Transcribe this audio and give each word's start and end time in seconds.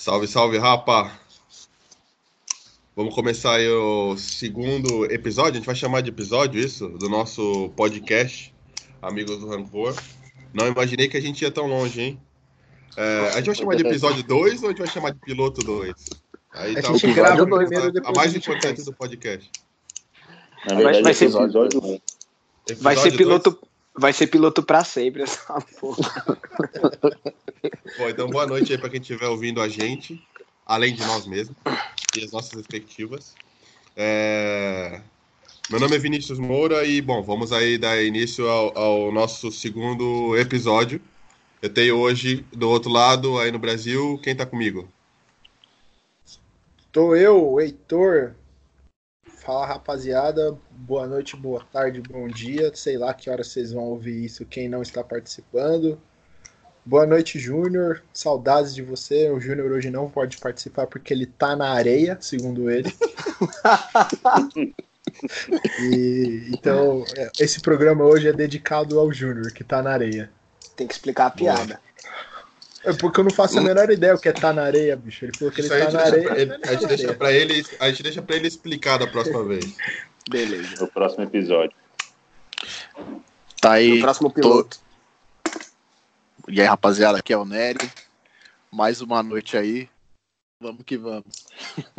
Salve, 0.00 0.28
salve, 0.28 0.58
rapa! 0.58 1.10
Vamos 2.94 3.12
começar 3.12 3.56
aí 3.56 3.68
o 3.68 4.16
segundo 4.16 5.04
episódio, 5.06 5.54
a 5.54 5.56
gente 5.56 5.66
vai 5.66 5.74
chamar 5.74 6.02
de 6.02 6.10
episódio 6.10 6.60
isso, 6.60 6.88
do 6.88 7.08
nosso 7.08 7.68
podcast, 7.70 8.54
Amigos 9.02 9.40
do 9.40 9.48
Rancor. 9.48 9.96
Não 10.54 10.68
imaginei 10.68 11.08
que 11.08 11.16
a 11.16 11.20
gente 11.20 11.42
ia 11.42 11.50
tão 11.50 11.66
longe, 11.66 12.00
hein? 12.00 12.20
É, 12.96 13.30
a 13.30 13.36
gente 13.38 13.46
vai 13.46 13.54
chamar 13.56 13.74
de 13.74 13.86
episódio 13.88 14.22
2 14.22 14.62
ou 14.62 14.68
a 14.68 14.70
gente 14.70 14.78
vai 14.78 14.88
chamar 14.88 15.10
de 15.10 15.18
piloto 15.18 15.64
2? 15.64 15.92
Aí 16.52 16.78
a 16.78 16.82
tá 16.82 16.92
gente 16.92 17.06
o 17.06 17.14
grava 17.14 17.42
o 17.42 17.46
primeiro 17.48 17.92
a, 18.04 18.08
a 18.08 18.12
mais 18.12 18.36
importante 18.36 18.84
do 18.84 18.92
podcast. 18.92 19.50
Na 20.64 20.76
verdade, 20.76 21.02
vai, 21.02 21.14
ser 21.14 21.24
episódio 21.24 21.80
1. 21.84 22.00
Vai 22.78 22.96
ser 22.96 23.16
piloto, 23.16 23.58
vai 23.98 24.12
ser 24.12 24.28
piloto 24.28 24.62
para 24.62 24.84
sempre 24.84 25.22
essa 25.22 25.60
porra. 25.78 26.38
Bom, 27.98 28.08
então 28.08 28.28
boa 28.28 28.46
noite 28.46 28.72
aí 28.72 28.78
para 28.78 28.88
quem 28.88 29.00
estiver 29.00 29.26
ouvindo 29.26 29.60
a 29.60 29.68
gente, 29.68 30.22
além 30.64 30.94
de 30.94 31.04
nós 31.04 31.26
mesmos 31.26 31.56
e 32.16 32.24
as 32.24 32.30
nossas 32.30 32.52
respectivas. 32.52 33.34
É... 33.96 35.00
Meu 35.68 35.80
nome 35.80 35.96
é 35.96 35.98
Vinícius 35.98 36.38
Moura 36.38 36.84
e, 36.86 37.02
bom, 37.02 37.22
vamos 37.22 37.52
aí 37.52 37.76
dar 37.76 38.02
início 38.02 38.48
ao, 38.48 38.78
ao 38.78 39.12
nosso 39.12 39.50
segundo 39.50 40.36
episódio. 40.36 41.00
Eu 41.60 41.68
tenho 41.68 41.96
hoje, 41.96 42.46
do 42.52 42.70
outro 42.70 42.90
lado, 42.90 43.38
aí 43.38 43.50
no 43.50 43.58
Brasil, 43.58 44.18
quem 44.22 44.34
tá 44.34 44.46
comigo? 44.46 44.88
Tô 46.92 47.14
eu, 47.14 47.60
Heitor. 47.60 48.34
Fala 49.48 49.64
rapaziada, 49.64 50.54
boa 50.70 51.06
noite, 51.06 51.34
boa 51.34 51.64
tarde, 51.72 52.02
bom 52.02 52.28
dia. 52.28 52.70
Sei 52.74 52.98
lá 52.98 53.14
que 53.14 53.30
hora 53.30 53.42
vocês 53.42 53.72
vão 53.72 53.84
ouvir 53.84 54.22
isso, 54.22 54.44
quem 54.44 54.68
não 54.68 54.82
está 54.82 55.02
participando. 55.02 55.98
Boa 56.84 57.06
noite, 57.06 57.38
Júnior. 57.38 58.02
Saudades 58.12 58.74
de 58.74 58.82
você. 58.82 59.30
O 59.30 59.40
Júnior 59.40 59.72
hoje 59.72 59.88
não 59.88 60.10
pode 60.10 60.36
participar 60.36 60.86
porque 60.86 61.14
ele 61.14 61.24
tá 61.24 61.56
na 61.56 61.70
areia, 61.70 62.18
segundo 62.20 62.70
ele. 62.70 62.92
e, 65.80 66.50
então, 66.52 67.02
é, 67.16 67.30
esse 67.40 67.62
programa 67.62 68.04
hoje 68.04 68.28
é 68.28 68.34
dedicado 68.34 69.00
ao 69.00 69.10
Júnior, 69.10 69.50
que 69.50 69.64
tá 69.64 69.82
na 69.82 69.92
areia. 69.92 70.30
Tem 70.76 70.86
que 70.86 70.92
explicar 70.92 71.24
a 71.24 71.30
piada. 71.30 71.80
É 72.88 72.92
porque 72.94 73.20
eu 73.20 73.24
não 73.24 73.30
faço 73.30 73.58
a 73.58 73.60
menor 73.60 73.90
ideia 73.90 74.14
o 74.14 74.18
que 74.18 74.30
é 74.30 74.32
tá 74.32 74.50
na 74.50 74.62
areia, 74.62 74.96
bicho. 74.96 75.26
Ele 75.26 75.36
falou 75.36 75.52
que 75.52 75.60
ele 75.60 75.68
tá 75.68 75.90
na 75.90 76.00
areia. 76.00 76.40
Ele, 76.40 76.54
a, 76.54 76.72
gente 76.72 76.86
deixa 76.86 77.12
pra 77.12 77.30
ele, 77.30 77.66
a 77.78 77.90
gente 77.90 78.02
deixa 78.02 78.22
pra 78.22 78.36
ele 78.36 78.48
explicar 78.48 78.96
da 78.98 79.06
próxima 79.06 79.44
vez. 79.44 79.76
Beleza. 80.30 80.74
No 80.80 80.88
próximo 80.88 81.24
episódio. 81.24 81.76
Tá 83.60 83.72
aí. 83.72 83.96
No 83.96 84.00
próximo 84.00 84.30
piloto. 84.30 84.80
E 86.48 86.62
aí, 86.62 86.66
rapaziada, 86.66 87.18
aqui 87.18 87.30
é 87.30 87.36
o 87.36 87.44
Nery. 87.44 87.90
Mais 88.70 89.02
uma 89.02 89.22
noite 89.22 89.54
aí. 89.58 89.86
Vamos 90.58 90.82
que 90.84 90.96
vamos. 90.96 91.46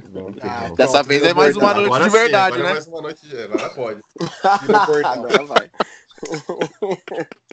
vamos, 0.09 0.39
que 0.39 0.47
ah, 0.47 0.61
vamos. 0.61 0.77
Dessa 0.77 1.03
vez 1.03 1.21
é 1.21 1.35
mais 1.35 1.55
uma 1.55 1.71
noite 1.71 1.85
agora 1.85 2.03
de 2.05 2.09
verdade, 2.09 2.55
sim, 2.55 2.63
né? 2.63 2.69
É 2.69 2.73
mais 2.73 2.87
uma 2.87 3.01
noite 3.01 3.27
de... 3.27 3.37
Agora 3.43 3.69
pode. 3.69 4.01
agora 5.05 5.45
vai. 5.45 5.71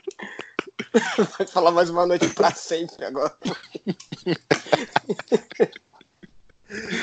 vai 1.38 1.46
falar 1.46 1.70
mais 1.70 1.88
uma 1.91 2.06
noite 2.06 2.28
pra 2.28 2.50
sempre 2.52 3.05
agora. 3.05 3.36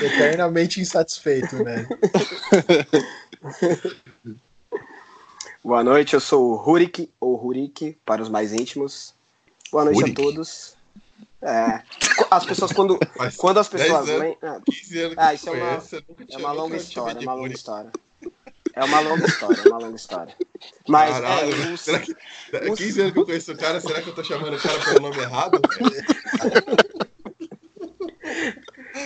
Eternamente 0.03 0.81
insatisfeito, 0.81 1.63
né? 1.63 1.87
Boa 5.63 5.83
noite, 5.83 6.13
eu 6.13 6.19
sou 6.19 6.51
o 6.51 6.55
Rurik, 6.55 7.09
ou 7.21 7.35
Rurik, 7.35 7.97
para 8.05 8.21
os 8.21 8.27
mais 8.27 8.51
íntimos. 8.51 9.15
Boa 9.71 9.85
noite 9.85 10.11
a 10.11 10.13
todos. 10.13 10.75
É, 11.41 11.81
as 12.29 12.45
pessoas 12.45 12.71
quando, 12.71 12.99
quando 13.37 13.59
as 13.59 13.67
pessoas 13.67 14.09
anos, 14.09 14.37
ah, 15.17 15.33
isso 15.33 15.49
é 15.49 15.53
uma, 15.53 15.83
é 16.29 16.37
uma 16.37 16.51
longa 16.51 16.77
história, 16.77 17.17
é 17.19 17.21
uma 17.21 17.33
longa 17.33 17.53
história. 17.53 17.91
É 18.73 18.83
uma 18.83 18.99
longa 18.99 19.25
história, 19.25 19.61
é 19.61 19.67
uma 19.69 19.77
longa 19.77 19.95
história. 19.95 20.35
Mas 20.87 21.11
Caralho, 21.11 21.53
é, 21.53 21.73
os, 21.73 21.81
será 21.81 21.99
que, 21.99 22.15
os... 22.69 22.79
15 22.79 23.01
anos 23.01 23.13
que 23.13 23.19
eu 23.19 23.25
conheço 23.25 23.51
o 23.51 23.57
cara, 23.57 23.79
será 23.79 24.01
que 24.01 24.09
eu 24.09 24.15
tô 24.15 24.23
chamando 24.23 24.55
o 24.55 24.61
cara 24.61 24.79
pelo 24.79 25.01
nome 25.01 25.17
errado? 25.19 25.61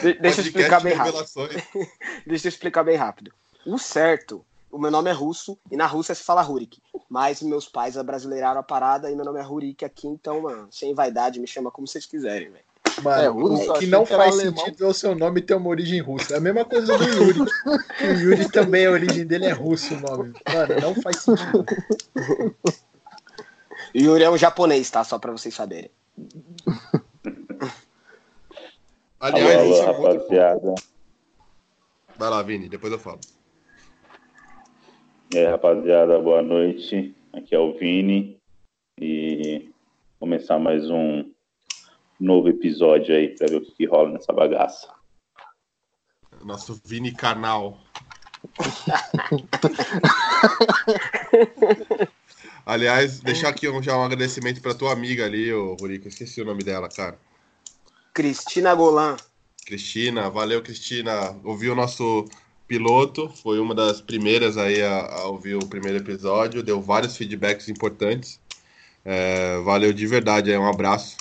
De, 0.02 0.14
deixa 0.14 0.42
eu 0.42 0.46
explicar 0.46 0.82
bem 0.82 0.94
rápido. 0.94 1.26
deixa 2.28 2.48
eu 2.48 2.50
explicar 2.50 2.84
bem 2.84 2.96
rápido. 2.96 3.34
O 3.66 3.78
certo 3.78 4.46
o 4.72 4.78
meu 4.78 4.92
nome 4.92 5.10
é 5.10 5.14
russo 5.14 5.58
e 5.72 5.78
na 5.78 5.86
Rússia 5.86 6.14
se 6.14 6.24
fala 6.24 6.42
Rurik. 6.42 6.82
Mas 7.10 7.42
meus 7.42 7.68
pais 7.68 7.98
abrasileiraram 7.98 8.60
a 8.60 8.64
parada 8.64 9.10
e 9.10 9.16
meu 9.16 9.26
nome 9.26 9.40
é 9.40 9.42
Rurik 9.42 9.84
aqui, 9.84 10.08
então, 10.08 10.42
mano, 10.42 10.68
sem 10.72 10.94
vaidade, 10.94 11.40
me 11.40 11.48
chama 11.48 11.72
como 11.72 11.88
vocês 11.88 12.06
quiserem, 12.06 12.50
velho. 12.50 12.67
Mano, 13.04 13.22
é, 13.22 13.28
russo, 13.28 13.72
o 13.72 13.80
que 13.80 13.86
não 13.86 14.04
que 14.06 14.16
faz 14.16 14.36
sentido 14.36 14.84
é 14.84 14.88
o 14.88 14.94
seu 14.94 15.16
nome 15.16 15.42
ter 15.42 15.54
uma 15.54 15.70
origem 15.70 16.02
russa. 16.02 16.34
É 16.34 16.38
a 16.38 16.42
mesma 16.42 16.66
coisa 16.66 16.98
do 16.98 17.04
Yuri. 17.04 17.40
o 17.40 18.06
Yuri 18.06 18.52
também, 18.52 18.86
a 18.86 18.92
origem 18.92 19.26
dele 19.26 19.46
é 19.46 19.52
russo 19.52 19.94
o 19.94 20.00
nome. 20.00 20.34
Mano, 20.52 20.82
não 20.82 20.96
faz 20.96 21.18
sentido. 21.18 21.66
Yuri 23.96 24.24
é 24.24 24.30
um 24.30 24.38
japonês, 24.38 24.90
tá? 24.90 25.04
Só 25.04 25.20
pra 25.20 25.32
vocês 25.32 25.54
saberem. 25.54 25.92
Aliás, 29.20 29.80
Alô, 29.80 29.86
rapaziada. 29.86 30.76
Vai 32.18 32.30
lá, 32.30 32.42
Vini, 32.42 32.70
depois 32.70 32.92
eu 32.92 33.00
falo. 33.00 33.20
E 35.34 35.38
aí, 35.38 35.46
rapaziada, 35.46 36.20
boa 36.20 36.42
noite. 36.42 37.16
Aqui 37.34 37.54
é 37.54 37.60
o 37.60 37.78
Vini 37.78 38.40
e 39.00 39.70
começar 40.20 40.58
mais 40.58 40.90
um 40.90 41.24
novo 42.20 42.50
episódio 42.50 43.16
aí 43.16 43.36
para 43.36 43.48
ver 43.48 43.58
o 43.58 43.62
que, 43.62 43.72
que, 43.72 43.86
rola 43.86 44.12
nessa 44.12 44.34
bagaça. 44.34 44.90
Nosso 46.44 46.82
Vini 46.86 47.14
canal. 47.14 47.80
Aliás, 52.66 53.20
deixar 53.20 53.50
aqui 53.50 53.68
já 53.82 53.98
um 53.98 54.04
agradecimento 54.04 54.62
para 54.62 54.76
tua 54.76 54.92
amiga 54.92 55.26
ali, 55.26 55.52
ô 55.54 55.76
Rurico. 55.80 56.08
Esqueci 56.08 56.42
o 56.42 56.46
nome 56.46 56.64
dela, 56.64 56.90
cara. 56.90 57.20
Cristina 58.14 58.76
Golan. 58.76 59.18
Cristina, 59.66 60.30
valeu, 60.30 60.62
Cristina. 60.62 61.40
Ouviu 61.44 61.74
o 61.74 61.76
nosso 61.76 62.26
piloto, 62.68 63.30
foi 63.30 63.60
uma 63.60 63.74
das 63.74 64.02
primeiras 64.02 64.58
aí 64.58 64.82
a, 64.82 65.06
a 65.06 65.28
ouvir 65.28 65.56
o 65.56 65.66
primeiro 65.66 66.00
episódio, 66.00 66.62
deu 66.62 66.82
vários 66.82 67.16
feedbacks 67.16 67.70
importantes. 67.70 68.42
É, 69.06 69.58
valeu 69.60 69.94
de 69.94 70.06
verdade, 70.06 70.52
aí, 70.52 70.58
um 70.58 70.68
abraço 70.68 71.16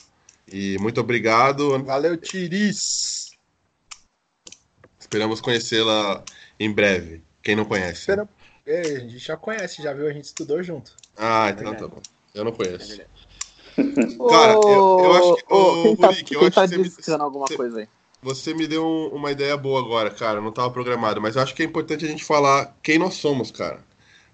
e 0.51 0.77
muito 0.79 1.01
obrigado. 1.01 1.83
Valeu, 1.85 2.17
Tiris! 2.17 3.31
Esperamos 4.99 5.41
conhecê-la 5.41 6.25
em 6.59 6.73
breve. 6.73 7.23
Quem 7.43 7.57
não 7.57 7.65
conhece? 7.65 8.01
Espera... 8.01 8.29
É, 8.67 8.81
a 8.81 8.99
gente 8.99 9.19
já 9.19 9.37
conhece, 9.37 9.81
já 9.81 9.93
viu, 9.93 10.09
a 10.09 10.13
gente 10.13 10.25
estudou 10.25 10.61
junto. 10.61 10.93
Ah, 11.17 11.51
então 11.51 11.73
tá 11.73 11.87
bom. 11.87 12.03
Eu 12.35 12.45
não 12.45 12.51
conheço. 12.51 13.01
Cara, 13.77 14.53
eu, 14.55 14.99
eu 14.99 15.13
acho 15.13 15.37
que. 15.37 15.55
Ô, 15.55 15.83
quem 15.83 15.97
tá, 15.97 16.11
Rick, 16.11 16.37
quem 16.37 16.51
tá 16.51 16.67
dizendo 16.67 17.23
alguma 17.23 17.47
você, 17.47 17.57
coisa 17.57 17.81
aí? 17.81 17.89
Você 18.23 18.55
me 18.55 18.67
deu 18.67 18.85
uma 19.13 19.31
ideia 19.31 19.57
boa 19.57 19.79
agora, 19.79 20.11
cara. 20.11 20.41
Não 20.41 20.49
estava 20.49 20.71
programado, 20.71 21.21
mas 21.21 21.37
eu 21.37 21.43
acho 21.43 21.55
que 21.55 21.63
é 21.63 21.67
importante 21.67 22.05
a 22.05 22.09
gente 22.09 22.25
falar 22.25 22.77
quem 22.83 22.99
nós 22.99 23.15
somos, 23.15 23.53
cara. 23.53 23.85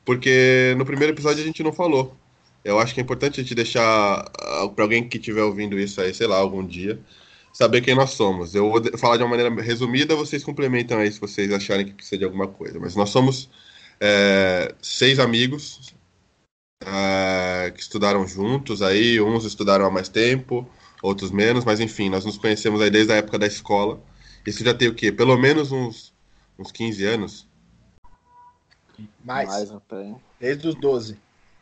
Porque 0.05 0.75
no 0.79 0.87
primeiro 0.87 1.13
episódio 1.13 1.43
a 1.43 1.47
gente 1.47 1.63
não 1.63 1.73
falou. 1.73 2.17
Eu 2.65 2.79
acho 2.79 2.95
que 2.95 3.01
é 3.01 3.03
importante 3.03 3.41
a 3.41 3.43
gente 3.43 3.55
deixar 3.55 3.83
ah, 3.83 4.69
para 4.69 4.85
alguém 4.85 5.09
que 5.09 5.19
estiver 5.19 5.43
ouvindo 5.43 5.79
isso 5.79 6.01
aí, 6.01 6.15
sei 6.15 6.27
lá, 6.27 6.37
algum 6.37 6.65
dia, 6.65 7.01
saber 7.53 7.81
quem 7.81 7.95
nós 7.95 8.11
somos. 8.11 8.55
Eu 8.55 8.71
vou 8.71 8.99
falar 8.99 9.17
de 9.17 9.23
uma 9.23 9.31
maneira 9.31 9.55
resumida, 9.63 10.15
vocês 10.15 10.45
complementam 10.45 10.99
aí 10.99 11.11
se 11.11 11.21
vocês 11.21 11.53
acharem 11.53 11.87
que 11.87 11.93
precisa 11.93 12.19
de 12.19 12.25
alguma 12.25 12.47
coisa. 12.47 12.79
Mas 12.79 12.95
nós 12.95 13.11
somos 13.11 13.51
é, 14.01 14.75
seis 14.81 15.19
amigos 15.19 15.93
é, 16.85 17.71
que 17.71 17.81
estudaram 17.81 18.27
juntos 18.27 18.83
aí, 18.83 19.21
uns 19.21 19.45
estudaram 19.45 19.85
há 19.85 19.91
mais 19.91 20.09
tempo, 20.09 20.69
outros 21.03 21.31
menos, 21.31 21.65
mas 21.65 21.81
enfim, 21.81 22.09
nós 22.09 22.25
nos 22.25 22.39
conhecemos 22.39 22.81
aí 22.81 22.91
desde 22.91 23.13
a 23.13 23.17
época 23.17 23.39
da 23.39 23.47
escola. 23.47 24.01
Isso 24.47 24.65
já 24.65 24.75
tem 24.75 24.89
o 24.89 24.95
quê? 24.95 25.11
Pelo 25.11 25.37
menos 25.37 25.73
uns, 25.73 26.13
uns 26.59 26.71
15 26.73 27.05
anos? 27.05 27.47
Mais. 29.25 29.49
Mais 29.49 29.73
desde 30.41 30.69
os 30.69 30.75
12. 30.77 31.17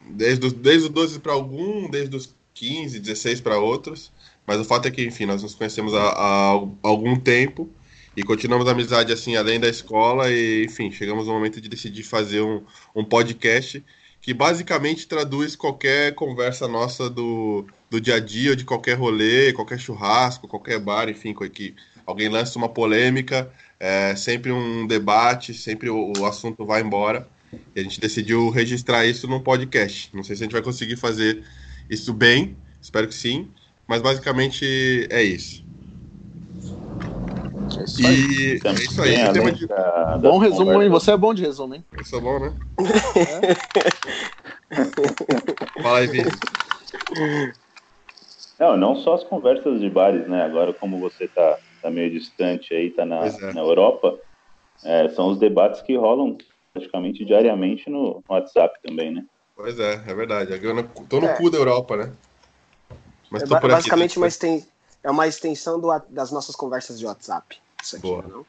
Desde, 0.09 0.47
os, 0.47 0.53
desde 0.53 0.85
os 0.85 0.91
12 0.91 1.21
para 1.21 1.33
algum, 1.33 1.89
desde 1.89 2.17
os 2.17 2.35
15, 2.55 2.99
16 2.99 3.41
para 3.41 3.59
outros. 3.59 4.13
Mas 4.47 4.59
o 4.61 4.65
fato 4.65 4.89
é 4.89 4.91
que, 4.91 5.05
enfim, 5.05 5.27
nós 5.27 5.43
nos 5.43 5.55
conhecemos 5.55 5.95
há, 5.95 6.09
há 6.09 6.61
algum 6.83 7.17
tempo 7.17 7.71
e 8.17 8.23
continuamos 8.23 8.67
a 8.67 8.73
amizade 8.73 9.13
assim 9.13 9.37
além 9.37 9.61
da 9.61 9.69
escola 9.69 10.31
e 10.31 10.65
enfim 10.65 10.91
chegamos 10.91 11.29
no 11.29 11.33
momento 11.33 11.61
de 11.61 11.69
decidir 11.69 12.03
fazer 12.03 12.41
um, 12.41 12.63
um 12.95 13.05
podcast 13.05 13.85
que 14.21 14.35
basicamente 14.35 15.07
traduz 15.07 15.57
qualquer 15.57 16.15
conversa 16.15 16.69
nossa 16.69 17.09
do, 17.09 17.65
do 17.89 18.01
dia 18.01 18.17
a 18.17 18.21
dia, 18.21 18.55
de 18.55 18.65
qualquer 18.65 18.95
rolê, 18.95 19.53
qualquer 19.53 19.79
churrasco, 19.79 20.47
qualquer 20.47 20.79
bar, 20.79 21.09
enfim, 21.09 21.35
que 21.51 21.75
alguém 22.07 22.29
lança 22.29 22.59
uma 22.59 22.69
polêmica, 22.69 23.51
é 23.79 24.15
sempre 24.15 24.53
um 24.53 24.87
debate, 24.87 25.55
sempre 25.55 25.89
o, 25.89 26.13
o 26.19 26.27
assunto 26.27 26.67
vai 26.67 26.83
embora. 26.83 27.27
E 27.75 27.81
a 27.81 27.83
gente 27.83 28.01
decidiu 28.01 28.51
registrar 28.51 29.07
isso 29.07 29.27
num 29.27 29.41
podcast. 29.41 30.15
Não 30.15 30.23
sei 30.23 30.37
se 30.37 30.43
a 30.43 30.45
gente 30.45 30.53
vai 30.53 30.63
conseguir 30.63 30.97
fazer 30.97 31.43
isso 31.89 32.13
bem, 32.13 32.57
espero 32.81 33.09
que 33.09 33.15
sim, 33.15 33.49
mas 33.87 34.01
basicamente 34.01 35.09
é 35.11 35.23
isso. 35.23 35.65
isso 37.85 38.07
aí. 38.07 38.15
E 38.15 38.61
é 38.65 38.73
isso 38.73 39.03
aí. 39.03 39.15
É 39.15 39.33
de... 39.33 39.67
da, 39.67 40.19
bom 40.19 40.39
resumo, 40.39 40.83
hein? 40.83 40.89
Você 40.89 41.11
é 41.11 41.17
bom 41.17 41.35
de 41.35 41.43
resumo, 41.43 41.75
hein? 41.75 41.85
Eu 41.97 42.05
sou 42.05 42.21
bom, 42.21 42.39
né? 42.39 42.55
É. 43.17 43.55
Fala 45.83 45.99
aí. 45.99 46.09
Não, 48.59 48.77
não 48.77 48.97
só 48.97 49.15
as 49.15 49.25
conversas 49.25 49.81
de 49.81 49.89
bares, 49.89 50.29
né? 50.29 50.43
Agora, 50.45 50.73
como 50.73 51.01
você 51.01 51.27
tá, 51.27 51.59
tá 51.83 51.91
meio 51.91 52.11
distante 52.11 52.75
aí, 52.75 52.91
tá 52.91 53.05
na, 53.05 53.27
é. 53.27 53.53
na 53.53 53.61
Europa, 53.61 54.19
é, 54.85 55.09
são 55.09 55.31
os 55.31 55.39
debates 55.39 55.81
que 55.83 55.97
rolam 55.97 56.37
praticamente 56.73 57.25
diariamente 57.25 57.89
no, 57.91 58.23
WhatsApp 58.29 58.79
também, 58.83 59.15
né? 59.15 59.25
Pois 59.55 59.79
é, 59.79 59.95
é 60.07 60.15
verdade. 60.15 60.53
Eu 60.53 60.89
tô 61.09 61.21
no 61.21 61.27
é. 61.27 61.37
cu 61.37 61.51
da 61.51 61.59
Europa, 61.59 61.97
né? 61.97 62.13
Mas 63.31 63.43
é 63.43 63.47
tô 63.47 63.61
por 63.61 63.71
basicamente 63.71 64.13
aqui, 64.13 64.19
uma 64.19 64.27
exten... 64.27 64.67
é 65.03 65.11
uma 65.11 65.27
extensão 65.27 65.81
do, 65.81 65.91
das 66.09 66.31
nossas 66.33 66.57
conversas 66.57 66.99
de 66.99 67.07
WhatsApp. 67.07 67.59
Isso 67.83 67.97
aqui, 67.97 68.07
Boa. 68.07 68.23
não? 68.23 68.47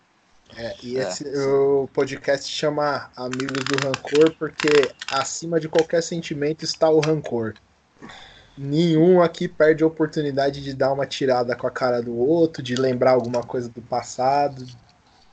É, 0.56 0.76
e 0.84 0.98
é. 0.98 1.04
esse 1.04 1.24
o 1.48 1.88
podcast 1.94 2.50
chama 2.52 3.10
Amigos 3.16 3.64
do 3.64 3.86
Rancor 3.86 4.36
porque 4.38 4.92
acima 5.10 5.60
de 5.60 5.70
qualquer 5.70 6.04
sentimento 6.04 6.64
está 6.64 6.90
o 6.90 7.00
rancor. 7.00 7.54
Nenhum 8.58 9.22
aqui 9.22 9.48
perde 9.48 9.84
a 9.84 9.88
oportunidade 9.88 10.62
de 10.62 10.74
dar 10.74 10.92
uma 10.92 11.06
tirada 11.06 11.56
com 11.56 11.66
a 11.68 11.72
cara 11.72 12.02
do 12.02 12.16
outro, 12.18 12.62
de 12.62 12.76
lembrar 12.76 13.12
alguma 13.12 13.42
coisa 13.42 13.70
do 13.70 13.82
passado. 13.82 14.66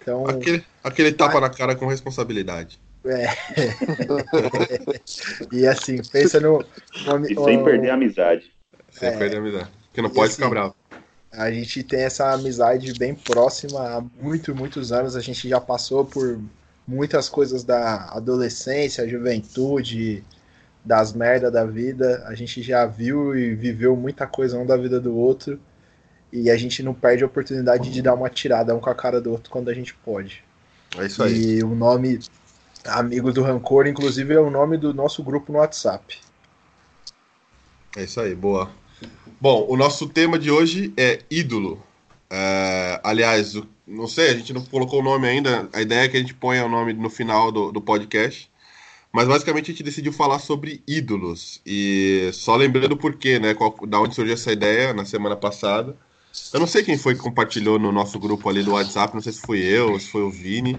Então, 0.08 0.26
aquele, 0.26 0.64
aquele 0.82 1.12
tapa 1.12 1.40
na 1.40 1.50
cara 1.50 1.76
com 1.76 1.86
responsabilidade. 1.86 2.80
É. 3.04 3.28
e 5.52 5.66
assim, 5.66 6.00
pensa 6.10 6.40
no. 6.40 6.64
no 7.06 7.30
e 7.30 7.34
sem 7.34 7.62
perder 7.62 7.90
a 7.90 7.94
amizade. 7.94 8.50
Sem 8.90 9.08
é, 9.08 9.16
perder 9.16 9.36
a 9.36 9.40
amizade. 9.40 9.68
Porque 9.86 10.02
não 10.02 10.10
pode 10.10 10.28
assim, 10.28 10.36
ficar 10.36 10.48
bravo. 10.48 10.74
A 11.30 11.50
gente 11.50 11.82
tem 11.82 12.00
essa 12.00 12.32
amizade 12.32 12.98
bem 12.98 13.14
próxima 13.14 13.80
há 13.80 14.02
muito, 14.22 14.54
muitos 14.54 14.92
anos. 14.92 15.14
A 15.14 15.20
gente 15.20 15.46
já 15.46 15.60
passou 15.60 16.04
por 16.04 16.40
muitas 16.86 17.28
coisas 17.28 17.62
da 17.62 18.06
adolescência, 18.06 19.06
juventude, 19.06 20.24
das 20.82 21.12
merdas 21.12 21.52
da 21.52 21.64
vida. 21.64 22.24
A 22.26 22.34
gente 22.34 22.62
já 22.62 22.86
viu 22.86 23.36
e 23.36 23.54
viveu 23.54 23.94
muita 23.94 24.26
coisa 24.26 24.58
um 24.58 24.64
da 24.64 24.76
vida 24.76 24.98
do 24.98 25.14
outro. 25.14 25.60
E 26.32 26.50
a 26.50 26.56
gente 26.56 26.82
não 26.82 26.92
perde 26.92 27.22
a 27.22 27.26
oportunidade 27.26 27.90
de 27.90 28.02
dar 28.02 28.14
uma 28.14 28.28
tirada 28.28 28.74
um 28.74 28.80
com 28.80 28.90
a 28.90 28.94
cara 28.94 29.20
do 29.20 29.30
outro 29.30 29.50
quando 29.50 29.68
a 29.68 29.74
gente 29.74 29.94
pode. 29.94 30.42
É 30.96 31.06
isso 31.06 31.22
aí. 31.22 31.58
E 31.58 31.62
o 31.62 31.74
nome 31.74 32.20
Amigos 32.84 33.34
do 33.34 33.42
Rancor, 33.42 33.86
inclusive, 33.86 34.34
é 34.34 34.40
o 34.40 34.50
nome 34.50 34.76
do 34.76 34.94
nosso 34.94 35.22
grupo 35.22 35.52
no 35.52 35.58
WhatsApp. 35.58 36.18
É 37.96 38.04
isso 38.04 38.20
aí, 38.20 38.34
boa. 38.34 38.70
Bom, 39.40 39.66
o 39.68 39.76
nosso 39.76 40.08
tema 40.08 40.38
de 40.38 40.50
hoje 40.50 40.92
é 40.96 41.20
ídolo. 41.30 41.82
É, 42.30 43.00
aliás, 43.02 43.54
não 43.86 44.06
sei, 44.06 44.30
a 44.30 44.34
gente 44.34 44.52
não 44.52 44.64
colocou 44.64 45.00
o 45.00 45.02
nome 45.02 45.28
ainda. 45.28 45.68
A 45.72 45.80
ideia 45.80 46.04
é 46.04 46.08
que 46.08 46.16
a 46.16 46.20
gente 46.20 46.34
ponha 46.34 46.64
o 46.64 46.68
nome 46.68 46.92
no 46.92 47.10
final 47.10 47.52
do, 47.52 47.72
do 47.72 47.80
podcast. 47.80 48.50
Mas 49.12 49.26
basicamente 49.26 49.70
a 49.70 49.74
gente 49.74 49.82
decidiu 49.82 50.12
falar 50.12 50.38
sobre 50.38 50.82
ídolos. 50.86 51.60
E 51.64 52.30
só 52.32 52.56
lembrando 52.56 52.96
por 52.96 53.16
quê, 53.16 53.38
né? 53.38 53.54
Qual, 53.54 53.74
da 53.86 54.00
onde 54.00 54.14
surgiu 54.14 54.34
essa 54.34 54.52
ideia 54.52 54.92
na 54.92 55.04
semana 55.04 55.36
passada. 55.36 55.96
Eu 56.52 56.60
não 56.60 56.66
sei 56.66 56.82
quem 56.82 56.96
foi 56.96 57.14
que 57.14 57.20
compartilhou 57.20 57.78
no 57.78 57.92
nosso 57.92 58.18
grupo 58.18 58.48
ali 58.48 58.62
do 58.62 58.72
WhatsApp, 58.72 59.14
não 59.14 59.20
sei 59.20 59.32
se 59.32 59.40
foi 59.40 59.58
eu, 59.60 59.98
se 59.98 60.08
foi 60.08 60.22
o 60.22 60.30
Vini. 60.30 60.76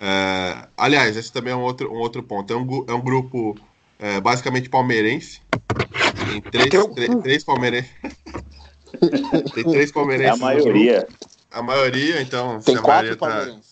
É, 0.00 0.68
aliás, 0.76 1.16
esse 1.16 1.32
também 1.32 1.52
é 1.52 1.56
um 1.56 1.62
outro, 1.62 1.92
um 1.92 1.98
outro 1.98 2.22
ponto. 2.22 2.52
É 2.52 2.56
um, 2.56 2.84
é 2.88 2.94
um 2.94 3.00
grupo 3.00 3.56
é, 3.98 4.20
basicamente 4.20 4.68
palmeirense. 4.68 5.42
Tem 6.26 6.40
três, 6.40 6.86
três, 6.94 7.14
três 7.22 7.44
palmeirenses. 7.44 7.90
Tem 9.54 9.64
três 9.64 9.92
palmeirenses. 9.92 10.40
É 10.40 10.42
a 10.42 10.46
maioria. 10.46 11.08
A 11.50 11.62
maioria, 11.62 12.22
então. 12.22 12.60
Tem 12.60 12.76
quatro 12.76 13.16
tá... 13.16 13.28
palmeirenses. 13.28 13.70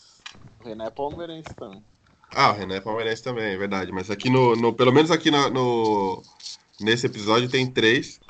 O 0.60 0.68
René 0.68 0.86
é 0.86 0.90
palmeirense 0.90 1.54
também. 1.56 1.82
Ah, 2.34 2.50
o 2.50 2.54
René 2.54 2.76
é 2.76 2.80
palmeirense 2.80 3.22
também, 3.22 3.44
é 3.44 3.56
verdade. 3.56 3.90
Mas 3.92 4.10
aqui 4.10 4.30
no. 4.30 4.54
no 4.54 4.72
pelo 4.72 4.92
menos 4.92 5.10
aqui 5.10 5.30
no, 5.30 5.48
no, 5.50 6.22
nesse 6.80 7.06
episódio 7.06 7.48
tem 7.48 7.66
três. 7.66 8.20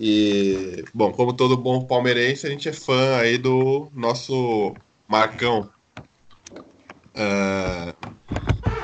E, 0.00 0.82
bom, 0.94 1.12
como 1.12 1.34
todo 1.34 1.56
bom 1.58 1.84
palmeirense, 1.84 2.46
a 2.46 2.50
gente 2.50 2.68
é 2.68 2.72
fã 2.72 3.18
aí 3.18 3.36
do 3.36 3.90
nosso 3.94 4.74
Marcão, 5.06 5.70
Uh, 7.14 7.92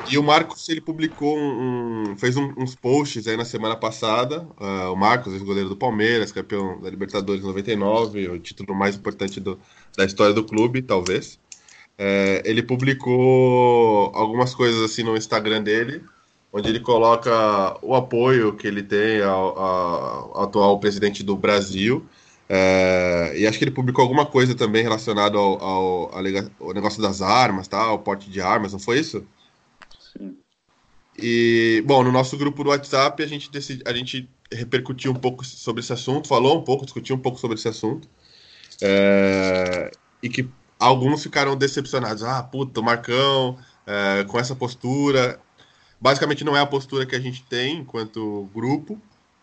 e 0.09 0.17
o 0.17 0.23
Marcos 0.23 0.67
ele 0.69 0.81
publicou 0.81 1.37
um, 1.37 2.11
um 2.11 2.17
fez 2.17 2.35
um, 2.37 2.53
uns 2.57 2.75
posts 2.75 3.27
aí 3.27 3.37
na 3.37 3.45
semana 3.45 3.75
passada. 3.75 4.41
Uh, 4.59 4.91
o 4.91 4.95
Marcos, 4.95 5.33
ex-goleiro 5.33 5.69
do 5.69 5.75
Palmeiras, 5.75 6.31
campeão 6.31 6.79
da 6.81 6.89
Libertadores 6.89 7.43
99, 7.43 8.29
o 8.29 8.39
título 8.39 8.75
mais 8.75 8.95
importante 8.95 9.39
do, 9.39 9.59
da 9.97 10.05
história 10.05 10.33
do 10.33 10.43
clube, 10.43 10.81
talvez. 10.81 11.39
Uh, 11.99 12.43
ele 12.45 12.61
publicou 12.61 14.11
algumas 14.13 14.53
coisas 14.53 14.81
assim 14.83 15.03
no 15.03 15.17
Instagram 15.17 15.63
dele, 15.63 16.03
onde 16.57 16.69
ele 16.69 16.79
coloca 16.79 17.77
o 17.81 17.95
apoio 17.95 18.53
que 18.53 18.67
ele 18.67 18.81
tem 18.81 19.21
ao, 19.21 19.57
ao 19.57 20.43
atual 20.43 20.79
presidente 20.79 21.23
do 21.23 21.35
Brasil 21.35 22.05
é, 22.49 23.33
e 23.35 23.45
acho 23.45 23.57
que 23.57 23.65
ele 23.65 23.71
publicou 23.71 24.01
alguma 24.01 24.25
coisa 24.25 24.55
também 24.55 24.81
relacionada 24.81 25.37
ao, 25.37 25.61
ao, 25.61 26.15
ao, 26.15 26.73
negócio 26.73 27.01
das 27.01 27.21
armas, 27.21 27.67
tá? 27.67 27.79
ao 27.79 27.99
porte 27.99 28.29
de 28.29 28.39
armas, 28.39 28.71
não 28.71 28.79
foi 28.79 28.99
isso? 28.99 29.25
Sim. 30.13 30.37
E, 31.17 31.83
bom, 31.85 32.03
no 32.03 32.11
nosso 32.11 32.37
grupo 32.37 32.63
do 32.63 32.69
WhatsApp 32.69 33.21
a 33.21 33.27
gente, 33.27 33.51
decidi, 33.51 33.83
a 33.85 33.93
gente 33.93 34.29
repercutiu 34.51 35.11
um 35.11 35.15
pouco 35.15 35.45
sobre 35.45 35.81
esse 35.81 35.91
assunto, 35.91 36.27
falou 36.27 36.57
um 36.57 36.63
pouco, 36.63 36.85
discutiu 36.85 37.15
um 37.15 37.19
pouco 37.19 37.37
sobre 37.37 37.57
esse 37.57 37.67
assunto. 37.67 38.07
É, 38.81 39.91
e 40.23 40.29
que 40.29 40.47
alguns 40.79 41.23
ficaram 41.23 41.55
decepcionados. 41.55 42.23
Ah, 42.23 42.41
puta, 42.43 42.79
o 42.79 42.83
Marcão, 42.83 43.57
é, 43.85 44.23
com 44.25 44.39
essa 44.39 44.55
postura. 44.55 45.39
Basicamente 45.99 46.43
não 46.43 46.55
é 46.55 46.59
a 46.59 46.65
postura 46.65 47.05
que 47.05 47.15
a 47.15 47.19
gente 47.19 47.43
tem 47.43 47.79
enquanto 47.79 48.49
grupo. 48.53 49.01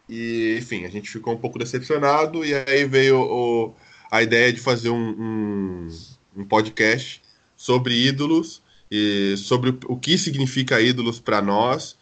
E, 0.08 0.56
enfim, 0.58 0.84
a 0.84 0.90
gente 0.90 1.10
ficou 1.10 1.34
um 1.34 1.38
pouco 1.38 1.58
decepcionado. 1.58 2.44
E 2.44 2.54
aí 2.54 2.84
veio 2.84 3.20
o, 3.20 3.74
a 4.10 4.22
ideia 4.22 4.52
de 4.52 4.60
fazer 4.60 4.90
um, 4.90 5.10
um, 5.10 5.88
um, 6.36 6.44
podcast 6.44 7.22
sobre 7.56 7.94
ídolos 8.06 8.62
e 8.90 9.34
sobre 9.36 9.76
o, 9.86 9.96
que 9.96 10.16
significa 10.16 10.80
ídolos 10.80 11.18
para 11.18 11.42
nós. 11.42 11.96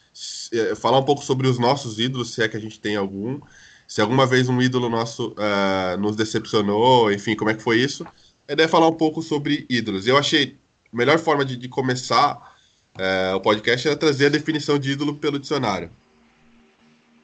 É, 0.53 0.75
falar 0.75 0.99
um 0.99 1.05
pouco 1.05 1.25
sobre 1.25 1.49
os 1.49 1.59
nossos 1.59 1.99
ídolos, 1.99 2.35
se 2.35 2.43
é 2.43 2.49
que 2.49 2.57
a 2.57 2.61
gente 2.61 2.79
tem 2.79 2.97
algum. 2.97 3.41
Se 3.89 4.01
alguma 4.01 4.27
vez 4.27 4.49
um 4.49 4.61
ídolo 4.61 4.89
nosso 4.89 5.31
uh, 5.33 5.99
nos 5.99 6.17
decepcionou, 6.17 7.13
enfim, 7.13 7.35
como 7.35 7.51
é 7.51 7.55
que 7.55 7.63
foi 7.63 7.79
isso. 7.79 8.07
A 8.49 8.53
ideia 8.53 8.67
é 8.67 8.69
falar 8.69 8.89
um 8.89 8.95
pouco 8.95 9.23
sobre 9.23 9.67
ídolos. 9.69 10.07
Eu 10.07 10.17
achei 10.17 10.57
a 10.93 10.97
melhor 10.97 11.19
forma 11.19 11.45
de, 11.45 11.57
de 11.57 11.69
começar 11.69 12.52
uh, 12.97 13.37
o 13.37 13.41
podcast 13.41 13.87
era 13.87 13.97
trazer 13.97 14.27
a 14.27 14.31
definição 14.31 14.79
de 14.79 14.93
ídolo 14.93 15.17
pelo 15.17 15.39
dicionário. 15.39 15.91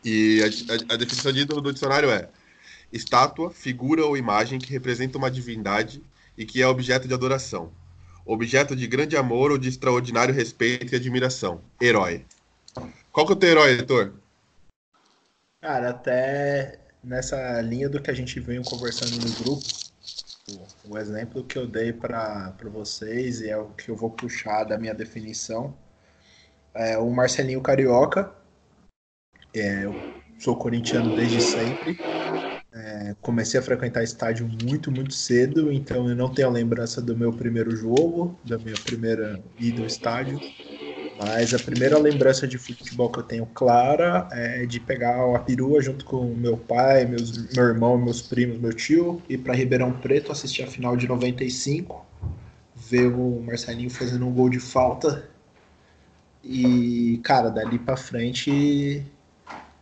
E 0.04 0.40
a, 0.42 0.92
a, 0.92 0.94
a 0.94 0.96
definição 0.96 1.32
de 1.32 1.40
ídolo 1.40 1.60
do 1.60 1.72
dicionário 1.72 2.10
é 2.10 2.28
estátua, 2.92 3.50
figura 3.50 4.04
ou 4.04 4.16
imagem 4.16 4.58
que 4.58 4.72
representa 4.72 5.18
uma 5.18 5.30
divindade 5.30 6.02
e 6.36 6.46
que 6.46 6.62
é 6.62 6.66
objeto 6.66 7.06
de 7.06 7.14
adoração. 7.14 7.70
Objeto 8.24 8.76
de 8.76 8.86
grande 8.86 9.16
amor 9.16 9.50
ou 9.50 9.58
de 9.58 9.68
extraordinário 9.68 10.34
respeito 10.34 10.92
e 10.92 10.96
admiração. 10.96 11.60
Herói. 11.80 12.24
Qual 13.10 13.26
que 13.26 13.32
é 13.32 13.36
o 13.36 13.38
teu 13.38 13.50
herói, 13.50 13.72
Heitor? 13.72 14.12
Cara, 15.60 15.90
até 15.90 16.78
nessa 17.02 17.60
linha 17.62 17.88
do 17.88 18.00
que 18.00 18.10
a 18.10 18.14
gente 18.14 18.38
veio 18.38 18.62
conversando 18.62 19.16
no 19.16 19.32
grupo, 19.42 19.66
o, 20.88 20.98
exemplo 20.98 21.44
que 21.44 21.58
eu 21.58 21.66
dei 21.66 21.92
para 21.92 22.54
vocês 22.64 23.40
e 23.40 23.50
é 23.50 23.56
o 23.56 23.66
que 23.70 23.90
eu 23.90 23.96
vou 23.96 24.10
puxar 24.10 24.64
da 24.64 24.78
minha 24.78 24.94
definição 24.94 25.74
é 26.78 26.96
o 26.96 27.10
Marcelinho 27.10 27.60
Carioca, 27.60 28.32
é, 29.54 29.84
eu 29.84 29.94
sou 30.38 30.56
corintiano 30.56 31.16
desde 31.16 31.40
sempre. 31.40 31.98
É, 32.72 33.16
comecei 33.20 33.58
a 33.58 33.62
frequentar 33.62 34.04
estádio 34.04 34.48
muito, 34.62 34.92
muito 34.92 35.12
cedo, 35.12 35.72
então 35.72 36.08
eu 36.08 36.14
não 36.14 36.32
tenho 36.32 36.48
a 36.48 36.52
lembrança 36.52 37.02
do 37.02 37.16
meu 37.16 37.32
primeiro 37.32 37.74
jogo, 37.74 38.38
da 38.44 38.56
minha 38.58 38.76
primeira 38.84 39.42
ida 39.58 39.80
ao 39.80 39.86
estádio. 39.86 40.38
Mas 41.18 41.52
a 41.52 41.58
primeira 41.58 41.98
lembrança 41.98 42.46
de 42.46 42.56
futebol 42.56 43.10
que 43.10 43.18
eu 43.18 43.24
tenho 43.24 43.46
clara 43.46 44.28
é 44.30 44.64
de 44.66 44.78
pegar 44.78 45.34
a 45.34 45.38
perua 45.40 45.82
junto 45.82 46.04
com 46.04 46.32
meu 46.34 46.56
pai, 46.56 47.04
meus, 47.06 47.52
meu 47.54 47.64
irmão, 47.64 47.98
meus 47.98 48.22
primos, 48.22 48.58
meu 48.58 48.72
tio, 48.72 49.20
ir 49.28 49.38
para 49.38 49.54
Ribeirão 49.54 49.92
Preto 49.92 50.30
assistir 50.30 50.62
a 50.62 50.66
final 50.68 50.96
de 50.96 51.08
95, 51.08 52.06
ver 52.74 53.08
o 53.08 53.40
Marcelinho 53.42 53.90
fazendo 53.90 54.26
um 54.26 54.32
gol 54.32 54.48
de 54.48 54.60
falta. 54.60 55.28
E, 56.42 57.20
cara, 57.24 57.50
dali 57.50 57.78
para 57.78 57.96
frente 57.96 59.04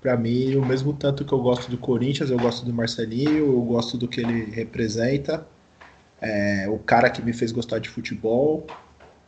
para 0.01 0.17
mim, 0.17 0.55
o 0.57 0.65
mesmo 0.65 0.93
tanto 0.93 1.25
que 1.25 1.33
eu 1.33 1.41
gosto 1.41 1.71
do 1.71 1.79
Corinthians, 1.79 2.31
eu 2.31 2.39
gosto 2.39 2.65
do 2.65 2.73
Marcelinho, 2.73 3.47
eu 3.47 3.63
gosto 3.63 3.99
do 3.99 4.09
que 4.09 4.21
ele 4.21 4.51
representa. 4.51 5.47
É 6.21 6.69
o 6.69 6.79
cara 6.79 7.11
que 7.11 7.23
me 7.23 7.33
fez 7.33 7.53
gostar 7.53 7.79
de 7.79 7.89
futebol, 7.89 8.67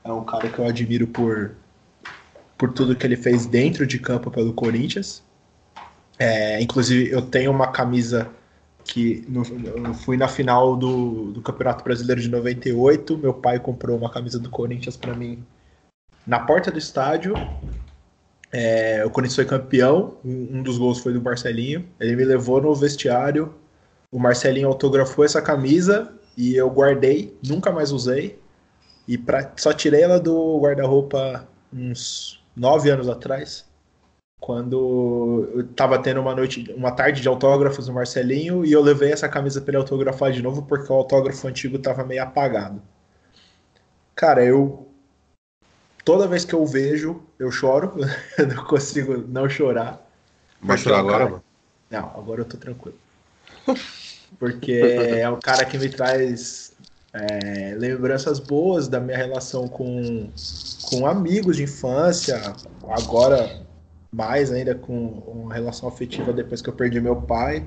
é 0.04 0.12
um 0.12 0.24
cara 0.24 0.50
que 0.50 0.58
eu 0.58 0.66
admiro 0.66 1.06
por, 1.08 1.56
por 2.58 2.72
tudo 2.72 2.96
que 2.96 3.06
ele 3.06 3.16
fez 3.16 3.46
dentro 3.46 3.86
de 3.86 3.98
campo 3.98 4.30
pelo 4.30 4.52
Corinthians. 4.52 5.22
É, 6.18 6.60
inclusive, 6.60 7.10
eu 7.10 7.22
tenho 7.22 7.52
uma 7.52 7.68
camisa 7.68 8.28
que 8.84 9.24
no, 9.28 9.42
eu 9.86 9.94
fui 9.94 10.16
na 10.16 10.26
final 10.26 10.76
do, 10.76 11.30
do 11.30 11.40
Campeonato 11.40 11.84
Brasileiro 11.84 12.20
de 12.20 12.28
98. 12.28 13.16
Meu 13.16 13.32
pai 13.32 13.60
comprou 13.60 13.96
uma 13.96 14.10
camisa 14.10 14.38
do 14.38 14.50
Corinthians 14.50 14.96
para 14.96 15.14
mim 15.14 15.44
na 16.26 16.40
porta 16.40 16.70
do 16.70 16.78
estádio. 16.78 17.34
É, 18.50 19.04
o 19.04 19.10
Corinthians 19.10 19.36
foi 19.36 19.44
campeão. 19.44 20.16
Um, 20.24 20.58
um 20.58 20.62
dos 20.62 20.76
gols 20.78 20.98
foi 20.98 21.12
do 21.12 21.22
Marcelinho. 21.22 21.86
Ele 22.00 22.16
me 22.16 22.24
levou 22.24 22.60
no 22.60 22.74
vestiário. 22.74 23.54
O 24.10 24.18
Marcelinho 24.18 24.68
autografou 24.68 25.24
essa 25.24 25.40
camisa 25.40 26.12
e 26.36 26.56
eu 26.56 26.68
guardei, 26.70 27.36
nunca 27.46 27.70
mais 27.70 27.92
usei. 27.92 28.38
E 29.06 29.18
pra, 29.18 29.52
só 29.56 29.72
tirei 29.72 30.02
ela 30.02 30.18
do 30.18 30.58
guarda-roupa 30.60 31.46
uns 31.72 32.37
nove 32.58 32.90
anos 32.90 33.08
atrás 33.08 33.68
quando 34.40 35.50
eu 35.54 35.66
tava 35.68 35.98
tendo 35.98 36.20
uma 36.20 36.34
noite, 36.34 36.72
uma 36.76 36.92
tarde 36.92 37.20
de 37.20 37.28
autógrafos 37.28 37.88
no 37.88 37.94
Marcelinho 37.94 38.64
e 38.64 38.72
eu 38.72 38.80
levei 38.80 39.12
essa 39.12 39.28
camisa 39.28 39.60
para 39.60 39.72
ele 39.72 39.78
autografar 39.78 40.30
de 40.30 40.42
novo 40.42 40.62
porque 40.62 40.92
o 40.92 40.96
autógrafo 40.96 41.46
antigo 41.48 41.78
tava 41.78 42.04
meio 42.04 42.22
apagado. 42.22 42.80
Cara, 44.14 44.44
eu 44.44 44.88
toda 46.04 46.28
vez 46.28 46.44
que 46.44 46.54
eu 46.54 46.64
vejo, 46.64 47.22
eu 47.38 47.50
choro, 47.50 47.94
eu 48.38 48.46
não 48.46 48.64
consigo 48.64 49.16
não 49.28 49.48
chorar. 49.48 50.00
Vai 50.62 50.78
chorar 50.78 51.00
agora, 51.00 51.26
cara... 51.26 51.42
Não, 51.90 52.08
agora 52.18 52.42
eu 52.42 52.44
tô 52.44 52.56
tranquilo. 52.56 52.98
Porque 54.38 54.72
é 54.72 55.28
o 55.28 55.36
cara 55.38 55.64
que 55.64 55.78
me 55.78 55.88
traz 55.88 56.72
é, 57.12 57.74
lembranças 57.74 58.38
boas 58.38 58.88
da 58.88 59.00
minha 59.00 59.16
relação 59.16 59.66
com, 59.66 60.30
com 60.88 61.06
amigos 61.06 61.56
de 61.56 61.64
infância, 61.64 62.40
agora 62.88 63.66
mais 64.12 64.50
ainda 64.52 64.74
com 64.74 65.22
uma 65.26 65.54
relação 65.54 65.88
afetiva 65.88 66.32
depois 66.32 66.62
que 66.62 66.68
eu 66.68 66.72
perdi 66.72 67.00
meu 67.00 67.16
pai, 67.16 67.66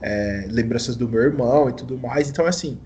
é, 0.00 0.46
lembranças 0.48 0.96
do 0.96 1.08
meu 1.08 1.20
irmão 1.20 1.68
e 1.68 1.72
tudo 1.72 1.98
mais. 1.98 2.30
Então, 2.30 2.46
assim, 2.46 2.78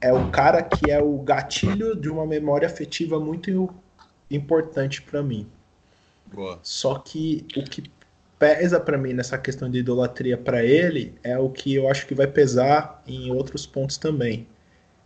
é 0.00 0.12
o 0.12 0.30
cara 0.30 0.62
que 0.62 0.90
é 0.90 1.00
o 1.00 1.18
gatilho 1.18 1.94
de 1.94 2.08
uma 2.08 2.26
memória 2.26 2.66
afetiva 2.66 3.20
muito 3.20 3.72
importante 4.30 5.02
para 5.02 5.22
mim. 5.22 5.46
Boa. 6.32 6.58
Só 6.62 6.98
que 6.98 7.46
o 7.56 7.62
que 7.62 7.84
pesa 8.38 8.78
para 8.80 8.98
mim 8.98 9.12
nessa 9.12 9.38
questão 9.38 9.70
de 9.70 9.78
idolatria 9.78 10.36
para 10.36 10.64
ele 10.64 11.14
é 11.22 11.38
o 11.38 11.48
que 11.48 11.74
eu 11.74 11.88
acho 11.88 12.06
que 12.06 12.14
vai 12.14 12.26
pesar 12.26 13.02
em 13.06 13.30
outros 13.30 13.66
pontos 13.66 13.96
também. 13.96 14.46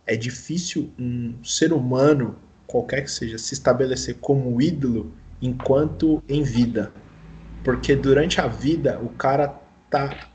É 0.05 0.15
difícil 0.15 0.91
um 0.97 1.35
ser 1.43 1.73
humano, 1.73 2.35
qualquer 2.67 3.01
que 3.03 3.11
seja, 3.11 3.37
se 3.37 3.53
estabelecer 3.53 4.15
como 4.19 4.61
ídolo 4.61 5.13
enquanto 5.41 6.23
em 6.27 6.43
vida. 6.43 6.91
Porque 7.63 7.95
durante 7.95 8.41
a 8.41 8.47
vida 8.47 8.99
o 9.01 9.09
cara 9.09 9.47
tá 9.89 10.31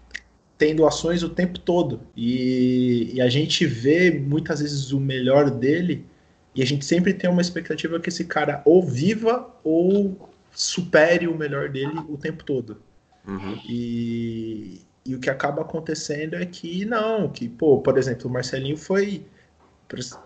tendo 0.59 0.87
ações 0.87 1.23
o 1.23 1.29
tempo 1.29 1.59
todo. 1.59 2.01
E, 2.17 3.11
e, 3.15 3.21
a 3.21 3.29
gente 3.29 3.67
vê 3.67 4.11
muitas 4.11 4.61
vezes 4.61 4.93
o 4.93 5.01
melhor 5.01 5.51
dele 5.51 6.07
e 6.55 6.63
a 6.63 6.67
gente 6.67 6.85
sempre 6.85 7.13
tem 7.13 7.29
uma 7.29 7.43
expectativa 7.43 8.01
que 8.01 8.09
esse 8.09 8.25
cara 8.25 8.63
ou 8.65 8.83
viva 8.83 9.55
ou 9.63 10.31
supere 10.53 11.27
o 11.29 11.37
melhor 11.37 11.69
dele 11.69 11.99
o 12.09 12.17
tempo 12.17 12.43
todo. 12.45 12.79
Uhum. 13.27 13.61
E, 13.69 14.81
e 15.05 15.15
o 15.15 15.21
que 15.21 15.29
acaba 15.29 15.63
acontecendo 15.63 16.35
é 16.35 16.47
que 16.47 16.85
não, 16.85 17.29
que, 17.29 17.49
pô, 17.49 17.79
por 17.81 17.99
exemplo, 17.99 18.31
o 18.31 18.33
Marcelinho 18.33 18.77
foi, 18.77 19.27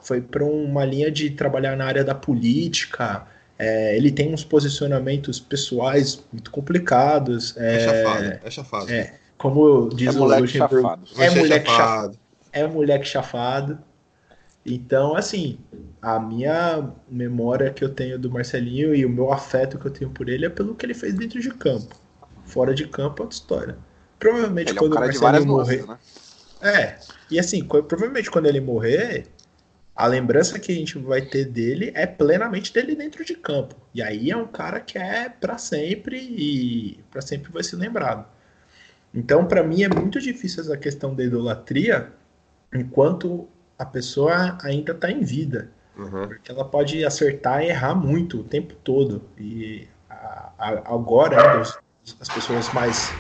foi 0.01 0.21
para 0.21 0.45
uma 0.45 0.85
linha 0.85 1.11
de 1.11 1.31
trabalhar 1.31 1.77
na 1.77 1.85
área 1.85 2.05
da 2.05 2.15
política, 2.15 3.27
é, 3.59 3.95
ele 3.97 4.11
tem 4.11 4.33
uns 4.33 4.43
posicionamentos 4.43 5.39
pessoais 5.39 6.25
muito 6.33 6.51
complicados. 6.51 7.55
É, 7.57 7.77
é 7.77 7.81
chafado, 7.81 8.25
é 8.25 8.51
chafado. 8.51 8.91
É, 8.91 9.15
como 9.37 9.91
diz 9.91 10.15
é 10.15 10.19
o 10.19 10.21
moleque 10.21 10.49
chafado. 10.49 11.03
É 11.19 11.31
moleque 11.31 11.71
chafado. 11.71 12.19
É 12.53 12.67
moleque 12.67 13.05
chafado. 13.05 13.79
Então, 14.65 15.15
assim, 15.15 15.59
a 16.01 16.19
minha 16.19 16.91
memória 17.09 17.71
que 17.71 17.83
eu 17.83 17.89
tenho 17.89 18.19
do 18.19 18.31
Marcelinho 18.31 18.95
e 18.95 19.05
o 19.05 19.11
meu 19.11 19.33
afeto 19.33 19.79
que 19.79 19.87
eu 19.87 19.91
tenho 19.91 20.11
por 20.11 20.29
ele 20.29 20.47
é 20.47 20.51
pelo 20.51 20.75
que 20.75 20.85
ele 20.85 20.95
fez 20.95 21.15
dentro 21.15 21.41
de 21.41 21.51
campo. 21.51 21.95
Fora 22.45 22.75
de 22.75 22.87
campo 22.87 23.23
é 23.23 23.25
outra 23.25 23.37
história. 23.37 23.79
Provavelmente 24.19 24.73
ele 24.73 24.79
quando 24.79 24.97
é 24.97 24.99
um 24.99 25.01
o 25.01 25.05
Marcelinho 25.05 25.47
morrer. 25.47 25.87
né? 25.87 25.99
É. 26.63 26.99
E 27.31 27.39
assim, 27.39 27.65
provavelmente 27.65 28.31
quando 28.31 28.47
ele 28.47 28.61
morrer, 28.61 29.27
a 30.01 30.07
lembrança 30.07 30.59
que 30.59 30.73
a 30.73 30.75
gente 30.75 30.99
vai 30.99 31.21
ter 31.21 31.45
dele 31.45 31.93
é 31.95 32.07
plenamente 32.07 32.73
dele 32.73 32.97
dentro 32.97 33.23
de 33.23 33.35
campo. 33.35 33.77
E 33.93 34.03
aí 34.03 34.31
é 34.31 34.37
um 34.37 34.47
cara 34.47 34.81
que 34.81 34.97
é 34.97 35.29
para 35.29 35.59
sempre 35.59 36.17
e 36.17 37.05
para 37.11 37.21
sempre 37.21 37.53
vai 37.53 37.63
ser 37.63 37.77
lembrado. 37.77 38.25
Então, 39.13 39.45
para 39.45 39.63
mim 39.63 39.83
é 39.83 39.89
muito 39.91 40.19
difícil 40.19 40.63
essa 40.63 40.77
questão 40.79 41.15
da 41.15 41.23
idolatria 41.23 42.11
enquanto 42.75 43.47
a 43.79 43.85
pessoa 43.85 44.57
ainda 44.63 44.93
está 44.93 45.11
em 45.11 45.21
vida. 45.21 45.71
Uhum. 45.99 46.29
Porque 46.29 46.51
ela 46.51 46.65
pode 46.65 47.05
acertar 47.05 47.63
e 47.63 47.69
errar 47.69 47.95
muito 47.95 48.41
o 48.41 48.45
tempo 48.45 48.75
todo. 48.83 49.23
E 49.37 49.87
a, 50.09 50.51
a, 50.59 50.69
agora, 50.95 51.57
ainda, 51.57 51.79
as 52.19 52.29
pessoas 52.31 52.73
mais. 52.73 53.13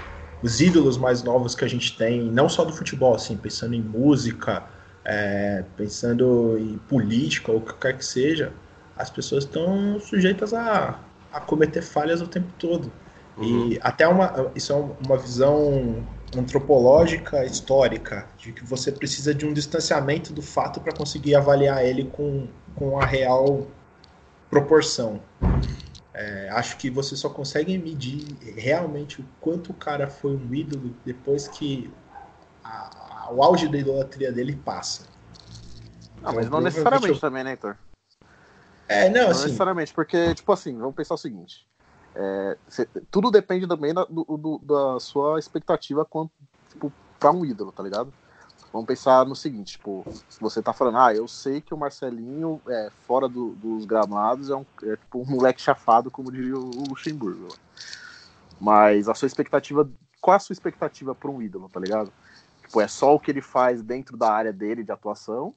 Os 0.42 0.62
ídolos 0.62 0.96
mais 0.96 1.22
novos 1.22 1.54
que 1.54 1.66
a 1.66 1.68
gente 1.68 1.98
tem, 1.98 2.22
não 2.22 2.48
só 2.48 2.64
do 2.64 2.72
futebol, 2.72 3.14
assim, 3.14 3.36
pensando 3.36 3.74
em 3.74 3.82
música, 3.82 4.64
é, 5.04 5.64
pensando 5.76 6.58
em 6.58 6.78
política 6.78 7.52
ou 7.52 7.58
o 7.58 7.60
que 7.60 7.74
quer 7.74 7.96
que 7.96 8.04
seja, 8.04 8.52
as 8.96 9.10
pessoas 9.10 9.44
estão 9.44 9.98
sujeitas 10.00 10.52
a, 10.52 11.00
a 11.32 11.40
cometer 11.40 11.82
falhas 11.82 12.20
o 12.20 12.26
tempo 12.26 12.52
todo. 12.58 12.92
Uhum. 13.36 13.70
E 13.72 13.78
até 13.82 14.06
uma, 14.06 14.50
isso 14.54 14.72
é 14.72 14.76
uma 15.06 15.16
visão 15.16 16.04
antropológica 16.36 17.44
histórica, 17.44 18.26
de 18.38 18.52
que 18.52 18.64
você 18.64 18.92
precisa 18.92 19.34
de 19.34 19.46
um 19.46 19.52
distanciamento 19.52 20.32
do 20.32 20.42
fato 20.42 20.80
para 20.80 20.92
conseguir 20.92 21.34
avaliar 21.34 21.84
ele 21.84 22.04
com, 22.04 22.46
com 22.76 23.00
a 23.00 23.04
real 23.04 23.66
proporção. 24.48 25.20
É, 26.12 26.48
acho 26.50 26.76
que 26.76 26.90
você 26.90 27.16
só 27.16 27.30
consegue 27.30 27.78
medir 27.78 28.26
realmente 28.56 29.20
o 29.20 29.24
quanto 29.40 29.70
o 29.70 29.74
cara 29.74 30.08
foi 30.08 30.32
um 30.32 30.54
ídolo 30.54 30.94
depois 31.04 31.48
que 31.48 31.90
a, 32.62 33.09
o 33.30 33.42
auge 33.42 33.68
da 33.68 33.78
idolatria 33.78 34.32
dele 34.32 34.56
passa. 34.56 35.06
Não, 36.22 36.34
mas 36.34 36.50
não 36.50 36.60
necessariamente 36.60 37.14
eu... 37.14 37.20
também, 37.20 37.44
né, 37.44 37.52
Heitor? 37.52 37.76
É, 38.88 39.08
não, 39.08 39.22
não 39.22 39.30
assim... 39.30 39.44
necessariamente, 39.44 39.94
porque, 39.94 40.34
tipo 40.34 40.52
assim, 40.52 40.76
vamos 40.76 40.94
pensar 40.94 41.14
o 41.14 41.18
seguinte. 41.18 41.66
É, 42.14 42.58
cê, 42.68 42.88
tudo 43.10 43.30
depende 43.30 43.66
também 43.66 43.94
da, 43.94 44.04
do, 44.04 44.24
do, 44.24 44.58
da 44.58 44.98
sua 44.98 45.38
expectativa 45.38 46.04
quanto, 46.04 46.32
tipo, 46.68 46.92
pra 47.18 47.30
um 47.30 47.44
ídolo, 47.44 47.70
tá 47.72 47.82
ligado? 47.82 48.12
Vamos 48.72 48.86
pensar 48.86 49.24
no 49.26 49.34
seguinte, 49.34 49.72
tipo, 49.72 50.04
você 50.40 50.62
tá 50.62 50.72
falando, 50.72 50.98
ah, 50.98 51.14
eu 51.14 51.26
sei 51.26 51.60
que 51.60 51.74
o 51.74 51.76
Marcelinho, 51.76 52.60
é, 52.68 52.90
fora 53.06 53.28
do, 53.28 53.50
dos 53.52 53.84
gramados, 53.84 54.48
é, 54.48 54.54
um, 54.54 54.64
é 54.84 54.96
tipo 54.96 55.20
um 55.20 55.24
moleque 55.24 55.60
chafado, 55.60 56.10
como 56.10 56.30
diria 56.30 56.56
o 56.56 56.88
Luxemburgo. 56.88 57.48
Mas 58.60 59.08
a 59.08 59.14
sua 59.14 59.26
expectativa, 59.26 59.88
qual 60.20 60.36
a 60.36 60.40
sua 60.40 60.52
expectativa 60.52 61.14
para 61.14 61.30
um 61.30 61.42
ídolo, 61.42 61.68
tá 61.68 61.80
ligado? 61.80 62.12
Tipo, 62.70 62.80
é 62.80 62.86
só 62.86 63.16
o 63.16 63.18
que 63.18 63.32
ele 63.32 63.42
faz 63.42 63.82
dentro 63.82 64.16
da 64.16 64.32
área 64.32 64.52
dele 64.52 64.84
de 64.84 64.92
atuação? 64.92 65.52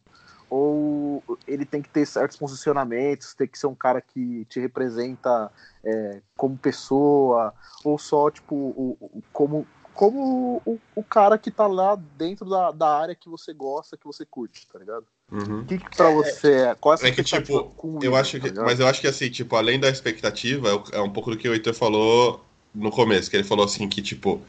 Ou 0.50 1.24
ele 1.48 1.64
tem 1.64 1.80
que 1.80 1.90
ter 1.90 2.08
certos 2.08 2.38
posicionamentos, 2.38 3.36
tem 3.36 3.48
que 3.48 3.58
ser 3.58 3.68
um 3.68 3.76
cara 3.76 4.02
que 4.02 4.46
te 4.46 4.60
representa 4.60 5.52
é, 5.84 6.22
como 6.36 6.58
pessoa, 6.58 7.54
ou 7.84 8.00
só, 8.00 8.32
tipo, 8.32 8.56
o, 8.56 8.98
o 9.00 9.24
como, 9.32 9.68
como 9.94 10.62
o, 10.66 10.80
o, 10.96 11.04
cara 11.04 11.38
que 11.38 11.52
tá 11.52 11.68
lá 11.68 11.96
dentro 12.18 12.50
da, 12.50 12.72
da 12.72 12.98
área 13.00 13.16
que 13.16 13.30
você 13.30 13.54
gosta, 13.54 13.96
que 13.96 14.06
você 14.06 14.26
curte, 14.26 14.68
tá 14.68 14.80
ligado? 14.80 15.06
Uhum. 15.32 15.62
O 15.62 15.66
que, 15.66 15.78
que 15.78 15.96
pra 15.96 16.10
você 16.10 16.52
é? 16.54 16.76
Qual 16.76 16.96
é, 16.96 17.10
é 17.10 17.12
que, 17.12 17.24
tipo, 17.24 18.00
eu 18.02 18.16
acho 18.16 18.40
que, 18.40 18.52
tá 18.52 18.64
mas 18.64 18.80
eu 18.80 18.88
acho 18.88 19.02
que 19.02 19.08
assim, 19.08 19.30
tipo, 19.30 19.56
além 19.56 19.80
da 19.80 19.90
expectativa, 19.90 20.70
é, 20.70 20.98
é 20.98 21.02
um 21.02 21.12
pouco 21.12 21.30
do 21.30 21.38
que 21.38 21.48
o 21.48 21.54
Heitor 21.54 21.76
falou 21.76 22.44
no 22.74 22.90
começo, 22.90 23.30
que 23.30 23.36
ele 23.36 23.44
falou 23.44 23.66
assim 23.66 23.88
que, 23.88 24.02
tipo, 24.02 24.42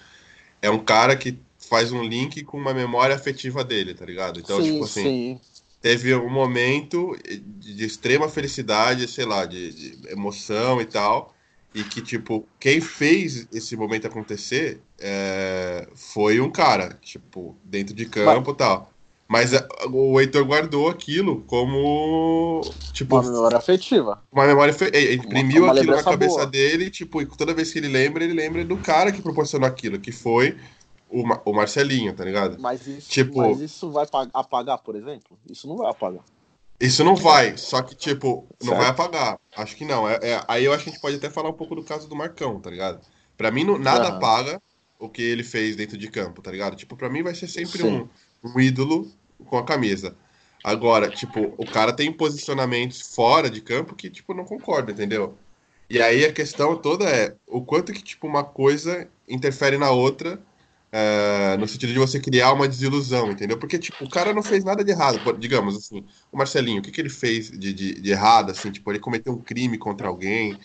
é 0.63 0.71
um 0.71 0.83
cara 0.83 1.15
que 1.15 1.39
faz 1.75 1.91
um 1.91 2.05
link 2.05 2.45
com 2.45 2.57
uma 2.57 2.73
memória 2.73 3.17
afetiva 3.17 3.65
dele, 3.65 3.95
tá 3.95 4.05
ligado? 4.05 4.39
Então, 4.39 4.63
sim, 4.63 4.75
tipo 4.75 4.85
assim, 4.85 5.03
sim. 5.03 5.41
teve 5.83 6.15
um 6.15 6.31
momento 6.31 7.19
de 7.59 7.85
extrema 7.85 8.29
felicidade, 8.29 9.09
sei 9.09 9.25
lá, 9.25 9.45
de, 9.45 9.73
de, 9.73 10.09
emoção 10.09 10.81
e 10.81 10.85
tal, 10.85 11.35
e 11.75 11.83
que, 11.83 12.01
tipo, 12.01 12.47
quem 12.61 12.81
fez 12.81 13.49
esse 13.53 13.75
momento 13.77 14.07
acontecer 14.07 14.81
é, 15.01 15.89
foi 15.97 16.41
um 16.41 16.49
cara, 16.49 16.97
tipo, 17.03 17.57
dentro 17.65 17.93
de 17.93 18.07
campo 18.07 18.53
e 18.53 18.55
tal. 18.55 18.95
Mas 19.27 19.53
é, 19.53 19.67
o 19.91 20.21
Heitor 20.21 20.45
guardou 20.45 20.89
aquilo 20.89 21.43
como. 21.49 22.61
Tipo, 22.93 23.17
uma 23.17 23.33
memória 23.33 23.57
afetiva. 23.57 24.23
Uma 24.31 24.47
memória. 24.47 24.73
Ele 24.93 25.15
imprimiu 25.15 25.65
uma, 25.65 25.73
uma 25.73 25.81
aquilo 25.81 25.97
na 25.97 26.03
cabeça 26.05 26.37
boa. 26.37 26.47
dele, 26.47 26.89
tipo, 26.89 27.21
e 27.21 27.27
toda 27.27 27.55
vez 27.55 27.73
que 27.73 27.81
ele 27.81 27.89
lembra, 27.89 28.23
ele 28.23 28.35
lembra 28.35 28.65
do 28.65 28.77
cara 28.77 29.11
que 29.11 29.21
proporcionou 29.21 29.67
aquilo, 29.67 29.99
que 29.99 30.13
foi 30.13 30.57
o, 31.15 31.51
o 31.51 31.55
Marcelinho, 31.55 32.13
tá 32.13 32.25
ligado? 32.25 32.61
Mas 32.61 32.87
isso, 32.87 33.09
tipo, 33.09 33.41
mas 33.41 33.61
isso 33.61 33.91
vai 33.91 34.05
apagar, 34.33 34.79
por 34.79 34.97
exemplo? 34.97 35.39
Isso 35.49 35.69
não 35.69 35.77
vai 35.77 35.89
apagar. 35.89 36.25
Isso 36.81 37.05
não 37.05 37.15
vai, 37.15 37.57
só 37.57 37.81
que, 37.83 37.95
tipo, 37.95 38.49
não 38.61 38.71
certo. 38.73 38.81
vai 38.81 38.91
apagar. 38.91 39.39
Acho 39.57 39.77
que 39.77 39.85
não. 39.85 40.09
É, 40.09 40.19
é, 40.23 40.45
aí 40.49 40.65
eu 40.65 40.73
acho 40.73 40.83
que 40.83 40.91
a 40.91 40.93
gente 40.93 41.01
pode 41.01 41.17
até 41.17 41.31
falar 41.31 41.51
um 41.51 41.55
pouco 41.55 41.77
do 41.77 41.85
caso 41.85 42.09
do 42.09 42.17
Marcão, 42.17 42.59
tá 42.59 42.69
ligado? 42.69 43.01
Pra 43.37 43.53
mim, 43.53 43.63
não, 43.63 43.79
nada 43.79 44.11
uhum. 44.11 44.17
apaga 44.17 44.61
o, 44.99 45.09
que 45.09 45.23
ele 45.23 45.45
fez 45.45 45.77
dentro 45.77 45.97
de 45.97 46.11
campo, 46.11 46.43
tá 46.43 46.51
ligado? 46.51 46.75
Tipo, 46.75 46.97
pra 46.97 47.09
mim 47.09 47.23
vai 47.23 47.35
ser 47.35 47.47
sempre 47.47 47.85
um, 47.85 48.09
um 48.43 48.59
ídolo 48.59 49.09
com 49.47 49.57
a 49.57 49.65
camisa. 49.65 50.17
Agora, 50.65 51.09
tipo, 51.09 51.55
o 51.57 51.65
cara 51.65 51.93
tem 51.93 52.13
posicionamentos 52.13 53.15
fora 53.15 53.49
de 53.49 53.61
campo 53.61 53.95
que, 53.95 54.11
tipo, 54.11 54.35
não 54.35 54.45
concorda, 54.45 54.91
entendeu? 54.91 55.37
E 55.89 56.03
aí 56.03 56.25
a 56.25 56.33
questão 56.33 56.77
toda 56.77 57.05
é 57.05 57.37
o 57.47 57.65
quanto 57.65 57.93
que, 57.93 58.03
tipo, 58.03 58.27
uma 58.27 58.43
coisa 58.43 59.07
interfere 59.29 59.79
na 59.79 59.91
outra, 59.91 60.41
uh, 60.95 61.59
no 61.59 61.67
sentido 61.67 61.93
de 61.93 61.99
você 61.99 62.21
criar 62.21 62.53
uma 62.53 62.69
desilusão, 62.69 63.33
entendeu? 63.33 63.59
Porque, 63.59 63.79
tipo, 63.79 64.05
o 64.05 64.09
cara 64.09 64.33
não 64.33 64.43
fez 64.43 64.63
nada 64.63 64.85
de 64.85 64.93
errado, 64.93 65.21
digamos 65.39 65.77
assim, 65.77 66.05
o 66.31 66.39
Marcelinho, 66.39 66.79
o 66.79 66.83
que, 66.83 66.93
que 66.93 67.01
ele 67.01 67.11
fez 67.11 67.51
de, 67.51 67.73
de, 67.73 68.01
de 68.01 68.11
errado, 68.11 68.51
assim, 68.51 68.71
tipo, 68.71 68.91
ele 68.93 69.01
cometeu 69.01 69.33
um 69.33 69.41
crime 69.41 69.77
contra 69.77 70.07
alguém, 70.07 70.57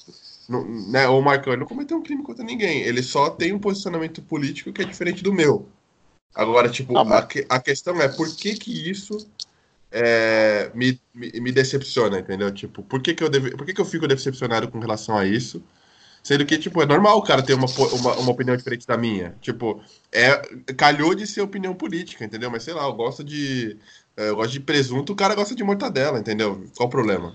não, 0.47 0.63
né? 0.89 1.07
Ou 1.07 1.19
o 1.19 1.23
Marcão, 1.23 1.51
ele 1.51 1.61
não 1.61 1.67
cometeu 1.67 1.97
um 1.97 2.03
crime 2.03 2.23
contra 2.23 2.43
ninguém, 2.45 2.81
ele 2.83 3.01
só 3.01 3.29
tem 3.29 3.51
um 3.53 3.59
posicionamento 3.59 4.21
político 4.21 4.71
que 4.71 4.81
é 4.81 4.85
diferente 4.85 5.23
do 5.23 5.33
meu. 5.33 5.67
Agora, 6.35 6.69
tipo, 6.69 6.95
ah, 6.97 7.01
a, 7.49 7.55
a 7.55 7.59
questão 7.59 7.99
é 7.99 8.07
por 8.07 8.33
que 8.35 8.53
que 8.53 8.89
isso 8.89 9.27
é, 9.91 10.71
me, 10.75 11.01
me, 11.13 11.31
me, 11.39 11.51
decepciona, 11.51 12.19
entendeu? 12.19 12.51
Tipo, 12.51 12.83
por 12.83 13.01
que, 13.01 13.15
que, 13.15 13.23
eu 13.23 13.29
deve, 13.29 13.51
por 13.57 13.65
que, 13.65 13.73
que 13.73 13.81
eu 13.81 13.85
fico 13.85 14.07
decepcionado 14.07 14.69
com 14.69 14.79
relação 14.79 15.17
a 15.17 15.25
isso? 15.25 15.63
Sendo 16.23 16.45
que, 16.45 16.57
tipo, 16.57 16.81
é 16.81 16.85
normal 16.85 17.17
o 17.17 17.23
cara 17.23 17.41
ter 17.41 17.53
uma, 17.53 17.67
uma, 17.67 18.15
uma, 18.17 18.31
opinião 18.31 18.55
diferente 18.55 18.85
da 18.85 18.97
minha. 18.97 19.35
Tipo, 19.41 19.81
é, 20.11 20.37
calhou 20.73 21.15
de 21.15 21.25
ser 21.25 21.41
opinião 21.41 21.73
política, 21.73 22.25
entendeu? 22.25 22.51
Mas 22.51 22.63
sei 22.63 22.73
lá, 22.73 22.83
eu 22.83 22.93
gosto 22.93 23.23
de. 23.23 23.77
Eu 24.15 24.35
gosto 24.35 24.51
de 24.51 24.59
presunto, 24.59 25.13
o 25.13 25.15
cara 25.15 25.33
gosta 25.33 25.55
de 25.55 25.63
mortadela, 25.63 26.19
entendeu? 26.19 26.65
Qual 26.75 26.87
o 26.87 26.91
problema? 26.91 27.33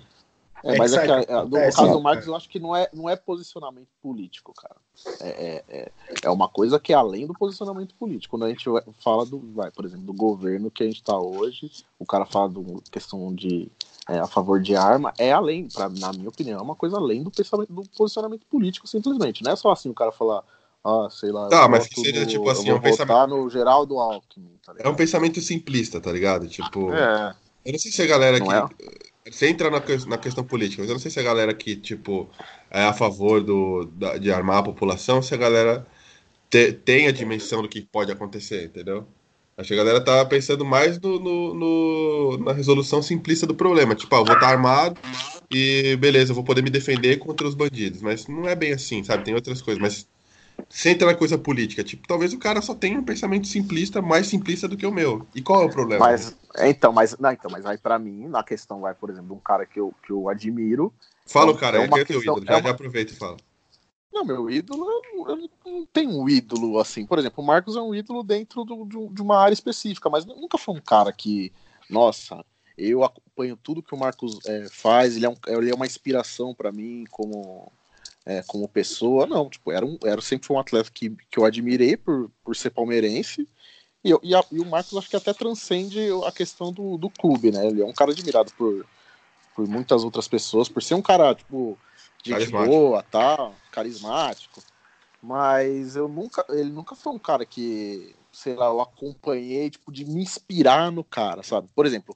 É, 0.65 0.79
mas 0.79 0.95
é 0.95 1.07
que, 1.07 1.31
é, 1.31 1.45
no 1.45 1.57
é, 1.59 1.71
caso 1.71 1.93
do 1.93 2.01
Marcos, 2.01 2.27
eu 2.27 2.35
acho 2.35 2.49
que 2.49 2.59
não 2.59 2.75
é, 2.75 2.89
não 2.93 3.09
é 3.09 3.15
posicionamento 3.15 3.89
político, 4.03 4.55
cara. 4.55 4.77
É, 5.21 5.29
é, 5.29 5.65
é, 5.69 5.93
é 6.23 6.31
uma 6.31 6.49
coisa 6.49 6.81
que 6.81 6.93
é 6.93 6.97
além 6.97 7.27
do 7.27 7.35
posicionamento 7.35 7.95
político. 7.97 8.31
Quando 8.31 8.47
a 8.47 8.49
gente 8.49 8.65
fala 9.01 9.27
do, 9.27 9.39
vai, 9.53 9.71
por 9.71 9.85
exemplo, 9.85 10.07
do 10.07 10.15
governo 10.15 10.71
que 10.71 10.83
a 10.83 10.87
gente 10.87 10.97
está 10.97 11.19
hoje, 11.19 11.71
o 11.99 12.07
cara 12.07 12.25
fala 12.25 12.49
de 12.49 12.91
questão 12.91 13.35
de 13.35 13.71
é, 14.09 14.19
a 14.19 14.27
favor 14.27 14.61
de 14.61 14.77
arma, 14.77 15.13
é 15.19 15.33
além, 15.33 15.69
pra, 15.69 15.89
na 15.89 16.13
minha 16.13 16.29
opinião, 16.29 16.59
é 16.59 16.63
uma 16.63 16.75
coisa 16.75 16.97
além 16.97 17.23
do, 17.23 17.31
pensamento, 17.31 17.73
do 17.73 17.83
posicionamento 17.97 18.45
político, 18.47 18.87
simplesmente. 18.87 19.43
Não 19.43 19.53
é 19.53 19.57
só 19.57 19.73
assim 19.73 19.89
o 19.89 19.95
cara 19.95 20.13
falar, 20.13 20.43
ah, 20.85 21.09
sei 21.11 21.33
lá. 21.33 21.49
Tá, 21.49 21.67
mas 21.67 21.87
que 21.87 21.99
seria, 22.01 22.27
tipo 22.27 22.49
assim, 22.51 22.69
é 22.69 22.75
um 22.75 22.81
pensamento. 22.81 23.29
no 23.29 23.49
Geraldo 23.49 23.99
Alckmin, 23.99 24.59
tá 24.65 24.75
É 24.79 24.89
um 24.89 24.95
pensamento 24.95 25.41
simplista, 25.41 26.01
tá 26.01 26.13
ligado? 26.13 26.47
Tipo. 26.47 26.93
É. 26.93 27.35
Eu 27.65 27.73
não 27.73 27.79
sei 27.79 27.91
se 27.91 28.03
a 28.03 28.07
galera 28.07 28.39
que. 28.39 28.53
É? 28.53 29.33
Você 29.33 29.49
entra 29.49 29.71
na, 29.71 29.83
na 30.07 30.19
questão 30.19 30.45
política, 30.45 30.83
mas 30.83 30.91
eu 30.91 30.95
não 30.95 31.01
sei 31.01 31.11
se 31.11 31.19
a 31.19 31.23
galera 31.23 31.55
que, 31.55 31.75
tipo, 31.75 32.29
é 32.71 32.85
a 32.85 32.93
favor 32.93 33.43
do, 33.43 33.87
da, 33.87 34.19
de 34.19 34.31
armar 34.31 34.59
a 34.59 34.63
população, 34.63 35.23
se 35.23 35.33
a 35.33 35.39
galera 35.39 35.87
te, 36.51 36.75
tem 36.75 37.07
a 37.07 37.13
dimensão 37.13 37.63
do 37.63 37.69
que 37.69 37.81
pode 37.81 38.13
acontecer, 38.13 38.67
entendeu? 38.67 39.07
Acho 39.57 39.69
que 39.69 39.75
a 39.75 39.77
galera 39.77 40.01
tá 40.01 40.25
pensando 40.25 40.65
mais 40.65 40.99
no, 41.01 41.21
no, 41.21 41.55
no, 41.55 42.39
na 42.39 42.53
resolução 42.53 43.01
simplista 43.01 43.47
do 43.47 43.55
problema. 43.55 43.95
Tipo, 43.95 44.15
ah, 44.17 44.19
eu 44.19 44.25
vou 44.25 44.35
estar 44.35 44.49
armado 44.49 45.01
e 45.51 45.97
beleza, 45.97 46.33
eu 46.33 46.35
vou 46.35 46.43
poder 46.43 46.63
me 46.63 46.71
defender 46.71 47.19
contra 47.19 47.47
os 47.47 47.55
bandidos. 47.55 48.03
Mas 48.03 48.27
não 48.27 48.49
é 48.49 48.57
bem 48.57 48.73
assim, 48.73 49.05
sabe? 49.05 49.25
Tem 49.25 49.35
outras 49.35 49.63
coisas. 49.63 49.81
Mas 49.81 50.09
sem 50.69 50.93
entrar 50.93 51.07
na 51.07 51.15
coisa 51.15 51.39
política. 51.39 51.85
Tipo, 51.85 52.07
talvez 52.07 52.33
o 52.33 52.39
cara 52.39 52.61
só 52.61 52.75
tenha 52.75 52.99
um 52.99 53.05
pensamento 53.05 53.47
simplista, 53.47 54.03
mais 54.03 54.27
simplista 54.27 54.67
do 54.67 54.77
que 54.77 54.87
o 54.87 54.93
meu. 54.93 55.27
E 55.35 55.41
qual 55.41 55.63
é 55.63 55.67
o 55.67 55.71
problema? 55.71 56.05
Mas, 56.05 56.37
então, 56.63 56.93
mas, 56.93 57.17
não, 57.19 57.31
então, 57.31 57.51
mas 57.51 57.65
aí 57.65 57.79
para 57.79 57.99
mim, 57.99 58.27
na 58.27 58.43
questão 58.43 58.81
vai, 58.81 58.95
por 58.95 59.11
exemplo, 59.11 59.37
um 59.37 59.41
cara 59.41 59.67
que 59.67 59.79
eu, 59.79 59.95
que 60.05 60.13
eu 60.13 60.29
admiro. 60.29 60.93
Fala 61.27 61.53
o 61.53 61.57
cara, 61.57 61.79
é, 61.79 61.85
é 61.85 61.89
que 61.89 62.01
é 62.01 62.05
teu 62.05 62.21
ídolo, 62.21 62.45
já, 62.45 62.55
é 62.55 62.57
uma... 62.57 62.63
já 62.63 62.71
aproveita 62.71 63.13
e 63.13 63.17
fala. 63.17 63.37
Não, 64.15 64.25
meu 64.25 64.49
ídolo, 64.49 64.87
eu, 65.27 65.51
não 65.67 65.85
tenho 65.87 66.11
um 66.11 66.29
ídolo 66.29 66.79
assim. 66.79 67.05
Por 67.05 67.19
exemplo, 67.19 67.43
o 67.43 67.47
Marcos 67.47 67.75
é 67.75 67.81
um 67.81 67.93
ídolo 67.93 68.23
dentro 68.23 68.65
do, 68.65 68.85
do, 68.85 69.09
de 69.09 69.21
uma 69.21 69.37
área 69.37 69.53
específica, 69.53 70.09
mas 70.09 70.25
nunca 70.25 70.57
foi 70.57 70.73
um 70.73 70.81
cara 70.81 71.13
que, 71.13 71.53
nossa, 71.91 72.45
eu 72.79 73.03
acompanho 73.03 73.59
tudo 73.61 73.83
que 73.83 73.93
o 73.93 73.99
Marcos 73.99 74.39
é, 74.47 74.69
faz, 74.71 75.17
ele 75.17 75.27
é, 75.27 75.29
um, 75.29 75.35
ele 75.49 75.69
é 75.69 75.75
uma 75.75 75.85
inspiração 75.85 76.55
para 76.55 76.71
mim 76.71 77.03
como 77.11 77.73
é, 78.25 78.41
como 78.47 78.69
pessoa, 78.69 79.27
não. 79.27 79.51
Tipo, 79.51 79.73
era, 79.73 79.85
um, 79.85 79.99
era 80.05 80.21
sempre 80.21 80.53
um 80.53 80.61
atleta 80.61 80.91
que, 80.95 81.11
que 81.29 81.37
eu 81.37 81.45
admirei 81.45 81.97
por, 81.97 82.31
por 82.45 82.55
ser 82.55 82.71
palmeirense. 82.71 83.49
E, 84.05 84.11
eu, 84.11 84.21
e, 84.23 84.33
a, 84.33 84.45
e 84.53 84.61
o 84.61 84.67
Marcos 84.67 84.97
acho 84.97 85.11
que 85.11 85.17
até 85.17 85.33
transcende 85.33 85.99
a 86.25 86.31
questão 86.31 86.73
do, 86.73 86.97
do 86.97 87.11
clube, 87.11 87.51
né? 87.51 87.67
Ele 87.67 87.83
é 87.83 87.85
um 87.85 87.93
cara 87.93 88.13
admirado 88.13 88.53
por, 88.57 88.87
por 89.57 89.67
muitas 89.67 90.05
outras 90.05 90.29
pessoas, 90.29 90.69
por 90.69 90.85
ser 90.85 90.95
um 90.95 91.03
cara, 91.03 91.35
tipo, 91.35 91.77
gente 92.25 92.51
boa, 92.51 93.03
tal, 93.03 93.55
carismático. 93.71 94.63
Mas 95.23 95.97
eu 95.97 96.07
nunca, 96.07 96.45
ele 96.51 96.71
nunca 96.71 96.95
foi 96.95 97.13
um 97.13 97.19
cara 97.19 97.47
que, 97.47 98.15
sei 98.31 98.55
lá, 98.55 98.67
eu 98.67 98.81
acompanhei, 98.81 99.71
tipo, 99.71 99.91
de 99.91 100.05
me 100.05 100.23
inspirar 100.23 100.93
no 100.93 101.03
cara, 101.03 101.43
sabe? 101.43 101.69
Por 101.75 101.87
exemplo, 101.87 102.15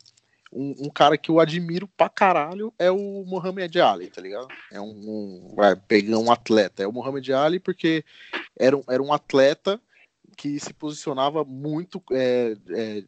um, 0.52 0.74
um, 0.78 0.90
cara 0.90 1.16
que 1.16 1.30
eu 1.30 1.40
admiro 1.40 1.88
pra 1.88 2.08
caralho 2.08 2.72
é 2.78 2.90
o 2.90 3.24
Muhammad 3.26 3.74
Ali, 3.76 4.08
tá 4.08 4.20
ligado? 4.20 4.48
É 4.70 4.80
um, 4.80 4.90
um 4.90 5.54
vai 5.54 5.76
pegar 5.76 6.18
um 6.18 6.30
atleta, 6.30 6.82
é 6.82 6.86
o 6.86 6.92
Muhammad 6.92 7.28
Ali 7.30 7.58
porque 7.58 8.04
era 8.58 8.76
um, 8.76 8.82
era 8.88 9.02
um 9.02 9.12
atleta 9.12 9.80
que 10.36 10.58
se 10.60 10.72
posicionava 10.72 11.44
muito 11.44 12.02
é, 12.12 12.56
é, 12.70 13.04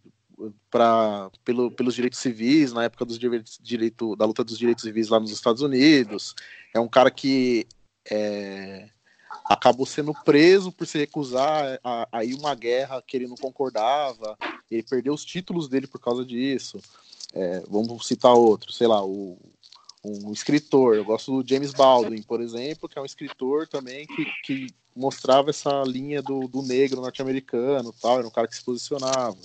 pelo, 1.45 1.71
pelos 1.71 1.95
direitos 1.95 2.19
civis 2.19 2.73
na 2.73 2.85
época 2.85 3.05
dos 3.05 3.19
direitos, 3.19 3.59
direito, 3.63 4.17
da 4.17 4.25
luta 4.25 4.45
dos 4.45 4.59
direitos 4.59 4.85
civis 4.85 5.09
lá 5.09 5.21
nos 5.21 5.31
Estados 5.31 5.63
Unidos. 5.63 6.35
É 6.75 6.81
um 6.81 6.89
cara 6.89 7.11
que 7.11 7.67
é, 8.11 8.89
acabou 9.45 9.87
sendo 9.87 10.13
preso 10.25 10.71
por 10.73 10.87
se 10.87 10.99
recusar 10.99 11.79
a, 11.83 12.09
a 12.13 12.21
uma 12.39 12.55
guerra 12.55 13.03
que 13.07 13.17
ele 13.17 13.27
não 13.27 13.37
concordava. 13.37 14.37
Ele 14.71 14.83
perdeu 14.83 15.13
os 15.13 15.25
títulos 15.25 15.69
dele 15.69 15.87
por 15.87 16.01
causa 16.01 16.25
disso. 16.25 16.81
É, 17.33 17.63
vamos 17.69 18.07
citar 18.07 18.35
outro, 18.35 18.73
sei 18.73 18.87
lá, 18.87 19.05
o, 19.05 19.39
um 20.05 20.33
escritor. 20.33 20.97
Eu 20.97 21.05
gosto 21.05 21.43
do 21.43 21.49
James 21.49 21.73
Baldwin, 21.73 22.23
por 22.23 22.41
exemplo, 22.41 22.89
que 22.89 22.99
é 22.99 23.03
um 23.03 23.07
escritor 23.07 23.69
também 23.69 24.07
que, 24.07 24.25
que 24.45 24.67
mostrava 24.95 25.51
essa 25.51 25.83
linha 25.83 26.23
do, 26.23 26.49
do 26.49 26.63
negro 26.63 27.01
norte-americano, 27.01 27.95
tal. 28.01 28.19
Era 28.19 28.27
um 28.27 28.31
cara 28.31 28.49
que 28.49 28.57
se 28.57 28.65
posicionava. 28.65 29.37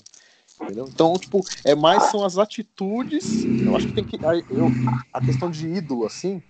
Entendeu? 0.60 0.86
Então, 0.88 1.12
tipo, 1.14 1.40
é 1.64 1.74
mais 1.74 2.04
são 2.04 2.24
as 2.24 2.38
atitudes. 2.38 3.44
Eu 3.44 3.76
acho 3.76 3.86
que 3.86 3.94
tem 3.94 4.04
que. 4.04 4.18
Eu, 4.50 4.70
a 5.12 5.20
questão 5.20 5.50
de 5.50 5.68
ídolo, 5.68 6.06
assim, 6.06 6.42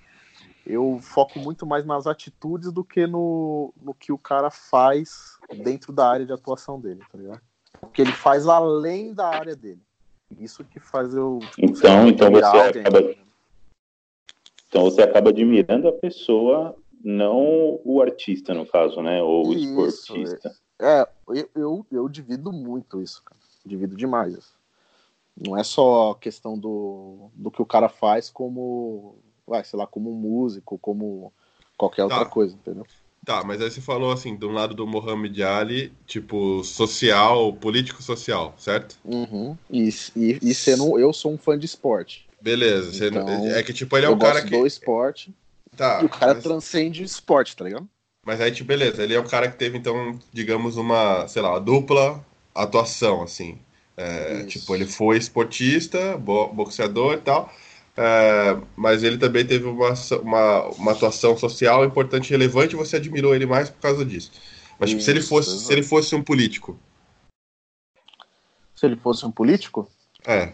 eu 0.65 0.99
foco 1.03 1.39
muito 1.41 1.67
mais 1.67 1.85
nas 1.85 2.07
atitudes 2.07 2.73
do 2.73 2.85
que 2.85 3.07
no, 3.07 3.73
no 3.83 3.95
que 3.95 4.13
o 4.13 4.19
cara 4.19 4.51
faz 4.51 5.37
dentro 5.65 5.93
da 5.93 6.09
área 6.09 6.27
de 6.27 6.33
atuação 6.33 6.81
dele, 6.81 7.01
tá 7.11 7.19
ligado? 7.19 7.41
O 7.83 7.89
que 7.89 8.03
ele 8.03 8.13
faz 8.13 8.47
além 8.47 9.13
da 9.13 9.29
área 9.29 9.55
dele. 9.55 9.81
Isso 10.39 10.65
que 10.65 10.81
faz 10.81 11.15
eu. 11.15 11.39
Tipo, 11.51 11.67
então, 11.67 12.09
então 12.09 12.31
você 12.31 12.45
alguém, 12.45 12.83
acaba. 12.83 13.01
Né? 13.01 13.15
Então 14.69 14.85
você 14.85 15.03
acaba 15.03 15.31
admirando 15.31 15.89
a 15.89 15.93
pessoa, 15.93 16.77
não 17.03 17.81
o 17.85 18.03
artista, 18.03 18.53
no 18.53 18.67
caso, 18.67 19.01
né? 19.01 19.23
Ou 19.23 19.49
o 19.49 19.53
isso, 19.55 19.87
esportista. 19.87 20.53
É, 20.81 21.09
eu, 21.29 21.51
eu, 21.55 21.87
eu 21.91 22.09
divido 22.09 22.53
muito 22.53 23.01
isso, 23.01 23.23
cara. 23.23 23.41
Divido 23.67 23.97
demais 23.97 24.33
isso. 24.33 24.55
Não 25.37 25.59
é 25.59 25.65
só 25.65 26.15
questão 26.15 26.59
do, 26.59 27.31
do 27.35 27.51
que 27.51 27.61
o 27.61 27.67
cara 27.67 27.89
faz 27.89 28.31
como, 28.31 29.17
vai, 29.47 29.63
sei 29.65 29.79
lá, 29.79 29.87
como 29.87 30.13
músico, 30.13 30.79
como 30.79 31.33
qualquer 31.77 32.05
outra 32.05 32.21
tá. 32.21 32.27
coisa, 32.27 32.55
entendeu? 32.55 32.87
Tá, 33.25 33.43
mas 33.45 33.61
aí 33.61 33.71
você 33.71 33.81
falou 33.81 34.13
assim, 34.13 34.37
de 34.37 34.47
um 34.47 34.53
lado 34.53 34.73
do 34.73 34.87
Mohamed 34.87 35.43
Ali, 35.43 35.93
tipo, 36.07 36.63
social, 36.63 37.53
político-social, 37.55 38.55
certo? 38.57 38.97
Uhum. 39.05 39.59
E, 39.69 39.89
e, 40.15 40.39
e 40.41 40.55
sendo, 40.55 40.97
eu 40.99 41.13
sou 41.13 41.33
um 41.33 41.37
fã 41.37 41.59
de 41.59 41.67
esporte. 41.67 42.27
Beleza, 42.41 43.07
então, 43.07 43.29
é 43.49 43.63
que 43.65 43.73
tipo, 43.73 43.97
ele 43.97 44.07
é 44.07 44.11
um 44.11 44.19
cara 44.19 44.43
que. 44.43 44.57
do 44.57 44.65
esporte. 44.65 45.35
Tá. 45.77 46.01
E 46.03 46.07
o 46.07 46.09
cara 46.09 46.35
mas... 46.35 46.43
transcende 46.45 47.03
o 47.03 47.05
esporte, 47.05 47.57
tá 47.57 47.65
ligado? 47.65 47.89
Mas 48.25 48.41
aí, 48.41 48.53
tipo, 48.53 48.69
beleza, 48.69 49.03
ele 49.03 49.15
é 49.15 49.21
um 49.21 49.27
cara 49.27 49.51
que 49.51 49.57
teve, 49.57 49.77
então, 49.77 50.19
digamos, 50.33 50.77
uma, 50.77 51.27
sei 51.27 51.43
lá, 51.43 51.51
uma 51.51 51.61
dupla 51.61 52.25
atuação, 52.63 53.23
assim. 53.23 53.59
É, 53.97 54.45
tipo, 54.45 54.75
ele 54.75 54.87
foi 54.87 55.17
esportista, 55.17 56.17
boxeador 56.19 57.15
e 57.15 57.21
tal. 57.21 57.53
É, 57.97 58.59
mas 58.77 59.03
ele 59.03 59.17
também 59.17 59.47
teve 59.47 59.65
uma, 59.65 59.95
uma, 60.21 60.65
uma, 60.67 60.93
atuação 60.93 61.37
social 61.37 61.83
importante 61.83 62.29
e 62.29 62.31
relevante, 62.31 62.77
você 62.77 62.97
admirou 62.97 63.35
ele 63.35 63.47
mais 63.47 63.71
por 63.71 63.81
causa 63.81 64.05
disso. 64.05 64.31
Mas 64.79 64.91
tipo, 64.91 65.01
se 65.01 65.11
ele 65.11 65.23
fosse 65.23 65.59
se 65.59 65.73
ele 65.73 65.83
fosse 65.83 66.15
um 66.15 66.23
político. 66.23 66.79
Se 68.75 68.85
ele 68.85 68.97
fosse 68.97 69.25
um 69.25 69.31
político? 69.31 69.91
É. 70.27 70.53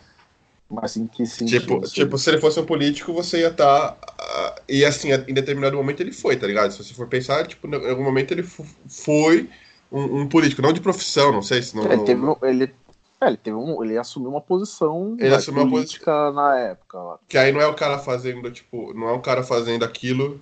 Mas 0.70 0.96
em 0.96 1.08
que 1.08 1.26
sentido? 1.26 1.60
Tipo, 1.60 1.80
tipo 1.80 2.16
se 2.18 2.30
ele 2.30 2.40
fosse 2.40 2.60
um 2.60 2.64
político, 2.64 3.12
você 3.12 3.40
ia 3.40 3.48
estar. 3.48 3.90
Tá, 3.92 4.56
uh, 4.58 4.62
e 4.68 4.84
assim, 4.84 5.08
em 5.12 5.34
determinado 5.34 5.76
momento 5.76 6.00
ele 6.00 6.12
foi, 6.12 6.36
tá 6.36 6.46
ligado? 6.46 6.70
Se 6.70 6.78
você 6.78 6.94
for 6.94 7.08
pensar, 7.08 7.44
tipo, 7.48 7.66
em 7.66 7.90
algum 7.90 8.04
momento 8.04 8.30
ele 8.30 8.44
foi 8.44 9.50
um, 9.92 10.20
um 10.20 10.28
político, 10.28 10.62
não 10.62 10.72
de 10.72 10.80
profissão, 10.80 11.30
não 11.30 11.42
sei 11.42 11.62
se 11.62 11.76
não. 11.76 11.84
Ele, 11.90 12.02
teve, 12.04 12.22
ele 12.42 12.74
é, 13.20 13.28
ele, 13.28 13.36
teve 13.36 13.56
um, 13.56 13.84
ele 13.84 13.96
assumiu 13.96 14.30
uma 14.30 14.40
posição 14.40 15.16
ele 15.18 15.34
assumiu 15.34 15.68
política 15.68 16.10
uma 16.10 16.32
posição... 16.32 16.44
na 16.44 16.58
época. 16.58 16.98
Que 17.28 17.38
aí 17.38 17.52
não 17.52 17.60
é 17.60 17.66
o 17.66 17.74
cara 17.74 17.98
fazendo, 17.98 18.50
tipo, 18.50 18.92
não 18.94 19.08
é 19.08 19.12
um 19.12 19.20
cara 19.20 19.42
fazendo 19.44 19.84
aquilo 19.84 20.40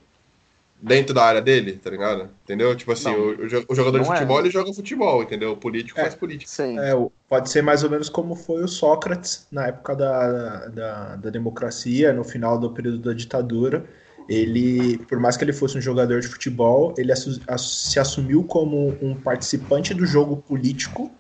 dentro 0.83 1.13
da 1.13 1.25
área 1.25 1.43
dele, 1.43 1.75
tá 1.75 1.91
ligado? 1.91 2.31
Entendeu? 2.45 2.75
Tipo 2.75 2.93
assim, 2.93 3.11
o, 3.11 3.37
o, 3.69 3.75
jogador 3.75 3.99
de 3.99 4.09
é. 4.09 4.13
futebol, 4.13 4.39
é. 4.39 4.41
ele 4.41 4.51
joga 4.51 4.73
futebol, 4.73 5.23
entendeu? 5.23 5.53
O 5.53 5.57
político 5.57 6.01
é, 6.01 6.05
faz 6.05 6.15
política. 6.15 6.51
Sim. 6.51 6.79
É, 6.79 6.93
pode 7.29 7.51
ser 7.51 7.63
mais 7.63 7.85
ou 7.85 7.91
menos 7.91 8.09
como 8.09 8.35
foi 8.35 8.63
o 8.65 8.69
Sócrates 8.69 9.47
na 9.53 9.67
época 9.67 9.95
da, 9.95 10.69
da, 10.69 11.17
da 11.17 11.31
democracia, 11.31 12.13
no 12.13 12.25
final 12.25 12.59
do 12.59 12.71
período 12.71 12.99
da 12.99 13.13
ditadura. 13.13 13.85
Ele, 14.31 14.97
por 15.09 15.19
mais 15.19 15.37
que 15.37 15.43
ele 15.43 15.53
fosse 15.53 15.77
um 15.77 15.81
jogador 15.81 16.21
de 16.21 16.29
futebol, 16.29 16.95
ele 16.97 17.13
se 17.59 17.99
assumiu 17.99 18.45
como 18.45 18.97
um 19.03 19.13
participante 19.13 19.93
do 19.93 20.07
jogo 20.07 20.37
político 20.37 21.11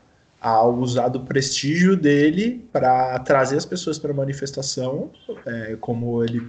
ao 0.41 0.79
usar 0.79 1.09
do 1.09 1.19
prestígio 1.19 1.97
dele 1.97 2.65
para 2.73 3.19
trazer 3.19 3.57
as 3.57 3.67
pessoas 3.67 3.99
para 3.99 4.13
a 4.13 4.15
manifestação, 4.15 5.11
é, 5.45 5.77
como 5.81 6.23
ele 6.23 6.41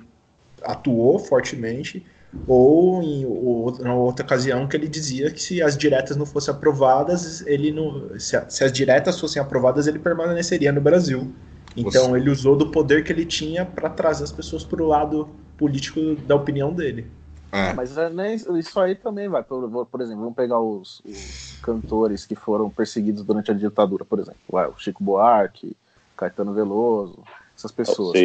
atuou 0.63 1.17
fortemente, 1.17 2.05
ou 2.47 3.01
em 3.01 3.25
outra, 3.25 3.91
outra 3.93 4.23
ocasião 4.23 4.67
que 4.67 4.77
ele 4.77 4.87
dizia 4.87 5.31
que 5.31 5.41
se 5.41 5.63
as 5.63 5.75
diretas 5.75 6.15
não 6.15 6.27
fossem 6.27 6.53
aprovadas, 6.53 7.41
ele 7.47 7.71
não, 7.71 8.17
se, 8.19 8.37
a, 8.37 8.47
se 8.47 8.63
as 8.63 8.71
diretas 8.71 9.19
fossem 9.19 9.41
aprovadas, 9.41 9.87
ele 9.87 9.97
permaneceria 9.97 10.71
no 10.71 10.79
Brasil. 10.79 11.33
Então 11.75 12.09
Você... 12.09 12.17
ele 12.17 12.29
usou 12.29 12.55
do 12.55 12.69
poder 12.69 13.03
que 13.03 13.11
ele 13.11 13.25
tinha 13.25 13.65
para 13.65 13.89
trazer 13.89 14.23
as 14.23 14.31
pessoas 14.31 14.63
para 14.63 14.81
o 14.81 14.87
lado 14.87 15.27
político 15.61 16.15
da 16.25 16.35
opinião 16.35 16.73
dele. 16.73 17.05
É. 17.51 17.71
Mas 17.73 17.95
é, 17.95 18.09
né, 18.09 18.35
isso 18.35 18.79
aí 18.79 18.95
também 18.95 19.29
vai. 19.29 19.43
Por, 19.43 19.85
por 19.85 20.01
exemplo, 20.01 20.21
vamos 20.21 20.35
pegar 20.35 20.59
os, 20.59 21.01
os, 21.05 21.59
cantores 21.61 22.25
que 22.25 22.33
foram 22.33 22.67
perseguidos 22.67 23.23
durante 23.23 23.51
a 23.51 23.53
ditadura, 23.53 24.03
por 24.03 24.17
exemplo. 24.17 24.39
Vai, 24.49 24.67
o 24.67 24.73
Chico 24.79 25.03
Buarque, 25.03 25.77
Caetano 26.17 26.53
Veloso, 26.53 27.19
essas 27.55 27.71
pessoas. 27.71 28.19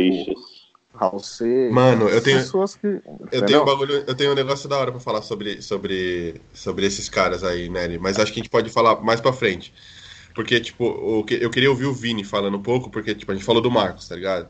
Raul 0.94 1.20
Seixas. 1.20 1.74
Mano, 1.74 2.08
eu 2.08 2.22
tenho. 2.22 2.42
Que, 2.42 3.02
eu 3.32 3.44
tenho 3.44 3.62
um 3.62 3.64
bagulho, 3.66 4.04
eu 4.06 4.14
tenho 4.14 4.32
um 4.32 4.34
negócio 4.34 4.66
da 4.66 4.78
hora 4.78 4.90
pra 4.90 5.00
falar 5.00 5.20
sobre, 5.20 5.60
sobre, 5.60 6.40
sobre 6.54 6.86
esses 6.86 7.10
caras 7.10 7.44
aí, 7.44 7.68
Nery. 7.68 7.98
Mas 7.98 8.18
acho 8.18 8.32
que 8.32 8.40
a 8.40 8.42
gente 8.42 8.50
pode 8.50 8.70
falar 8.70 9.02
mais 9.02 9.20
pra 9.20 9.32
frente. 9.32 9.74
Porque, 10.34 10.58
tipo, 10.60 10.86
o 10.86 11.24
que, 11.24 11.34
eu 11.34 11.50
queria 11.50 11.68
ouvir 11.68 11.84
o 11.84 11.92
Vini 11.92 12.24
falando 12.24 12.56
um 12.56 12.62
pouco, 12.62 12.90
porque, 12.90 13.14
tipo, 13.14 13.30
a 13.30 13.34
gente 13.34 13.44
falou 13.44 13.60
do 13.60 13.70
Marcos, 13.70 14.08
tá 14.08 14.14
ligado? 14.14 14.48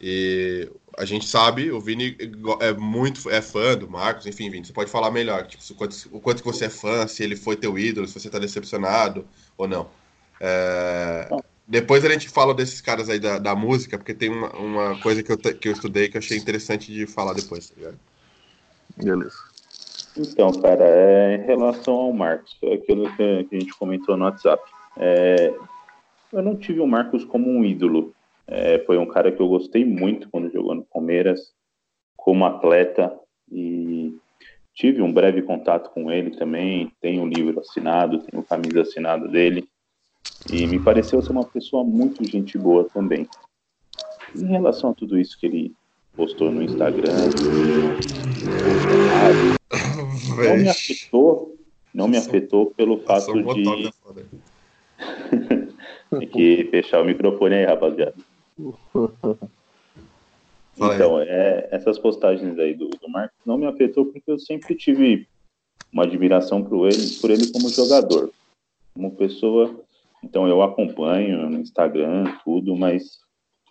E 0.00 0.70
a 0.96 1.04
gente 1.04 1.26
sabe, 1.26 1.70
o 1.70 1.80
Vini 1.80 2.16
é 2.60 2.72
muito 2.72 3.28
é 3.30 3.42
fã 3.42 3.76
do 3.76 3.90
Marcos, 3.90 4.26
enfim, 4.26 4.50
Vini, 4.50 4.66
você 4.66 4.72
pode 4.72 4.90
falar 4.90 5.10
melhor, 5.10 5.46
tipo, 5.46 5.62
o 5.70 5.76
quanto, 5.76 5.96
o 6.12 6.20
quanto 6.20 6.42
que 6.42 6.48
você 6.48 6.66
é 6.66 6.70
fã, 6.70 7.06
se 7.06 7.22
ele 7.22 7.34
foi 7.34 7.56
teu 7.56 7.78
ídolo, 7.78 8.06
se 8.06 8.18
você 8.18 8.30
tá 8.30 8.38
decepcionado 8.38 9.26
ou 9.56 9.66
não. 9.66 9.88
É, 10.40 11.28
depois 11.66 12.04
a 12.04 12.08
gente 12.08 12.28
fala 12.28 12.54
desses 12.54 12.80
caras 12.80 13.08
aí 13.08 13.18
da, 13.18 13.38
da 13.38 13.54
música, 13.54 13.98
porque 13.98 14.14
tem 14.14 14.30
uma, 14.30 14.50
uma 14.56 15.00
coisa 15.00 15.22
que 15.22 15.32
eu, 15.32 15.38
que 15.38 15.68
eu 15.68 15.72
estudei 15.72 16.08
que 16.08 16.16
eu 16.16 16.20
achei 16.20 16.38
interessante 16.38 16.92
de 16.92 17.06
falar 17.06 17.34
depois, 17.34 17.68
tá 17.68 17.74
ligado? 17.76 17.98
Beleza. 18.96 19.36
Então, 20.16 20.50
cara, 20.60 20.84
é, 20.84 21.36
em 21.36 21.46
relação 21.46 21.94
ao 21.94 22.12
Marcos, 22.12 22.56
foi 22.58 22.74
aquilo 22.74 23.14
que 23.16 23.48
a 23.52 23.54
gente 23.54 23.74
comentou 23.78 24.16
no 24.16 24.24
WhatsApp. 24.24 24.62
É, 24.96 25.54
eu 26.32 26.42
não 26.42 26.56
tive 26.56 26.80
o 26.80 26.86
Marcos 26.86 27.24
como 27.24 27.48
um 27.48 27.64
ídolo, 27.64 28.14
é, 28.48 28.78
foi 28.80 28.96
um 28.96 29.06
cara 29.06 29.30
que 29.30 29.40
eu 29.40 29.48
gostei 29.48 29.84
muito 29.84 30.30
quando 30.30 30.50
jogou 30.50 30.74
no 30.74 30.82
Palmeiras, 30.82 31.52
como 32.16 32.46
atleta, 32.46 33.14
e 33.52 34.16
tive 34.74 35.02
um 35.02 35.12
breve 35.12 35.42
contato 35.42 35.90
com 35.90 36.10
ele 36.10 36.30
também. 36.30 36.90
Tenho 36.98 37.24
o 37.24 37.28
livro 37.28 37.60
assinado, 37.60 38.20
tenho 38.20 38.42
camisa 38.42 38.80
assinada 38.80 39.28
dele, 39.28 39.68
e 40.50 40.66
me 40.66 40.80
pareceu 40.80 41.20
ser 41.20 41.32
uma 41.32 41.44
pessoa 41.44 41.84
muito 41.84 42.24
gente 42.26 42.56
boa 42.56 42.84
também. 42.84 43.28
Em 44.34 44.46
relação 44.46 44.90
a 44.90 44.94
tudo 44.94 45.18
isso 45.18 45.38
que 45.38 45.44
ele 45.46 45.74
postou 46.16 46.50
no 46.50 46.62
Instagram, 46.62 47.12
não 50.38 50.56
me 50.56 50.68
afetou, 50.70 51.56
não 51.92 52.08
me 52.08 52.16
afetou 52.16 52.66
pelo 52.70 52.98
fato 53.00 53.42
de. 53.42 53.90
Tem 56.18 56.26
que 56.26 56.64
fechar 56.70 57.02
o 57.02 57.04
microfone 57.04 57.56
aí, 57.56 57.66
rapaziada. 57.66 58.14
Então, 60.76 61.20
é, 61.20 61.68
essas 61.70 61.98
postagens 61.98 62.58
aí 62.58 62.74
do, 62.74 62.88
do 62.88 63.08
Marcos 63.08 63.38
não 63.44 63.58
me 63.58 63.66
afetou 63.66 64.06
porque 64.06 64.30
eu 64.30 64.38
sempre 64.38 64.74
tive 64.74 65.26
uma 65.92 66.04
admiração 66.04 66.62
por 66.62 66.86
ele, 66.86 67.18
por 67.20 67.30
ele 67.30 67.50
como 67.50 67.68
jogador, 67.68 68.30
como 68.94 69.16
pessoa. 69.16 69.74
Então, 70.22 70.46
eu 70.46 70.62
acompanho 70.62 71.48
no 71.48 71.58
Instagram, 71.58 72.24
tudo, 72.44 72.76
mas 72.76 73.18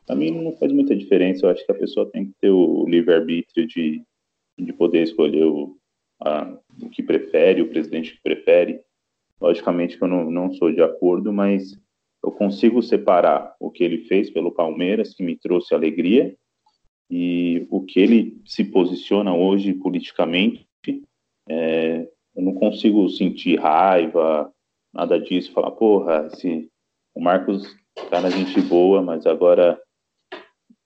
para 0.05 0.15
mim 0.15 0.31
não 0.31 0.55
faz 0.57 0.71
muita 0.71 0.95
diferença. 0.95 1.45
Eu 1.45 1.49
acho 1.49 1.65
que 1.65 1.71
a 1.71 1.75
pessoa 1.75 2.09
tem 2.09 2.25
que 2.25 2.33
ter 2.41 2.49
o 2.49 2.85
livre-arbítrio 2.87 3.67
de, 3.67 4.01
de 4.57 4.73
poder 4.73 5.03
escolher 5.03 5.45
o, 5.45 5.77
a, 6.21 6.57
o 6.81 6.89
que 6.89 7.03
prefere, 7.03 7.61
o 7.61 7.69
presidente 7.69 8.13
que 8.13 8.21
prefere. 8.21 8.81
Logicamente 9.39 9.97
que 9.97 10.03
eu 10.03 10.07
não, 10.07 10.31
não 10.31 10.51
sou 10.53 10.71
de 10.71 10.81
acordo, 10.81 11.31
mas 11.31 11.77
eu 12.23 12.31
consigo 12.31 12.81
separar 12.81 13.55
o 13.59 13.69
que 13.69 13.83
ele 13.83 13.99
fez 14.05 14.29
pelo 14.29 14.51
Palmeiras, 14.51 15.13
que 15.13 15.23
me 15.23 15.35
trouxe 15.35 15.73
alegria, 15.73 16.35
e 17.09 17.65
o 17.69 17.81
que 17.81 17.99
ele 17.99 18.41
se 18.45 18.65
posiciona 18.65 19.33
hoje 19.33 19.73
politicamente. 19.73 20.67
É, 21.49 22.07
eu 22.35 22.43
não 22.43 22.53
consigo 22.53 23.07
sentir 23.09 23.59
raiva, 23.59 24.51
nada 24.93 25.19
disso, 25.19 25.53
falar, 25.53 25.71
porra, 25.71 26.27
esse, 26.31 26.69
o 27.15 27.21
Marcos 27.21 27.63
tá 28.09 28.19
na 28.21 28.29
gente 28.29 28.61
boa, 28.61 29.01
mas 29.01 29.25
agora 29.25 29.79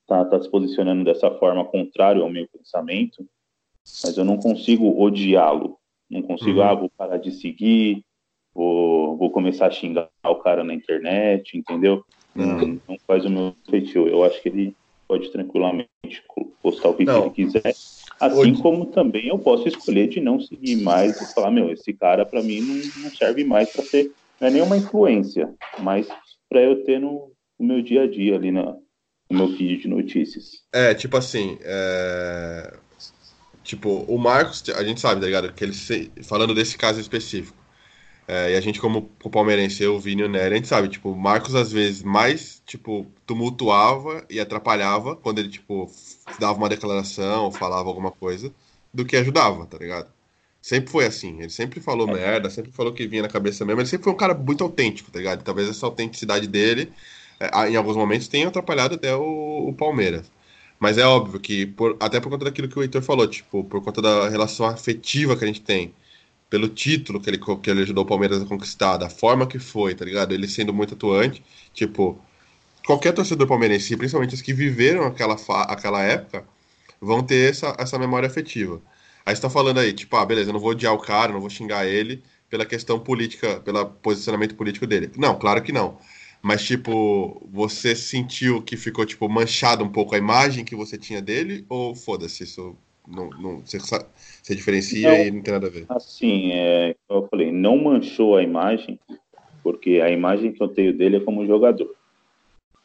tá, 0.07 0.25
tá 0.25 0.41
se 0.41 0.49
posicionando 0.49 1.03
dessa 1.03 1.31
forma 1.31 1.65
contrário 1.65 2.21
ao 2.21 2.29
meu 2.29 2.47
pensamento, 2.47 3.27
mas 4.03 4.15
eu 4.17 4.23
não 4.23 4.37
consigo 4.37 5.01
odiá-lo, 5.01 5.77
não 6.09 6.21
consigo, 6.21 6.59
uhum. 6.59 6.65
ah, 6.65 6.75
vou 6.75 6.89
parar 6.89 7.17
de 7.17 7.31
seguir, 7.31 8.05
vou, 8.53 9.17
vou 9.17 9.31
começar 9.31 9.67
a 9.67 9.71
xingar 9.71 10.09
o 10.23 10.35
cara 10.35 10.63
na 10.63 10.73
internet, 10.73 11.57
entendeu? 11.57 12.03
Não, 12.33 12.79
não 12.87 12.97
faz 13.05 13.25
o 13.25 13.29
meu 13.29 13.55
feitio. 13.69 14.07
Eu 14.07 14.23
acho 14.23 14.41
que 14.41 14.49
ele 14.49 14.75
pode 15.07 15.29
tranquilamente 15.29 15.89
postar 16.61 16.89
o 16.89 16.93
que, 16.93 17.05
que 17.05 17.11
ele 17.11 17.29
quiser. 17.31 17.73
Assim 18.19 18.51
Hoje... 18.51 18.61
como 18.61 18.85
também 18.85 19.27
eu 19.27 19.39
posso 19.39 19.67
escolher 19.67 20.07
de 20.07 20.21
não 20.21 20.39
seguir 20.39 20.77
mais 20.77 21.19
e 21.19 21.33
falar, 21.33 21.51
meu, 21.51 21.71
esse 21.71 21.91
cara 21.91 22.25
para 22.25 22.41
mim 22.41 22.61
não, 22.61 23.03
não, 23.03 23.09
serve 23.09 23.43
mais 23.43 23.69
para 23.71 23.83
ser, 23.83 24.11
não 24.39 24.47
é 24.47 24.51
nenhuma 24.51 24.77
influência, 24.77 25.53
mas 25.79 26.07
para 26.47 26.61
eu 26.61 26.83
ter 26.83 26.99
no, 26.99 27.31
no, 27.59 27.67
meu 27.67 27.81
dia 27.81 28.03
a 28.03 28.07
dia 28.07 28.35
ali 28.35 28.51
na, 28.51 28.75
no 29.29 29.37
meu 29.37 29.49
feed 29.57 29.81
de 29.81 29.87
notícias. 29.87 30.61
É, 30.71 30.93
tipo 30.93 31.17
assim, 31.17 31.57
é... 31.61 32.77
tipo, 33.63 34.05
o 34.07 34.17
Marcos, 34.17 34.63
a 34.69 34.83
gente 34.83 35.01
sabe, 35.01 35.19
tá 35.19 35.25
ligado? 35.25 35.51
Que 35.51 35.63
ele, 35.63 35.73
falando 36.23 36.53
desse 36.53 36.77
caso 36.77 37.01
específico, 37.01 37.57
é, 38.27 38.53
e 38.53 38.55
a 38.55 38.61
gente, 38.61 38.79
como 38.79 39.09
o 39.23 39.29
palmeirense, 39.29 39.83
eu, 39.83 39.95
o 39.95 39.99
Vini 39.99 40.21
e 40.21 40.25
o 40.25 40.29
Nery, 40.29 40.53
a 40.53 40.57
gente 40.57 40.67
sabe, 40.67 40.87
tipo, 40.87 41.11
o 41.11 41.15
Marcos 41.17 41.55
às 41.55 41.71
vezes 41.71 42.03
mais, 42.03 42.61
tipo, 42.65 43.05
tumultuava 43.25 44.25
e 44.29 44.39
atrapalhava 44.39 45.15
quando 45.15 45.39
ele, 45.39 45.49
tipo, 45.49 45.91
dava 46.39 46.57
uma 46.57 46.69
declaração, 46.69 47.51
falava 47.51 47.89
alguma 47.89 48.11
coisa, 48.11 48.53
do 48.93 49.05
que 49.05 49.17
ajudava, 49.17 49.65
tá 49.65 49.77
ligado? 49.77 50.07
Sempre 50.61 50.91
foi 50.91 51.05
assim, 51.05 51.39
ele 51.39 51.49
sempre 51.49 51.79
falou 51.81 52.07
é. 52.09 52.13
merda, 52.13 52.49
sempre 52.49 52.71
falou 52.71 52.93
que 52.93 53.07
vinha 53.07 53.23
na 53.23 53.27
cabeça 53.27 53.65
mesmo, 53.65 53.81
ele 53.81 53.89
sempre 53.89 54.03
foi 54.05 54.13
um 54.13 54.17
cara 54.17 54.33
muito 54.35 54.63
autêntico, 54.63 55.11
tá 55.11 55.19
ligado? 55.19 55.43
Talvez 55.43 55.67
essa 55.69 55.85
autenticidade 55.85 56.47
dele, 56.47 56.91
é, 57.39 57.69
em 57.69 57.75
alguns 57.75 57.97
momentos, 57.97 58.27
tenha 58.27 58.47
atrapalhado 58.47 58.95
até 58.95 59.15
o, 59.15 59.67
o 59.69 59.73
Palmeiras. 59.73 60.31
Mas 60.79 60.97
é 60.97 61.05
óbvio 61.05 61.39
que, 61.39 61.65
por, 61.65 61.97
até 61.99 62.19
por 62.19 62.29
conta 62.29 62.45
daquilo 62.45 62.67
que 62.69 62.77
o 62.77 62.81
Heitor 62.81 63.01
falou, 63.01 63.27
tipo, 63.27 63.63
por 63.63 63.83
conta 63.83 64.01
da 64.01 64.29
relação 64.29 64.65
afetiva 64.65 65.35
que 65.35 65.43
a 65.43 65.47
gente 65.47 65.61
tem 65.61 65.93
pelo 66.51 66.67
título 66.67 67.21
que 67.21 67.29
ele, 67.29 67.39
que 67.39 67.71
ele 67.71 67.83
ajudou 67.83 68.03
o 68.03 68.07
Palmeiras 68.07 68.41
a 68.41 68.45
conquistar, 68.45 68.97
da 68.97 69.09
forma 69.09 69.47
que 69.47 69.57
foi, 69.57 69.95
tá 69.95 70.03
ligado? 70.03 70.33
Ele 70.33 70.49
sendo 70.49 70.73
muito 70.73 70.95
atuante, 70.95 71.41
tipo, 71.73 72.21
qualquer 72.85 73.13
torcedor 73.13 73.47
palmeirense, 73.47 73.95
principalmente 73.95 74.35
os 74.35 74.41
que 74.41 74.53
viveram 74.53 75.05
aquela, 75.05 75.37
aquela 75.69 76.03
época, 76.03 76.45
vão 76.99 77.23
ter 77.23 77.51
essa, 77.51 77.73
essa 77.79 77.97
memória 77.97 78.27
afetiva. 78.27 78.81
Aí 79.25 79.33
você 79.33 79.41
tá 79.41 79.49
falando 79.49 79.79
aí, 79.79 79.93
tipo, 79.93 80.13
ah, 80.17 80.25
beleza, 80.25 80.49
eu 80.49 80.53
não 80.53 80.59
vou 80.59 80.71
odiar 80.71 80.93
o 80.93 80.99
cara, 80.99 81.31
não 81.31 81.39
vou 81.39 81.49
xingar 81.49 81.87
ele 81.87 82.21
pela 82.49 82.65
questão 82.65 82.99
política, 82.99 83.61
pelo 83.61 83.85
posicionamento 83.85 84.55
político 84.55 84.85
dele. 84.85 85.09
Não, 85.17 85.39
claro 85.39 85.61
que 85.61 85.71
não. 85.71 85.99
Mas, 86.41 86.63
tipo, 86.65 87.41
você 87.49 87.95
sentiu 87.95 88.61
que 88.61 88.75
ficou, 88.75 89.05
tipo, 89.05 89.29
manchado 89.29 89.85
um 89.85 89.89
pouco 89.89 90.15
a 90.15 90.17
imagem 90.17 90.65
que 90.65 90.75
você 90.75 90.97
tinha 90.97 91.21
dele? 91.21 91.65
Ou 91.69 91.95
foda-se, 91.95 92.43
isso 92.43 92.75
não, 93.07 93.29
não, 93.31 93.59
você, 93.59 93.79
você 93.79 94.55
diferencia 94.55 95.09
não, 95.09 95.17
e 95.17 95.31
não 95.31 95.41
tem 95.41 95.53
nada 95.53 95.67
a 95.67 95.69
ver. 95.69 95.85
Assim, 95.89 96.51
é, 96.51 96.95
eu 97.09 97.27
falei, 97.27 97.51
não 97.51 97.77
manchou 97.77 98.35
a 98.35 98.43
imagem, 98.43 98.99
porque 99.63 99.99
a 100.01 100.09
imagem 100.09 100.51
que 100.51 100.61
eu 100.61 100.67
tenho 100.67 100.95
dele 100.95 101.17
é 101.17 101.19
como 101.19 101.45
jogador. 101.45 101.93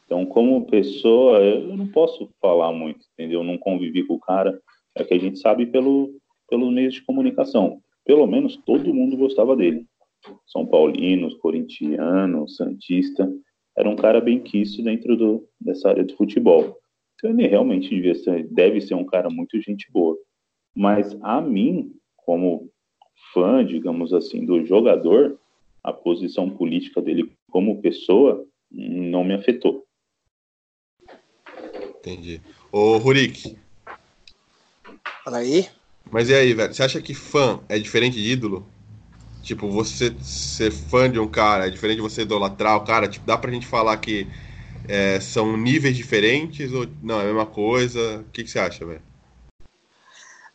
Então, 0.05 0.25
como 0.25 0.67
pessoa, 0.67 1.39
eu 1.41 1.77
não 1.77 1.89
posso 1.89 2.31
falar 2.41 2.73
muito, 2.73 3.05
entendeu? 3.13 3.41
Eu 3.41 3.45
não 3.45 3.59
convivi 3.59 4.05
com 4.05 4.15
o 4.15 4.21
cara. 4.21 4.61
É 4.95 5.05
que 5.05 5.13
a 5.13 5.19
gente 5.19 5.39
sabe 5.39 5.67
pelo, 5.67 6.15
pelos 6.49 6.73
meios 6.73 6.95
de 6.95 7.03
comunicação. 7.03 7.81
Pelo 8.05 8.27
menos 8.27 8.57
todo 8.57 8.95
mundo 8.95 9.17
gostava 9.17 9.57
dele. 9.57 9.85
São 10.47 10.65
Paulinos, 10.65 11.35
corintianos, 11.35 12.57
Santista. 12.57 13.29
Era 13.77 13.91
um 13.91 13.97
cara 13.97 14.21
bem 14.21 14.41
quisto 14.41 14.83
dentro 14.83 15.17
do, 15.17 15.49
dessa 15.61 15.91
área 15.91 16.05
de 16.05 16.15
futebol. 16.15 16.79
Então, 17.17 17.31
ele 17.31 17.47
realmente 17.47 18.15
ser, 18.15 18.47
deve 18.49 18.81
ser 18.81 18.95
um 18.95 19.05
cara 19.05 19.31
muito 19.31 19.61
gente 19.61 19.91
boa. 19.91 20.17
Mas 20.75 21.17
a 21.23 21.41
mim, 21.41 21.95
como 22.17 22.71
fã, 23.33 23.65
digamos 23.65 24.13
assim, 24.13 24.45
do 24.45 24.65
jogador, 24.65 25.39
a 25.83 25.93
posição 25.93 26.51
política 26.51 27.01
dele 27.01 27.33
como 27.51 27.81
pessoa 27.81 28.47
não 28.71 29.25
me 29.25 29.35
afetou. 29.35 29.85
Entendi. 31.99 32.41
Ô, 32.71 32.99
Rurik. 32.99 33.57
Fala 35.25 35.39
aí. 35.39 35.67
Mas 36.11 36.29
e 36.29 36.35
aí, 36.35 36.53
velho? 36.53 36.73
Você 36.73 36.83
acha 36.83 37.01
que 37.01 37.15
fã 37.15 37.61
é 37.69 37.79
diferente 37.79 38.15
de 38.15 38.31
ídolo? 38.31 38.67
Tipo, 39.43 39.69
você 39.71 40.15
ser 40.21 40.71
fã 40.71 41.11
de 41.11 41.19
um 41.19 41.29
cara 41.29 41.67
é 41.67 41.71
diferente 41.71 41.97
de 41.97 42.03
você 42.03 42.23
idolatrar 42.23 42.77
o 42.77 42.85
cara? 42.85 43.09
Tipo, 43.09 43.27
dá 43.27 43.39
pra 43.39 43.51
gente 43.51 43.67
falar 43.67 43.97
que 43.97 44.27
é, 44.89 45.21
são 45.21 45.57
níveis 45.57 45.97
diferentes 45.97 46.73
ou 46.73 46.87
não, 47.03 47.21
é 47.21 47.25
a 47.25 47.27
mesma 47.27 47.47
coisa? 47.47 48.21
O 48.21 48.25
que, 48.25 48.45
que 48.45 48.51
você 48.51 48.59
acha, 48.59 48.85
velho? 48.85 49.03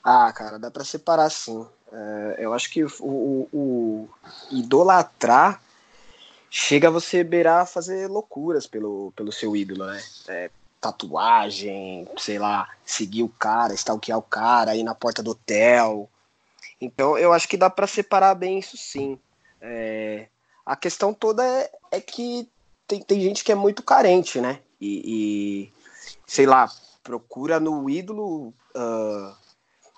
Ah, 0.03 0.31
cara, 0.33 0.57
dá 0.57 0.71
pra 0.71 0.83
separar 0.83 1.29
sim. 1.29 1.65
É, 1.91 2.35
eu 2.39 2.53
acho 2.53 2.69
que 2.71 2.83
o, 2.83 2.89
o, 2.99 3.49
o, 3.53 4.09
idolatrar 4.49 5.61
chega 6.49 6.87
a 6.87 6.91
você 6.91 7.23
beirar 7.23 7.67
fazer 7.67 8.07
loucuras 8.07 8.65
pelo, 8.65 9.11
pelo 9.15 9.31
seu 9.31 9.55
ídolo, 9.55 9.85
né? 9.85 10.01
É, 10.27 10.49
tatuagem, 10.79 12.07
sei 12.17 12.39
lá, 12.39 12.67
seguir 12.83 13.23
o 13.23 13.29
cara, 13.29 13.73
stalkear 13.73 14.17
o 14.17 14.23
cara, 14.23 14.75
ir 14.75 14.83
na 14.83 14.95
porta 14.95 15.21
do 15.21 15.31
hotel. 15.31 16.09
Então 16.79 17.17
eu 17.17 17.31
acho 17.31 17.47
que 17.47 17.57
dá 17.57 17.69
para 17.69 17.85
separar 17.85 18.33
bem 18.33 18.57
isso 18.57 18.75
sim. 18.75 19.19
É, 19.61 20.27
a 20.65 20.75
questão 20.75 21.13
toda 21.13 21.45
é, 21.45 21.71
é 21.91 22.01
que 22.01 22.49
tem, 22.91 23.01
tem 23.01 23.21
gente 23.21 23.43
que 23.43 23.51
é 23.53 23.55
muito 23.55 23.81
carente, 23.81 24.41
né? 24.41 24.59
E, 24.79 25.01
e 25.05 25.73
sei 26.27 26.45
lá, 26.45 26.69
procura 27.01 27.57
no 27.57 27.89
ídolo 27.89 28.49
uh, 28.75 29.35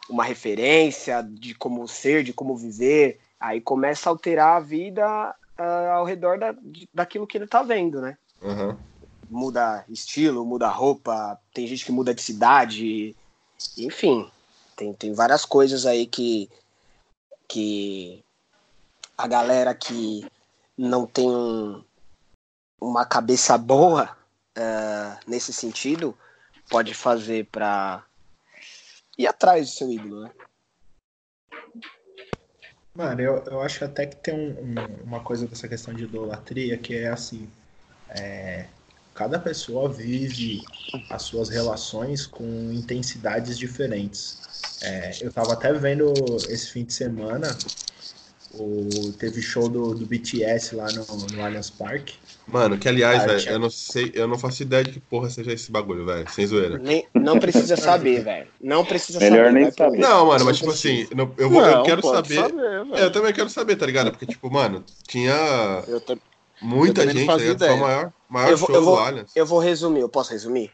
uma 0.08 0.24
referência 0.24 1.24
de 1.24 1.56
como 1.56 1.88
ser, 1.88 2.24
de 2.24 2.34
como 2.34 2.56
viver, 2.56 3.20
aí 3.40 3.60
começa 3.60 4.08
a 4.08 4.12
alterar 4.12 4.58
a 4.58 4.60
vida 4.60 5.36
uh, 5.60 5.92
ao 5.94 6.06
redor 6.06 6.38
da, 6.38 6.56
daquilo 6.94 7.26
que 7.26 7.38
ele 7.38 7.48
tá 7.48 7.64
vendo, 7.64 8.00
né? 8.00 8.16
Uhum. 8.42 8.78
Muda 9.28 9.84
estilo, 9.90 10.46
muda 10.46 10.68
roupa, 10.68 11.40
tem 11.52 11.66
gente 11.66 11.84
que 11.84 11.92
muda 11.92 12.14
de 12.14 12.22
cidade, 12.22 13.16
enfim, 13.76 14.30
tem, 14.76 14.94
tem 14.94 15.14
várias 15.14 15.46
coisas 15.46 15.88
aí 15.88 16.06
que, 16.06 16.48
que 17.48 18.24
a 19.18 19.26
galera 19.26 19.74
que 19.74 20.28
não 20.78 21.08
tem 21.08 21.28
um, 21.28 21.84
uma 22.84 23.06
cabeça 23.06 23.58
boa 23.58 24.16
uh, 24.58 25.20
nesse 25.26 25.54
sentido 25.54 26.18
pode 26.70 26.94
fazer 26.94 27.48
para 27.52 28.04
ir 29.18 29.26
atrás 29.26 29.70
do 29.70 29.74
seu 29.74 29.92
ídolo, 29.92 30.24
né? 30.24 30.32
Mano, 32.96 33.22
eu, 33.22 33.44
eu 33.46 33.62
acho 33.62 33.84
até 33.86 34.06
que 34.06 34.18
tem 34.18 34.34
um, 34.34 34.52
um, 34.60 35.04
uma 35.04 35.20
coisa 35.22 35.48
dessa 35.48 35.68
questão 35.68 35.94
de 35.94 36.04
idolatria 36.04 36.78
que 36.78 36.96
é 36.96 37.08
assim: 37.08 37.50
é, 38.10 38.68
cada 39.16 39.40
pessoa 39.40 39.90
vive 39.90 40.64
as 41.10 41.24
suas 41.24 41.50
relações 41.50 42.28
com 42.28 42.72
intensidades 42.72 43.58
diferentes. 43.58 44.38
É, 44.84 45.12
eu 45.22 45.32
tava 45.32 45.54
até 45.54 45.74
vendo 45.74 46.14
esse 46.50 46.70
fim 46.70 46.84
de 46.84 46.94
semana, 46.94 47.48
o, 48.54 49.12
teve 49.14 49.42
show 49.42 49.68
do, 49.68 49.96
do 49.96 50.06
BTS 50.06 50.76
lá 50.76 50.88
no, 50.92 51.06
no 51.34 51.44
Allianz 51.44 51.70
Parque. 51.70 52.16
Mano, 52.48 52.78
que 52.78 52.88
aliás, 52.88 53.24
velho, 53.24 53.50
eu 53.50 53.60
não 53.60 53.70
sei, 53.70 54.12
eu 54.14 54.28
não 54.28 54.38
faço 54.38 54.62
ideia 54.62 54.84
de 54.84 54.92
que 54.92 55.00
porra 55.00 55.30
seja 55.30 55.54
esse 55.54 55.72
bagulho, 55.72 56.06
velho. 56.06 56.30
Sem 56.30 56.46
zoeira. 56.46 56.78
Nem, 56.78 57.08
não 57.14 57.40
precisa 57.40 57.76
saber, 57.78 58.24
velho. 58.24 58.48
Não 58.62 58.86
precisa 58.86 59.20
Melhor 59.20 59.48
saber. 59.48 59.60
nem 59.60 59.72
saber. 59.72 59.98
Não, 59.98 60.28
mano, 60.28 60.46
mas 60.46 60.58
tipo 60.58 60.72
assim, 60.72 61.08
eu, 61.38 61.50
vou, 61.50 61.62
não, 61.62 61.70
eu 61.70 61.84
quero 61.84 62.02
saber. 62.02 62.36
saber 62.36 62.64
é, 62.94 63.04
eu 63.04 63.12
também 63.12 63.34
quero 63.34 63.50
saber, 63.50 63.76
tá 63.76 63.86
ligado? 63.86 64.12
Porque, 64.12 64.26
tipo, 64.26 64.52
mano, 64.52 64.84
tinha 65.08 65.84
muita 66.62 67.08
gente, 67.12 67.26
Foi 67.26 67.70
o 67.70 67.78
maior, 67.78 68.14
maior 68.30 68.52
eu 68.52 68.58
vou, 68.58 68.68
show 68.68 68.76
eu 68.76 68.84
vou, 68.84 68.96
do 68.96 69.02
Allianz. 69.02 69.32
Eu 69.36 69.46
vou 69.46 69.60
resumir, 69.60 70.02
eu 70.02 70.10
posso 70.10 70.32
resumir? 70.32 70.72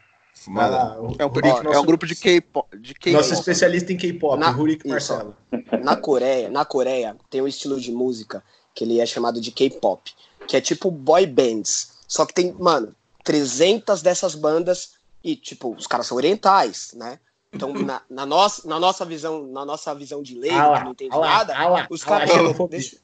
Mano, 0.48 0.74
ah, 0.74 0.96
é, 0.96 1.00
um, 1.00 1.30
ó, 1.68 1.72
é 1.72 1.78
um 1.78 1.84
grupo 1.84 2.06
de 2.06 2.14
K-pop. 2.14 2.68
Nosso 3.06 3.34
especialista 3.34 3.92
em 3.92 3.96
K-pop, 3.96 4.42
Rurik 4.42 4.88
Marcelo. 4.88 5.36
Na 5.82 5.96
Coreia, 5.96 6.48
na 6.48 6.64
Coreia 6.64 7.16
tem 7.28 7.42
um 7.42 7.48
estilo 7.48 7.78
de 7.78 7.92
música 7.92 8.42
que 8.74 8.84
ele 8.84 9.00
é 9.00 9.06
chamado 9.06 9.40
de 9.40 9.50
K-pop, 9.50 10.12
que 10.46 10.56
é 10.56 10.60
tipo 10.60 10.90
boy 10.90 11.26
bands. 11.26 11.98
Só 12.08 12.24
que 12.24 12.32
tem, 12.32 12.52
mano, 12.58 12.94
300 13.24 14.00
dessas 14.02 14.34
bandas 14.34 14.92
e, 15.22 15.36
tipo, 15.36 15.74
os 15.74 15.86
caras 15.86 16.06
são 16.06 16.16
orientais, 16.16 16.92
né? 16.94 17.18
Então, 17.52 17.72
na, 17.74 18.00
na, 18.08 18.24
nossa, 18.24 18.66
na 18.66 18.78
nossa 18.78 19.04
visão, 19.04 19.46
na 19.46 19.64
nossa 19.64 19.94
visão 19.94 20.22
de 20.22 20.38
leigo, 20.38 20.56
ah 20.56 20.78
que 20.78 20.84
não 20.84 20.92
entende 20.92 21.14
ah 21.14 21.20
nada, 21.20 21.54
ah 21.56 21.86
os 21.90 22.04
caras. 22.04 22.30
Deixa... 22.68 22.96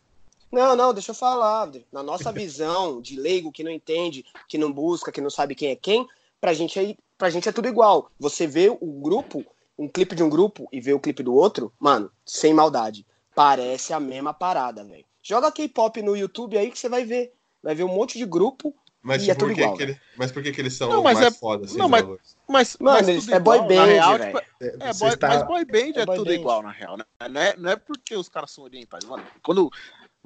Não, 0.51 0.77
não, 0.77 0.95
deixa 0.95 1.11
eu 1.11 1.15
falar. 1.15 1.71
Na 1.93 2.03
nossa 2.03 2.33
visão 2.33 3.01
de 3.01 3.19
leigo 3.19 3.53
que 3.53 3.65
não 3.65 3.71
entende, 3.71 4.25
que 4.49 4.57
não 4.57 4.73
busca, 4.73 5.13
que 5.13 5.21
não 5.21 5.31
sabe 5.31 5.55
quem 5.55 5.71
é 5.71 5.77
quem, 5.77 6.07
pra 6.41 6.55
gente 6.55 6.79
é, 6.79 6.97
pra 7.17 7.31
gente 7.31 7.49
é 7.49 7.53
tudo 7.53 7.69
igual. 7.69 8.11
Você 8.19 8.47
vê 8.47 8.69
o 8.69 9.01
grupo, 9.01 9.45
um 9.79 9.89
clipe 9.89 10.15
de 10.15 10.23
um 10.23 10.29
grupo 10.29 10.69
e 10.73 10.81
vê 10.81 10.93
o 10.93 11.01
clipe 11.01 11.23
do 11.23 11.35
outro, 11.35 11.73
mano, 11.79 12.11
sem 12.25 12.53
maldade. 12.53 13.07
Parece 13.35 13.93
a 13.93 14.01
mesma 14.01 14.33
parada, 14.33 14.85
velho. 14.85 15.05
Joga 15.23 15.53
K-pop 15.53 16.01
no 16.03 16.17
YouTube 16.17 16.57
aí 16.57 16.71
que 16.71 16.79
você 16.79 16.89
vai 16.89 17.05
ver. 17.05 17.33
Vai 17.63 17.75
ver 17.75 17.85
um 17.85 17.95
monte 17.95 18.17
de 18.17 18.25
grupo 18.25 18.75
mas, 19.07 19.25
e 19.25 19.31
é 19.31 19.37
tudo 19.37 19.53
igual. 19.53 19.81
Ele, 19.81 19.97
mas 20.17 20.33
por 20.33 20.43
que, 20.43 20.51
que 20.51 20.61
eles 20.61 20.75
são 20.75 20.91
não, 20.91 21.01
mais 21.01 21.21
é, 21.21 21.31
fodas? 21.31 21.77
Não, 21.77 21.89
mas, 21.89 22.05
mas, 22.49 22.77
Mano, 22.81 23.07
mas 23.07 23.29
é 23.29 23.39
boy 23.39 23.61
band, 23.61 23.85
real, 23.85 24.19
tipo, 24.19 24.39
é, 24.39 24.77
é 24.81 24.93
boy, 24.95 25.17
tá... 25.17 25.29
Mas 25.29 25.43
boy 25.45 25.65
band 25.65 25.79
é, 25.79 26.01
é 26.01 26.07
boy 26.07 26.17
tudo 26.17 26.27
band. 26.27 26.35
igual, 26.35 26.61
na 26.61 26.73
real. 26.73 26.97
Né? 26.97 27.05
Não, 27.31 27.41
é, 27.41 27.57
não 27.57 27.71
é 27.71 27.77
porque 27.77 28.17
os 28.17 28.29
caras 28.29 28.51
são 28.51 28.65
orientais. 28.65 29.05
Mano, 29.05 29.23
quando... 29.45 29.71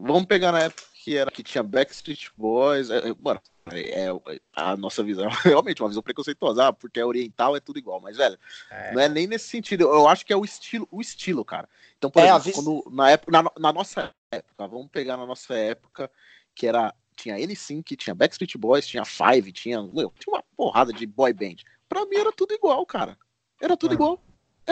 Vamos 0.00 0.24
pegar 0.24 0.52
na 0.52 0.60
época 0.60 0.82
que, 0.94 1.16
era, 1.16 1.30
que 1.30 1.42
tinha 1.42 1.62
Backstreet 1.62 2.30
Boys. 2.36 2.90
É, 2.90 3.10
é, 3.10 3.14
mano, 3.20 3.40
é, 3.70 4.06
é, 4.08 4.40
a 4.54 4.76
nossa 4.76 5.02
visão 5.02 5.28
realmente 5.44 5.82
uma 5.82 5.88
visão 5.88 6.02
preconceituosa, 6.02 6.68
ah, 6.68 6.72
porque 6.72 6.98
é 6.98 7.04
oriental, 7.04 7.54
é 7.54 7.60
tudo 7.60 7.78
igual. 7.78 8.00
Mas, 8.00 8.16
velho, 8.16 8.38
é. 8.70 8.92
não 8.92 9.00
é 9.00 9.08
nem 9.08 9.26
nesse 9.26 9.48
sentido. 9.48 9.82
Eu 9.82 10.08
acho 10.08 10.24
que 10.24 10.32
é 10.32 10.36
o 10.36 10.44
estilo, 10.44 10.88
o 10.90 11.00
estilo, 11.00 11.44
cara. 11.44 11.68
Então, 11.98 12.10
por 12.10 12.22
é, 12.22 12.34
exemplo, 12.34 12.82
quando, 12.82 12.96
na, 12.96 13.10
época, 13.10 13.30
na, 13.30 13.50
na, 13.58 13.72
nossa 13.72 14.14
época, 14.30 14.66
vamos 14.66 14.88
pegar 14.90 15.16
na 15.16 15.26
nossa 15.26 15.54
época, 15.54 16.10
que 16.54 16.66
era. 16.66 16.94
Tinha 17.16 17.36
N5, 17.36 17.98
tinha 17.98 18.14
Backstreet 18.14 18.56
Boys, 18.56 18.86
tinha 18.86 19.04
Five, 19.04 19.52
tinha, 19.52 19.82
meu, 19.82 20.10
tinha 20.18 20.34
uma 20.34 20.44
porrada 20.56 20.90
de 20.90 21.04
boy 21.04 21.34
band. 21.34 21.56
Pra 21.86 22.06
mim 22.06 22.16
era 22.16 22.32
tudo 22.32 22.54
igual, 22.54 22.86
cara. 22.86 23.18
Era 23.60 23.76
tudo 23.76 23.90
ah. 23.90 23.94
igual. 23.94 24.24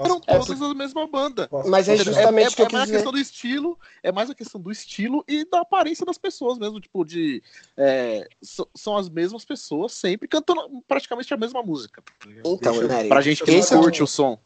Eram 0.04 0.20
todas 0.20 0.62
a 0.62 0.74
mesma 0.74 1.06
banda. 1.06 1.48
Mas 1.66 1.88
é 1.88 1.96
justamente 1.96 2.44
é, 2.44 2.46
é, 2.46 2.54
que 2.54 2.62
eu 2.62 2.66
é 2.66 2.72
mais 2.72 2.88
a 2.88 2.92
questão 2.92 3.12
do 3.12 3.18
estilo, 3.18 3.78
é 4.02 4.12
mais 4.12 4.30
a 4.30 4.34
questão 4.34 4.61
do 4.61 4.70
estilo 4.70 5.24
e 5.26 5.44
da 5.48 5.61
aparência 5.61 6.06
das 6.06 6.18
pessoas 6.18 6.58
mesmo, 6.58 6.80
tipo, 6.80 7.04
de 7.04 7.42
é, 7.76 8.28
são 8.74 8.96
as 8.96 9.08
mesmas 9.08 9.44
pessoas 9.44 9.92
sempre 9.92 10.28
cantando 10.28 10.82
praticamente 10.87 11.32
a 11.32 11.37
mesma 11.37 11.62
música. 11.62 12.02
Então, 12.44 12.72
Deixa, 12.72 12.88
Nery, 12.88 13.08
pra 13.08 13.20
gente 13.20 13.42
que 13.42 13.50
não 13.50 13.82
curte 13.82 14.02
o 14.02 14.06
som. 14.06 14.38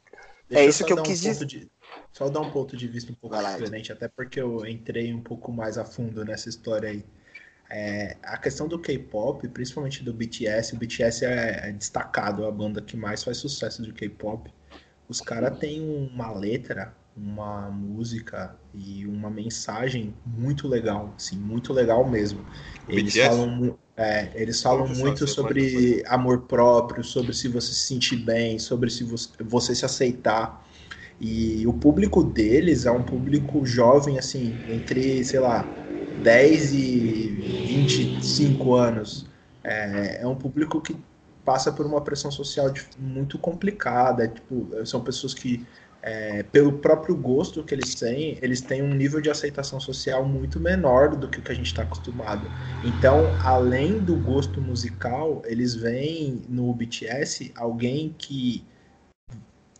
é 0.50 0.64
isso 0.64 0.84
que 0.84 0.92
eu 0.92 1.02
quis 1.02 1.24
um 1.24 1.30
dizer. 1.30 1.46
De, 1.46 1.70
só 2.12 2.28
dar 2.28 2.40
um 2.40 2.50
ponto 2.50 2.76
de 2.76 2.88
vista 2.88 3.12
um 3.12 3.14
pouco 3.14 3.36
diferente, 3.36 3.92
até 3.92 4.08
porque 4.08 4.40
eu 4.40 4.66
entrei 4.66 5.12
um 5.12 5.20
pouco 5.20 5.52
mais 5.52 5.78
a 5.78 5.84
fundo 5.84 6.24
nessa 6.24 6.48
história 6.48 6.90
aí. 6.90 7.04
É, 7.74 8.18
a 8.22 8.36
questão 8.36 8.68
do 8.68 8.78
K-pop, 8.78 9.48
principalmente 9.48 10.04
do 10.04 10.12
BTS, 10.12 10.74
o 10.74 10.78
BTS 10.78 11.24
é, 11.24 11.68
é 11.68 11.72
destacado, 11.72 12.44
é 12.44 12.48
a 12.48 12.50
banda 12.50 12.82
que 12.82 12.98
mais 12.98 13.24
faz 13.24 13.38
sucesso 13.38 13.82
de 13.82 13.92
K-pop 13.94 14.52
os 15.12 15.20
caras 15.20 15.58
têm 15.58 15.80
uma 16.14 16.32
letra, 16.32 16.94
uma 17.14 17.70
música 17.70 18.56
e 18.74 19.06
uma 19.06 19.28
mensagem 19.28 20.14
muito 20.24 20.66
legal, 20.66 21.12
assim, 21.16 21.36
muito 21.36 21.70
legal 21.70 22.08
mesmo. 22.08 22.40
Eles 22.88 23.12
BTS? 23.12 23.28
falam, 23.28 23.78
é, 23.94 24.30
eles 24.34 24.62
falam 24.62 24.88
muito 24.88 25.26
sobre 25.26 26.02
amor 26.06 26.42
próprio, 26.42 27.04
sobre 27.04 27.34
se 27.34 27.46
você 27.46 27.74
se 27.74 27.86
sentir 27.86 28.16
bem, 28.16 28.58
sobre 28.58 28.88
se 28.88 29.04
você, 29.04 29.28
você 29.44 29.74
se 29.74 29.84
aceitar. 29.84 30.66
E 31.20 31.66
o 31.66 31.74
público 31.74 32.24
deles 32.24 32.86
é 32.86 32.90
um 32.90 33.02
público 33.02 33.66
jovem, 33.66 34.18
assim, 34.18 34.56
entre, 34.66 35.22
sei 35.24 35.40
lá, 35.40 35.68
10 36.22 36.72
e 36.72 37.28
25 37.68 38.74
anos. 38.74 39.26
É, 39.62 40.22
é 40.22 40.26
um 40.26 40.34
público 40.34 40.80
que 40.80 40.96
passa 41.44 41.72
por 41.72 41.86
uma 41.86 42.00
pressão 42.02 42.30
social 42.30 42.72
muito 42.98 43.38
complicada. 43.38 44.28
Tipo, 44.28 44.70
são 44.86 45.02
pessoas 45.02 45.34
que, 45.34 45.66
é, 46.02 46.42
pelo 46.44 46.78
próprio 46.78 47.16
gosto 47.16 47.64
que 47.64 47.74
eles 47.74 47.94
têm, 47.94 48.38
eles 48.42 48.60
têm 48.62 48.82
um 48.82 48.94
nível 48.94 49.20
de 49.20 49.30
aceitação 49.30 49.80
social 49.80 50.24
muito 50.26 50.60
menor 50.60 51.16
do 51.16 51.28
que 51.28 51.38
o 51.38 51.42
que 51.42 51.52
a 51.52 51.54
gente 51.54 51.66
está 51.66 51.82
acostumado. 51.82 52.52
Então, 52.82 53.36
além 53.38 54.00
do 54.00 54.16
gosto 54.16 54.60
musical, 54.60 55.42
eles 55.46 55.74
veem 55.74 56.42
no 56.48 56.72
BTS 56.74 57.52
alguém 57.56 58.14
que 58.18 58.66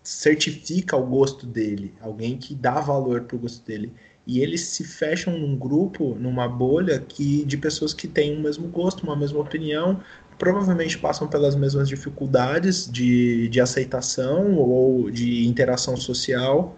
certifica 0.02 0.96
o 0.96 1.06
gosto 1.06 1.46
dele, 1.46 1.94
alguém 2.00 2.36
que 2.36 2.54
dá 2.54 2.80
valor 2.80 3.22
para 3.24 3.36
o 3.36 3.38
gosto 3.38 3.64
dele. 3.64 3.92
E 4.26 4.40
eles 4.40 4.60
se 4.62 4.84
fecham 4.84 5.36
num 5.38 5.56
grupo, 5.56 6.14
numa 6.14 6.48
bolha 6.48 7.00
que 7.00 7.44
de 7.44 7.56
pessoas 7.56 7.92
que 7.92 8.06
têm 8.06 8.36
o 8.36 8.40
mesmo 8.40 8.68
gosto, 8.68 9.02
uma 9.02 9.16
mesma 9.16 9.40
opinião, 9.40 10.00
provavelmente 10.38 10.98
passam 10.98 11.28
pelas 11.28 11.54
mesmas 11.54 11.88
dificuldades 11.88 12.90
de, 12.90 13.48
de 13.48 13.60
aceitação 13.60 14.56
ou 14.56 15.10
de 15.10 15.46
interação 15.46 15.96
social. 15.96 16.76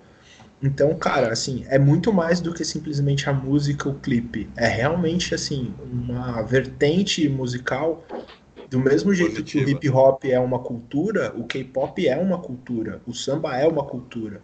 Então, 0.62 0.94
cara, 0.94 1.32
assim, 1.32 1.64
é 1.68 1.78
muito 1.78 2.12
mais 2.12 2.40
do 2.40 2.54
que 2.54 2.64
simplesmente 2.64 3.28
a 3.28 3.32
música, 3.32 3.88
o 3.88 3.94
clipe. 3.94 4.48
É 4.56 4.66
realmente, 4.66 5.34
assim, 5.34 5.74
uma 5.92 6.42
vertente 6.42 7.28
musical 7.28 8.04
do 8.70 8.80
mesmo 8.80 9.14
jeito 9.14 9.42
Positiva. 9.42 9.64
que 9.64 9.70
o 9.70 9.76
hip 9.76 9.90
hop 9.90 10.24
é 10.24 10.38
uma 10.40 10.58
cultura, 10.58 11.32
o 11.36 11.44
K-pop 11.44 12.08
é 12.08 12.16
uma 12.16 12.38
cultura, 12.38 13.00
o 13.06 13.12
samba 13.12 13.56
é 13.56 13.66
uma 13.66 13.84
cultura. 13.84 14.40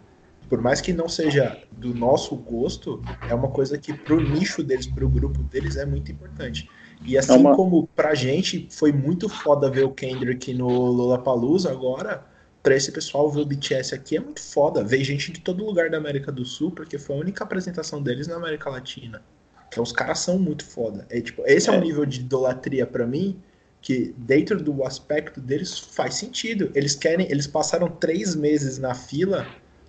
Por 0.47 0.61
mais 0.61 0.81
que 0.81 0.93
não 0.93 1.07
seja 1.07 1.57
do 1.71 1.93
nosso 1.93 2.35
gosto, 2.35 3.01
é 3.27 3.33
uma 3.33 3.49
coisa 3.49 3.77
que 3.77 3.93
pro 3.93 4.21
nicho 4.21 4.63
deles, 4.63 4.85
pro 4.85 5.09
grupo 5.09 5.41
deles 5.43 5.75
é 5.75 5.85
muito 5.85 6.11
importante. 6.11 6.69
E 7.05 7.17
assim 7.17 7.33
é 7.33 7.37
uma... 7.37 7.55
como 7.55 7.87
pra 7.95 8.13
gente 8.13 8.67
foi 8.71 8.91
muito 8.91 9.27
foda 9.27 9.69
ver 9.69 9.83
o 9.83 9.91
Kendrick 9.91 10.53
no 10.53 10.67
Lollapalooza 10.67 11.71
agora, 11.71 12.23
pra 12.61 12.75
esse 12.75 12.91
pessoal 12.91 13.29
ver 13.29 13.41
o 13.41 13.45
BTS 13.45 13.95
aqui 13.95 14.17
é 14.17 14.19
muito 14.19 14.41
foda. 14.41 14.83
Ver 14.83 15.03
gente 15.03 15.31
de 15.31 15.41
todo 15.41 15.65
lugar 15.65 15.89
da 15.89 15.97
América 15.97 16.31
do 16.31 16.45
Sul, 16.45 16.71
porque 16.71 16.97
foi 16.97 17.15
a 17.15 17.19
única 17.19 17.43
apresentação 17.43 18.01
deles 18.01 18.27
na 18.27 18.35
América 18.35 18.69
Latina. 18.69 19.21
Então 19.67 19.83
os 19.83 19.91
caras 19.91 20.19
são 20.19 20.37
muito 20.37 20.65
foda. 20.65 21.05
É, 21.09 21.21
tipo, 21.21 21.43
esse 21.45 21.69
é, 21.69 21.73
é 21.73 21.77
um 21.77 21.81
nível 21.81 22.05
de 22.05 22.19
idolatria 22.19 22.85
para 22.85 23.07
mim 23.07 23.39
que 23.81 24.13
dentro 24.15 24.61
do 24.61 24.83
aspecto 24.83 25.41
deles 25.41 25.79
faz 25.79 26.15
sentido. 26.15 26.71
Eles 26.75 26.93
querem, 26.93 27.29
eles 27.31 27.47
passaram 27.47 27.87
três 27.87 28.35
meses 28.35 28.77
na 28.77 28.93
fila 28.93 29.47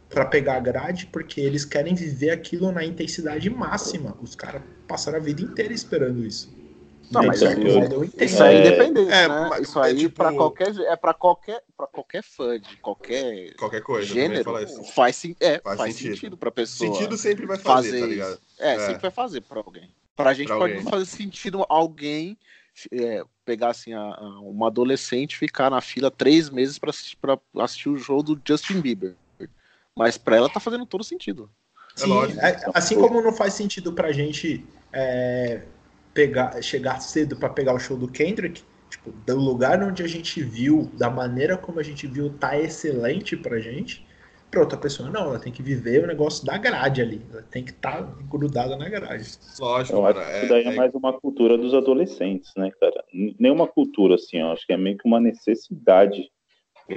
para 0.08 0.24
pegar 0.24 0.56
a 0.56 0.60
grade 0.60 1.06
porque 1.06 1.40
eles 1.40 1.64
querem 1.64 1.94
viver 1.94 2.30
aquilo 2.30 2.72
na 2.72 2.84
intensidade 2.84 3.50
máxima. 3.50 4.16
Os 4.22 4.34
caras 4.34 4.62
passaram 4.88 5.18
a 5.18 5.20
vida 5.20 5.42
inteira 5.42 5.74
esperando 5.74 6.24
isso. 6.24 6.61
Não, 7.12 7.22
mas 7.24 7.42
é, 7.42 7.52
eu, 7.52 8.04
isso 8.24 8.42
aí 8.42 8.56
é 8.56 8.60
independente, 8.60 9.12
é, 9.12 9.28
né? 9.28 9.50
Isso 9.60 9.78
aí 9.78 9.92
é 9.92 9.96
tipo... 9.96 10.16
para 10.16 10.32
qualquer 10.32 10.74
é 10.80 10.96
para 10.96 11.12
qualquer 11.12 11.62
para 11.76 11.86
qualquer 11.86 12.22
fã 12.22 12.58
de 12.58 12.76
qualquer 12.78 13.54
qualquer 13.54 13.82
coisa, 13.82 14.06
gênero 14.06 14.50
faz, 14.94 15.22
é, 15.38 15.60
faz, 15.60 15.76
faz 15.76 15.94
sentido, 15.94 16.14
sentido 16.14 16.36
para 16.36 16.50
pessoa. 16.50 16.94
Sentido 16.94 17.16
sempre 17.18 17.44
vai 17.44 17.58
fazer, 17.58 17.90
fazer 17.90 18.00
tá 18.00 18.06
ligado? 18.06 18.40
É, 18.58 18.74
é, 18.74 18.78
sempre 18.86 19.02
vai 19.02 19.10
fazer 19.10 19.40
para 19.42 19.60
alguém. 19.60 19.90
Pra 20.16 20.32
gente 20.32 20.46
pra 20.46 20.56
pode 20.56 20.74
alguém. 20.74 20.90
fazer 20.90 21.06
sentido 21.06 21.66
alguém 21.68 22.38
é, 22.90 23.22
pegar 23.44 23.70
assim, 23.70 23.92
a, 23.92 24.00
a, 24.00 24.40
uma 24.40 24.68
adolescente 24.68 25.36
ficar 25.36 25.70
na 25.70 25.80
fila 25.80 26.10
três 26.10 26.48
meses 26.48 26.78
para 26.78 26.90
assistir, 26.90 27.16
pra 27.16 27.38
assistir 27.58 27.88
o 27.90 27.98
jogo 27.98 28.34
do 28.34 28.42
Justin 28.46 28.80
Bieber. 28.80 29.14
Mas 29.94 30.16
para 30.16 30.36
ela 30.36 30.48
tá 30.48 30.58
fazendo 30.58 30.86
todo 30.86 31.04
sentido. 31.04 31.50
É 31.94 32.00
Sim, 32.00 32.38
é, 32.38 32.70
assim 32.72 32.94
como 32.94 33.20
não 33.20 33.34
faz 33.34 33.52
sentido 33.52 33.92
pra 33.92 34.12
gente 34.12 34.64
é, 34.90 35.62
pegar, 36.14 36.60
chegar 36.62 37.00
cedo 37.00 37.36
para 37.36 37.48
pegar 37.48 37.74
o 37.74 37.78
show 37.78 37.96
do 37.96 38.08
Kendrick, 38.08 38.62
tipo, 38.90 39.10
do 39.10 39.36
lugar 39.36 39.82
onde 39.82 40.02
a 40.02 40.08
gente 40.08 40.42
viu, 40.42 40.90
da 40.94 41.10
maneira 41.10 41.56
como 41.56 41.80
a 41.80 41.82
gente 41.82 42.06
viu, 42.06 42.30
tá 42.30 42.58
excelente 42.58 43.36
pra 43.36 43.60
gente 43.60 44.04
para 44.52 44.60
outra 44.60 44.76
pessoa 44.76 45.08
não, 45.08 45.22
ela 45.22 45.38
tem 45.38 45.50
que 45.50 45.62
viver 45.62 46.04
o 46.04 46.06
negócio 46.06 46.44
da 46.44 46.58
grade 46.58 47.00
ali, 47.00 47.22
ela 47.32 47.42
tem 47.42 47.64
que 47.64 47.70
estar 47.70 48.02
tá 48.02 48.16
grudada 48.30 48.76
na 48.76 48.86
grade. 48.86 49.26
Lógico, 49.58 49.96
eu 49.96 50.06
acho 50.06 50.20
que 50.20 50.36
isso 50.36 50.48
daí 50.50 50.64
é, 50.64 50.68
é, 50.68 50.76
mais 50.76 50.94
uma 50.94 51.18
cultura 51.18 51.56
dos 51.56 51.72
adolescentes, 51.72 52.52
né, 52.54 52.70
cara? 52.78 53.02
Nenhuma 53.40 53.66
cultura 53.66 54.16
assim, 54.16 54.40
eu 54.40 54.50
acho 54.50 54.66
que 54.66 54.74
é 54.74 54.76
meio 54.76 54.98
que 54.98 55.08
uma 55.08 55.18
necessidade. 55.18 56.30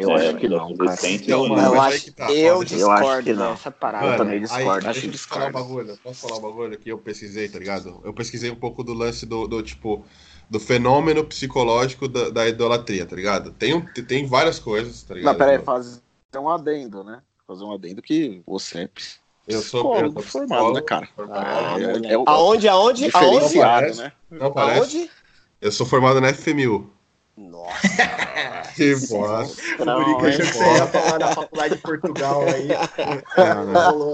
Eu 0.02 0.12
é, 0.12 0.30
acho 0.30 0.38
que 0.38 0.48
não, 0.48 0.76
cara. 0.76 0.98
Eu, 1.28 1.46
eu, 1.46 1.58
eu, 1.58 1.82
acho, 1.82 2.14
tá, 2.14 2.32
eu 2.32 2.64
discordo 2.64 3.36
dessa 3.36 3.72
parada. 3.72 4.06
Mano, 4.06 4.14
eu 4.14 4.18
também 4.18 4.42
discordo. 4.42 4.88
Aí, 4.88 4.94
deixa 4.94 5.08
eu 5.08 5.18
falar 5.18 5.48
um 5.48 5.52
bagulho, 5.52 6.00
posso 6.04 6.28
falar 6.28 6.38
um 6.38 6.42
bagulho 6.42 6.78
que 6.78 6.90
eu 6.90 6.98
pesquisei, 6.98 7.50
tá 7.50 7.60
ligado? 7.60 8.02
Eu 8.04 8.14
pesquisei 8.14 8.50
um 8.52 8.56
pouco 8.56 8.84
do 8.84 8.94
lance 8.94 9.26
do, 9.26 9.48
do 9.48 9.62
tipo 9.62 10.06
do 10.50 10.60
fenômeno 10.60 11.26
psicológico 11.26 12.08
da, 12.08 12.30
da, 12.30 12.48
idolatria, 12.48 13.06
tá 13.06 13.16
ligado? 13.16 13.52
Tem, 13.52 13.74
um, 13.74 13.82
tem 13.82 14.28
várias 14.28 14.60
coisas, 14.60 15.02
tá 15.02 15.16
ligado? 15.16 15.34
Não, 15.34 15.40
peraí, 15.40 15.60
faz 15.60 16.02
um 16.38 16.50
adendo, 16.50 17.04
né? 17.04 17.22
fazer 17.48 17.64
um 17.64 17.74
adendo 17.74 18.02
que 18.02 18.42
você 18.46 18.84
é 18.84 18.90
eu 19.48 19.62
sou, 19.62 19.96
eu 19.96 20.12
formado, 20.24 20.74
né, 20.74 20.82
cara? 20.82 21.08
Ah, 21.30 21.76
é, 21.80 21.84
é, 21.84 22.14
é, 22.14 22.16
aonde, 22.16 22.68
aonde, 22.68 23.10
aonde? 23.14 23.60
Né? 24.02 24.12
Não 24.32 24.52
parece. 24.52 24.80
Aonde? 24.80 25.12
Eu 25.62 25.72
sou 25.72 25.86
formado 25.86 26.20
na 26.20 26.34
FMU. 26.34 26.92
Nossa. 27.38 27.88
que 28.76 28.96
bosta. 29.08 29.62
O 29.80 29.86
Burica 29.86 30.28
achou 30.28 30.46
que 30.46 30.54
você 30.54 30.78
ia 30.78 30.88
falar 30.88 31.18
da 31.18 31.34
faculdade 31.34 31.76
de 31.76 31.82
Portugal 31.82 32.44
aí. 32.44 32.68
Não, 33.38 33.66
não. 33.66 34.12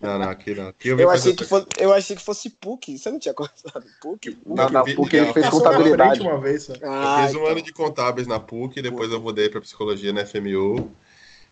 Não, 0.00 0.18
não, 0.18 0.30
aqui 0.30 0.54
não. 0.54 0.68
Aqui 0.68 0.88
eu, 0.88 0.98
eu, 0.98 1.10
achei 1.10 1.34
que 1.34 1.44
fosse, 1.44 1.66
eu 1.76 1.92
achei 1.92 2.16
que 2.16 2.22
fosse 2.22 2.48
PUC. 2.48 2.96
Você 2.96 3.10
não 3.10 3.18
tinha 3.18 3.34
começado 3.34 3.84
PUC? 4.00 4.38
Não, 4.46 4.70
na 4.70 4.82
PUC 4.82 5.14
ele 5.14 5.32
fez 5.34 5.48
contabilidade. 5.50 6.22
Uma 6.22 6.40
vez, 6.40 6.70
ah, 6.82 7.18
eu 7.20 7.26
fiz 7.26 7.34
um 7.34 7.40
então. 7.40 7.46
ano 7.52 7.62
de 7.62 7.72
contábeis 7.72 8.26
na 8.26 8.40
PUC, 8.40 8.80
depois 8.80 9.12
eu 9.12 9.20
mudei 9.20 9.50
para 9.50 9.60
psicologia 9.60 10.10
na 10.10 10.24
FMU. 10.24 10.90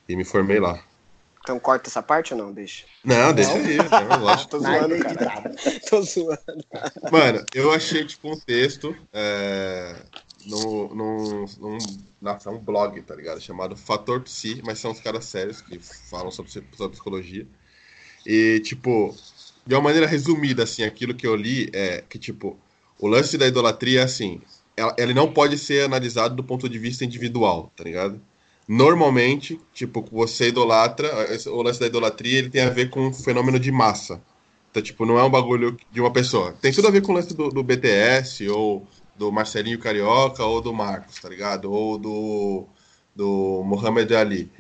E 0.09 0.17
me 0.17 0.25
formei 0.25 0.59
lá. 0.59 0.83
Então 1.43 1.59
corta 1.59 1.91
essa 1.91 2.03
parte 2.03 2.33
ou 2.33 2.39
não? 2.39 2.53
Deixa. 2.53 2.87
Não, 3.05 3.33
deixa 3.35 3.53
aí. 3.53 3.77
Não, 3.77 4.21
lógico. 4.21 4.49
Tô 4.57 4.61
zoando, 4.61 4.99
cara. 4.99 5.55
Tô 5.89 6.03
zoando. 6.03 6.65
Mano, 7.13 7.45
eu 7.55 7.71
achei 7.73 8.07
tipo 8.07 8.33
um 8.33 8.41
texto 8.41 8.97
é, 9.13 9.95
no, 10.49 10.95
no, 10.95 11.45
num, 11.61 11.79
nossa, 12.21 12.51
um 12.51 12.59
blog, 12.59 13.01
tá 13.03 13.15
ligado? 13.15 13.41
Chamado 13.41 13.77
Fator 13.77 14.23
Psi, 14.23 14.63
mas 14.65 14.79
são 14.79 14.91
os 14.91 15.01
caras 15.01 15.27
sérios 15.27 15.61
que 15.61 15.79
falam 15.79 16.31
sobre, 16.31 16.51
sobre 16.51 16.93
psicologia. 16.93 17.47
E, 18.27 18.61
tipo, 18.61 19.15
de 19.67 19.75
uma 19.75 19.83
maneira 19.83 20.07
resumida, 20.07 20.63
assim, 20.63 20.83
aquilo 20.83 21.15
que 21.15 21.27
eu 21.27 21.37
li 21.37 21.71
é 21.73 22.03
que, 22.09 22.19
tipo, 22.19 22.59
o 22.99 23.07
lance 23.07 23.37
da 23.37 23.47
idolatria 23.47 24.01
é 24.01 24.03
assim, 24.03 24.41
ele 24.97 25.15
não 25.15 25.33
pode 25.33 25.59
ser 25.59 25.85
analisado 25.85 26.35
do 26.35 26.43
ponto 26.43 26.69
de 26.69 26.79
vista 26.79 27.05
individual, 27.05 27.73
tá 27.77 27.85
ligado? 27.85 28.21
Normalmente, 28.67 29.61
tipo, 29.73 30.07
você 30.11 30.49
idolatra, 30.49 31.11
o 31.47 31.63
lance 31.63 31.81
da 31.81 31.87
idolatria, 31.87 32.39
ele 32.39 32.51
tem 32.51 32.63
a 32.63 32.71
ver 32.71 32.91
com 32.91 33.07
um 33.09 33.13
fenômeno 33.13 33.59
de 33.59 33.73
massa. 33.73 34.21
Então, 34.71 34.83
tipo, 34.83 35.07
não 35.07 35.19
é 35.19 35.25
um 35.25 35.31
bagulho 35.31 35.77
de 35.91 36.01
uma 36.01 36.13
pessoa. 36.13 36.53
Tem 36.61 36.73
tudo 36.73 36.89
a 36.89 36.91
ver 36.91 37.01
com 37.01 37.13
o 37.13 37.15
lance 37.15 37.35
do, 37.35 37.49
do 37.49 37.63
BTS, 37.63 38.47
ou 38.49 38.87
do 39.19 39.33
Marcelinho 39.33 39.79
Carioca, 39.79 40.45
ou 40.45 40.61
do 40.61 40.73
Marcos, 40.73 41.19
tá 41.21 41.29
ligado? 41.29 41.71
Ou 41.73 41.99
do, 41.99 42.67
do 43.15 43.63
Muhammad 43.65 44.11
Ali. 44.13 44.51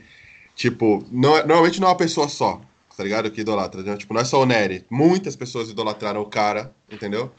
Tipo, 0.54 1.06
não, 1.10 1.36
é, 1.36 1.46
normalmente 1.46 1.80
não 1.80 1.88
é 1.88 1.90
uma 1.92 1.96
pessoa 1.96 2.28
só, 2.28 2.60
tá 2.96 3.04
ligado? 3.04 3.30
Que 3.30 3.42
idolatra. 3.42 3.82
Né? 3.82 3.96
Tipo, 3.96 4.14
não 4.14 4.20
é 4.20 4.24
só 4.24 4.42
o 4.42 4.46
Nery. 4.46 4.84
Muitas 4.90 5.36
pessoas 5.36 5.70
idolatraram 5.70 6.20
o 6.20 6.26
cara, 6.26 6.74
entendeu? 6.90 7.30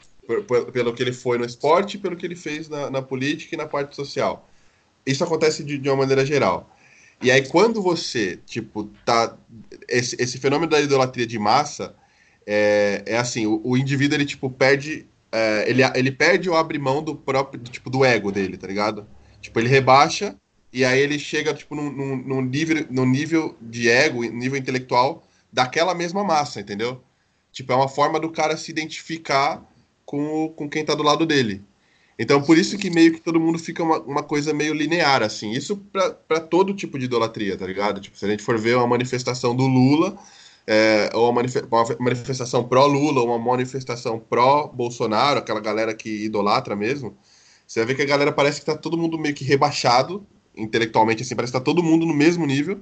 Pelo 0.72 0.94
que 0.94 1.02
ele 1.02 1.12
foi 1.12 1.38
no 1.38 1.44
esporte, 1.44 1.98
pelo 1.98 2.16
que 2.16 2.24
ele 2.24 2.36
fez 2.36 2.68
na, 2.68 2.90
na 2.90 3.02
política 3.02 3.54
e 3.54 3.58
na 3.58 3.66
parte 3.66 3.94
social 3.94 4.46
isso 5.04 5.24
acontece 5.24 5.64
de, 5.64 5.78
de 5.78 5.88
uma 5.88 5.96
maneira 5.96 6.24
geral. 6.24 6.70
E 7.22 7.30
aí, 7.30 7.46
quando 7.46 7.82
você, 7.82 8.38
tipo, 8.46 8.84
tá. 9.04 9.36
Esse, 9.88 10.16
esse 10.18 10.38
fenômeno 10.38 10.70
da 10.70 10.80
idolatria 10.80 11.26
de 11.26 11.38
massa 11.38 11.94
é, 12.46 13.02
é 13.06 13.18
assim: 13.18 13.46
o, 13.46 13.60
o 13.62 13.76
indivíduo, 13.76 14.16
ele, 14.16 14.24
tipo, 14.24 14.50
perde. 14.50 15.06
É, 15.32 15.68
ele, 15.68 15.82
ele 15.94 16.10
perde 16.10 16.50
ou 16.50 16.56
abre 16.56 16.78
mão 16.78 17.02
do 17.02 17.14
próprio, 17.14 17.62
tipo, 17.62 17.88
do 17.88 18.04
ego 18.04 18.32
dele, 18.32 18.56
tá 18.56 18.66
ligado? 18.66 19.06
Tipo, 19.40 19.60
ele 19.60 19.68
rebaixa 19.68 20.36
e 20.72 20.84
aí 20.84 21.00
ele 21.00 21.18
chega, 21.18 21.54
tipo, 21.54 21.74
num, 21.74 21.90
num, 21.90 22.16
num 22.16 22.40
nível, 22.42 22.86
num 22.90 23.06
nível 23.06 23.56
de 23.60 23.88
ego, 23.88 24.22
nível 24.24 24.58
intelectual 24.58 25.22
daquela 25.52 25.94
mesma 25.94 26.22
massa, 26.24 26.60
entendeu? 26.60 27.02
Tipo, 27.52 27.72
é 27.72 27.76
uma 27.76 27.88
forma 27.88 28.20
do 28.20 28.30
cara 28.30 28.56
se 28.56 28.70
identificar 28.70 29.64
com, 30.04 30.48
com 30.50 30.68
quem 30.68 30.84
tá 30.84 30.94
do 30.94 31.02
lado 31.02 31.26
dele. 31.26 31.62
Então, 32.18 32.42
por 32.42 32.58
isso 32.58 32.76
que 32.76 32.90
meio 32.90 33.12
que 33.14 33.20
todo 33.20 33.40
mundo 33.40 33.58
fica 33.58 33.82
uma, 33.82 33.98
uma 34.00 34.22
coisa 34.22 34.52
meio 34.52 34.74
linear, 34.74 35.22
assim. 35.22 35.52
Isso 35.52 35.76
para 35.76 36.40
todo 36.40 36.74
tipo 36.74 36.98
de 36.98 37.06
idolatria, 37.06 37.56
tá 37.56 37.66
ligado? 37.66 38.00
Tipo, 38.00 38.18
se 38.18 38.26
a 38.26 38.28
gente 38.28 38.42
for 38.42 38.58
ver 38.58 38.76
uma 38.76 38.86
manifestação 38.86 39.56
do 39.56 39.66
Lula, 39.66 40.18
é, 40.72 41.10
ou 41.14 41.28
uma, 41.28 41.42
manifestação 41.98 42.62
pró-Lula, 42.62 43.22
ou 43.22 43.26
uma 43.26 43.38
manifestação 43.40 44.20
pró-Bolsonaro, 44.20 45.40
aquela 45.40 45.58
galera 45.58 45.92
que 45.92 46.24
idolatra 46.24 46.76
mesmo, 46.76 47.16
você 47.66 47.80
vai 47.80 47.88
ver 47.88 47.94
que 47.96 48.02
a 48.02 48.06
galera 48.06 48.30
parece 48.30 48.60
que 48.60 48.66
tá 48.66 48.76
todo 48.76 48.96
mundo 48.96 49.18
meio 49.18 49.34
que 49.34 49.42
rebaixado, 49.42 50.24
intelectualmente, 50.56 51.24
assim, 51.24 51.34
parece 51.34 51.52
que 51.52 51.58
tá 51.58 51.64
todo 51.64 51.82
mundo 51.82 52.06
no 52.06 52.14
mesmo 52.14 52.46
nível, 52.46 52.78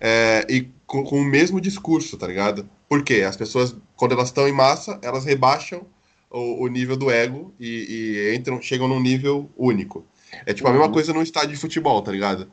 é, 0.00 0.44
e 0.50 0.68
com, 0.84 1.04
com 1.04 1.20
o 1.20 1.24
mesmo 1.24 1.60
discurso, 1.60 2.16
tá 2.16 2.26
ligado? 2.26 2.68
Por 2.88 3.04
quê? 3.04 3.22
As 3.22 3.36
pessoas, 3.36 3.76
quando 3.94 4.12
elas 4.12 4.28
estão 4.28 4.48
em 4.48 4.52
massa, 4.52 4.98
elas 5.00 5.24
rebaixam 5.24 5.86
o, 6.28 6.64
o 6.64 6.66
nível 6.66 6.96
do 6.96 7.08
ego 7.08 7.54
e, 7.60 8.32
e, 8.32 8.34
entram, 8.34 8.60
chegam 8.60 8.88
num 8.88 9.00
nível 9.00 9.48
único. 9.56 10.04
É 10.44 10.52
tipo 10.52 10.66
a 10.66 10.72
mesma 10.72 10.86
uhum. 10.86 10.92
coisa 10.92 11.12
no 11.12 11.22
estádio 11.22 11.50
de 11.50 11.56
futebol, 11.56 12.02
tá 12.02 12.10
ligado? 12.10 12.48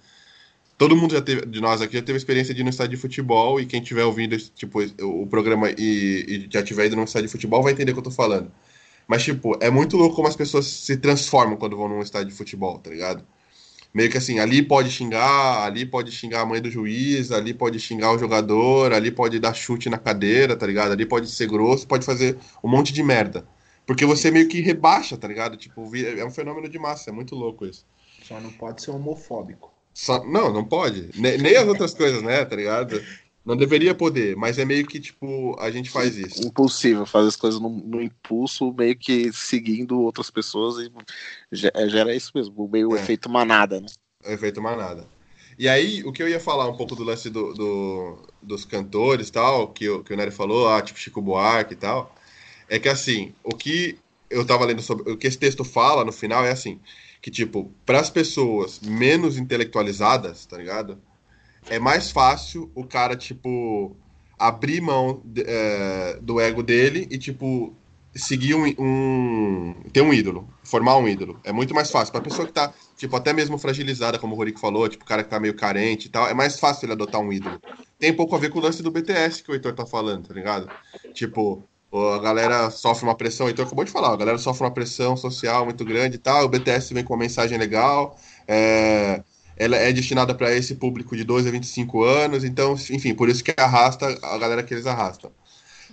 Todo 0.77 0.95
mundo 0.95 1.13
já 1.13 1.21
teve, 1.21 1.45
de 1.45 1.61
nós 1.61 1.81
aqui 1.81 1.95
já 1.95 2.01
teve 2.01 2.17
experiência 2.17 2.53
de 2.53 2.61
ir 2.61 2.63
no 2.63 2.69
estádio 2.69 2.95
de 2.97 3.01
futebol 3.01 3.61
e 3.61 3.65
quem 3.65 3.81
tiver 3.81 4.03
ouvindo 4.03 4.37
tipo, 4.37 4.81
o 5.01 5.25
programa 5.25 5.69
e, 5.71 6.25
e 6.27 6.47
já 6.51 6.61
tiver 6.61 6.87
ido 6.87 6.97
no 6.97 7.03
estádio 7.05 7.27
de 7.27 7.31
futebol 7.31 7.63
vai 7.63 7.71
entender 7.71 7.91
o 7.91 7.95
que 7.95 7.99
eu 7.99 8.03
tô 8.03 8.11
falando. 8.11 8.51
Mas, 9.07 9.23
tipo, 9.23 9.57
é 9.61 9.69
muito 9.69 9.95
louco 9.97 10.15
como 10.15 10.27
as 10.27 10.35
pessoas 10.35 10.65
se 10.65 10.97
transformam 10.97 11.57
quando 11.57 11.77
vão 11.77 11.87
num 11.87 12.01
estádio 12.01 12.29
de 12.29 12.35
futebol, 12.35 12.79
tá 12.79 12.89
ligado? 12.89 13.23
Meio 13.93 14.09
que 14.09 14.17
assim, 14.17 14.39
ali 14.39 14.61
pode 14.61 14.89
xingar, 14.91 15.63
ali 15.63 15.85
pode 15.85 16.11
xingar 16.11 16.41
a 16.41 16.45
mãe 16.45 16.61
do 16.61 16.69
juiz, 16.69 17.31
ali 17.31 17.53
pode 17.53 17.79
xingar 17.79 18.11
o 18.11 18.17
jogador, 18.17 18.91
ali 18.91 19.11
pode 19.11 19.39
dar 19.39 19.53
chute 19.53 19.89
na 19.89 19.97
cadeira, 19.97 20.55
tá 20.55 20.67
ligado? 20.67 20.91
Ali 20.91 21.05
pode 21.05 21.29
ser 21.29 21.47
grosso, 21.47 21.87
pode 21.87 22.05
fazer 22.05 22.37
um 22.63 22.67
monte 22.67 22.91
de 22.91 23.01
merda. 23.01 23.47
Porque 23.85 24.05
você 24.05 24.31
meio 24.31 24.49
que 24.49 24.59
rebaixa, 24.59 25.15
tá 25.15 25.27
ligado? 25.27 25.55
Tipo, 25.55 25.89
é 25.95 26.25
um 26.25 26.31
fenômeno 26.31 26.67
de 26.67 26.79
massa, 26.79 27.09
é 27.11 27.13
muito 27.13 27.35
louco 27.35 27.65
isso. 27.65 27.85
Só 28.23 28.41
não 28.41 28.51
pode 28.51 28.81
ser 28.81 28.91
homofóbico. 28.91 29.74
Só, 29.95 30.25
não, 30.25 30.51
não 30.51 30.65
pode. 30.65 31.09
Nem, 31.15 31.37
nem 31.37 31.55
as 31.55 31.65
outras 31.65 31.93
coisas, 31.93 32.21
né, 32.21 32.43
tá 32.43 32.53
ligado? 32.57 33.01
Não 33.45 33.55
deveria 33.55 33.95
poder, 33.95 34.35
mas 34.35 34.59
é 34.59 34.65
meio 34.65 34.85
que, 34.85 34.99
tipo, 34.99 35.55
a 35.57 35.71
gente 35.71 35.89
faz 35.89 36.17
isso. 36.17 36.45
Impulsivo, 36.45 37.05
fazer 37.05 37.29
as 37.29 37.35
coisas 37.37 37.61
no, 37.61 37.69
no 37.69 38.01
impulso, 38.01 38.73
meio 38.73 38.97
que 38.97 39.31
seguindo 39.31 40.01
outras 40.01 40.29
pessoas 40.29 40.85
e 40.85 40.91
é, 41.73 41.87
gera 41.87 42.13
isso 42.13 42.31
mesmo, 42.35 42.67
meio 42.67 42.93
é. 42.95 42.99
efeito 42.99 43.29
manada, 43.29 43.79
né? 43.79 43.87
O 44.25 44.31
efeito 44.31 44.61
manada. 44.61 45.07
E 45.57 45.69
aí, 45.69 46.03
o 46.03 46.11
que 46.11 46.21
eu 46.21 46.27
ia 46.27 46.39
falar 46.41 46.67
um 46.67 46.75
pouco 46.75 46.95
do 46.95 47.03
lance 47.03 47.29
do, 47.29 47.53
do 47.53 48.17
dos 48.41 48.65
cantores 48.65 49.29
tal, 49.29 49.69
que, 49.69 49.85
que 50.03 50.13
o 50.13 50.17
Nery 50.17 50.31
falou, 50.31 50.67
ah, 50.67 50.81
tipo 50.81 50.99
Chico 50.99 51.21
Buarque 51.21 51.73
e 51.73 51.77
tal, 51.77 52.13
é 52.67 52.77
que 52.77 52.89
assim, 52.89 53.33
o 53.43 53.55
que 53.55 53.97
eu 54.29 54.45
tava 54.45 54.65
lendo 54.65 54.81
sobre. 54.81 55.09
O 55.09 55.17
que 55.17 55.27
esse 55.27 55.37
texto 55.37 55.63
fala 55.63 56.03
no 56.03 56.11
final 56.11 56.45
é 56.45 56.51
assim: 56.51 56.79
que, 57.25 57.31
tipo, 57.31 57.71
para 57.83 57.99
as 57.99 58.07
pessoas 58.07 58.79
menos 58.81 59.35
intelectualizadas, 59.35 60.45
tá 60.45 60.59
ligado? 60.59 61.01
É 61.67 61.79
mais 61.79 62.11
fácil 62.11 62.69
o 62.75 62.85
cara, 62.85 63.15
tipo, 63.15 63.97
abrir 64.37 64.79
mão 64.79 65.23
de, 65.25 65.43
é, 65.43 66.19
do 66.21 66.39
ego 66.39 66.61
dele 66.61 67.07
e, 67.09 67.17
tipo, 67.17 67.75
seguir 68.15 68.53
um, 68.53 68.67
um, 68.77 69.75
ter 69.91 70.01
um 70.01 70.13
ídolo, 70.13 70.47
formar 70.63 70.97
um 70.97 71.07
ídolo. 71.07 71.39
É 71.43 71.51
muito 71.51 71.73
mais 71.73 71.89
fácil. 71.89 72.11
Pra 72.11 72.21
pessoa 72.21 72.45
que 72.45 72.53
tá, 72.53 72.71
tipo, 72.95 73.15
até 73.15 73.33
mesmo 73.33 73.57
fragilizada, 73.57 74.19
como 74.19 74.35
o 74.35 74.37
Rorico 74.37 74.59
falou, 74.59 74.87
tipo, 74.87 75.03
o 75.03 75.07
cara 75.07 75.23
que 75.23 75.29
tá 75.31 75.39
meio 75.39 75.55
carente 75.55 76.05
e 76.05 76.11
tal, 76.11 76.27
é 76.27 76.33
mais 76.35 76.59
fácil 76.59 76.85
ele 76.85 76.93
adotar 76.93 77.19
um 77.19 77.33
ídolo. 77.33 77.59
Tem 77.97 78.13
pouco 78.13 78.35
a 78.35 78.37
ver 78.37 78.51
com 78.51 78.59
o 78.59 78.61
lance 78.61 78.83
do 78.83 78.91
BTS 78.91 79.41
que 79.41 79.49
o 79.49 79.55
Heitor 79.55 79.73
tá 79.73 79.87
falando, 79.87 80.27
tá 80.27 80.33
ligado? 80.35 80.69
Tipo, 81.11 81.67
a 81.97 82.19
galera 82.19 82.69
sofre 82.71 83.05
uma 83.05 83.15
pressão, 83.15 83.49
então 83.49 83.65
acabou 83.65 83.85
de 83.85 83.91
falar, 83.91 84.13
a 84.13 84.15
galera 84.15 84.37
sofre 84.37 84.63
uma 84.63 84.71
pressão 84.71 85.15
social 85.15 85.65
muito 85.65 85.85
grande 85.85 86.15
e 86.15 86.19
tal, 86.19 86.45
o 86.45 86.49
BTS 86.49 86.93
vem 86.93 87.03
com 87.03 87.13
uma 87.13 87.19
mensagem 87.19 87.57
legal, 87.57 88.17
é, 88.47 89.23
ela 89.57 89.77
é 89.77 89.91
destinada 89.93 90.33
para 90.33 90.53
esse 90.53 90.75
público 90.75 91.15
de 91.15 91.23
12 91.23 91.47
a 91.47 91.51
25 91.51 92.03
anos, 92.03 92.43
então, 92.43 92.73
enfim, 92.91 93.13
por 93.13 93.29
isso 93.29 93.43
que 93.43 93.53
arrasta 93.57 94.07
a 94.21 94.37
galera 94.37 94.63
que 94.63 94.73
eles 94.73 94.85
arrastam. 94.85 95.31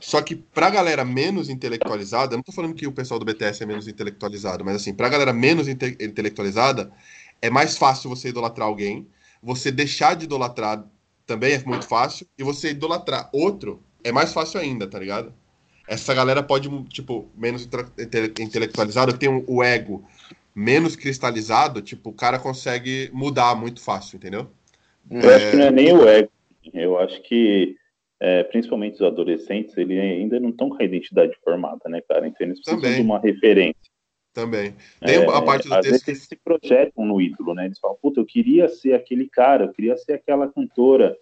Só 0.00 0.20
que 0.20 0.34
pra 0.34 0.68
galera 0.68 1.04
menos 1.04 1.48
intelectualizada, 1.48 2.34
eu 2.34 2.38
não 2.38 2.42
tô 2.42 2.50
falando 2.50 2.74
que 2.74 2.86
o 2.86 2.92
pessoal 2.92 3.20
do 3.20 3.26
BTS 3.26 3.62
é 3.62 3.66
menos 3.66 3.86
intelectualizado, 3.86 4.64
mas 4.64 4.76
assim, 4.76 4.92
pra 4.92 5.08
galera 5.08 5.32
menos 5.32 5.68
inte 5.68 5.96
intelectualizada, 6.00 6.92
é 7.40 7.48
mais 7.48 7.76
fácil 7.76 8.10
você 8.10 8.30
idolatrar 8.30 8.66
alguém, 8.66 9.06
você 9.42 9.70
deixar 9.70 10.14
de 10.16 10.24
idolatrar 10.24 10.84
também 11.26 11.52
é 11.52 11.62
muito 11.64 11.86
fácil, 11.86 12.26
e 12.36 12.42
você 12.42 12.70
idolatrar 12.70 13.30
outro 13.32 13.82
é 14.02 14.10
mais 14.10 14.32
fácil 14.32 14.60
ainda, 14.60 14.88
tá 14.88 14.98
ligado? 14.98 15.32
Essa 15.92 16.14
galera 16.14 16.42
pode, 16.42 16.70
tipo, 16.84 17.28
menos 17.36 17.68
intelectualizado, 18.38 19.18
tem 19.18 19.28
o 19.28 19.62
ego 19.62 20.02
menos 20.54 20.96
cristalizado, 20.96 21.82
tipo, 21.82 22.10
o 22.10 22.14
cara 22.14 22.38
consegue 22.38 23.10
mudar 23.12 23.54
muito 23.54 23.80
fácil, 23.80 24.16
entendeu? 24.16 24.46
Eu 25.10 25.30
é... 25.30 25.34
acho 25.34 25.50
que 25.50 25.56
não 25.56 25.66
é 25.66 25.70
nem 25.70 25.92
o 25.92 26.08
ego. 26.08 26.30
Eu 26.72 26.98
acho 26.98 27.20
que, 27.22 27.76
é, 28.20 28.42
principalmente 28.44 28.94
os 28.94 29.02
adolescentes, 29.02 29.76
eles 29.76 29.98
ainda 29.98 30.40
não 30.40 30.50
estão 30.50 30.70
com 30.70 30.80
a 30.80 30.84
identidade 30.84 31.34
formada, 31.44 31.88
né, 31.88 32.00
cara? 32.08 32.26
Então 32.26 32.46
eles 32.46 32.58
precisam 32.60 32.80
Também. 32.80 32.96
de 32.96 33.02
uma 33.02 33.18
referência. 33.18 33.92
Também. 34.32 34.74
Tem 35.04 35.16
é, 35.16 35.24
a 35.26 35.42
parte 35.42 35.68
do 35.68 35.74
às 35.74 35.80
texto. 35.80 36.06
Vezes 36.06 36.08
eles 36.08 36.22
se 36.22 36.36
projetam 36.36 37.04
no 37.04 37.20
ídolo, 37.20 37.54
né? 37.54 37.66
Eles 37.66 37.78
falam, 37.78 37.98
puta, 38.00 38.20
eu 38.20 38.24
queria 38.24 38.66
ser 38.68 38.94
aquele 38.94 39.28
cara, 39.28 39.64
eu 39.64 39.72
queria 39.72 39.96
ser 39.98 40.14
aquela 40.14 40.50
cantora. 40.50 41.18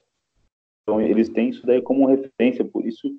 Então 0.83 1.01
eles 1.01 1.29
têm 1.29 1.49
isso 1.49 1.67
daí 1.67 1.83
como 1.83 2.07
referência, 2.07 2.65
por 2.65 2.87
isso 2.87 3.11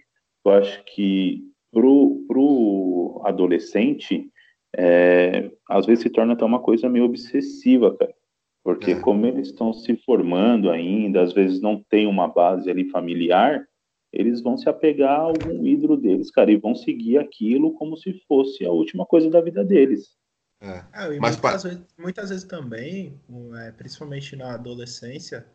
eu 0.46 0.52
acho 0.52 0.84
que 0.86 1.44
pro, 1.72 2.26
pro 2.28 3.22
adolescente, 3.26 4.30
é, 4.76 5.52
às 5.70 5.86
vezes 5.86 6.04
se 6.04 6.10
torna 6.10 6.34
até 6.34 6.44
uma 6.44 6.60
coisa 6.60 6.89
meio 6.89 7.06
obsessiva, 7.06 7.96
cara. 7.96 8.14
Porque 8.64 8.92
é. 8.92 9.00
como 9.00 9.26
eles 9.26 9.48
estão 9.48 9.74
se 9.74 9.96
formando 9.98 10.70
ainda, 10.70 11.22
às 11.22 11.34
vezes 11.34 11.60
não 11.60 11.82
tem 11.82 12.06
uma 12.06 12.28
base 12.28 12.70
ali 12.70 12.89
familiar, 12.89 13.68
eles 14.14 14.42
vão 14.42 14.58
se 14.58 14.70
apegar 14.70 15.20
a 15.20 15.24
algum 15.24 15.66
ídolo 15.66 15.98
deles, 15.98 16.30
cara, 16.30 16.52
e 16.52 16.58
vão 16.58 16.76
seguir 16.76 17.18
aquilo 17.18 17.74
como 17.74 17.98
se 17.98 18.14
fosse 18.28 18.66
a 18.66 18.72
última 18.72 19.06
coisa 19.06 19.30
da 19.30 19.42
vida 19.42 19.64
deles. 19.64 20.16
É. 20.60 20.84
É, 20.94 21.20
Mas 21.20 21.38
muitas, 21.38 21.64
vezes, 21.64 21.82
muitas 21.98 22.30
vezes 22.30 22.44
também, 22.44 23.20
é, 23.58 23.72
principalmente 23.72 24.36
na 24.36 24.54
adolescência, 24.54 25.46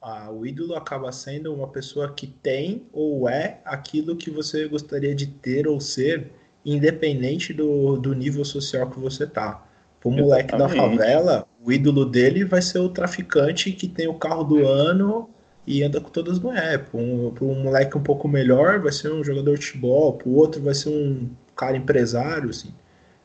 ah, 0.00 0.30
o 0.30 0.46
ídolo 0.46 0.74
acaba 0.74 1.10
sendo 1.12 1.52
uma 1.54 1.68
pessoa 1.68 2.12
que 2.12 2.26
tem 2.26 2.86
ou 2.92 3.28
é 3.28 3.60
aquilo 3.64 4.16
que 4.16 4.30
você 4.30 4.66
gostaria 4.68 5.14
de 5.14 5.26
ter 5.26 5.66
ou 5.66 5.80
ser, 5.80 6.30
independente 6.64 7.52
do, 7.52 7.96
do 7.96 8.14
nível 8.14 8.44
social 8.44 8.90
que 8.90 8.98
você 8.98 9.26
tá. 9.26 9.64
O 10.04 10.10
moleque 10.10 10.54
Exatamente. 10.54 10.76
da 10.76 10.88
favela, 10.88 11.46
o 11.64 11.72
ídolo 11.72 12.04
dele 12.04 12.44
vai 12.44 12.62
ser 12.62 12.78
o 12.78 12.88
traficante 12.88 13.72
que 13.72 13.88
tem 13.88 14.06
o 14.06 14.14
carro 14.14 14.44
do 14.44 14.64
ano 14.64 15.28
e 15.66 15.82
anda 15.82 16.00
com 16.00 16.08
todas 16.08 16.34
as 16.34 16.38
mulheres. 16.38 16.88
Para 16.88 17.00
um, 17.00 17.34
um 17.40 17.62
moleque 17.64 17.98
um 17.98 18.02
pouco 18.02 18.28
melhor, 18.28 18.78
vai 18.78 18.92
ser 18.92 19.12
um 19.12 19.24
jogador 19.24 19.58
de 19.58 19.66
futebol, 19.66 20.12
para 20.12 20.28
o 20.28 20.36
outro 20.36 20.62
vai 20.62 20.74
ser 20.74 20.90
um 20.90 21.28
cara 21.56 21.76
empresário, 21.76 22.50
assim. 22.50 22.72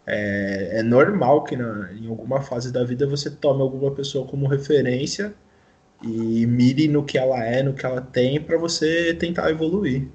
É, 0.07 0.79
é 0.79 0.83
normal 0.83 1.43
que 1.43 1.55
na, 1.55 1.91
em 1.93 2.07
alguma 2.07 2.41
fase 2.41 2.73
da 2.73 2.83
vida 2.83 3.05
você 3.05 3.29
tome 3.29 3.61
alguma 3.61 3.91
pessoa 3.91 4.25
como 4.25 4.47
referência 4.47 5.35
e 6.03 6.45
mire 6.45 6.87
no 6.87 7.03
que 7.03 7.17
ela 7.17 7.43
é, 7.43 7.61
no 7.61 7.73
que 7.73 7.85
ela 7.85 8.01
tem, 8.01 8.41
para 8.41 8.57
você 8.57 9.13
tentar 9.13 9.49
evoluir. 9.49 10.07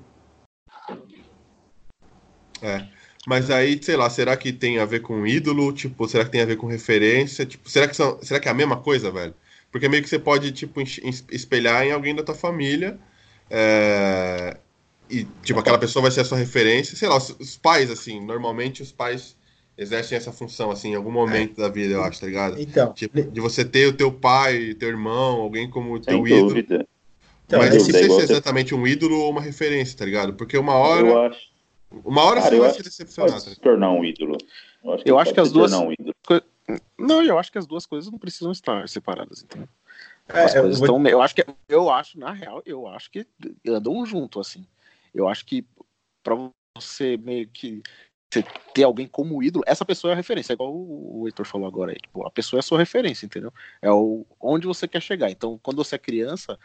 É. 2.62 2.87
Mas 3.26 3.51
aí, 3.51 3.80
sei 3.82 3.97
lá, 3.97 4.09
será 4.09 4.37
que 4.37 4.53
tem 4.53 4.78
a 4.78 4.84
ver 4.84 5.01
com 5.01 5.26
ídolo? 5.26 5.72
Tipo, 5.72 6.09
será 6.09 6.24
que 6.24 6.30
tem 6.30 6.41
a 6.41 6.47
ver 6.47 6.57
com 6.57 6.66
referência? 6.66 7.45
Tipo, 7.45 7.68
será 7.68 7.89
que, 7.89 7.97
são, 7.97 8.18
será 8.22 8.39
que 8.39 8.49
é 8.49 8.51
a 8.51 8.55
mesma 8.55 8.76
coisa, 8.76 9.11
velho? 9.11 9.34
Porque 9.70 9.89
meio 9.89 10.03
que 10.03 10.09
você 10.09 10.18
pode, 10.18 10.53
tipo, 10.53 10.80
espelhar 10.80 11.84
em 11.84 11.93
alguém 11.93 12.14
da 12.14 12.22
tua 12.22 12.34
família. 12.34 12.99
É... 13.51 14.57
E, 15.11 15.24
tipo, 15.43 15.59
aquela 15.59 15.78
pessoa 15.78 16.03
vai 16.03 16.11
ser 16.11 16.20
a 16.20 16.24
sua 16.24 16.39
referência. 16.39 16.97
Sei 16.97 17.09
lá, 17.09 17.16
os, 17.16 17.30
os 17.39 17.57
pais, 17.57 17.91
assim, 17.91 18.24
normalmente 18.24 18.82
os 18.82 18.93
pais 18.93 19.36
exercem 19.77 20.16
essa 20.16 20.33
função, 20.33 20.70
assim, 20.70 20.93
em 20.93 20.95
algum 20.95 21.11
momento 21.11 21.61
é. 21.61 21.62
da 21.62 21.68
vida, 21.68 21.95
eu 21.95 22.03
acho, 22.03 22.20
tá 22.20 22.27
ligado? 22.27 22.61
Então. 22.61 22.93
Tipo, 22.93 23.22
de 23.22 23.41
você 23.41 23.64
ter 23.64 23.87
o 23.87 23.93
teu 23.93 24.12
pai, 24.12 24.74
teu 24.74 24.89
irmão, 24.89 25.41
alguém 25.41 25.68
como 25.68 26.01
teu 26.01 26.27
ídolo. 26.27 26.49
Dúvida. 26.49 26.87
Então, 27.47 27.61
mas 27.61 27.74
não 27.74 27.81
sei 27.81 28.11
se 28.11 28.20
é 28.20 28.22
exatamente 28.22 28.74
um 28.74 28.87
ídolo 28.87 29.20
ou 29.20 29.31
uma 29.31 29.41
referência, 29.41 29.97
tá 29.97 30.05
ligado? 30.05 30.35
Porque 30.35 30.59
uma 30.59 30.74
hora. 30.74 31.07
Eu 31.07 31.22
acho. 31.22 31.57
Uma 32.05 32.24
hora 32.24 32.41
Cara, 32.41 32.57
você 32.57 32.61
vai 32.61 32.72
se 32.72 32.83
decepcionar. 32.83 33.33
Pode 33.33 33.45
tá 33.45 33.51
se 33.53 33.61
tornar 33.61 33.93
um 33.93 34.05
ídolo. 34.05 34.37
Eu 34.83 34.93
acho 34.93 35.05
que, 35.05 35.11
eu 35.11 35.18
acho 35.18 35.35
que 35.35 35.41
as 35.41 35.53
duas. 35.53 35.72
Um 35.72 35.93
não, 36.99 37.22
eu 37.22 37.39
acho 37.39 37.53
que 37.53 37.59
as 37.59 37.66
duas 37.66 37.87
coisas 37.87 38.11
não 38.11 38.18
precisam 38.18 38.51
estar 38.51 38.89
separadas, 38.89 39.45
então. 39.45 39.68
É, 40.29 40.45
as 40.45 40.53
coisas 40.55 40.81
eu, 40.81 40.87
vou... 40.87 40.99
estão, 40.99 41.09
eu 41.09 41.22
acho 41.22 41.35
que 41.35 41.45
eu 41.68 41.91
acho 41.91 42.18
na 42.18 42.33
real, 42.33 42.61
eu 42.66 42.89
acho 42.89 43.11
que 43.11 43.24
andam 43.68 44.05
junto 44.05 44.41
assim. 44.41 44.66
Eu 45.14 45.29
acho 45.29 45.47
que 45.47 45.64
para 46.24 46.37
você 46.77 47.16
meio 47.16 47.49
que 47.49 47.83
você 48.31 48.45
ter 48.74 48.83
alguém 48.83 49.07
como 49.07 49.43
ídolo, 49.43 49.64
essa 49.66 49.85
pessoa 49.85 50.11
é 50.11 50.14
a 50.14 50.16
referência, 50.16 50.53
é 50.53 50.55
igual 50.55 50.72
o, 50.72 51.22
o 51.22 51.29
Heitor 51.29 51.47
falou 51.47 51.66
agora 51.66 51.93
aí. 51.93 51.99
Tipo, 51.99 52.27
a 52.27 52.31
pessoa 52.31 52.59
é 52.59 52.61
a 52.61 52.62
sua 52.62 52.79
referência, 52.79 53.27
entendeu? 53.27 53.53
É 53.81 53.91
o, 53.91 54.27
onde 54.41 54.66
você 54.66 54.89
quer 54.89 55.01
chegar. 55.01 55.31
Então, 55.31 55.59
quando 55.62 55.83
você 55.83 55.95
é 55.95 55.99
criança, 55.99 56.59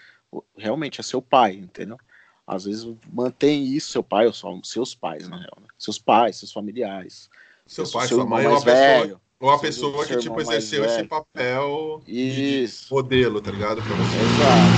realmente 0.58 1.00
é 1.00 1.04
seu 1.04 1.22
pai, 1.22 1.54
entendeu? 1.54 1.98
Às 2.46 2.66
vezes 2.66 2.88
mantém 3.12 3.64
isso, 3.66 3.92
seu 3.92 4.04
pai 4.04 4.26
ou 4.26 4.34
só, 4.34 4.58
seus 4.64 4.96
pais, 4.96 5.28
na 5.28 5.38
real, 5.38 5.58
né? 5.62 5.68
Seus 5.78 6.00
pais, 6.00 6.38
seus 6.38 6.52
familiares. 6.52 7.30
Seu, 7.66 7.90
pai, 7.90 8.08
seu 8.08 8.18
sua 8.18 8.26
mãe 8.26 8.48
uma 8.48 8.60
velho, 8.60 9.04
pessoa. 9.04 9.22
Ou 9.40 9.50
a 9.50 9.60
pessoa 9.60 10.06
que, 10.06 10.18
tipo, 10.18 10.40
exerceu 10.42 10.84
esse 10.86 11.04
papel 11.06 12.02
isso. 12.08 12.88
de 12.88 12.94
modelo, 12.94 13.42
tá 13.42 13.52
ligado? 13.52 13.82
Pra 13.82 13.96
você. 13.96 14.18
Exato. 14.20 14.76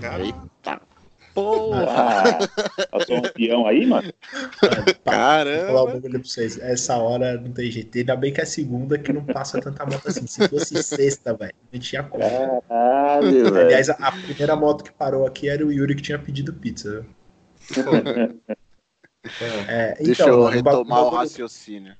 Cara, 0.00 0.24
Porra! 1.38 2.38
Passou 2.90 3.16
um 3.18 3.22
peão 3.22 3.66
aí, 3.66 3.86
mano? 3.86 4.12
Caramba! 5.04 5.58
Vou 5.58 5.66
falar 5.66 5.82
um 5.82 5.86
bagulho 5.86 6.20
pra 6.20 6.28
vocês. 6.28 6.58
Essa 6.58 6.96
hora 6.96 7.40
não 7.40 7.52
tem 7.52 7.70
jeito. 7.70 7.96
Ainda 7.96 8.16
bem 8.16 8.32
que 8.32 8.40
é 8.40 8.44
segunda 8.44 8.98
que 8.98 9.12
não 9.12 9.24
passa 9.24 9.60
tanta 9.60 9.86
moto 9.86 10.08
assim. 10.08 10.26
Se 10.26 10.48
fosse 10.48 10.82
sexta, 10.82 11.34
velho, 11.34 11.54
não 11.72 11.78
tinha 11.78 12.02
como. 12.02 12.24
Caralho, 12.68 13.56
Aliás, 13.56 13.88
a, 13.88 14.12
primeira 14.12 14.56
moto 14.56 14.82
que 14.82 14.90
parou 14.92 15.24
aqui 15.26 15.48
era 15.48 15.64
o 15.64 15.72
Yuri 15.72 15.94
que 15.94 16.02
tinha 16.02 16.18
pedido 16.18 16.52
pizza. 16.52 17.06
é, 19.68 19.92
então, 19.92 20.04
Deixa 20.04 20.24
eu 20.24 20.44
retomar 20.46 21.04
o 21.04 21.10
raciocínio. 21.10 21.94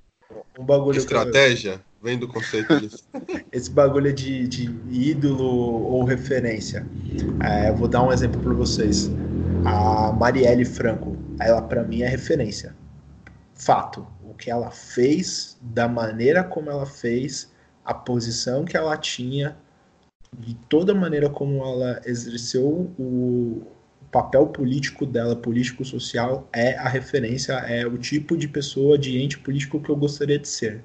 Um 0.58 0.64
bagulho 0.64 0.98
Estratégia? 0.98 1.80
Vem 2.00 2.16
do 2.16 2.28
conceito 2.28 2.78
disso. 2.80 3.08
Esse 3.50 3.70
bagulho 3.70 4.12
de, 4.12 4.46
de 4.46 4.70
ídolo 4.88 5.44
ou 5.44 6.04
referência. 6.04 6.86
É, 7.42 7.72
vou 7.72 7.88
dar 7.88 8.02
um 8.02 8.12
exemplo 8.12 8.40
para 8.40 8.52
vocês. 8.52 9.10
A 9.64 10.12
Marielle 10.12 10.64
Franco, 10.64 11.16
ela 11.40 11.60
para 11.60 11.82
mim 11.82 12.02
é 12.02 12.08
referência. 12.08 12.74
Fato. 13.54 14.06
O 14.22 14.34
que 14.34 14.50
ela 14.50 14.70
fez, 14.70 15.58
da 15.60 15.88
maneira 15.88 16.44
como 16.44 16.70
ela 16.70 16.86
fez, 16.86 17.52
a 17.84 17.92
posição 17.92 18.64
que 18.64 18.76
ela 18.76 18.96
tinha, 18.96 19.56
de 20.38 20.54
toda 20.68 20.94
maneira 20.94 21.28
como 21.28 21.60
ela 21.64 22.00
exerceu 22.04 22.92
o 22.96 23.62
papel 24.12 24.46
político 24.46 25.04
dela, 25.04 25.34
político-social, 25.34 26.48
é 26.52 26.76
a 26.76 26.88
referência, 26.88 27.54
é 27.54 27.84
o 27.84 27.98
tipo 27.98 28.36
de 28.36 28.46
pessoa, 28.46 28.96
de 28.96 29.18
ente 29.18 29.38
político 29.38 29.80
que 29.80 29.90
eu 29.90 29.96
gostaria 29.96 30.38
de 30.38 30.46
ser 30.46 30.84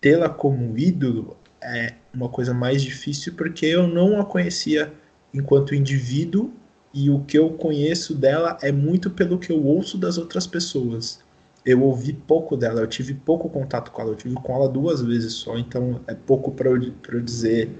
tê-la 0.00 0.28
como 0.28 0.76
ídolo 0.78 1.36
é 1.62 1.94
uma 2.14 2.28
coisa 2.28 2.54
mais 2.54 2.82
difícil 2.82 3.34
porque 3.34 3.66
eu 3.66 3.86
não 3.86 4.20
a 4.20 4.24
conhecia 4.24 4.92
enquanto 5.32 5.74
indivíduo 5.74 6.52
e 6.94 7.10
o 7.10 7.20
que 7.20 7.38
eu 7.38 7.50
conheço 7.50 8.14
dela 8.14 8.56
é 8.62 8.72
muito 8.72 9.10
pelo 9.10 9.38
que 9.38 9.52
eu 9.52 9.64
ouço 9.64 9.98
das 9.98 10.18
outras 10.18 10.46
pessoas. 10.46 11.20
Eu 11.64 11.82
ouvi 11.82 12.12
pouco 12.12 12.56
dela, 12.56 12.80
eu 12.80 12.86
tive 12.86 13.12
pouco 13.12 13.50
contato 13.50 13.90
com 13.90 14.00
ela, 14.00 14.12
eu 14.12 14.16
tive 14.16 14.34
com 14.36 14.54
ela 14.54 14.68
duas 14.68 15.02
vezes 15.02 15.34
só, 15.34 15.58
então 15.58 16.00
é 16.06 16.14
pouco 16.14 16.52
para 16.52 16.70
eu, 16.70 16.80
eu 17.12 17.20
dizer 17.20 17.70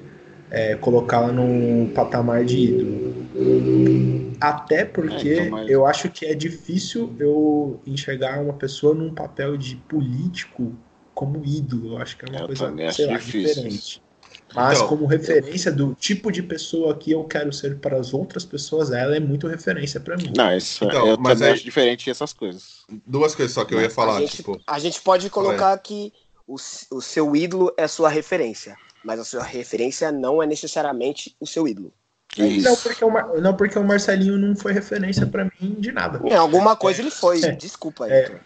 é, 0.51 0.75
colocá-la 0.77 1.33
num 1.33 1.91
patamar 1.95 2.45
de 2.45 2.59
ídolo. 2.59 3.15
Até 4.41 4.85
porque 4.85 5.31
é, 5.31 5.35
então, 5.47 5.51
mas... 5.51 5.71
eu 5.71 5.87
acho 5.87 6.11
que 6.11 6.27
é 6.27 6.35
difícil 6.35 7.15
eu 7.19 7.81
enxergar 7.87 8.41
uma 8.41 8.53
pessoa 8.53 8.95
num 8.95 9.15
papel 9.15 9.57
de 9.57 9.77
político 9.77 10.73
como 11.19 11.45
ídolo. 11.45 11.95
Eu 11.95 11.99
acho 11.99 12.17
que 12.17 12.25
é 12.25 12.29
uma 12.29 12.41
eu 12.41 12.47
coisa 12.47 12.93
sei 12.93 13.07
lá, 13.07 13.19
diferente. 13.19 14.03
Mas 14.55 14.79
então, 14.79 14.89
como 14.89 15.05
referência 15.05 15.73
do 15.73 15.95
tipo 15.95 16.31
de 16.31 16.43
pessoa 16.43 16.97
que 16.97 17.11
eu 17.11 17.25
quero 17.25 17.53
ser 17.53 17.79
para 17.79 17.99
as 17.99 18.15
outras 18.15 18.45
pessoas, 18.45 18.93
ela 18.93 19.17
é 19.17 19.21
muito 19.21 19.47
referência 19.49 19.99
para 19.99 20.17
mim. 20.17 20.33
Não, 20.35 20.57
isso 20.57 20.85
então, 20.85 21.09
eu 21.09 21.19
mas 21.19 21.43
é... 21.43 21.51
acho 21.51 21.65
diferente 21.65 22.09
essas 22.09 22.33
coisas. 22.33 22.85
Duas 23.05 23.35
coisas 23.35 23.53
só 23.53 23.65
que 23.65 23.75
eu 23.75 23.81
ia 23.81 23.91
falar. 23.91 24.17
A 24.17 24.21
gente, 24.21 24.37
tipo... 24.37 24.61
a 24.67 24.79
gente 24.79 25.01
pode 25.03 25.29
colocar 25.29 25.77
que 25.79 26.13
o, 26.47 26.55
o 26.55 27.03
seu 27.03 27.35
ídolo 27.35 27.73
é 27.77 27.89
sua 27.89 28.09
referência 28.09 28.77
mas 29.05 29.21
a 29.21 29.25
sua 29.25 29.43
referência 29.43 30.11
não 30.13 30.43
é 30.43 30.47
necessariamente 30.47 31.35
o 31.41 31.47
seu 31.47 31.67
ídolo. 31.67 31.93
Não 32.37 32.77
porque, 32.77 33.05
o 33.05 33.11
Mar... 33.11 33.27
não, 33.41 33.57
porque 33.57 33.79
o 33.79 33.85
Marcelinho 33.85 34.37
não 34.37 34.55
foi 34.55 34.73
referência 34.73 35.27
para 35.27 35.45
mim 35.45 35.77
de 35.79 35.91
nada. 35.91 36.21
Em 36.29 36.35
alguma 36.35 36.77
coisa 36.77 37.01
é. 37.01 37.03
ele 37.03 37.11
foi, 37.11 37.43
é. 37.43 37.53
desculpa, 37.53 38.07
é. 38.07 38.39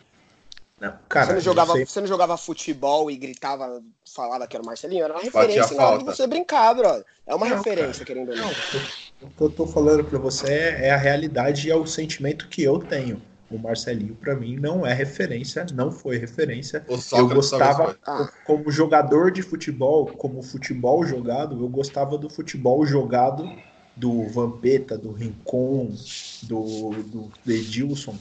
Não, 0.83 0.93
cara, 1.09 1.27
você, 1.27 1.33
não 1.35 1.41
jogava, 1.41 1.75
não 1.77 1.87
você 1.87 2.01
não 2.01 2.09
jogava 2.09 2.37
futebol 2.37 3.09
e 3.09 3.17
gritava, 3.17 3.81
falava 4.05 4.49
que 4.49 4.57
era 4.57 4.65
o 4.65 4.67
Marcelinho? 4.67 5.05
Era 5.05 5.15
uma 5.15 5.23
referência, 5.23 5.77
na 5.77 5.89
hora 5.89 5.99
de 5.99 6.05
você 6.05 6.27
brincar, 6.27 6.75
brother. 6.75 7.05
É 7.25 7.33
uma 7.37 7.49
não, 7.49 7.57
referência, 7.57 8.05
cara. 8.05 8.07
querendo 8.07 8.31
ou 8.31 8.37
não. 8.37 8.47
não. 8.47 9.29
O 9.29 9.31
que 9.31 9.41
eu 9.43 9.51
tô 9.51 9.65
falando 9.65 10.03
pra 10.03 10.19
você 10.19 10.53
é, 10.53 10.89
é 10.89 10.91
a 10.91 10.97
realidade 10.97 11.69
e 11.69 11.71
é 11.71 11.77
o 11.77 11.87
sentimento 11.87 12.49
que 12.49 12.65
eu 12.65 12.81
tenho 12.81 13.23
o 13.49 13.59
Marcelinho 13.59 14.17
para 14.17 14.35
mim 14.35 14.57
não 14.57 14.85
é 14.85 14.93
referência, 14.93 15.65
não 15.73 15.93
foi 15.93 16.17
referência. 16.17 16.85
Eu 17.13 17.29
gostava 17.29 17.97
ah. 18.05 18.29
como 18.45 18.71
jogador 18.71 19.31
de 19.31 19.43
futebol, 19.43 20.07
como 20.07 20.43
futebol 20.43 21.05
jogado, 21.05 21.63
eu 21.63 21.69
gostava 21.69 22.19
do 22.19 22.29
futebol 22.31 22.85
jogado 22.87 23.49
do 23.95 24.27
Vampeta, 24.29 24.97
do 24.97 25.13
Rincon, 25.13 25.95
do, 26.43 26.91
do 27.03 27.31
Edilson. 27.47 28.17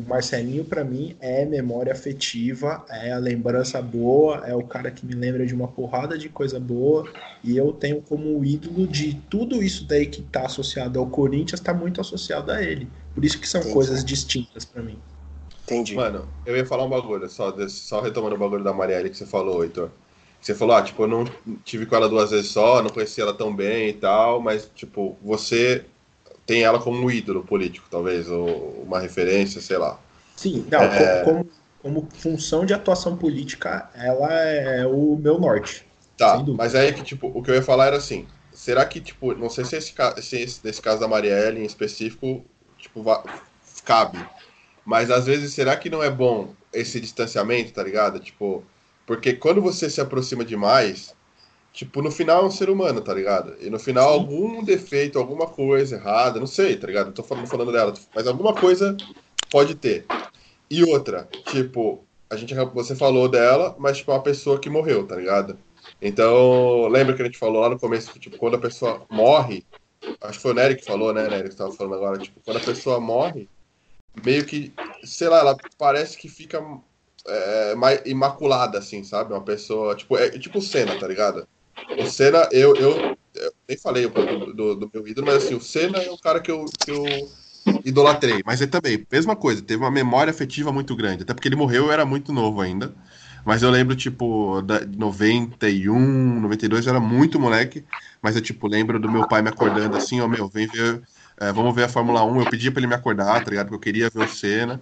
O 0.00 0.08
Marcelinho, 0.08 0.64
para 0.64 0.82
mim, 0.82 1.14
é 1.20 1.44
memória 1.44 1.92
afetiva, 1.92 2.82
é 2.88 3.12
a 3.12 3.18
lembrança 3.18 3.82
boa, 3.82 4.42
é 4.46 4.54
o 4.54 4.62
cara 4.62 4.90
que 4.90 5.04
me 5.04 5.12
lembra 5.14 5.44
de 5.44 5.54
uma 5.54 5.68
porrada 5.68 6.16
de 6.16 6.30
coisa 6.30 6.58
boa. 6.58 7.06
E 7.44 7.54
eu 7.54 7.70
tenho 7.70 8.00
como 8.00 8.42
ídolo 8.42 8.86
de 8.86 9.14
tudo 9.28 9.62
isso 9.62 9.84
daí 9.84 10.06
que 10.06 10.22
tá 10.22 10.46
associado 10.46 10.98
ao 10.98 11.06
Corinthians, 11.06 11.60
tá 11.60 11.74
muito 11.74 12.00
associado 12.00 12.50
a 12.50 12.62
ele. 12.62 12.88
Por 13.14 13.24
isso 13.24 13.38
que 13.38 13.46
são 13.46 13.60
Entendi. 13.60 13.74
coisas 13.74 14.02
distintas 14.02 14.64
para 14.64 14.82
mim. 14.82 14.98
Entendi. 15.64 15.94
Mano, 15.94 16.26
eu 16.46 16.56
ia 16.56 16.64
falar 16.64 16.84
um 16.84 16.88
bagulho, 16.88 17.28
só, 17.28 17.50
desse, 17.50 17.76
só 17.80 18.00
retomando 18.00 18.36
o 18.36 18.38
bagulho 18.38 18.64
da 18.64 18.72
Marielle 18.72 19.10
que 19.10 19.18
você 19.18 19.26
falou, 19.26 19.62
Heitor. 19.62 19.90
Você 20.40 20.54
falou, 20.54 20.76
ah, 20.76 20.82
tipo, 20.82 21.02
eu 21.02 21.08
não 21.08 21.24
tive 21.62 21.84
com 21.84 21.94
ela 21.94 22.08
duas 22.08 22.30
vezes 22.30 22.50
só, 22.50 22.82
não 22.82 22.88
conhecia 22.88 23.22
ela 23.22 23.34
tão 23.34 23.54
bem 23.54 23.90
e 23.90 23.92
tal, 23.92 24.40
mas, 24.40 24.70
tipo, 24.74 25.18
você 25.22 25.84
tem 26.46 26.62
ela 26.62 26.78
como 26.78 26.98
um 26.98 27.10
ídolo 27.10 27.44
político, 27.44 27.86
talvez, 27.90 28.28
ou 28.28 28.82
uma 28.84 28.98
referência, 28.98 29.60
sei 29.60 29.78
lá. 29.78 29.98
Sim, 30.36 30.66
não, 30.70 30.82
é... 30.82 31.22
como, 31.22 31.48
como, 31.82 32.08
função 32.12 32.64
de 32.64 32.72
atuação 32.72 33.16
política, 33.16 33.90
ela 33.94 34.32
é 34.32 34.86
o 34.86 35.16
meu 35.16 35.38
norte. 35.38 35.86
Tá, 36.16 36.42
mas 36.56 36.74
aí 36.74 36.92
que, 36.92 37.02
tipo, 37.02 37.28
o 37.34 37.42
que 37.42 37.50
eu 37.50 37.54
ia 37.54 37.62
falar 37.62 37.86
era 37.86 37.96
assim, 37.96 38.26
será 38.52 38.84
que, 38.84 39.00
tipo, 39.00 39.34
não 39.34 39.48
sei 39.48 39.64
se, 39.64 39.76
esse, 39.76 39.94
se 40.22 40.40
esse, 40.40 40.60
nesse 40.62 40.82
caso 40.82 41.00
da 41.00 41.08
Marielle 41.08 41.60
em 41.60 41.64
específico, 41.64 42.44
tipo, 42.78 43.02
cabe. 43.84 44.18
Mas 44.84 45.10
às 45.10 45.26
vezes, 45.26 45.54
será 45.54 45.76
que 45.76 45.88
não 45.88 46.02
é 46.02 46.10
bom 46.10 46.52
esse 46.72 47.00
distanciamento, 47.00 47.72
tá 47.72 47.82
ligado? 47.82 48.20
Tipo, 48.20 48.64
porque 49.06 49.32
quando 49.32 49.60
você 49.60 49.90
se 49.90 50.00
aproxima 50.00 50.44
demais, 50.44 51.14
tipo, 51.72 52.02
no 52.02 52.10
final 52.10 52.42
é 52.42 52.46
um 52.46 52.50
ser 52.50 52.70
humano, 52.70 53.00
tá 53.00 53.14
ligado? 53.14 53.56
E 53.60 53.70
no 53.70 53.78
final, 53.78 54.12
Sim. 54.12 54.18
algum 54.20 54.64
defeito, 54.64 55.18
alguma 55.18 55.46
coisa 55.46 55.96
errada, 55.96 56.40
não 56.40 56.46
sei, 56.46 56.76
tá 56.76 56.86
ligado? 56.86 57.12
tô 57.12 57.22
falando, 57.22 57.46
falando 57.46 57.72
dela, 57.72 57.94
mas 58.14 58.26
alguma 58.26 58.54
coisa 58.54 58.96
pode 59.50 59.74
ter. 59.74 60.06
E 60.70 60.84
outra, 60.84 61.28
tipo, 61.46 62.04
a 62.28 62.36
gente, 62.36 62.54
você 62.54 62.94
falou 62.94 63.28
dela, 63.28 63.74
mas 63.78 63.98
tipo, 63.98 64.10
é 64.10 64.14
uma 64.14 64.22
pessoa 64.22 64.58
que 64.58 64.70
morreu, 64.70 65.06
tá 65.06 65.16
ligado? 65.16 65.58
Então, 66.00 66.86
lembra 66.88 67.14
que 67.14 67.22
a 67.22 67.24
gente 67.24 67.38
falou 67.38 67.60
lá 67.62 67.70
no 67.70 67.78
começo, 67.78 68.18
tipo, 68.18 68.36
quando 68.36 68.54
a 68.54 68.60
pessoa 68.60 69.02
morre, 69.10 69.64
Acho 70.20 70.38
que 70.38 70.42
foi 70.42 70.52
o 70.52 70.54
Nery 70.54 70.76
que 70.76 70.84
falou, 70.84 71.12
né, 71.12 71.28
Nery, 71.28 71.44
que 71.44 71.48
estava 71.50 71.72
falando 71.72 71.94
agora. 71.94 72.18
Tipo, 72.18 72.40
quando 72.40 72.56
a 72.56 72.60
pessoa 72.60 73.00
morre, 73.00 73.48
meio 74.24 74.44
que, 74.46 74.72
sei 75.04 75.28
lá, 75.28 75.40
ela 75.40 75.56
parece 75.78 76.16
que 76.16 76.28
fica 76.28 76.62
é, 77.26 77.74
mais 77.74 78.00
imaculada, 78.06 78.78
assim, 78.78 79.04
sabe? 79.04 79.32
Uma 79.32 79.42
pessoa, 79.42 79.94
tipo, 79.94 80.16
é 80.16 80.30
tipo 80.38 80.58
o 80.58 80.62
Senna, 80.62 80.98
tá 80.98 81.06
ligado? 81.06 81.46
O 81.98 82.06
Senna, 82.06 82.48
eu, 82.52 82.76
eu, 82.76 83.16
eu 83.34 83.52
nem 83.68 83.78
falei 83.78 84.08
do, 84.08 84.52
do, 84.52 84.74
do, 84.74 84.90
meu 84.92 85.06
ídolo, 85.06 85.26
mas 85.26 85.44
assim, 85.44 85.54
o 85.54 85.60
Senna 85.60 85.98
é 85.98 86.10
o 86.10 86.18
cara 86.18 86.40
que 86.40 86.50
eu, 86.50 86.64
que 86.84 86.90
eu 86.90 87.04
idolatrei. 87.84 88.42
Mas 88.44 88.60
ele 88.60 88.70
também, 88.70 89.06
mesma 89.10 89.36
coisa, 89.36 89.62
teve 89.62 89.82
uma 89.82 89.90
memória 89.90 90.30
afetiva 90.30 90.72
muito 90.72 90.94
grande. 90.96 91.22
Até 91.22 91.34
porque 91.34 91.48
ele 91.48 91.56
morreu, 91.56 91.86
eu 91.86 91.92
era 91.92 92.04
muito 92.04 92.32
novo 92.32 92.60
ainda. 92.60 92.94
Mas 93.44 93.62
eu 93.62 93.70
lembro, 93.70 93.96
tipo, 93.96 94.60
da 94.62 94.80
91, 94.80 96.40
92, 96.40 96.86
eu 96.86 96.90
era 96.90 97.00
muito 97.00 97.40
moleque. 97.40 97.84
Mas 98.22 98.36
eu, 98.36 98.42
tipo, 98.42 98.66
lembro 98.66 99.00
do 99.00 99.10
meu 99.10 99.26
pai 99.26 99.42
me 99.42 99.48
acordando 99.48 99.96
assim, 99.96 100.20
ó, 100.20 100.26
oh, 100.26 100.28
meu, 100.28 100.48
vem 100.48 100.66
ver, 100.66 101.02
é, 101.40 101.52
vamos 101.52 101.74
ver 101.74 101.84
a 101.84 101.88
Fórmula 101.88 102.24
1. 102.24 102.40
Eu 102.40 102.50
pedi 102.50 102.70
pra 102.70 102.80
ele 102.80 102.86
me 102.86 102.94
acordar, 102.94 103.42
tá 103.42 103.50
ligado? 103.50 103.68
Porque 103.68 103.76
eu 103.76 103.92
queria 103.92 104.10
ver 104.10 104.24
o 104.24 104.28
Senna. 104.28 104.80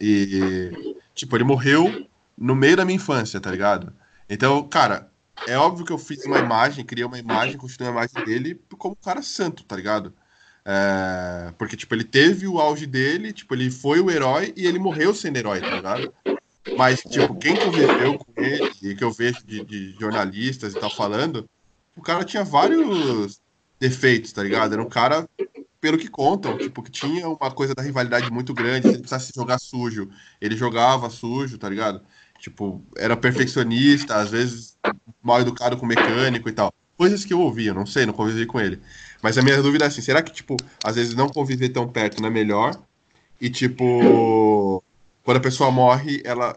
E, 0.00 0.70
tipo, 1.14 1.36
ele 1.36 1.44
morreu 1.44 2.06
no 2.36 2.54
meio 2.54 2.76
da 2.76 2.84
minha 2.84 2.96
infância, 2.96 3.38
tá 3.38 3.50
ligado? 3.50 3.92
Então, 4.28 4.66
cara, 4.66 5.09
é 5.46 5.56
óbvio 5.56 5.84
que 5.84 5.92
eu 5.92 5.98
fiz 5.98 6.24
uma 6.24 6.38
imagem, 6.38 6.84
criei 6.84 7.04
uma 7.04 7.18
imagem, 7.18 7.56
construí 7.56 7.88
uma 7.88 8.04
imagem 8.04 8.24
dele 8.24 8.60
como 8.78 8.94
um 8.94 9.04
cara 9.04 9.22
santo, 9.22 9.64
tá 9.64 9.76
ligado? 9.76 10.12
É, 10.64 11.52
porque, 11.58 11.76
tipo, 11.76 11.94
ele 11.94 12.04
teve 12.04 12.46
o 12.46 12.60
auge 12.60 12.86
dele, 12.86 13.32
tipo, 13.32 13.54
ele 13.54 13.70
foi 13.70 14.00
o 14.00 14.10
herói 14.10 14.52
e 14.56 14.66
ele 14.66 14.78
morreu 14.78 15.14
sendo 15.14 15.36
herói, 15.38 15.60
tá 15.60 15.76
ligado? 15.76 16.12
Mas, 16.76 17.00
tipo, 17.02 17.34
quem 17.36 17.56
conviveu 17.56 18.18
com 18.18 18.32
ele, 18.36 18.70
e 18.82 18.94
que 18.94 19.02
eu 19.02 19.10
vejo 19.10 19.44
de, 19.44 19.64
de 19.64 19.96
jornalistas 19.98 20.74
e 20.74 20.78
tal 20.78 20.90
falando, 20.90 21.48
o 21.96 22.02
cara 22.02 22.24
tinha 22.24 22.44
vários 22.44 23.40
defeitos, 23.78 24.32
tá 24.32 24.42
ligado? 24.42 24.74
Era 24.74 24.82
um 24.82 24.88
cara, 24.88 25.28
pelo 25.80 25.98
que 25.98 26.08
contam, 26.08 26.58
tipo, 26.58 26.82
que 26.82 26.90
tinha 26.90 27.28
uma 27.28 27.50
coisa 27.50 27.74
da 27.74 27.82
rivalidade 27.82 28.30
muito 28.30 28.52
grande, 28.54 28.86
se 28.86 28.94
ele 28.94 28.98
precisasse 28.98 29.32
jogar 29.34 29.58
sujo, 29.58 30.10
ele 30.40 30.56
jogava 30.56 31.08
sujo, 31.10 31.58
tá 31.58 31.68
ligado? 31.68 32.02
Tipo, 32.40 32.82
era 32.96 33.14
perfeccionista, 33.16 34.16
às 34.16 34.30
vezes 34.30 34.78
mal 35.22 35.42
educado 35.42 35.76
com 35.76 35.84
mecânico 35.84 36.48
e 36.48 36.52
tal. 36.52 36.72
Coisas 36.96 37.24
que 37.24 37.34
eu 37.34 37.40
ouvia, 37.40 37.74
não 37.74 37.84
sei, 37.84 38.06
não 38.06 38.14
convivi 38.14 38.46
com 38.46 38.58
ele. 38.58 38.80
Mas 39.22 39.36
a 39.36 39.42
minha 39.42 39.60
dúvida 39.62 39.84
é 39.84 39.88
assim, 39.88 40.00
será 40.00 40.22
que, 40.22 40.32
tipo, 40.32 40.56
às 40.82 40.96
vezes 40.96 41.14
não 41.14 41.28
conviver 41.28 41.68
tão 41.68 41.86
perto 41.86 42.20
não 42.20 42.28
é 42.28 42.32
melhor? 42.32 42.74
E, 43.38 43.50
tipo, 43.50 44.82
quando 45.22 45.36
a 45.36 45.40
pessoa 45.40 45.70
morre, 45.70 46.22
ela 46.24 46.56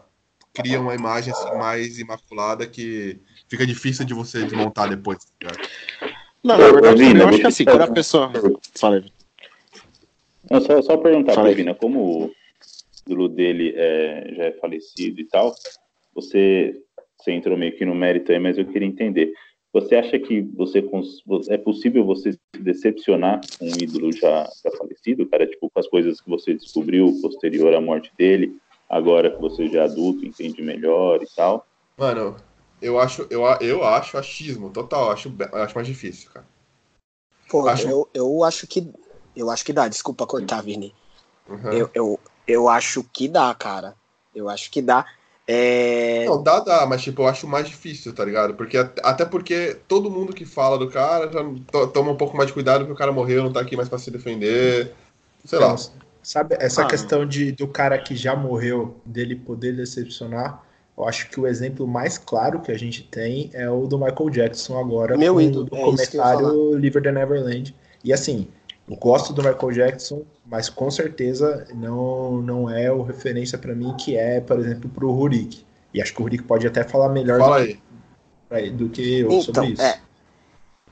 cria 0.54 0.80
uma 0.80 0.94
imagem 0.94 1.34
assim, 1.34 1.54
mais 1.58 1.98
imaculada 1.98 2.66
que 2.66 3.18
fica 3.46 3.66
difícil 3.66 4.06
de 4.06 4.14
você 4.14 4.42
desmontar 4.44 4.88
depois. 4.88 5.18
Tá 5.38 5.52
não, 6.42 6.58
na 6.58 6.70
verdade, 6.72 7.04
Vina, 7.04 7.20
eu 7.20 7.28
acho 7.28 7.38
que 7.38 7.46
assim, 7.46 7.64
quando 7.64 7.82
a 7.82 7.90
pessoa. 7.90 8.32
Fala 8.74 8.96
aí. 8.96 9.12
Não, 10.50 10.60
só, 10.60 10.80
só 10.80 10.96
perguntar 10.96 11.34
para 11.34 11.52
Vina, 11.52 11.74
como 11.74 12.30
ídolo 13.06 13.28
dele 13.28 13.74
é, 13.76 14.34
já 14.34 14.44
é 14.44 14.52
falecido 14.52 15.20
e 15.20 15.24
tal, 15.24 15.54
você, 16.14 16.80
você 17.18 17.32
entrou 17.32 17.56
meio 17.56 17.76
que 17.76 17.84
no 17.84 17.94
mérito 17.94 18.32
aí, 18.32 18.38
mas 18.38 18.58
eu 18.58 18.66
queria 18.66 18.88
entender. 18.88 19.32
Você 19.72 19.96
acha 19.96 20.16
que 20.20 20.40
você 20.40 20.84
é 21.48 21.58
possível 21.58 22.04
você 22.04 22.32
se 22.32 22.38
decepcionar 22.60 23.40
com 23.58 23.64
um 23.64 23.76
ídolo 23.82 24.12
já, 24.12 24.48
já 24.64 24.70
falecido, 24.78 25.26
cara? 25.26 25.48
Tipo, 25.48 25.68
com 25.68 25.80
as 25.80 25.88
coisas 25.88 26.20
que 26.20 26.30
você 26.30 26.54
descobriu 26.54 27.18
posterior 27.20 27.74
à 27.74 27.80
morte 27.80 28.12
dele, 28.16 28.56
agora 28.88 29.32
que 29.32 29.40
você 29.40 29.66
já 29.66 29.80
é 29.80 29.84
adulto, 29.84 30.24
entende 30.24 30.62
melhor 30.62 31.20
e 31.20 31.26
tal? 31.34 31.66
Mano, 31.98 32.36
eu 32.80 33.00
acho, 33.00 33.26
eu, 33.28 33.42
eu 33.60 33.82
acho 33.82 34.16
achismo 34.16 34.70
total, 34.70 35.10
acho, 35.10 35.34
acho 35.52 35.74
mais 35.74 35.88
difícil, 35.88 36.30
cara. 36.30 36.46
Pô, 37.48 37.66
acho... 37.66 37.88
Eu, 37.88 38.08
eu 38.14 38.44
acho 38.44 38.68
que. 38.68 38.88
Eu 39.34 39.50
acho 39.50 39.64
que 39.64 39.72
dá, 39.72 39.88
desculpa 39.88 40.24
cortar, 40.24 40.62
Vini. 40.62 40.94
Uhum. 41.48 41.72
Eu, 41.72 41.90
eu, 41.92 42.20
eu 42.46 42.68
acho 42.68 43.04
que 43.04 43.28
dá, 43.28 43.54
cara. 43.54 43.94
Eu 44.34 44.48
acho 44.48 44.70
que 44.70 44.82
dá. 44.82 45.04
É... 45.46 46.24
Não, 46.26 46.42
dá, 46.42 46.60
dá, 46.60 46.86
mas 46.86 47.02
tipo, 47.02 47.22
eu 47.22 47.28
acho 47.28 47.46
mais 47.46 47.68
difícil, 47.68 48.14
tá 48.14 48.24
ligado? 48.24 48.54
Porque 48.54 48.78
até 48.78 49.24
porque 49.24 49.76
todo 49.86 50.10
mundo 50.10 50.32
que 50.32 50.46
fala 50.46 50.78
do 50.78 50.88
cara 50.88 51.30
já 51.30 51.86
toma 51.88 52.12
um 52.12 52.16
pouco 52.16 52.36
mais 52.36 52.46
de 52.46 52.54
cuidado 52.54 52.80
porque 52.80 52.94
o 52.94 52.96
cara 52.96 53.12
morreu, 53.12 53.44
não 53.44 53.52
tá 53.52 53.60
aqui 53.60 53.76
mais 53.76 53.88
pra 53.88 53.98
se 53.98 54.10
defender. 54.10 54.94
Sei 55.44 55.58
lá. 55.58 55.76
Sabe, 56.22 56.56
essa 56.58 56.82
ah, 56.82 56.86
questão 56.86 57.26
de, 57.26 57.52
do 57.52 57.68
cara 57.68 57.98
que 57.98 58.16
já 58.16 58.34
morreu, 58.34 58.96
dele 59.04 59.36
poder 59.36 59.76
decepcionar, 59.76 60.64
eu 60.96 61.06
acho 61.06 61.28
que 61.28 61.38
o 61.38 61.46
exemplo 61.46 61.86
mais 61.86 62.16
claro 62.16 62.60
que 62.60 62.72
a 62.72 62.78
gente 62.78 63.02
tem 63.02 63.50
é 63.52 63.68
o 63.68 63.86
do 63.86 63.98
Michael 63.98 64.30
Jackson 64.30 64.78
agora, 64.78 65.18
Meu 65.18 65.38
ídolo, 65.38 65.66
do 65.66 65.76
é 65.76 65.80
comentário 65.82 66.74
Liver 66.78 67.02
Than 67.02 67.12
Neverland. 67.12 67.76
E 68.02 68.10
assim, 68.10 68.48
Eu 68.88 68.96
gosto 68.96 69.32
do 69.32 69.42
Michael 69.42 69.72
Jackson, 69.72 70.24
mas 70.44 70.68
com 70.68 70.90
certeza 70.90 71.66
não, 71.74 72.42
não 72.42 72.68
é 72.68 72.92
o 72.92 73.02
referência 73.02 73.56
para 73.56 73.74
mim 73.74 73.96
que 73.96 74.16
é, 74.16 74.40
por 74.40 74.58
exemplo, 74.58 74.90
para 74.90 75.06
o 75.06 75.12
Rurik. 75.12 75.64
E 75.92 76.02
acho 76.02 76.12
que 76.12 76.20
o 76.20 76.24
Rurik 76.24 76.44
pode 76.44 76.66
até 76.66 76.84
falar 76.84 77.08
melhor 77.08 77.38
Fala 77.38 77.64
do, 77.64 77.78
aí. 78.50 78.70
do 78.70 78.88
que 78.90 79.20
eu 79.20 79.28
então, 79.28 79.42
sobre 79.42 79.72
isso. 79.72 79.82
É, 79.82 80.00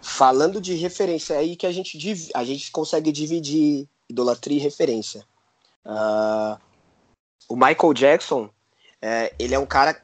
falando 0.01 0.61
de 0.61 0.74
referência, 0.74 1.34
é 1.34 1.38
aí 1.38 1.57
que 1.57 1.66
a 1.66 1.72
gente, 1.72 1.99
a 2.34 2.45
gente 2.45 2.70
consegue 2.70 3.12
dividir 3.12 3.86
idolatria 4.09 4.57
e 4.57 4.61
referência. 4.61 5.24
Uh, 5.84 6.59
o 7.49 7.57
Michael 7.57 7.93
Jackson, 7.93 8.49
é, 9.01 9.34
ele 9.38 9.55
é 9.55 9.59
um 9.59 9.66
cara, 9.66 10.01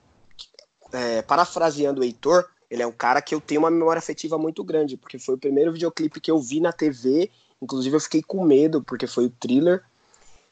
é, 0.92 1.22
parafraseando 1.22 2.00
o 2.00 2.04
Heitor, 2.04 2.48
ele 2.70 2.82
é 2.82 2.86
um 2.86 2.92
cara 2.92 3.22
que 3.22 3.34
eu 3.34 3.40
tenho 3.40 3.62
uma 3.62 3.70
memória 3.70 3.98
afetiva 3.98 4.36
muito 4.36 4.62
grande, 4.62 4.96
porque 4.96 5.18
foi 5.18 5.36
o 5.36 5.38
primeiro 5.38 5.72
videoclipe 5.72 6.20
que 6.20 6.30
eu 6.30 6.38
vi 6.38 6.60
na 6.60 6.72
TV, 6.72 7.30
inclusive 7.60 7.96
eu 7.96 8.00
fiquei 8.00 8.22
com 8.22 8.44
medo, 8.44 8.82
porque 8.82 9.06
foi 9.06 9.26
o 9.26 9.30
thriller, 9.30 9.84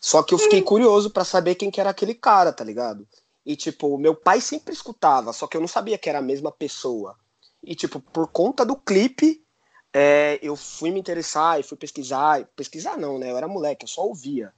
só 0.01 0.23
que 0.23 0.35
eu 0.35 0.39
fiquei 0.39 0.63
curioso 0.63 1.11
para 1.11 1.25
saber 1.25 1.55
quem 1.55 1.71
que 1.71 1.81
era 1.81 1.91
aquele 1.91 2.15
cara, 2.15 2.53
tá 2.53 2.63
ligado? 2.63 3.07
E, 3.45 3.55
tipo, 3.55 3.97
meu 3.97 4.15
pai 4.15 4.41
sempre 4.41 4.75
escutava, 4.75 5.33
só 5.33 5.47
que 5.47 5.57
eu 5.57 5.61
não 5.61 5.69
sabia 5.69 5.97
que 5.97 6.09
era 6.09 6.19
a 6.19 6.23
mesma 6.23 6.51
pessoa. 6.51 7.17
E, 7.63 7.75
tipo, 7.75 8.01
por 8.01 8.29
conta 8.29 8.65
do 8.65 8.77
clipe, 8.77 9.43
é, 9.93 10.39
eu 10.43 10.57
fui 10.57 10.91
me 10.91 11.01
interessar 11.01 11.59
e 11.59 11.63
fui 11.63 11.77
pesquisar. 11.77 12.45
Pesquisar 12.57 12.99
não, 12.99 13.19
né? 13.19 13.31
Eu 13.31 13.37
era 13.37 13.49
moleque, 13.49 13.85
eu 13.85 13.89
só 13.89 14.03
ouvia. 14.03 14.53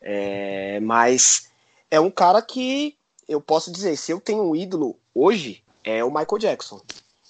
É, 0.00 0.78
mas 0.80 1.50
é 1.90 1.98
um 1.98 2.10
cara 2.10 2.40
que 2.40 2.96
eu 3.28 3.40
posso 3.40 3.72
dizer, 3.72 3.96
se 3.96 4.12
eu 4.12 4.20
tenho 4.20 4.42
um 4.42 4.54
ídolo 4.54 4.98
hoje, 5.14 5.64
é 5.82 6.04
o 6.04 6.10
Michael 6.10 6.38
Jackson. 6.38 6.80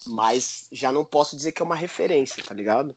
Mas 0.06 0.66
já 0.72 0.90
não 0.90 1.04
posso 1.04 1.36
dizer 1.36 1.52
que 1.52 1.62
é 1.62 1.64
uma 1.64 1.76
referência, 1.76 2.42
tá 2.42 2.54
ligado? 2.54 2.96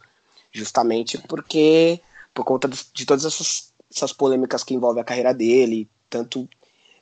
Justamente 0.54 1.18
porque, 1.18 2.00
por 2.34 2.46
conta 2.46 2.68
de 2.68 3.06
todas 3.06 3.26
essas, 3.26 3.74
essas 3.94 4.14
polêmicas 4.14 4.64
que 4.64 4.74
envolvem 4.74 5.02
a 5.02 5.06
carreira 5.06 5.34
dele, 5.34 5.90
tanto 6.10 6.48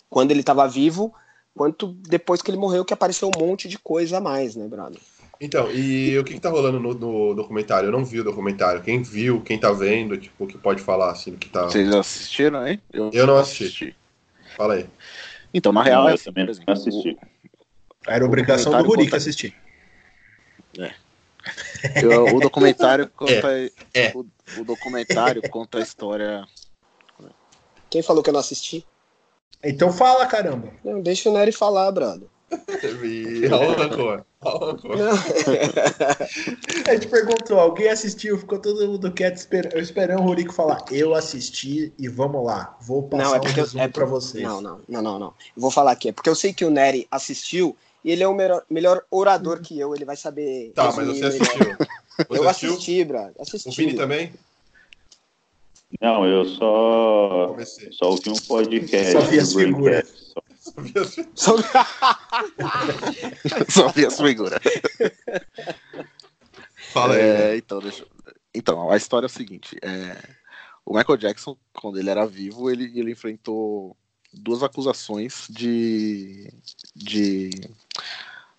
quando 0.10 0.32
ele 0.32 0.40
estava 0.40 0.68
vivo, 0.68 1.14
quanto 1.56 1.88
depois 1.88 2.42
que 2.42 2.50
ele 2.50 2.58
morreu, 2.58 2.86
que 2.86 2.94
apareceu 2.94 3.30
um 3.30 3.40
monte 3.40 3.68
de 3.68 3.78
coisa 3.78 4.18
a 4.18 4.22
mais, 4.22 4.56
né, 4.56 4.68
brother? 4.68 5.00
Então, 5.40 5.72
e 5.72 6.18
o 6.20 6.24
que, 6.24 6.36
que 6.36 6.40
tá 6.40 6.50
rolando 6.50 6.80
no, 6.80 6.94
no, 6.94 7.34
documentário? 7.34 7.88
Eu 7.88 7.92
não 7.92 8.06
vi 8.06 8.20
o 8.20 8.24
documentário. 8.24 8.84
Quem 8.84 9.02
viu, 9.02 9.42
quem 9.42 9.60
tá 9.60 9.72
vendo, 9.72 10.16
tipo, 10.16 10.46
que 10.46 10.56
pode 10.56 10.84
falar 10.84 11.10
assim 11.10 11.32
do 11.32 11.38
que 11.38 11.50
tá. 11.50 11.64
Vocês 11.64 11.92
assistiram, 11.96 12.68
hein? 12.68 12.80
Eu, 12.94 13.10
eu 13.12 13.26
não 13.26 13.38
assisti. 13.38 13.64
assisti. 13.64 13.96
Fala 14.56 14.76
aí. 14.76 14.86
Então, 15.52 15.72
na 15.72 15.82
real, 15.82 16.08
eu 16.10 16.18
também 16.20 16.46
não 16.46 16.74
assisti. 16.74 17.18
Era 18.08 18.24
obrigação 18.24 18.72
do 18.72 18.84
Rurik 18.84 19.06
conta... 19.06 19.18
assistir. 19.18 19.56
É. 20.78 20.94
Eu, 22.02 22.36
o 22.36 22.40
documentário 22.40 23.10
conta. 23.10 23.34
É. 23.34 23.72
É. 23.94 24.12
O, 24.16 24.26
o, 24.60 24.64
documentário 24.64 25.42
conta 25.50 25.80
a 25.80 25.82
história. 25.82 26.46
Quem 27.90 28.02
falou 28.02 28.24
que 28.24 28.30
eu 28.30 28.34
não 28.34 28.40
assisti? 28.40 28.86
Então 29.64 29.92
fala, 29.92 30.26
caramba. 30.26 30.72
Não, 30.84 31.02
deixa 31.02 31.30
o 31.30 31.34
Nery 31.34 31.52
falar, 31.52 31.92
brother. 31.92 32.28
Olha. 34.42 34.42
A 36.88 36.94
gente 36.94 37.08
perguntou, 37.08 37.60
alguém 37.60 37.90
assistiu? 37.90 38.38
Ficou 38.38 38.60
todo 38.60 38.88
mundo 38.88 39.12
quieto 39.12 39.38
esperando, 39.38 39.78
esperando 39.78 40.20
o 40.20 40.24
Rurico 40.24 40.54
falar. 40.54 40.84
Eu 40.92 41.14
assisti 41.14 41.94
e 41.98 42.08
vamos 42.08 42.44
lá. 42.44 42.76
Vou 42.82 43.04
passar 43.04 43.24
não, 43.24 43.36
é 43.36 43.40
porque, 43.40 43.60
um 43.60 43.64
resumo 43.64 43.84
é 43.84 43.88
pra 43.88 44.06
vocês. 44.06 44.44
Não, 44.44 44.60
não, 44.60 44.82
não, 44.88 45.02
não, 45.02 45.20
não. 45.20 45.28
Eu 45.28 45.62
vou 45.62 45.72
faar 45.72 45.92
aqui. 45.92 46.10
É 46.10 46.12
porque 46.12 46.30
eu 46.30 46.36
sei 46.36 46.54
que 46.54 46.66
o 46.66 46.72
Nery 46.72 47.08
assistiu 47.12 47.78
e 48.04 48.12
ele 48.12 48.24
é 48.24 48.28
o 48.28 48.34
melhor, 48.34 48.64
melhor 48.70 49.04
orador 49.12 49.62
que 49.62 49.80
eu. 49.80 49.94
Ele 49.96 50.06
vai 50.06 50.16
saber. 50.16 50.72
Tá, 50.74 50.92
mas 50.92 51.08
você 51.08 51.26
assistiu. 51.26 51.78
Você 52.28 52.40
eu 52.40 52.50
assistiu? 52.50 52.74
assisti, 52.74 53.04
brother. 53.04 53.34
Assisti. 53.40 53.70
O 53.70 53.72
Vini 53.72 53.94
também? 53.94 54.34
Não, 56.00 56.26
eu 56.26 56.46
só. 56.46 57.56
Só 57.92 58.10
ouvi 58.12 58.30
um 58.30 58.36
podcast. 58.48 59.12
Só 59.12 59.20
vi 59.22 59.40
as 59.40 59.54
figuras. 59.54 60.34
Só 60.60 60.76
vi 60.78 60.94
as, 61.00 61.16
Só 63.74 63.88
vi 63.90 64.06
as 64.06 64.18
figuras. 64.20 64.60
Fala 66.94 67.16
aí. 67.16 67.22
É, 67.22 67.58
então, 67.58 67.80
deixa... 67.80 68.06
então, 68.54 68.90
a 68.90 68.98
história 68.98 69.26
é 69.26 69.28
o 69.28 69.30
seguinte: 69.30 69.78
é... 69.82 70.18
o 70.86 70.96
Michael 70.96 71.18
Jackson, 71.18 71.58
quando 71.74 72.00
ele 72.00 72.10
era 72.10 72.26
vivo, 72.26 72.70
ele, 72.70 72.86
ele 72.98 73.12
enfrentou 73.12 73.98
duas 74.34 74.64
acusações 74.64 75.46
de. 75.50 76.52
de. 76.96 77.50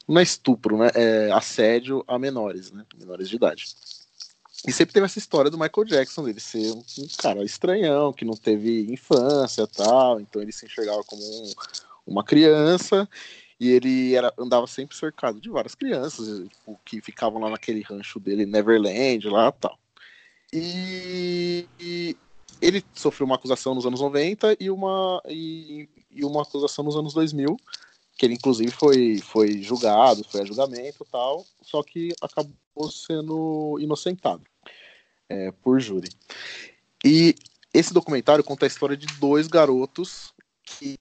Não 0.07 0.19
é 0.19 0.23
estupro, 0.23 0.77
né? 0.77 0.91
É 0.95 1.31
assédio 1.33 2.05
a 2.07 2.19
menores, 2.19 2.71
né? 2.71 2.85
Menores 2.99 3.29
de 3.29 3.37
idade. 3.37 3.75
E 4.67 4.73
sempre 4.73 4.93
teve 4.93 5.07
essa 5.07 5.19
história 5.19 5.51
do 5.51 5.59
Michael 5.59 5.85
Jackson, 5.87 6.25
dele 6.25 6.39
ser 6.39 6.71
um, 6.71 6.85
um 6.99 7.09
cara 7.19 7.43
estranhão, 7.43 8.13
que 8.13 8.25
não 8.25 8.35
teve 8.35 8.93
infância 8.93 9.67
tal, 9.67 10.21
então 10.21 10.41
ele 10.41 10.53
se 10.53 10.67
enxergava 10.67 11.03
como 11.05 11.21
um, 11.23 11.53
uma 12.07 12.23
criança, 12.23 13.09
e 13.59 13.71
ele 13.71 14.15
era, 14.15 14.33
andava 14.39 14.67
sempre 14.69 14.97
cercado 14.97 15.41
de 15.41 15.51
várias 15.51 15.75
crianças, 15.75 16.49
tipo, 16.49 16.79
que 16.85 17.01
ficavam 17.01 17.41
lá 17.41 17.51
naquele 17.51 17.83
rancho 17.83 18.21
dele, 18.21 18.47
Neverland, 18.47 19.29
lá 19.29 19.51
tal. 19.51 19.77
E, 20.53 21.67
e, 21.81 22.17
ele 22.63 22.85
sofreu 22.95 23.27
uma 23.27 23.35
acusação 23.35 23.75
nos 23.75 23.85
anos 23.85 24.01
90 24.01 24.57
e 24.61 24.71
uma, 24.71 25.21
e, 25.29 25.89
e 26.11 26.25
uma 26.25 26.43
acusação 26.43 26.85
nos 26.85 26.97
anos 26.97 27.13
2000, 27.13 27.57
que 28.17 28.25
ele 28.25 28.35
inclusive 28.35 28.71
foi, 28.71 29.19
foi 29.19 29.61
julgado, 29.61 30.25
foi 30.25 30.43
a 30.43 30.45
julgamento 30.45 31.05
tal, 31.11 31.45
só 31.61 31.83
que 31.83 32.15
acabou 32.23 32.89
sendo 32.91 33.77
inocentado 33.81 34.45
é, 35.29 35.51
por 35.51 35.81
júri. 35.81 36.09
E 37.05 37.35
esse 37.75 37.93
documentário 37.93 38.45
conta 38.45 38.65
a 38.65 38.69
história 38.69 38.97
de 38.97 39.07
dois 39.19 39.49
garotos 39.49 40.33
que 40.63 40.99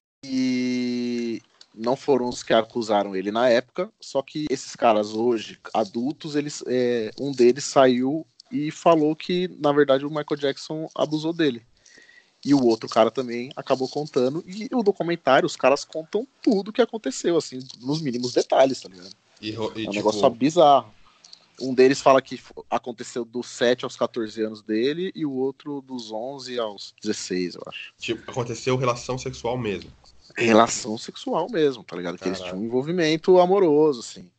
não 1.75 1.95
foram 1.95 2.27
os 2.27 2.41
que 2.41 2.53
acusaram 2.53 3.15
ele 3.15 3.31
na 3.31 3.49
época, 3.49 3.91
só 3.99 4.21
que 4.21 4.45
esses 4.49 4.75
caras 4.75 5.13
hoje, 5.13 5.59
adultos, 5.73 6.35
eles, 6.35 6.63
é, 6.67 7.11
um 7.19 7.31
deles 7.31 7.65
saiu 7.65 8.25
e 8.51 8.71
falou 8.71 9.15
que, 9.15 9.47
na 9.59 9.71
verdade, 9.71 10.05
o 10.05 10.09
Michael 10.09 10.37
Jackson 10.37 10.89
abusou 10.95 11.33
dele. 11.33 11.63
E 12.43 12.53
o 12.53 12.65
outro 12.65 12.89
cara 12.89 13.11
também 13.11 13.51
acabou 13.55 13.87
contando. 13.87 14.43
E 14.47 14.67
o 14.73 14.81
documentário, 14.81 15.45
os 15.45 15.55
caras 15.55 15.85
contam 15.85 16.27
tudo 16.41 16.69
o 16.69 16.73
que 16.73 16.81
aconteceu, 16.81 17.37
assim, 17.37 17.59
nos 17.79 18.01
mínimos 18.01 18.33
detalhes, 18.33 18.81
tá 18.81 18.89
ligado? 18.89 19.11
E, 19.39 19.51
e, 19.51 19.55
é 19.55 19.59
um 19.59 19.69
tipo... 19.71 19.93
negócio 19.93 20.29
bizarro. 20.29 20.91
Um 21.59 21.75
deles 21.75 22.01
fala 22.01 22.21
que 22.21 22.41
aconteceu 22.69 23.23
dos 23.23 23.47
7 23.47 23.83
aos 23.83 23.95
14 23.95 24.41
anos 24.41 24.63
dele 24.63 25.11
e 25.13 25.23
o 25.25 25.31
outro 25.31 25.81
dos 25.81 26.11
11 26.11 26.57
aos 26.59 26.95
16, 27.03 27.55
eu 27.55 27.61
acho. 27.67 27.93
Tipo, 27.99 28.31
aconteceu 28.31 28.75
relação 28.75 29.17
sexual 29.19 29.57
mesmo. 29.57 29.91
Relação 30.35 30.97
sexual 30.97 31.47
mesmo, 31.51 31.83
tá 31.83 31.95
ligado? 31.95 32.17
Que 32.17 32.29
eles 32.29 32.39
tinham 32.39 32.57
um 32.57 32.65
envolvimento 32.65 33.39
amoroso, 33.39 33.99
assim. 33.99 34.31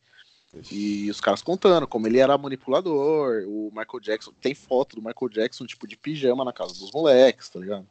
E 0.71 1.09
os 1.09 1.19
caras 1.19 1.41
contando 1.41 1.87
como 1.87 2.07
ele 2.07 2.19
era 2.19 2.37
manipulador, 2.37 3.43
o 3.47 3.71
Michael 3.71 3.99
Jackson. 4.01 4.31
Tem 4.39 4.53
foto 4.53 4.95
do 4.95 5.01
Michael 5.01 5.29
Jackson, 5.29 5.65
tipo, 5.65 5.87
de 5.87 5.97
pijama 5.97 6.45
na 6.45 6.53
casa 6.53 6.73
dos 6.73 6.91
moleques, 6.91 7.49
tá 7.49 7.59
ligado? 7.59 7.87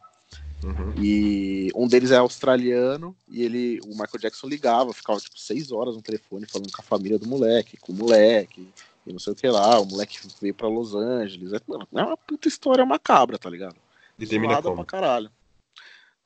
Uhum. 0.63 0.95
E 0.97 1.73
um 1.75 1.89
deles 1.89 2.13
é 2.13 2.17
australiano 2.17 3.17
e 3.29 3.43
ele, 3.43 3.81
o 3.85 3.89
Michael 3.89 4.21
Jackson 4.21 4.47
ligava, 4.47 4.93
ficava 4.93 5.19
tipo 5.19 5.39
seis 5.39 5.73
horas 5.73 5.97
no 5.97 6.03
telefone 6.03 6.47
falando 6.47 6.71
com 6.71 6.81
a 6.81 6.85
família 6.85 7.19
do 7.19 7.27
moleque, 7.27 7.77
com 7.77 7.93
o 7.93 7.97
moleque, 7.97 8.69
e 9.05 9.13
não 9.13 9.19
sei 9.19 9.33
o 9.33 9.37
que 9.37 9.49
lá, 9.49 9.81
o 9.81 9.87
moleque 9.87 10.19
veio 10.41 10.55
pra 10.55 10.69
Los 10.69 10.95
Angeles. 10.95 11.53
É, 11.53 11.57
é 11.57 12.03
uma 12.05 12.17
puta 12.17 12.47
história 12.47 12.87
macabra, 12.87 13.39
tá 13.39 13.51
ligado? 13.51 13.75
E 14.17 14.27
termina 14.27 14.63
como? 14.63 14.77
pra 14.77 14.85
caralho. 14.85 15.31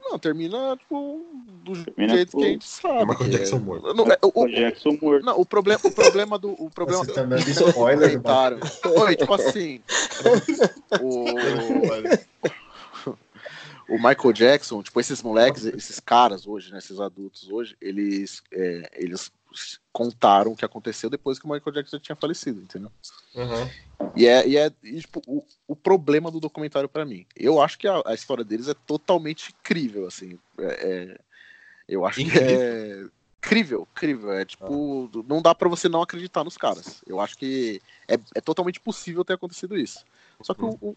Não, 0.00 0.18
termina, 0.18 0.76
tipo, 0.76 1.26
do 1.64 1.84
termina 1.84 2.14
jeito 2.14 2.32
com... 2.32 2.38
que 2.38 2.44
a 2.44 2.48
gente 2.48 2.66
sabe. 2.66 3.02
É 3.02 3.04
Michael 3.06 3.30
Jackson 3.30 3.58
morto. 3.58 3.94
Não, 3.94 4.06
é, 4.06 4.18
o, 4.22 4.42
o, 4.42 4.48
Jackson 4.48 4.98
morto. 5.00 5.24
Não, 5.24 5.40
o 5.40 5.46
problema, 5.46 5.80
o 5.82 5.90
problema 5.90 6.38
do. 6.38 6.50
O 6.52 6.70
problema 6.70 7.04
Você 7.04 7.12
tá 7.12 7.22
dando 7.24 7.48
spoiler, 7.48 8.20
Oi, 9.02 9.16
tipo 9.16 9.34
assim. 9.34 9.80
o, 11.00 11.24
o 13.88 13.96
Michael 13.96 14.32
Jackson, 14.32 14.82
tipo, 14.82 15.00
esses 15.00 15.22
moleques, 15.22 15.64
esses 15.64 16.00
caras 16.00 16.46
hoje, 16.46 16.70
né, 16.72 16.78
esses 16.78 17.00
adultos 17.00 17.50
hoje, 17.50 17.76
eles, 17.80 18.42
é, 18.52 18.90
eles 18.94 19.32
contaram 19.92 20.52
o 20.52 20.56
que 20.56 20.64
aconteceu 20.64 21.08
depois 21.08 21.38
que 21.38 21.46
o 21.46 21.48
Michael 21.50 21.74
Jackson 21.74 21.98
tinha 21.98 22.16
falecido, 22.16 22.60
entendeu? 22.60 22.90
Uhum. 23.34 24.10
E 24.14 24.26
é, 24.26 24.46
e 24.46 24.56
é 24.56 24.70
e, 24.82 25.00
tipo, 25.00 25.22
o, 25.26 25.44
o, 25.66 25.76
problema 25.76 26.30
do 26.30 26.40
documentário 26.40 26.88
para 26.88 27.04
mim. 27.04 27.26
Eu 27.34 27.60
acho 27.60 27.78
que 27.78 27.88
a, 27.88 28.02
a, 28.04 28.14
história 28.14 28.44
deles 28.44 28.68
é 28.68 28.74
totalmente 28.74 29.54
crível, 29.62 30.06
assim. 30.06 30.38
É, 30.58 30.64
é, 30.64 31.20
eu 31.88 32.04
acho 32.04 32.20
incrível. 32.20 32.46
que 32.46 32.54
é 32.54 33.06
crível, 33.40 33.88
crível. 33.94 34.32
É 34.32 34.44
tipo, 34.44 35.10
ah. 35.14 35.22
não 35.26 35.40
dá 35.40 35.54
para 35.54 35.68
você 35.68 35.88
não 35.88 36.02
acreditar 36.02 36.44
nos 36.44 36.56
caras. 36.56 37.02
Eu 37.06 37.20
acho 37.20 37.38
que 37.38 37.80
é, 38.08 38.14
é 38.34 38.40
totalmente 38.40 38.80
possível 38.80 39.24
ter 39.24 39.34
acontecido 39.34 39.76
isso. 39.76 40.04
Só 40.42 40.52
que 40.52 40.62
uhum. 40.62 40.76
o, 40.80 40.96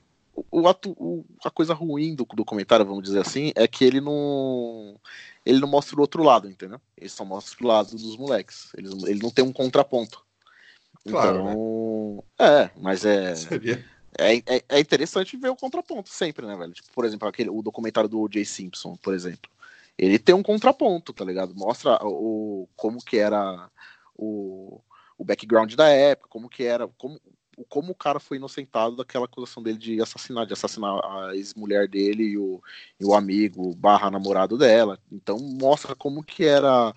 o, 0.51 0.67
ato, 0.67 0.91
o, 0.91 1.25
a 1.43 1.49
coisa 1.49 1.73
ruim 1.73 2.15
do 2.15 2.25
documentário, 2.33 2.85
vamos 2.85 3.03
dizer 3.03 3.19
assim, 3.19 3.51
é 3.55 3.67
que 3.67 3.83
ele 3.83 4.01
não 4.01 4.99
ele 5.45 5.59
não 5.59 5.67
mostra 5.67 5.95
o 5.95 6.01
outro 6.01 6.23
lado, 6.23 6.49
entendeu? 6.49 6.79
Ele 6.97 7.09
só 7.09 7.25
mostra 7.25 7.57
o 7.63 7.67
lado 7.67 7.91
dos 7.91 8.17
moleques. 8.17 8.71
Ele, 8.77 8.89
ele 9.09 9.19
não 9.21 9.31
tem 9.31 9.43
um 9.43 9.53
contraponto. 9.53 10.23
Claro, 11.07 11.39
então, 11.39 12.23
né? 12.37 12.63
é, 12.65 12.71
mas 12.77 13.05
é, 13.05 13.33
é, 14.17 14.35
é, 14.35 14.63
é, 14.67 14.79
interessante 14.79 15.37
ver 15.37 15.49
o 15.49 15.55
contraponto 15.55 16.09
sempre, 16.09 16.45
né, 16.45 16.55
velho? 16.55 16.73
Tipo, 16.73 16.89
por 16.93 17.05
exemplo, 17.05 17.27
aquele, 17.27 17.49
o 17.49 17.61
documentário 17.61 18.09
do 18.09 18.19
O.J. 18.19 18.43
Simpson, 18.45 18.95
por 18.97 19.13
exemplo. 19.13 19.49
Ele 19.97 20.19
tem 20.19 20.35
um 20.35 20.43
contraponto, 20.43 21.13
tá 21.13 21.25
ligado? 21.25 21.55
Mostra 21.55 21.99
o, 22.03 22.67
como 22.75 23.03
que 23.03 23.17
era 23.17 23.69
o, 24.15 24.81
o 25.17 25.25
background 25.25 25.73
da 25.73 25.87
época, 25.87 26.29
como 26.29 26.49
que 26.49 26.63
era, 26.63 26.87
como, 26.97 27.19
como 27.68 27.91
o 27.91 27.95
cara 27.95 28.20
foi 28.20 28.38
inocentado 28.38 28.95
daquela 28.95 29.26
acusação 29.26 29.62
dele 29.62 29.78
de 29.78 30.01
assassinar, 30.01 30.45
de 30.45 30.53
assassinar 30.53 30.99
a 31.03 31.36
ex-mulher 31.36 31.88
dele 31.88 32.24
e 32.24 32.38
o, 32.38 32.62
e 32.99 33.05
o 33.05 33.14
amigo 33.14 33.76
barra 33.76 34.10
namorado 34.10 34.57
dela. 34.57 34.99
Então 35.12 35.38
mostra 35.39 35.95
como 35.95 36.24
que 36.24 36.45
era 36.45 36.93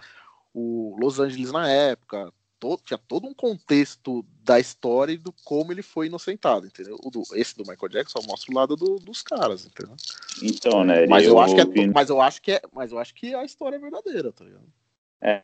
o 0.54 0.96
Los 1.00 1.18
Angeles 1.18 1.50
na 1.50 1.68
época, 1.68 2.32
todo, 2.60 2.80
tinha 2.84 2.98
todo 2.98 3.26
um 3.26 3.34
contexto 3.34 4.24
da 4.44 4.60
história 4.60 5.12
e 5.12 5.18
do 5.18 5.34
como 5.44 5.72
ele 5.72 5.82
foi 5.82 6.06
inocentado, 6.06 6.66
entendeu? 6.66 6.96
Do, 7.10 7.22
esse 7.34 7.56
do 7.56 7.64
Michael 7.66 7.88
Jackson 7.90 8.20
mostra 8.28 8.52
o 8.52 8.54
lado 8.54 8.76
do, 8.76 8.96
dos 8.96 9.20
caras, 9.22 9.66
entendeu? 9.66 9.96
Então, 10.40 10.84
né? 10.84 11.06
Mas 11.06 11.24
eu, 11.24 11.32
eu 11.32 11.40
acho 11.40 11.54
que 11.56 11.60
é, 11.60 11.86
mas 11.88 12.08
eu 12.08 12.20
acho 12.20 12.42
que 12.42 12.52
é, 12.52 12.62
mas 12.72 12.92
eu 12.92 12.98
acho 12.98 13.14
que 13.14 13.34
a 13.34 13.44
história 13.44 13.76
é 13.76 13.80
verdadeira, 13.80 14.30
tá 14.30 14.44
ligado? 14.44 14.66
É, 15.20 15.42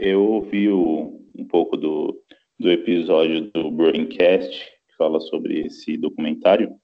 eu 0.00 0.22
ouvi 0.22 0.70
um 0.70 1.44
pouco 1.48 1.76
do, 1.76 2.20
do 2.60 2.70
episódio 2.70 3.50
do 3.52 3.70
Braincast 3.70 4.50
que 4.50 4.96
fala 4.98 5.18
sobre 5.18 5.62
esse 5.62 5.96
documentário 5.96 6.76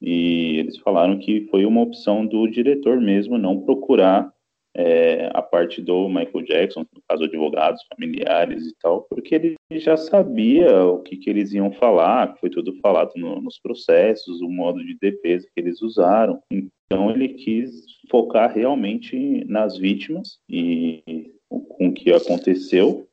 e 0.00 0.58
eles 0.58 0.78
falaram 0.78 1.18
que 1.18 1.48
foi 1.50 1.66
uma 1.66 1.82
opção 1.82 2.24
do 2.24 2.46
diretor 2.46 3.00
mesmo 3.00 3.36
não 3.36 3.60
procurar 3.60 4.32
é, 4.76 5.28
a 5.34 5.42
parte 5.42 5.82
do 5.82 6.08
Michael 6.08 6.44
Jackson, 6.44 6.86
no 6.94 7.02
caso 7.08 7.24
advogados, 7.24 7.82
familiares 7.92 8.64
e 8.64 8.76
tal, 8.80 9.08
porque 9.10 9.34
ele 9.34 9.56
já 9.72 9.96
sabia 9.96 10.84
o 10.84 11.02
que, 11.02 11.16
que 11.16 11.28
eles 11.28 11.52
iam 11.52 11.72
falar, 11.72 12.34
que 12.34 12.40
foi 12.40 12.50
tudo 12.50 12.78
falado 12.80 13.10
no, 13.16 13.40
nos 13.40 13.58
processos, 13.58 14.40
o 14.40 14.48
modo 14.48 14.78
de 14.84 14.96
defesa 15.00 15.48
que 15.52 15.60
eles 15.60 15.82
usaram. 15.82 16.40
Então 16.52 17.10
ele 17.10 17.30
quis 17.30 17.72
focar 18.08 18.54
realmente 18.54 19.44
nas 19.48 19.76
vítimas 19.76 20.38
e 20.48 21.02
com 21.48 21.88
o 21.88 21.92
que 21.92 22.12
aconteceu. 22.12 23.07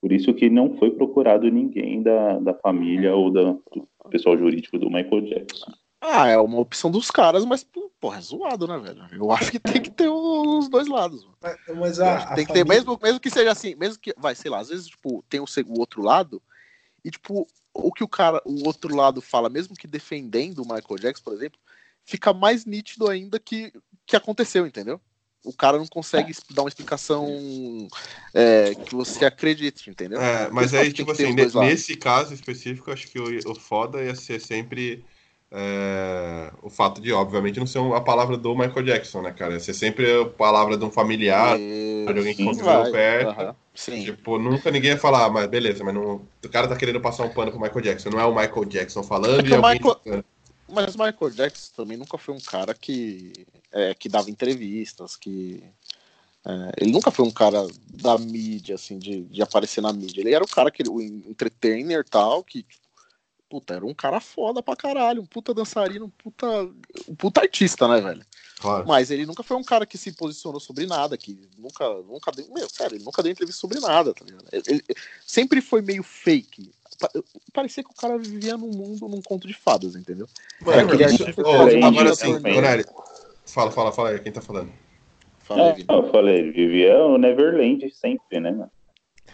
Por 0.00 0.12
isso 0.12 0.32
que 0.32 0.48
não 0.48 0.76
foi 0.78 0.90
procurado 0.90 1.50
ninguém 1.50 2.02
da, 2.02 2.38
da 2.38 2.54
família 2.54 3.14
ou 3.14 3.30
da, 3.30 3.52
do 3.52 3.86
pessoal 4.10 4.36
jurídico 4.36 4.78
do 4.78 4.90
Michael 4.90 5.22
Jackson. 5.22 5.72
Ah, 6.00 6.28
é 6.28 6.38
uma 6.38 6.58
opção 6.58 6.90
dos 6.90 7.10
caras, 7.10 7.44
mas, 7.44 7.62
porra, 8.00 8.16
é 8.16 8.20
zoado, 8.22 8.66
né, 8.66 8.78
velho? 8.78 9.06
Eu 9.12 9.30
acho 9.30 9.50
que 9.50 9.58
tem 9.58 9.82
que 9.82 9.90
ter 9.90 10.08
os 10.08 10.68
dois 10.70 10.88
lados. 10.88 11.28
Mas, 11.42 11.56
mas 11.76 12.00
a, 12.00 12.34
tem 12.34 12.46
que 12.46 12.52
família... 12.52 12.64
ter, 12.64 12.64
mesmo, 12.64 12.98
mesmo 13.02 13.20
que 13.20 13.28
seja 13.28 13.52
assim, 13.52 13.74
mesmo 13.74 14.00
que, 14.00 14.14
vai, 14.16 14.34
sei 14.34 14.50
lá, 14.50 14.60
às 14.60 14.70
vezes, 14.70 14.86
tipo, 14.86 15.22
tem 15.28 15.40
o, 15.40 15.44
o 15.44 15.78
outro 15.78 16.00
lado, 16.00 16.42
e, 17.04 17.10
tipo, 17.10 17.46
o 17.74 17.92
que 17.92 18.02
o 18.02 18.08
cara, 18.08 18.40
o 18.46 18.66
outro 18.66 18.96
lado 18.96 19.20
fala, 19.20 19.50
mesmo 19.50 19.76
que 19.76 19.86
defendendo 19.86 20.60
o 20.60 20.62
Michael 20.62 20.98
Jackson, 20.98 21.22
por 21.22 21.34
exemplo, 21.34 21.60
fica 22.04 22.32
mais 22.32 22.64
nítido 22.64 23.08
ainda 23.08 23.38
que, 23.38 23.70
que 24.06 24.16
aconteceu, 24.16 24.66
entendeu? 24.66 24.98
O 25.44 25.52
cara 25.52 25.78
não 25.78 25.86
consegue 25.86 26.32
é. 26.32 26.54
dar 26.54 26.62
uma 26.62 26.68
explicação 26.68 27.88
é, 28.34 28.74
que 28.74 28.94
você 28.94 29.24
acredite, 29.24 29.88
entendeu? 29.88 30.20
É, 30.20 30.50
mas 30.50 30.74
aí, 30.74 30.92
tipo 30.92 31.12
assim, 31.12 31.32
nesse 31.32 31.96
caso 31.96 32.34
específico, 32.34 32.90
acho 32.90 33.08
que 33.08 33.18
o, 33.18 33.50
o 33.50 33.54
foda 33.54 34.02
ia 34.02 34.14
ser 34.14 34.40
sempre 34.40 35.02
é, 35.52 36.52
o 36.62 36.70
fato 36.70 37.00
de, 37.00 37.12
obviamente, 37.12 37.58
não 37.58 37.66
ser 37.66 37.80
a 37.80 38.00
palavra 38.00 38.36
do 38.36 38.54
Michael 38.54 38.84
Jackson, 38.84 39.22
né, 39.22 39.32
cara? 39.32 39.58
Ser 39.58 39.74
sempre 39.74 40.20
a 40.20 40.24
palavra 40.24 40.76
de 40.76 40.84
um 40.84 40.90
familiar, 40.90 41.58
de 41.58 42.04
alguém 42.06 42.34
que 42.34 42.44
conviveu 42.44 42.92
perto. 42.92 43.40
Uhum. 43.40 43.54
Sim. 43.74 44.04
Tipo, 44.04 44.38
nunca 44.38 44.70
ninguém 44.70 44.90
ia 44.90 44.98
falar, 44.98 45.24
ah, 45.24 45.30
mas 45.30 45.46
beleza, 45.48 45.82
mas 45.82 45.94
não, 45.94 46.20
o 46.44 46.48
cara 46.48 46.68
tá 46.68 46.76
querendo 46.76 47.00
passar 47.00 47.24
um 47.24 47.30
pano 47.30 47.50
pro 47.50 47.60
Michael 47.60 47.80
Jackson. 47.80 48.10
Não 48.10 48.20
é 48.20 48.24
o 48.24 48.34
Michael 48.34 48.64
Jackson 48.66 49.02
falando 49.02 49.46
é 49.46 49.48
e 49.48 49.54
alguém. 49.54 49.80
Michael... 49.80 50.24
Mas 50.72 50.94
o 50.94 50.98
Michael 50.98 51.30
Jackson 51.30 51.72
também 51.74 51.96
nunca 51.96 52.16
foi 52.18 52.34
um 52.34 52.40
cara 52.40 52.74
que, 52.74 53.46
é, 53.72 53.94
que 53.94 54.08
dava 54.08 54.30
entrevistas, 54.30 55.16
que. 55.16 55.62
É, 56.44 56.72
ele 56.78 56.90
nunca 56.90 57.10
foi 57.10 57.26
um 57.26 57.30
cara 57.30 57.66
da 57.92 58.16
mídia, 58.16 58.74
assim, 58.74 58.98
de, 58.98 59.22
de 59.22 59.42
aparecer 59.42 59.80
na 59.80 59.92
mídia. 59.92 60.20
Ele 60.20 60.34
era 60.34 60.44
o 60.44 60.48
cara 60.48 60.70
que 60.70 60.82
o 60.88 61.00
entertainer 61.00 62.04
tal, 62.08 62.42
que 62.42 62.64
puta, 63.50 63.74
era 63.74 63.84
um 63.84 63.92
cara 63.92 64.20
foda 64.20 64.62
pra 64.62 64.76
caralho, 64.76 65.20
um 65.20 65.26
puta 65.26 65.52
dançarino, 65.52 66.06
um 66.06 66.10
puta, 66.10 66.46
um 67.08 67.14
puta 67.16 67.40
artista, 67.40 67.88
né, 67.88 68.00
velho? 68.00 68.24
Claro. 68.60 68.86
Mas 68.86 69.10
ele 69.10 69.26
nunca 69.26 69.42
foi 69.42 69.56
um 69.56 69.64
cara 69.64 69.84
que 69.84 69.98
se 69.98 70.12
posicionou 70.12 70.60
sobre 70.60 70.86
nada, 70.86 71.18
que 71.18 71.48
nunca, 71.58 71.84
nunca 72.02 72.30
deu, 72.30 72.48
meu, 72.52 72.68
sério, 72.70 72.96
ele 72.96 73.04
nunca 73.04 73.22
deu 73.22 73.32
entrevista 73.32 73.60
sobre 73.60 73.80
nada, 73.80 74.14
tá 74.14 74.24
ligado? 74.24 74.44
Ele, 74.52 74.62
ele 74.68 74.84
sempre 75.26 75.60
foi 75.60 75.82
meio 75.82 76.04
fake. 76.04 76.72
Parecia 77.52 77.82
que 77.82 77.90
o 77.90 77.94
cara 77.94 78.18
vivia 78.18 78.56
num 78.56 78.70
mundo, 78.70 79.08
num 79.08 79.22
conto 79.22 79.46
de 79.46 79.54
fadas, 79.54 79.94
entendeu? 79.94 80.26
Mano, 80.60 80.92
é, 80.92 81.06
oh, 81.44 81.86
agora 81.86 82.14
sim, 82.14 82.38
Bonelli, 82.38 82.84
fala, 83.46 83.70
fala, 83.70 83.92
fala 83.92 84.10
aí, 84.10 84.18
quem 84.20 84.32
tá 84.32 84.40
falando? 84.40 84.70
Fala 85.40 85.72
aí, 85.72 85.84
é, 85.88 85.92
eu 85.92 86.10
falei, 86.10 86.50
vivia 86.52 86.98
o 86.98 87.18
Neverland 87.18 87.90
sempre, 87.90 88.40
né, 88.40 88.50
mano? 88.50 88.70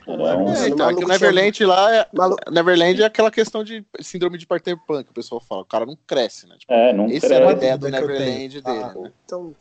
É, 0.09 0.69
então, 0.69 0.89
é 0.89 0.95
o 0.95 1.09
Neverland 1.09 1.65
lá 1.65 1.97
é, 1.97 2.07
Neverland 2.49 3.03
é 3.03 3.07
aquela 3.07 3.31
questão 3.31 3.65
de 3.65 3.85
síndrome 4.01 4.39
de 4.39 4.47
Peter 4.47 4.77
Pan 4.87 5.03
que 5.03 5.11
o 5.11 5.15
pessoal 5.15 5.41
fala. 5.41 5.63
O 5.63 5.67
cara 5.67 5.85
não 5.85 5.99
cresce, 6.07 6.47
né? 6.47 6.55
Tipo, 6.59 6.73
é, 6.73 6.93
não 6.93 7.07
esse 7.09 7.27
era 7.27 7.49
a 7.49 7.53
ideia 7.53 7.77
do 7.77 7.89
Neverland 7.89 8.61
dele. 8.61 8.85
Ah, 8.85 8.95
né? 8.95 9.13
Então, 9.25 9.53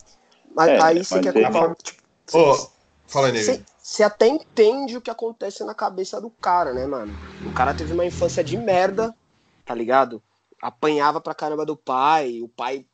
mas 0.56 0.70
é, 0.70 0.82
aí 0.84 1.04
você 1.04 1.20
quer 1.20 1.34
conforme, 1.34 1.76
tipo, 1.82 2.02
oh, 2.34 2.70
fala 3.08 3.28
aí, 3.30 3.64
Você 3.86 4.02
até 4.02 4.28
entende 4.28 4.98
o 4.98 5.02
que 5.02 5.12
acontece 5.12 5.64
na 5.64 5.76
cabeça 5.76 6.20
do 6.20 6.30
cara, 6.30 6.74
né, 6.74 6.88
mano? 6.88 7.14
O 7.44 7.52
cara 7.52 7.74
teve 7.74 7.94
uma 7.94 8.06
infância 8.06 8.44
de 8.44 8.58
merda, 8.58 9.16
tá 9.64 9.76
ligado? 9.76 10.24
Apanhava 10.60 11.22
pra 11.22 11.36
caramba 11.36 11.66
do 11.66 11.78
pai, 11.78 12.42
o 12.42 12.48
pai 12.48 12.86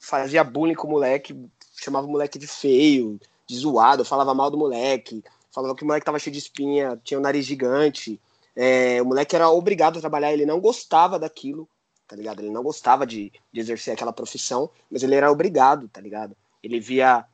fazia 0.00 0.44
bullying 0.44 0.74
com 0.74 0.86
o 0.86 0.90
moleque, 0.90 1.34
chamava 1.82 2.06
o 2.06 2.10
moleque 2.10 2.38
de 2.38 2.46
feio, 2.46 3.18
de 3.46 3.56
zoado, 3.56 4.04
falava 4.04 4.34
mal 4.34 4.50
do 4.50 4.58
moleque 4.58 5.24
falava 5.56 5.74
que 5.74 5.82
o 5.84 5.86
moleque 5.86 6.04
tava 6.04 6.18
cheio 6.18 6.34
de 6.34 6.38
espinha, 6.38 7.00
tinha 7.02 7.18
um 7.18 7.22
nariz 7.22 7.46
gigante. 7.46 8.20
É, 8.54 9.00
o 9.00 9.06
moleque 9.06 9.34
era 9.34 9.48
obrigado 9.48 9.96
a 9.96 10.00
trabalhar, 10.00 10.30
ele 10.30 10.44
não 10.44 10.60
gostava 10.60 11.18
daquilo, 11.18 11.66
tá 12.06 12.14
ligado? 12.14 12.40
Ele 12.40 12.50
não 12.50 12.62
gostava 12.62 13.06
de, 13.06 13.32
de 13.50 13.60
exercer 13.60 13.94
aquela 13.94 14.12
profissão, 14.12 14.70
mas 14.90 15.02
ele 15.02 15.14
era 15.14 15.32
obrigado, 15.32 15.88
tá 15.88 15.98
ligado? 15.98 16.36
Ele 16.62 16.78
via 16.78 17.24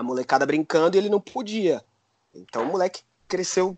a 0.00 0.02
molecada 0.02 0.46
brincando 0.46 0.96
e 0.96 0.98
ele 0.98 1.10
não 1.10 1.20
podia. 1.20 1.84
Então 2.34 2.62
o 2.62 2.66
moleque 2.66 3.02
cresceu 3.28 3.76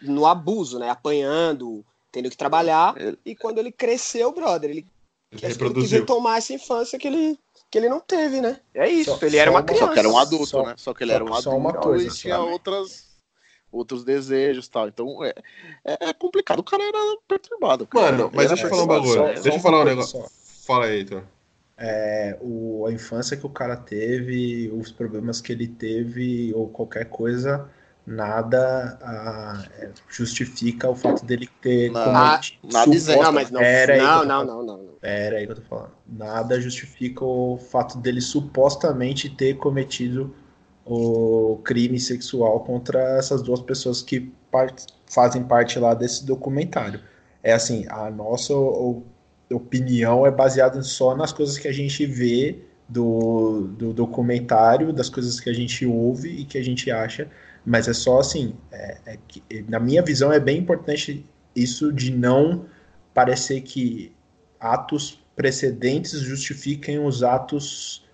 no 0.00 0.24
abuso, 0.24 0.78
né? 0.78 0.88
Apanhando, 0.88 1.84
tendo 2.12 2.30
que 2.30 2.36
trabalhar. 2.36 2.94
E 3.24 3.34
quando 3.34 3.58
ele 3.58 3.72
cresceu, 3.72 4.32
brother, 4.32 4.70
ele, 4.70 4.86
ele, 5.32 5.52
ele 5.52 5.74
quis 5.74 5.90
retomar 5.90 6.38
essa 6.38 6.52
infância 6.54 6.98
que 6.98 7.08
ele, 7.08 7.38
que 7.70 7.76
ele 7.76 7.88
não 7.88 8.00
teve, 8.00 8.40
né? 8.40 8.60
É 8.72 8.88
isso, 8.88 9.18
só, 9.18 9.26
ele 9.26 9.36
era 9.36 9.50
uma 9.50 9.62
criança. 9.62 9.86
Só 9.86 9.92
que 9.92 9.98
era 9.98 10.08
um 10.08 10.18
adulto, 10.18 10.46
só, 10.46 10.66
né? 10.66 10.74
Só 10.76 10.94
que 10.94 11.02
ele 11.02 11.12
era 11.12 11.24
um 11.24 11.34
adulto 11.34 11.56
uma 11.56 11.74
coisa, 11.74 12.06
e 12.06 12.10
tinha 12.10 12.38
outras, 12.38 13.08
outros 13.72 14.04
desejos 14.04 14.66
e 14.66 14.70
tal. 14.70 14.86
Então 14.86 15.24
é, 15.24 15.34
é, 15.84 16.12
complicado. 16.12 16.60
O 16.60 16.64
cara 16.64 16.84
era 16.84 17.16
perturbado. 17.26 17.84
Cara. 17.86 18.12
Mano, 18.12 18.30
mas 18.32 18.48
deixa 18.48 18.64
eu 18.64 18.70
falar 18.70 18.84
um 18.84 18.86
bagulho. 18.86 19.14
Só, 19.14 19.42
deixa 19.42 19.58
eu 19.58 19.60
falar 19.60 19.80
um 19.80 19.84
negócio. 19.84 20.24
Fala 20.64 20.86
aí, 20.86 20.98
Heitor. 20.98 21.24
É, 21.78 22.36
o, 22.40 22.86
a 22.86 22.92
infância 22.92 23.36
que 23.36 23.46
o 23.46 23.50
cara 23.50 23.76
teve, 23.76 24.68
os 24.74 24.90
problemas 24.90 25.40
que 25.40 25.52
ele 25.52 25.68
teve, 25.68 26.52
ou 26.54 26.68
qualquer 26.68 27.04
coisa, 27.04 27.68
nada 28.04 28.98
ah, 29.02 29.64
justifica 30.08 30.88
o 30.88 30.94
fato 30.94 31.24
dele 31.24 31.48
ter 31.60 31.90
não, 31.92 32.04
cometido. 32.04 32.58
Nada 32.72 32.92
suposta... 32.98 33.22
não, 33.22 33.32
mas 33.32 33.50
não. 33.50 33.60
Era 33.60 33.96
não, 33.96 34.24
não, 34.24 34.44
não, 34.44 34.62
não, 34.64 34.78
não. 34.78 34.92
Era 35.02 35.36
aí 35.36 35.46
que 35.46 35.52
eu 35.52 35.56
tô 35.56 35.62
falando. 35.62 35.92
Nada 36.06 36.60
justifica 36.60 37.24
o 37.24 37.58
fato 37.58 37.98
dele 37.98 38.20
supostamente 38.20 39.30
ter 39.30 39.56
cometido 39.58 40.34
o 40.84 41.60
crime 41.62 42.00
sexual 42.00 42.60
contra 42.60 42.98
essas 43.18 43.42
duas 43.42 43.60
pessoas 43.60 44.02
que 44.02 44.32
part... 44.50 44.86
fazem 45.06 45.44
parte 45.44 45.78
lá 45.78 45.94
desse 45.94 46.24
documentário. 46.24 47.00
É 47.42 47.52
assim, 47.52 47.86
a 47.88 48.10
nossa 48.10 48.54
opinião 49.50 50.26
é 50.26 50.30
baseada 50.30 50.82
só 50.82 51.16
nas 51.16 51.32
coisas 51.32 51.58
que 51.58 51.68
a 51.68 51.72
gente 51.72 52.04
vê 52.06 52.58
do, 52.88 53.68
do 53.76 53.92
documentário, 53.92 54.92
das 54.92 55.08
coisas 55.08 55.40
que 55.40 55.48
a 55.50 55.52
gente 55.52 55.84
ouve 55.86 56.28
e 56.28 56.44
que 56.44 56.58
a 56.58 56.62
gente 56.62 56.90
acha 56.90 57.28
mas 57.68 57.86
é 57.86 57.92
só 57.92 58.18
assim, 58.18 58.54
é, 58.72 58.96
é 59.04 59.18
que, 59.28 59.42
na 59.68 59.78
minha 59.78 60.02
visão 60.02 60.32
é 60.32 60.40
bem 60.40 60.58
importante 60.58 61.26
isso 61.54 61.92
de 61.92 62.10
não 62.10 62.64
parecer 63.12 63.60
que 63.60 64.10
atos 64.58 65.22
precedentes 65.36 66.18
justifiquem 66.20 66.98
os 66.98 67.22
atos 67.22 68.04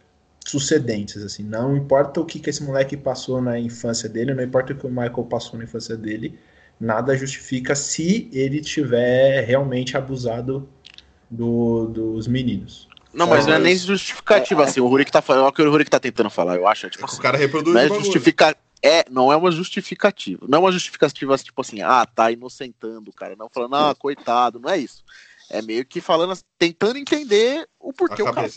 sucedentes, 0.45 1.23
assim, 1.23 1.45
não 1.45 1.77
importa 1.77 2.21
o 2.21 2.25
que, 2.25 2.41
que 2.41 2.51
esse 2.51 2.65
moleque 2.65 2.97
passou 2.97 3.41
na 3.41 3.59
infância 3.59 4.09
dele, 4.09 4.35
não 4.35 4.43
importa 4.43 4.73
o 4.73 4.77
que 4.77 4.87
o 4.87 4.91
Michael 4.91 5.25
passou 5.25 5.57
na 5.57 5.65
infância 5.65 5.97
dele, 5.97 6.37
nada 6.79 7.17
justifica 7.17 7.77
se 7.77 8.29
ele 8.33 8.61
tiver 8.61 9.45
realmente 9.45 9.97
abusado 9.97 10.69
do, 11.35 11.87
dos 11.87 12.27
meninos. 12.27 12.89
Não, 13.13 13.29
mas 13.29 13.47
não 13.47 13.55
é 13.55 13.59
nem 13.59 13.77
justificativa, 13.77 14.63
é, 14.63 14.65
assim, 14.67 14.81
o 14.81 14.89
Rurik 14.89 15.11
tá 15.11 15.23
falando, 15.23 15.45
é 15.45 15.49
o 15.49 15.53
que 15.53 15.63
o 15.63 15.71
Rurik 15.71 15.89
tá 15.89 16.01
tentando 16.01 16.29
falar, 16.31 16.57
eu 16.57 16.67
acho. 16.67 16.87
É, 16.87 16.91
tipo, 16.91 17.07
o 17.07 17.21
cara 17.21 17.39
reproduz 17.39 17.73
não 17.73 17.81
é 17.81 17.89
justifica, 17.89 18.57
é, 18.83 19.05
não 19.09 19.33
é 19.33 19.37
uma 19.37 19.53
justificativa. 19.53 20.45
Não 20.49 20.59
é 20.59 20.61
uma 20.61 20.73
justificativa 20.73 21.39
tipo 21.39 21.61
assim, 21.61 21.81
ah, 21.81 22.05
tá 22.05 22.31
inocentando 22.31 23.11
o 23.11 23.15
cara. 23.15 23.37
Não 23.37 23.49
falando, 23.49 23.77
ah, 23.77 23.95
coitado, 23.95 24.59
não 24.59 24.69
é 24.69 24.79
isso. 24.79 25.05
é 25.49 25.63
meio 25.63 25.87
que 25.87 26.01
falando, 26.01 26.37
tentando 26.59 26.99
entender 26.99 27.69
o 27.79 27.93
porquê 27.93 28.23
o 28.23 28.33
cara 28.33 28.49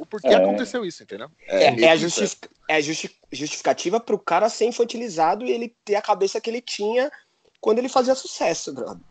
o 0.00 0.06
porquê 0.06 0.28
é. 0.28 0.34
aconteceu 0.34 0.82
isso, 0.82 1.02
entendeu? 1.02 1.30
É, 1.46 1.64
é, 1.64 1.80
é 1.82 1.90
a, 1.90 1.96
justific, 1.96 2.48
é 2.70 2.76
a 2.76 2.80
justificativa 2.80 4.00
para 4.00 4.14
o 4.14 4.18
cara 4.18 4.48
ser 4.48 4.64
infantilizado 4.64 5.44
e 5.44 5.52
ele 5.52 5.76
ter 5.84 5.94
a 5.94 6.00
cabeça 6.00 6.40
que 6.40 6.48
ele 6.48 6.62
tinha 6.62 7.12
quando 7.60 7.80
ele 7.80 7.88
fazia 7.88 8.14
sucesso, 8.14 8.72
brother. 8.72 9.02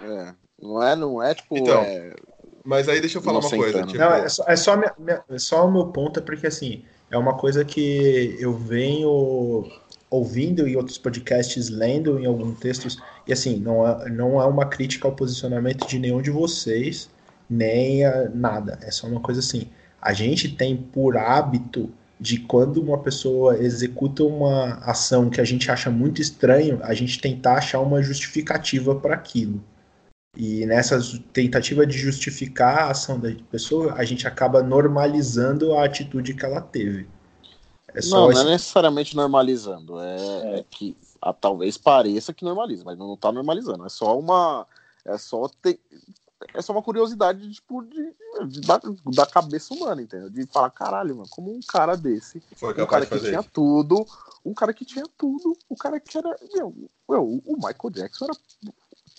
É, 0.00 0.34
não 0.60 0.82
é, 0.82 0.96
não 0.96 1.22
é 1.22 1.34
tipo. 1.34 1.56
Então, 1.56 1.80
é... 1.82 2.14
Mas 2.64 2.88
aí 2.88 3.00
deixa 3.00 3.18
eu 3.18 3.22
falar 3.22 3.40
uma 3.40 3.50
coisa. 3.50 3.84
Tipo... 3.84 3.98
Não, 3.98 4.14
é 4.14 4.28
só, 4.28 4.44
é 4.48 4.56
só, 4.56 4.76
minha, 4.76 4.92
minha, 4.98 5.22
é 5.28 5.38
só 5.38 5.66
o 5.66 5.70
meu 5.70 5.86
ponto, 5.88 6.18
é 6.18 6.22
porque 6.22 6.46
assim, 6.46 6.82
é 7.10 7.18
uma 7.18 7.34
coisa 7.34 7.64
que 7.64 8.36
eu 8.40 8.54
venho 8.54 9.70
ouvindo 10.08 10.66
em 10.66 10.74
outros 10.76 10.96
podcasts, 10.96 11.68
lendo 11.68 12.18
em 12.18 12.26
alguns 12.26 12.58
textos, 12.58 12.98
e 13.26 13.32
assim, 13.32 13.58
não 13.58 13.86
é, 13.86 14.08
não 14.08 14.40
é 14.40 14.46
uma 14.46 14.66
crítica 14.66 15.06
ao 15.06 15.14
posicionamento 15.14 15.86
de 15.86 15.98
nenhum 15.98 16.22
de 16.22 16.30
vocês, 16.30 17.10
nem 17.50 18.04
a, 18.04 18.30
nada. 18.30 18.78
É 18.82 18.90
só 18.90 19.06
uma 19.06 19.20
coisa 19.20 19.40
assim. 19.40 19.68
A 20.00 20.12
gente 20.12 20.48
tem 20.56 20.76
por 20.76 21.16
hábito 21.16 21.90
de 22.18 22.38
quando 22.38 22.80
uma 22.80 22.98
pessoa 22.98 23.58
executa 23.58 24.22
uma 24.22 24.74
ação 24.84 25.28
que 25.28 25.40
a 25.40 25.44
gente 25.44 25.70
acha 25.70 25.90
muito 25.90 26.22
estranho, 26.22 26.78
a 26.82 26.94
gente 26.94 27.20
tentar 27.20 27.54
achar 27.58 27.80
uma 27.80 28.02
justificativa 28.02 28.94
para 28.94 29.14
aquilo. 29.14 29.62
E 30.36 30.66
nessa 30.66 30.98
tentativa 31.32 31.86
de 31.86 31.96
justificar 31.96 32.78
a 32.78 32.90
ação 32.90 33.20
da 33.20 33.30
pessoa, 33.50 33.94
a 33.94 34.04
gente 34.04 34.26
acaba 34.26 34.62
normalizando 34.62 35.74
a 35.74 35.84
atitude 35.84 36.34
que 36.34 36.44
ela 36.44 36.60
teve. 36.60 37.08
É 37.94 38.04
não, 38.06 38.28
não 38.28 38.40
é 38.40 38.44
necessariamente 38.44 39.14
normalizando, 39.14 40.00
é, 40.00 40.58
é 40.58 40.64
que 40.68 40.96
a, 41.22 41.32
talvez 41.32 41.78
pareça 41.78 42.34
que 42.34 42.44
normaliza, 42.44 42.82
mas 42.84 42.98
não 42.98 43.14
está 43.14 43.30
normalizando. 43.30 43.86
É 43.86 43.88
só 43.88 44.18
uma, 44.18 44.66
é 45.04 45.16
só 45.16 45.48
ter, 45.62 45.78
é 46.52 46.60
só 46.60 46.72
uma 46.72 46.82
curiosidade 46.82 47.48
tipo, 47.52 47.82
de, 47.84 48.14
de, 48.48 48.60
da, 48.62 48.80
da, 49.06 49.24
cabeça 49.24 49.72
humana, 49.72 50.02
entendeu? 50.02 50.28
De 50.28 50.44
falar, 50.46 50.70
caralho, 50.70 51.16
mano, 51.16 51.28
como 51.30 51.54
um 51.54 51.60
cara 51.60 51.96
desse, 51.96 52.42
Foi 52.56 52.72
um 52.82 52.86
cara 52.86 53.06
que 53.06 53.20
tinha 53.20 53.40
isso. 53.40 53.50
tudo, 53.52 54.04
um 54.44 54.52
cara 54.52 54.74
que 54.74 54.84
tinha 54.84 55.06
tudo, 55.16 55.56
o 55.68 55.76
cara 55.76 56.00
que 56.00 56.18
era. 56.18 56.36
Meu, 56.52 56.74
meu, 57.08 57.42
o 57.46 57.54
Michael 57.54 57.90
Jackson 57.92 58.24
era 58.24 58.34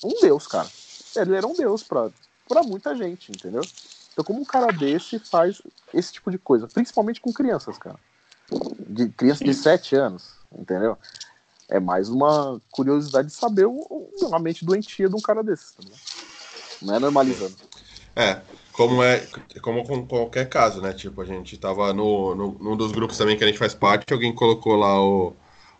um 0.04 0.20
deus, 0.22 0.46
cara. 0.48 0.68
Ele 1.16 1.36
era 1.36 1.48
um 1.48 1.54
deus 1.54 1.84
pra, 1.84 2.12
muita 2.64 2.96
gente, 2.96 3.32
entendeu? 3.32 3.62
Então, 4.12 4.24
como 4.24 4.42
um 4.42 4.46
cara 4.46 4.68
desse 4.68 5.20
faz 5.20 5.62
esse 5.94 6.14
tipo 6.14 6.32
de 6.32 6.38
coisa, 6.38 6.68
principalmente 6.68 7.20
com 7.20 7.34
crianças, 7.34 7.78
cara. 7.78 8.00
De 8.88 9.10
crianças 9.10 9.46
de 9.46 9.54
7 9.54 9.96
anos, 9.96 10.36
entendeu? 10.58 10.98
É 11.68 11.80
mais 11.80 12.10
uma 12.10 12.62
curiosidade 12.72 13.30
de 13.30 13.34
saber 13.34 13.66
o, 13.66 14.10
a 14.32 14.40
mente 14.40 14.64
doentia 14.64 15.10
de 15.10 15.16
um 15.16 15.22
cara 15.22 15.44
desse, 15.44 15.76
tá 15.76 15.84
não 16.82 16.96
é 16.96 17.00
normalizando. 17.00 17.56
É, 18.16 18.42
como 18.72 19.04
é 19.04 19.28
como 19.62 19.86
com 19.86 20.06
qualquer 20.06 20.48
caso, 20.48 20.82
né? 20.82 20.94
Tipo, 20.94 21.22
a 21.22 21.26
gente 21.26 21.58
tava 21.58 21.92
no, 21.94 22.36
no, 22.36 22.52
num 22.60 22.78
dos 22.78 22.92
grupos 22.92 23.18
também 23.18 23.38
que 23.38 23.44
a 23.44 23.48
gente 23.48 23.60
faz 23.60 23.74
parte, 23.74 24.14
alguém 24.14 24.34
colocou 24.34 24.76
lá 24.76 25.02
o, 25.02 25.36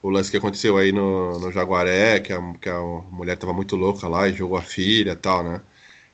o 0.06 0.10
lance 0.12 0.30
que 0.30 0.38
aconteceu 0.38 0.78
aí 0.78 0.92
no, 0.92 1.40
no 1.40 1.52
Jaguaré, 1.52 2.20
que 2.20 2.32
a, 2.32 2.54
que 2.62 2.70
a 2.70 2.80
mulher 3.12 3.38
tava 3.38 3.54
muito 3.54 3.76
louca 3.76 4.08
lá 4.08 4.30
e 4.30 4.34
jogou 4.34 4.56
a 4.56 4.62
filha 4.62 5.14
e 5.14 5.16
tal, 5.16 5.44
né? 5.44 5.62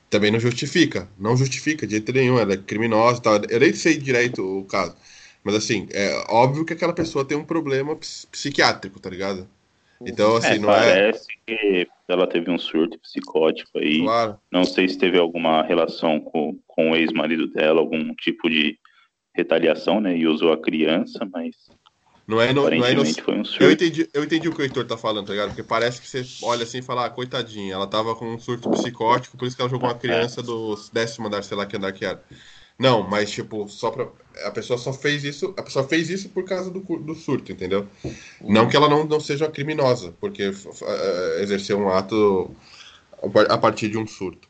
Também 0.08 0.30
não 0.30 0.40
justifica, 0.40 1.06
não 1.18 1.36
justifica 1.36 1.86
de 1.86 1.92
jeito 1.92 2.10
nenhum, 2.10 2.38
ela 2.38 2.54
é 2.54 2.56
criminosa 2.56 3.18
e 3.18 3.22
tal. 3.22 3.34
Eu 3.50 3.60
nem 3.60 3.74
sei 3.74 3.98
direito 3.98 4.42
o 4.42 4.64
caso, 4.64 4.96
mas 5.44 5.54
assim, 5.54 5.88
é 5.92 6.24
óbvio 6.30 6.64
que 6.64 6.72
aquela 6.72 6.94
pessoa 6.94 7.22
tem 7.22 7.36
um 7.36 7.44
problema 7.44 7.94
psiquiátrico, 8.30 8.98
tá 8.98 9.10
ligado? 9.10 9.46
Então, 10.00 10.36
assim, 10.36 10.54
é, 10.54 10.58
não 10.58 10.68
parece 10.68 10.88
é. 10.88 11.02
Parece 11.02 11.26
que 11.46 11.88
ela 12.08 12.26
teve 12.26 12.50
um 12.50 12.58
surto 12.58 12.98
psicótico 12.98 13.78
aí. 13.78 14.00
Claro. 14.00 14.38
Não 14.50 14.64
sei 14.64 14.88
se 14.88 14.96
teve 14.96 15.18
alguma 15.18 15.62
relação 15.62 16.18
com, 16.18 16.58
com 16.66 16.92
o 16.92 16.96
ex-marido 16.96 17.46
dela, 17.46 17.80
algum 17.80 18.14
tipo 18.14 18.48
de 18.48 18.78
retaliação, 19.34 20.00
né? 20.00 20.16
E 20.16 20.26
usou 20.26 20.50
a 20.50 20.60
criança, 20.60 21.28
mas. 21.30 21.56
Não 22.26 22.40
é, 22.40 22.52
no, 22.52 22.62
não 22.70 22.86
é 22.86 22.94
no... 22.94 23.04
foi 23.04 23.34
um. 23.34 23.42
Eu 23.58 23.72
entendi, 23.72 24.08
eu 24.14 24.22
entendi 24.22 24.48
o 24.48 24.52
que 24.54 24.60
o 24.60 24.64
Heitor 24.64 24.86
tá 24.86 24.96
falando, 24.96 25.26
tá 25.26 25.32
ligado? 25.32 25.48
Porque 25.48 25.62
parece 25.62 26.00
que 26.00 26.08
você 26.08 26.24
olha 26.42 26.62
assim 26.62 26.78
e 26.78 26.82
fala, 26.82 27.06
ah, 27.06 27.10
coitadinha, 27.10 27.74
ela 27.74 27.86
tava 27.86 28.14
com 28.14 28.32
um 28.32 28.38
surto 28.38 28.70
psicótico, 28.70 29.36
por 29.36 29.46
isso 29.46 29.56
que 29.56 29.62
ela 29.62 29.70
jogou 29.70 29.88
uma 29.88 29.94
criança 29.94 30.40
é. 30.40 30.42
do 30.42 30.78
décimo 30.92 31.26
andar, 31.26 31.42
sei 31.42 31.56
lá 31.56 31.66
que 31.66 31.76
andar 31.76 31.92
que 31.92 32.04
era. 32.04 32.22
Não, 32.78 33.02
mas 33.08 33.30
tipo, 33.30 33.68
só 33.68 33.90
pra. 33.90 34.08
A 34.44 34.50
pessoa 34.50 34.78
só 34.78 34.92
fez 34.92 35.24
isso. 35.24 35.52
A 35.56 35.62
pessoa 35.62 35.86
fez 35.86 36.08
isso 36.10 36.28
por 36.30 36.44
causa 36.44 36.70
do, 36.70 36.80
do 36.80 37.14
surto, 37.14 37.52
entendeu? 37.52 37.86
Não 38.40 38.68
que 38.68 38.76
ela 38.76 38.88
não, 38.88 39.04
não 39.04 39.20
seja 39.20 39.48
criminosa, 39.48 40.14
porque 40.20 40.48
uh, 40.48 41.40
exerceu 41.40 41.78
um 41.78 41.90
ato 41.90 42.50
a 43.48 43.58
partir 43.58 43.88
de 43.88 43.98
um 43.98 44.06
surto. 44.06 44.48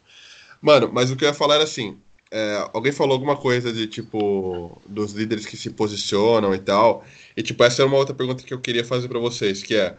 Mano, 0.60 0.90
mas 0.92 1.10
o 1.10 1.16
que 1.16 1.24
eu 1.24 1.28
ia 1.28 1.34
falar 1.34 1.56
era 1.56 1.64
assim. 1.64 1.98
É, 2.32 2.70
alguém 2.72 2.92
falou 2.92 3.12
alguma 3.14 3.36
coisa 3.36 3.72
de 3.72 3.86
tipo 3.86 4.80
dos 4.88 5.12
líderes 5.12 5.46
que 5.46 5.56
se 5.56 5.70
posicionam 5.70 6.54
e 6.54 6.58
tal. 6.58 7.04
E 7.36 7.42
tipo, 7.42 7.62
essa 7.64 7.82
é 7.82 7.84
uma 7.84 7.96
outra 7.98 8.14
pergunta 8.14 8.42
que 8.42 8.54
eu 8.54 8.60
queria 8.60 8.84
fazer 8.84 9.08
para 9.08 9.18
vocês, 9.18 9.62
que 9.62 9.74
é 9.76 9.96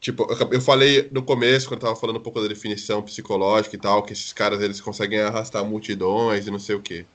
tipo, 0.00 0.26
eu 0.52 0.60
falei 0.60 1.08
no 1.12 1.22
começo, 1.22 1.68
quando 1.68 1.80
eu 1.82 1.88
tava 1.88 2.00
falando 2.00 2.18
um 2.18 2.22
pouco 2.22 2.40
da 2.42 2.48
definição 2.48 3.02
psicológica 3.02 3.76
e 3.76 3.78
tal, 3.78 4.02
que 4.02 4.12
esses 4.12 4.32
caras 4.32 4.60
eles 4.60 4.80
conseguem 4.80 5.20
arrastar 5.20 5.64
multidões 5.64 6.46
e 6.46 6.50
não 6.50 6.58
sei 6.58 6.76
o 6.76 6.82
quê 6.82 7.06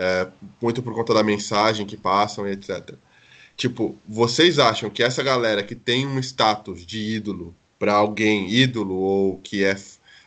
é, 0.00 0.28
muito 0.62 0.82
por 0.82 0.94
conta 0.94 1.12
da 1.12 1.22
mensagem 1.22 1.86
que 1.86 1.96
passam 1.96 2.48
e 2.48 2.52
etc. 2.52 2.94
Tipo, 3.54 3.98
vocês 4.08 4.58
acham 4.58 4.88
que 4.88 5.02
essa 5.02 5.22
galera 5.22 5.62
que 5.62 5.74
tem 5.74 6.06
um 6.06 6.18
status 6.18 6.86
de 6.86 6.98
ídolo 6.98 7.54
para 7.78 7.92
alguém, 7.92 8.50
ídolo, 8.50 8.94
ou 8.94 9.38
que 9.38 9.62
é 9.62 9.76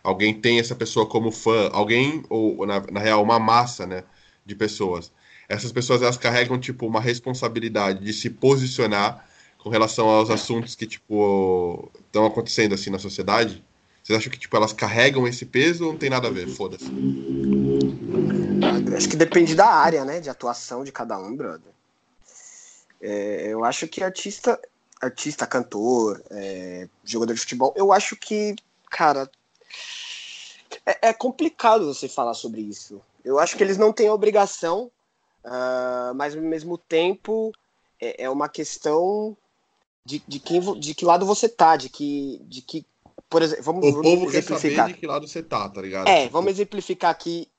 alguém 0.03 0.33
tem 0.33 0.59
essa 0.59 0.75
pessoa 0.75 1.05
como 1.05 1.31
fã, 1.31 1.69
alguém, 1.71 2.23
ou 2.29 2.65
na, 2.65 2.81
na 2.91 2.99
real, 2.99 3.23
uma 3.23 3.39
massa, 3.39 3.85
né, 3.87 4.03
de 4.45 4.55
pessoas, 4.55 5.11
essas 5.47 5.71
pessoas 5.71 6.01
elas 6.01 6.17
carregam, 6.17 6.59
tipo, 6.59 6.85
uma 6.85 6.99
responsabilidade 6.99 8.03
de 8.03 8.13
se 8.13 8.29
posicionar 8.29 9.27
com 9.57 9.69
relação 9.69 10.09
aos 10.09 10.29
assuntos 10.29 10.75
que, 10.75 10.85
tipo, 10.85 11.91
estão 12.05 12.25
acontecendo, 12.25 12.73
assim, 12.73 12.89
na 12.89 12.99
sociedade? 12.99 13.63
Vocês 14.03 14.17
acham 14.17 14.31
que, 14.31 14.39
tipo, 14.39 14.55
elas 14.57 14.73
carregam 14.73 15.27
esse 15.27 15.45
peso 15.45 15.85
ou 15.85 15.91
não 15.93 15.99
tem 15.99 16.09
nada 16.09 16.27
a 16.27 16.31
ver? 16.31 16.47
Foda-se. 16.47 16.85
Acho 18.95 19.09
que 19.09 19.15
depende 19.15 19.55
da 19.55 19.67
área, 19.67 20.03
né, 20.03 20.19
de 20.19 20.29
atuação 20.29 20.83
de 20.83 20.91
cada 20.91 21.17
um, 21.17 21.35
brother. 21.35 21.71
É, 23.01 23.47
eu 23.47 23.63
acho 23.63 23.87
que 23.87 24.03
artista, 24.03 24.59
artista, 25.01 25.45
cantor, 25.45 26.21
é, 26.31 26.87
jogador 27.03 27.33
de 27.33 27.39
futebol, 27.39 27.73
eu 27.77 27.91
acho 27.91 28.15
que, 28.15 28.55
cara, 28.89 29.29
é, 30.85 31.09
é, 31.09 31.13
complicado 31.13 31.93
você 31.93 32.07
falar 32.07 32.33
sobre 32.33 32.61
isso. 32.61 33.01
Eu 33.23 33.39
acho 33.39 33.55
que 33.55 33.63
eles 33.63 33.77
não 33.77 33.93
têm 33.93 34.09
obrigação, 34.09 34.91
uh, 35.45 36.13
mas 36.15 36.35
ao 36.35 36.41
mesmo 36.41 36.77
tempo 36.77 37.51
é, 37.99 38.23
é, 38.23 38.29
uma 38.29 38.49
questão 38.49 39.37
de, 40.05 40.21
de, 40.27 40.39
quem, 40.39 40.59
de 40.79 40.93
que 40.93 41.05
lado 41.05 41.25
você 41.25 41.47
tá, 41.47 41.75
de 41.75 41.89
que, 41.89 42.41
de 42.45 42.61
que 42.61 42.85
por 43.29 43.41
exemplo, 43.41 43.63
vamos, 43.63 43.87
o 43.87 44.01
povo 44.01 44.29
quer 44.29 44.43
saber 44.43 44.85
de 44.85 44.93
que 44.93 45.07
lado 45.07 45.27
você 45.27 45.41
tá, 45.41 45.67
tá 45.67 45.81
ligado? 45.81 46.07
É, 46.07 46.27
vamos 46.27 46.51
exemplificar 46.51 47.09
aqui 47.09 47.49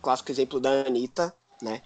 clássico 0.00 0.30
exemplo 0.30 0.60
da 0.60 0.86
Anitta, 0.86 1.34
né? 1.60 1.82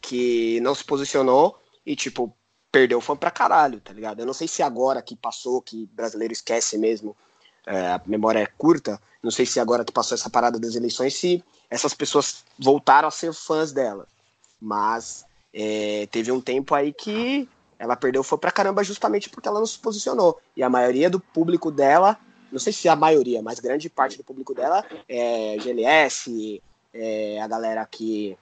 Que 0.00 0.60
não 0.60 0.74
se 0.74 0.84
posicionou 0.84 1.58
e, 1.84 1.96
tipo, 1.96 2.34
perdeu 2.70 3.00
fã 3.00 3.16
pra 3.16 3.30
caralho, 3.30 3.80
tá 3.80 3.92
ligado? 3.92 4.20
Eu 4.20 4.26
não 4.26 4.34
sei 4.34 4.48
se 4.48 4.62
agora 4.62 5.00
que 5.02 5.16
passou, 5.16 5.62
que 5.62 5.86
brasileiro 5.86 6.32
esquece 6.32 6.76
mesmo, 6.76 7.16
é, 7.66 7.92
a 7.92 8.00
memória 8.06 8.40
é 8.40 8.46
curta, 8.46 9.00
não 9.22 9.30
sei 9.30 9.46
se 9.46 9.58
agora 9.58 9.84
que 9.84 9.92
passou 9.92 10.14
essa 10.14 10.28
parada 10.28 10.58
das 10.58 10.74
eleições, 10.74 11.14
se 11.14 11.42
essas 11.70 11.94
pessoas 11.94 12.44
voltaram 12.58 13.08
a 13.08 13.10
ser 13.10 13.32
fãs 13.32 13.72
dela. 13.72 14.06
Mas 14.60 15.24
é, 15.52 16.06
teve 16.10 16.30
um 16.30 16.40
tempo 16.40 16.74
aí 16.74 16.92
que 16.92 17.48
ela 17.78 17.96
perdeu 17.96 18.22
fã 18.22 18.36
pra 18.36 18.50
caramba 18.50 18.84
justamente 18.84 19.28
porque 19.28 19.48
ela 19.48 19.58
não 19.58 19.66
se 19.66 19.78
posicionou. 19.78 20.40
E 20.56 20.62
a 20.62 20.70
maioria 20.70 21.08
do 21.08 21.18
público 21.18 21.70
dela, 21.70 22.18
não 22.52 22.58
sei 22.58 22.72
se 22.72 22.88
a 22.88 22.96
maioria, 22.96 23.42
mas 23.42 23.60
grande 23.60 23.88
parte 23.88 24.16
do 24.16 24.24
público 24.24 24.54
dela 24.54 24.84
é 25.08 25.56
GLS, 25.58 26.62
é, 26.92 27.40
a 27.40 27.46
galera 27.46 27.84
que. 27.86 28.36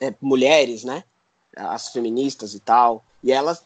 É, 0.00 0.12
mulheres, 0.20 0.82
né? 0.82 1.04
As 1.56 1.88
feministas 1.88 2.54
e 2.54 2.60
tal. 2.60 3.04
E 3.22 3.30
ela 3.32 3.56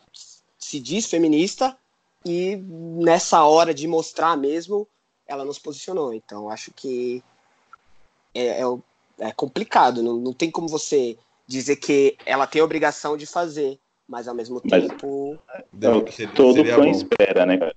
se 0.58 0.78
diz 0.78 1.06
feminista 1.06 1.76
e 2.28 2.56
nessa 2.56 3.44
hora 3.44 3.72
de 3.72 3.86
mostrar 3.86 4.36
mesmo, 4.36 4.86
ela 5.26 5.44
não 5.44 5.52
se 5.52 5.60
posicionou. 5.60 6.12
Então 6.12 6.48
acho 6.48 6.72
que 6.72 7.22
é, 8.34 8.62
é, 8.62 8.64
é 9.20 9.32
complicado. 9.32 10.02
Não, 10.02 10.16
não 10.16 10.32
tem 10.32 10.50
como 10.50 10.68
você 10.68 11.16
dizer 11.46 11.76
que 11.76 12.16
ela 12.26 12.46
tem 12.46 12.60
a 12.60 12.64
obrigação 12.64 13.16
de 13.16 13.26
fazer, 13.26 13.78
mas 14.06 14.28
ao 14.28 14.34
mesmo 14.34 14.60
tempo. 14.60 15.38
Mas, 15.72 16.16
todo 16.34 16.64
fã 16.64 16.76
bom. 16.76 16.90
espera, 16.90 17.46
né, 17.46 17.56
cara? 17.56 17.74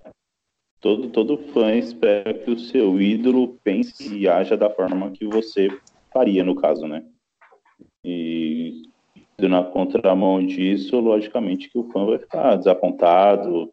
Todo, 0.79 1.09
todo 1.09 1.37
fã 1.53 1.73
espera 1.75 2.33
que 2.33 2.49
o 2.49 2.59
seu 2.59 2.99
ídolo 2.99 3.59
pense 3.63 4.15
e 4.15 4.27
haja 4.27 4.57
da 4.57 4.69
forma 4.69 5.11
que 5.11 5.27
você 5.27 5.69
faria 6.11 6.43
no 6.43 6.55
caso, 6.55 6.87
né? 6.87 7.05
E 8.03 8.81
na 9.39 9.63
contramão 9.63 10.45
disso, 10.45 10.99
logicamente 10.99 11.69
que 11.69 11.77
o 11.77 11.89
fã 11.91 12.05
vai 12.05 12.19
ficar 12.19 12.55
desapontado, 12.55 13.71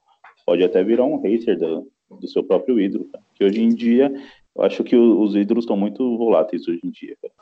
pode 0.49 0.65
até 0.65 0.83
virar 0.83 1.05
um 1.05 1.21
hater 1.21 1.59
do, 1.59 1.93
do 2.09 2.27
seu 2.27 2.43
próprio 2.43 2.81
ídolo, 2.81 3.05
tá? 3.13 3.19
que 3.35 3.45
hoje 3.45 3.63
em 3.63 3.69
dia 3.69 4.11
Eu 4.57 4.65
acho 4.65 4.83
que 4.83 4.97
os 4.97 5.37
ídolos 5.37 5.65
estão 5.65 5.77
muito 5.77 6.17
voláteis 6.17 6.67
hoje 6.67 6.81
em 6.83 6.91
dia. 6.91 7.15
Cara. 7.21 7.35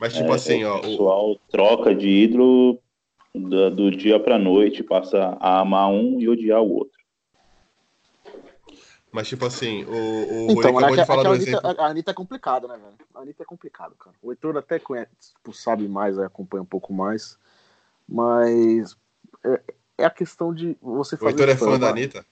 Mas, 0.00 0.14
tipo 0.14 0.32
é, 0.32 0.34
assim, 0.34 0.64
ó. 0.64 0.78
O 0.78 0.80
pessoal 0.80 1.36
troca 1.50 1.94
de 1.94 2.08
ídolo 2.08 2.80
do, 3.34 3.70
do 3.70 3.90
dia 3.90 4.18
pra 4.18 4.38
noite, 4.38 4.82
passa 4.82 5.36
a 5.38 5.60
amar 5.60 5.90
um 5.90 6.18
e 6.18 6.26
odiar 6.30 6.62
o 6.62 6.72
outro. 6.72 6.98
Mas, 9.12 9.28
tipo 9.28 9.44
assim, 9.44 9.84
o, 9.84 9.90
o 9.90 10.50
então, 10.52 10.72
Rui 10.72 10.78
acabou 10.78 10.96
de 10.96 11.04
falar 11.04 11.22
do 11.22 11.28
Anitta, 11.28 11.50
exemplo... 11.50 11.74
A 11.78 11.86
Anitta 11.86 12.10
é 12.10 12.14
complicado, 12.14 12.68
né, 12.68 12.74
velho? 12.74 12.96
A 13.14 13.20
Anitta 13.20 13.42
é 13.42 13.46
complicado, 13.46 13.94
cara. 13.96 14.16
O 14.22 14.32
Heitor 14.32 14.56
até 14.56 14.78
conhece, 14.78 15.10
tipo, 15.36 15.52
sabe 15.52 15.86
mais, 15.86 16.18
acompanha 16.18 16.62
um 16.62 16.66
pouco 16.66 16.92
mais. 16.92 17.38
Mas 18.08 18.96
é, 19.44 19.60
é 19.98 20.04
a 20.06 20.10
questão 20.10 20.54
de 20.54 20.74
você 20.80 21.18
fazer. 21.18 21.26
O 21.26 21.30
Heitor 21.30 21.48
é 21.50 21.56
fã 21.56 21.78
da 21.78 21.90
Anitta? 21.90 22.24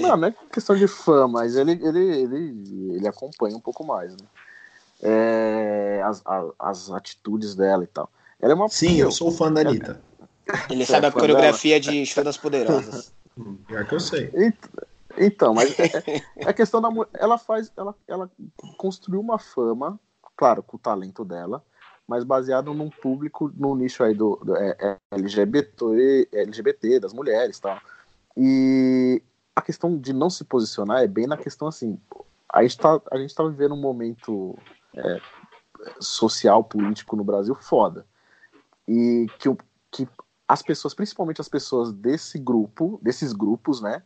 Não, 0.00 0.16
não 0.16 0.28
é 0.28 0.34
questão 0.52 0.76
de 0.76 0.86
fã, 0.86 1.26
mas 1.28 1.56
ele, 1.56 1.72
ele, 1.72 2.22
ele, 2.22 2.94
ele 2.96 3.08
acompanha 3.08 3.56
um 3.56 3.60
pouco 3.60 3.84
mais, 3.84 4.12
né? 4.12 4.26
É, 5.02 6.02
as, 6.04 6.22
as, 6.24 6.52
as, 6.58 6.90
atitudes 6.90 7.54
dela 7.54 7.82
e 7.82 7.88
tal. 7.88 8.08
Ela 8.40 8.52
é 8.52 8.54
uma. 8.54 8.68
Sim, 8.68 8.96
eu 8.96 9.10
sou 9.10 9.32
fã 9.32 9.52
da 9.52 9.62
Anitta. 9.62 10.00
Ele 10.70 10.86
sabe 10.86 11.06
a 11.06 11.12
coreografia 11.12 11.80
dela. 11.80 11.92
de 11.92 12.06
Show 12.06 12.22
das 12.22 12.36
Poderosas. 12.36 13.12
Pior 13.66 13.86
que 13.86 13.94
eu 13.94 14.00
sei. 14.00 14.30
Então, 15.18 15.54
mas 15.54 15.78
é, 15.78 16.22
é 16.36 16.48
a 16.48 16.52
questão 16.52 16.80
da 16.80 16.88
ela 17.14 17.36
faz, 17.36 17.70
ela, 17.76 17.94
ela 18.06 18.30
construiu 18.76 19.20
uma 19.20 19.38
fama, 19.38 19.98
claro, 20.36 20.62
com 20.62 20.76
o 20.76 20.80
talento 20.80 21.24
dela, 21.24 21.62
mas 22.06 22.24
baseado 22.24 22.72
num 22.72 22.90
público, 22.90 23.52
no 23.56 23.74
nicho 23.74 24.02
aí 24.02 24.14
do, 24.14 24.36
do 24.42 24.56
é, 24.56 24.76
é 24.78 24.96
LGBT, 25.12 26.28
LGBT, 26.32 27.00
das 27.00 27.12
mulheres, 27.12 27.58
tal. 27.58 27.78
E 28.36 29.22
a 29.54 29.62
questão 29.62 29.98
de 29.98 30.12
não 30.12 30.30
se 30.30 30.44
posicionar 30.44 31.02
é 31.02 31.06
bem 31.06 31.26
na 31.26 31.36
questão 31.36 31.68
assim, 31.68 31.98
a 32.52 32.62
gente 32.62 32.78
tá, 32.78 33.00
a 33.10 33.16
gente 33.18 33.34
tá 33.34 33.44
vivendo 33.44 33.74
um 33.74 33.80
momento 33.80 34.58
é, 34.94 35.20
social, 36.00 36.62
político 36.64 37.16
no 37.16 37.24
Brasil 37.24 37.54
foda. 37.54 38.06
E 38.86 39.26
que, 39.38 39.48
que 39.90 40.08
as 40.46 40.62
pessoas, 40.62 40.94
principalmente 40.94 41.40
as 41.40 41.48
pessoas 41.48 41.92
desse 41.92 42.38
grupo, 42.38 42.98
desses 43.02 43.32
grupos, 43.32 43.80
né, 43.80 44.02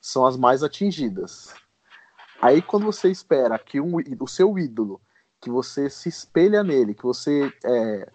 são 0.00 0.26
as 0.26 0.36
mais 0.36 0.62
atingidas. 0.62 1.54
Aí 2.40 2.62
quando 2.62 2.86
você 2.86 3.10
espera 3.10 3.58
que 3.58 3.80
um, 3.80 3.96
o 4.20 4.28
seu 4.28 4.58
ídolo, 4.58 5.00
que 5.40 5.50
você 5.50 5.90
se 5.90 6.08
espelha 6.08 6.62
nele, 6.62 6.94
que 6.94 7.02
você 7.02 7.52
é, 7.64 8.10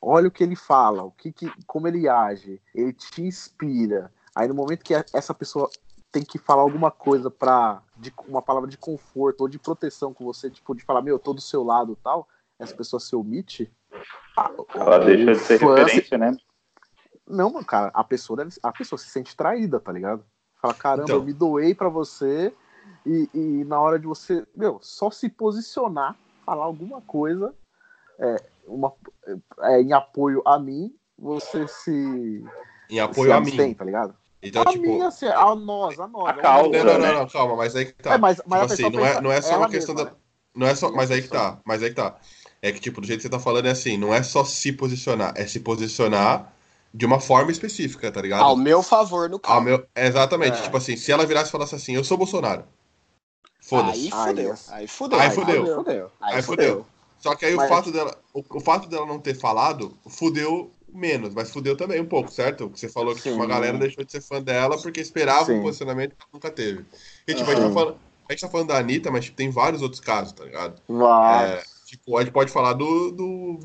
olha 0.00 0.28
o 0.28 0.30
que 0.30 0.42
ele 0.42 0.56
fala, 0.56 1.02
o 1.02 1.10
que, 1.10 1.32
que, 1.32 1.50
como 1.66 1.88
ele 1.88 2.08
age, 2.08 2.60
ele 2.74 2.92
te 2.92 3.22
inspira. 3.22 4.12
Aí 4.34 4.48
no 4.48 4.54
momento 4.54 4.84
que 4.84 4.94
essa 4.94 5.34
pessoa 5.34 5.70
tem 6.16 6.24
que 6.24 6.38
falar 6.38 6.62
alguma 6.62 6.90
coisa 6.90 7.30
para 7.30 7.82
uma 8.26 8.40
palavra 8.40 8.70
de 8.70 8.78
conforto 8.78 9.42
ou 9.42 9.48
de 9.48 9.58
proteção 9.58 10.14
com 10.14 10.24
você, 10.24 10.48
tipo 10.48 10.74
de 10.74 10.82
falar 10.82 11.02
meu, 11.02 11.16
eu 11.16 11.18
tô 11.18 11.34
do 11.34 11.42
seu 11.42 11.62
lado, 11.62 11.94
tal, 12.02 12.26
essa 12.58 12.74
pessoa 12.74 12.98
se 12.98 13.14
omite. 13.14 13.70
Ela 14.74 14.98
deixa 15.00 15.32
de 15.32 15.38
ser 15.40 15.60
referência, 15.60 16.16
né? 16.16 16.34
Não, 17.28 17.62
cara, 17.62 17.90
a 17.92 18.02
pessoa 18.02 18.38
deve, 18.38 18.56
a 18.62 18.72
pessoa 18.72 18.98
se 18.98 19.10
sente 19.10 19.36
traída, 19.36 19.78
tá 19.78 19.92
ligado? 19.92 20.24
Fala, 20.54 20.72
caramba, 20.72 21.04
então... 21.04 21.16
eu 21.16 21.22
me 21.22 21.34
doei 21.34 21.74
para 21.74 21.90
você 21.90 22.54
e, 23.04 23.28
e, 23.34 23.64
na 23.64 23.78
hora 23.78 23.98
de 23.98 24.06
você, 24.06 24.46
meu, 24.56 24.78
só 24.80 25.10
se 25.10 25.28
posicionar, 25.28 26.16
falar 26.46 26.64
alguma 26.64 27.02
coisa 27.02 27.54
é, 28.18 28.36
uma, 28.66 28.90
é, 29.60 29.82
em 29.82 29.92
apoio 29.92 30.40
a 30.46 30.58
mim, 30.58 30.96
você 31.18 31.68
se. 31.68 32.42
Em 32.88 33.00
apoio 33.00 33.30
se 33.30 33.32
a 33.32 33.40
mim. 33.40 33.74
tá 33.74 33.84
ligado? 33.84 34.16
Então, 34.48 34.62
a 34.62 34.66
tipo, 34.66 34.82
minha, 34.82 35.08
assim, 35.08 35.26
a 35.26 35.54
nós, 35.54 35.98
a 35.98 36.06
nós. 36.06 36.30
A 36.30 36.34
causa, 36.34 36.70
não, 36.70 36.84
não, 36.84 36.98
não, 36.98 37.14
não, 37.20 37.28
calma, 37.28 37.56
mas 37.56 37.74
aí 37.76 37.86
que 37.86 37.92
tá. 37.94 38.14
É, 38.14 38.18
mas, 38.18 38.40
mas 38.46 38.60
tipo 38.62 38.72
assim, 38.72 38.96
não 38.96 39.06
é, 39.06 39.20
não 39.20 39.32
é 39.32 39.40
só 39.42 39.56
uma 39.58 39.68
questão 39.68 39.94
mesma, 39.94 40.10
da. 40.10 40.16
Né? 40.16 40.22
Não 40.54 40.66
é 40.66 40.74
só. 40.74 40.90
Mas 40.90 41.10
aí 41.10 41.22
que 41.22 41.28
tá. 41.28 41.58
Mas 41.64 41.82
aí 41.82 41.90
que 41.90 41.96
tá. 41.96 42.16
É 42.62 42.72
que, 42.72 42.80
tipo, 42.80 43.00
do 43.00 43.06
jeito 43.06 43.20
que 43.20 43.22
você 43.22 43.30
tá 43.30 43.38
falando 43.38 43.66
é 43.66 43.70
assim, 43.70 43.96
não 43.96 44.14
é 44.14 44.22
só 44.22 44.44
se 44.44 44.72
posicionar, 44.72 45.34
é 45.36 45.46
se 45.46 45.60
posicionar 45.60 46.52
de 46.92 47.04
uma 47.04 47.20
forma 47.20 47.50
específica, 47.50 48.10
tá 48.10 48.22
ligado? 48.22 48.42
Ao 48.42 48.56
meu 48.56 48.82
favor, 48.82 49.28
no 49.28 49.38
caso. 49.38 49.54
Ao 49.54 49.60
meu... 49.60 49.86
Exatamente. 49.94 50.58
É. 50.58 50.62
Tipo 50.62 50.78
assim, 50.78 50.96
se 50.96 51.12
ela 51.12 51.26
virasse 51.26 51.48
e 51.48 51.52
falasse 51.52 51.74
assim, 51.74 51.94
eu 51.94 52.02
sou 52.02 52.16
Bolsonaro. 52.16 52.64
Foda-se. 53.60 54.10
Aí 54.12 54.26
fudeu. 54.26 54.54
Aí 54.70 54.88
fudeu. 54.88 55.20
Aí 55.20 55.30
fudeu. 55.30 56.12
Aí 56.20 56.42
fudeu. 56.42 56.86
Só 57.18 57.34
que 57.34 57.44
aí 57.44 57.54
mas... 57.54 57.66
o 57.66 57.74
fato 57.74 57.92
dela. 57.92 58.16
O, 58.32 58.42
o, 58.48 58.60
fato 58.60 58.88
dela 58.88 59.04
não 59.04 59.18
ter 59.18 59.34
falado, 59.34 59.96
fudeu 60.08 60.70
menos, 60.96 61.34
mas 61.34 61.50
fudeu 61.50 61.76
também 61.76 62.00
um 62.00 62.06
pouco, 62.06 62.30
certo? 62.30 62.68
Você 62.74 62.88
falou 62.88 63.14
que 63.14 63.28
uma 63.30 63.46
galera 63.46 63.78
deixou 63.78 64.04
de 64.04 64.12
ser 64.12 64.20
fã 64.20 64.42
dela 64.42 64.80
porque 64.80 65.00
esperava 65.00 65.46
Sim. 65.46 65.58
um 65.58 65.62
posicionamento 65.62 66.16
que 66.16 66.26
nunca 66.32 66.50
teve. 66.50 66.84
E 67.26 67.34
tipo, 67.34 67.50
uhum. 67.50 67.56
a, 67.56 67.60
gente 67.60 67.68
tá 67.68 67.74
falando, 67.74 67.96
a 68.28 68.32
gente 68.32 68.40
tá 68.40 68.48
falando 68.48 68.68
da 68.68 68.78
Anitta, 68.78 69.10
mas 69.10 69.24
tipo, 69.24 69.36
tem 69.36 69.50
vários 69.50 69.82
outros 69.82 70.00
casos, 70.00 70.32
tá 70.32 70.44
ligado? 70.44 70.80
Vários. 70.88 71.60
É, 71.60 71.76
Tipo, 71.86 72.18
a 72.18 72.20
gente 72.20 72.32
pode 72.32 72.50
falar 72.50 72.72
do, 72.72 73.12
do, 73.12 73.60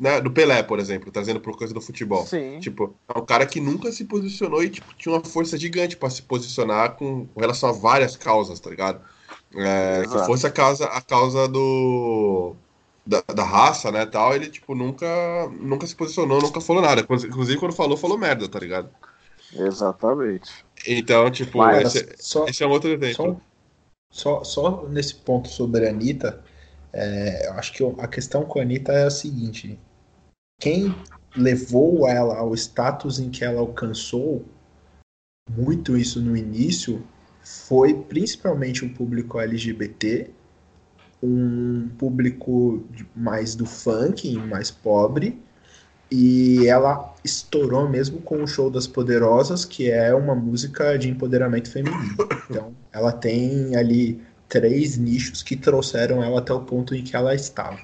né, 0.00 0.22
do 0.22 0.30
Pelé, 0.30 0.62
por 0.62 0.78
exemplo, 0.78 1.12
trazendo 1.12 1.38
por 1.38 1.54
coisa 1.54 1.74
do 1.74 1.82
futebol. 1.82 2.24
Sim. 2.26 2.58
Tipo, 2.60 2.94
é 3.14 3.18
um 3.18 3.26
cara 3.26 3.44
que 3.44 3.60
nunca 3.60 3.92
se 3.92 4.06
posicionou 4.06 4.64
e 4.64 4.70
tipo, 4.70 4.86
tinha 4.96 5.14
uma 5.14 5.22
força 5.22 5.58
gigante 5.58 5.94
para 5.94 6.08
se 6.08 6.22
posicionar 6.22 6.92
com, 6.92 7.26
com, 7.26 7.38
relação 7.38 7.68
a 7.68 7.72
várias 7.72 8.16
causas, 8.16 8.58
tá 8.58 8.70
ligado? 8.70 9.02
É, 9.54 10.02
que 10.02 10.24
fosse 10.24 10.46
a 10.46 10.50
causa, 10.50 10.86
a 10.86 11.02
causa 11.02 11.46
do. 11.46 12.56
Da, 13.08 13.22
da, 13.34 13.42
raça, 13.42 13.90
né, 13.90 14.04
tal, 14.04 14.34
ele, 14.34 14.50
tipo, 14.50 14.74
nunca, 14.74 15.06
nunca 15.58 15.86
se 15.86 15.96
posicionou, 15.96 16.42
nunca 16.42 16.60
falou 16.60 16.82
nada. 16.82 17.00
Inclusive, 17.00 17.58
quando 17.58 17.72
falou, 17.72 17.96
falou 17.96 18.18
merda, 18.18 18.46
tá 18.46 18.58
ligado? 18.58 18.90
Exatamente. 19.54 20.50
Então, 20.86 21.30
tipo, 21.30 21.66
esse, 21.70 22.14
só, 22.18 22.46
esse, 22.46 22.62
é 22.62 22.66
um 22.66 22.70
outro 22.70 22.90
exemplo. 22.90 23.40
Só, 24.12 24.42
só, 24.42 24.44
só 24.44 24.88
nesse 24.88 25.14
ponto 25.14 25.48
sobre 25.48 25.86
a 25.86 25.90
Anitta, 25.90 26.44
é, 26.92 27.48
eu 27.48 27.52
acho 27.54 27.72
que 27.72 27.82
a 27.98 28.06
questão 28.06 28.44
com 28.44 28.58
a 28.58 28.62
Anitta 28.62 28.92
é 28.92 29.06
a 29.06 29.10
seguinte: 29.10 29.78
quem 30.60 30.94
levou 31.34 32.06
ela 32.06 32.36
ao 32.36 32.54
status 32.54 33.18
em 33.18 33.30
que 33.30 33.44
ela 33.44 33.60
alcançou, 33.60 34.44
muito 35.50 35.96
isso 35.96 36.20
no 36.20 36.36
início, 36.36 37.02
foi 37.42 37.94
principalmente 37.94 38.84
o 38.84 38.92
público 38.92 39.40
LGBT, 39.40 40.30
um 41.22 41.88
público 41.98 42.84
mais 43.14 43.54
do 43.54 43.66
funk, 43.66 44.36
mais 44.38 44.70
pobre, 44.70 45.40
e 46.10 46.66
ela 46.66 47.14
estourou 47.22 47.88
mesmo 47.88 48.20
com 48.20 48.42
o 48.42 48.46
Show 48.46 48.70
das 48.70 48.86
Poderosas, 48.86 49.64
que 49.64 49.90
é 49.90 50.14
uma 50.14 50.34
música 50.34 50.96
de 50.96 51.08
empoderamento 51.08 51.70
feminino. 51.70 52.16
Então, 52.48 52.72
ela 52.92 53.12
tem 53.12 53.76
ali 53.76 54.22
três 54.48 54.96
nichos 54.96 55.42
que 55.42 55.54
trouxeram 55.54 56.22
ela 56.22 56.38
até 56.38 56.52
o 56.52 56.60
ponto 56.60 56.94
em 56.94 57.04
que 57.04 57.14
ela 57.14 57.34
estava. 57.34 57.78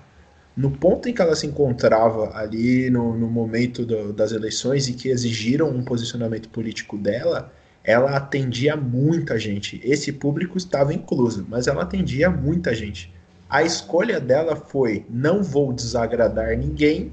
No 0.57 0.71
ponto 0.71 1.09
em 1.09 1.13
que 1.13 1.21
ela 1.21 1.35
se 1.35 1.47
encontrava 1.47 2.35
ali 2.35 2.89
no, 2.89 3.15
no 3.15 3.29
momento 3.29 3.85
do, 3.85 4.13
das 4.13 4.33
eleições 4.33 4.89
e 4.89 4.95
que 4.95 5.09
exigiram 5.09 5.69
um 5.69 5.85
posicionamento 5.85 6.49
político 6.49 6.97
dela, 6.97 7.53
ela 7.83 8.17
atendia 8.17 8.77
muita 8.77 9.39
gente. 9.39 9.81
Esse 9.85 10.11
público 10.13 10.57
estava 10.57 10.95
incluso, 10.95 11.45
mas 11.47 11.67
ela 11.67 11.83
atendia 11.83 12.31
muita 12.31 12.75
gente. 12.75 13.13
A 13.55 13.63
escolha 13.63 14.19
dela 14.19 14.57
foi: 14.57 15.07
não 15.09 15.41
vou 15.41 15.73
desagradar 15.73 16.59
ninguém 16.59 17.13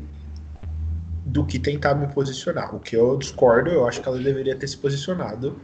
do 1.24 1.46
que 1.46 1.60
tentar 1.60 1.94
me 1.94 2.08
posicionar. 2.08 2.76
O 2.76 2.80
que 2.80 2.96
eu 2.96 3.16
discordo, 3.16 3.70
eu 3.70 3.88
acho 3.88 4.02
que 4.02 4.08
ela 4.08 4.18
deveria 4.18 4.56
ter 4.56 4.68
se 4.68 4.76
posicionado 4.76 5.56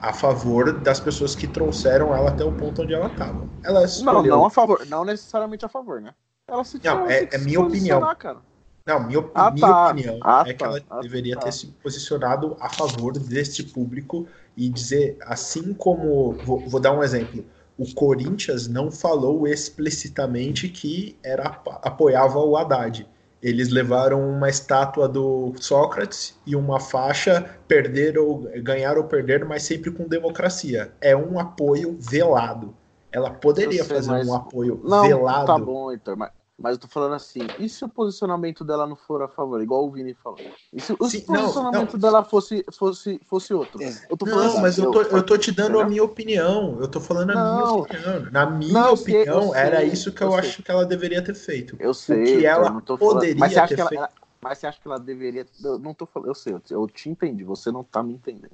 a 0.00 0.12
favor 0.12 0.80
das 0.80 0.98
pessoas 0.98 1.36
que 1.36 1.46
trouxeram 1.46 2.12
ela 2.12 2.30
até 2.30 2.44
o 2.44 2.50
ponto 2.50 2.82
onde 2.82 2.92
ela 2.92 3.06
estava. 3.06 3.46
Ela 3.62 3.84
escolheu... 3.84 4.22
Não, 4.22 4.38
não 4.38 4.44
a 4.46 4.50
favor, 4.50 4.84
não 4.88 5.04
necessariamente 5.04 5.64
a 5.64 5.68
favor, 5.68 6.00
né? 6.00 6.12
Ela 6.48 6.64
se 6.64 6.80
Não, 6.82 7.08
é, 7.08 7.28
é 7.30 7.38
minha 7.38 7.60
opinião. 7.60 8.00
Cara. 8.16 8.38
Não, 8.84 9.06
minha, 9.06 9.24
ah, 9.36 9.52
minha 9.52 9.66
tá. 9.68 9.86
opinião 9.86 10.18
ah, 10.20 10.44
é 10.44 10.52
que 10.52 10.64
ela 10.64 10.80
ah, 10.90 11.00
deveria 11.00 11.36
tá. 11.36 11.42
ter 11.42 11.52
se 11.52 11.68
posicionado 11.80 12.56
a 12.58 12.68
favor 12.68 13.12
deste 13.12 13.62
público 13.62 14.26
e 14.56 14.68
dizer, 14.68 15.16
assim 15.20 15.72
como. 15.72 16.32
Vou, 16.44 16.58
vou 16.58 16.80
dar 16.80 16.90
um 16.90 17.04
exemplo. 17.04 17.44
O 17.76 17.92
Corinthians 17.94 18.68
não 18.68 18.90
falou 18.90 19.46
explicitamente 19.46 20.68
que 20.68 21.16
era 21.22 21.44
apoiava 21.82 22.38
o 22.38 22.56
Haddad 22.56 23.06
eles 23.44 23.68
levaram 23.68 24.26
uma 24.26 24.48
estátua 24.48 25.06
do 25.06 25.52
Sócrates 25.60 26.34
e 26.46 26.56
uma 26.56 26.80
faixa 26.80 27.58
perder 27.68 28.16
ou 28.16 28.48
ganhar 28.62 28.96
ou 28.96 29.04
perder, 29.04 29.44
mas 29.44 29.64
sempre 29.64 29.90
com 29.90 30.08
democracia. 30.08 30.90
É 30.98 31.14
um 31.14 31.38
apoio 31.38 31.94
velado. 32.00 32.74
Ela 33.12 33.28
poderia 33.30 33.84
sei, 33.84 33.96
fazer 33.96 34.10
mas... 34.10 34.26
um 34.26 34.34
apoio 34.34 34.80
não, 34.82 35.02
velado. 35.02 35.46
Tá 35.46 35.58
bom, 35.58 35.92
então, 35.92 36.16
mas 36.16 36.30
mas 36.56 36.74
eu 36.74 36.78
tô 36.78 36.86
falando 36.86 37.14
assim, 37.14 37.40
e 37.58 37.68
se 37.68 37.84
o 37.84 37.88
posicionamento 37.88 38.64
dela 38.64 38.86
não 38.86 38.94
for 38.94 39.20
a 39.22 39.28
favor, 39.28 39.60
igual 39.60 39.84
o 39.84 39.90
Vini 39.90 40.14
falou? 40.14 40.38
E 40.72 40.80
se 40.80 40.92
o 40.92 41.08
Sim, 41.08 41.20
posicionamento 41.22 41.86
não, 41.86 41.92
não. 41.92 41.98
dela 41.98 42.22
fosse, 42.22 42.64
fosse, 42.72 43.20
fosse 43.26 43.52
outro? 43.52 43.80
Eu 44.08 44.16
tô 44.16 44.24
falando 44.24 44.44
não, 44.44 44.52
assim, 44.52 44.62
mas 44.62 44.78
eu 44.78 44.90
tô, 44.92 45.02
eu 45.02 45.22
tô 45.26 45.36
te 45.36 45.50
dando 45.50 45.80
a 45.80 45.84
minha 45.84 46.02
opinião. 46.02 46.78
Eu 46.80 46.86
tô 46.86 47.00
falando 47.00 47.30
a 47.30 47.34
minha 47.34 47.64
opinião. 47.64 48.30
Na 48.30 48.46
minha 48.46 48.90
opinião, 48.90 49.50
sei, 49.50 49.60
era 49.60 49.80
sei, 49.80 49.88
isso 49.88 50.12
que 50.12 50.22
eu, 50.22 50.28
eu 50.28 50.34
acho 50.36 50.62
que 50.62 50.70
ela 50.70 50.86
deveria 50.86 51.22
ter 51.22 51.34
feito. 51.34 51.76
Eu 51.80 51.92
sei. 51.92 52.22
O 52.22 52.24
que 52.24 52.46
ela 52.46 52.80
poderia 52.80 53.34
mas 53.34 53.52
ter 53.52 53.58
ela, 53.80 53.88
feito. 53.88 53.94
Ela, 53.94 54.10
mas 54.40 54.58
você 54.58 54.66
acha 54.68 54.80
que 54.80 54.86
ela 54.86 55.00
deveria. 55.00 55.44
Eu 55.62 55.78
não 55.80 55.92
tô 55.92 56.06
falando. 56.06 56.28
Eu 56.28 56.34
sei, 56.34 56.54
eu 56.70 56.86
te 56.86 57.10
entendi, 57.10 57.42
você 57.42 57.72
não 57.72 57.82
tá 57.82 58.00
me 58.00 58.14
entendendo. 58.14 58.52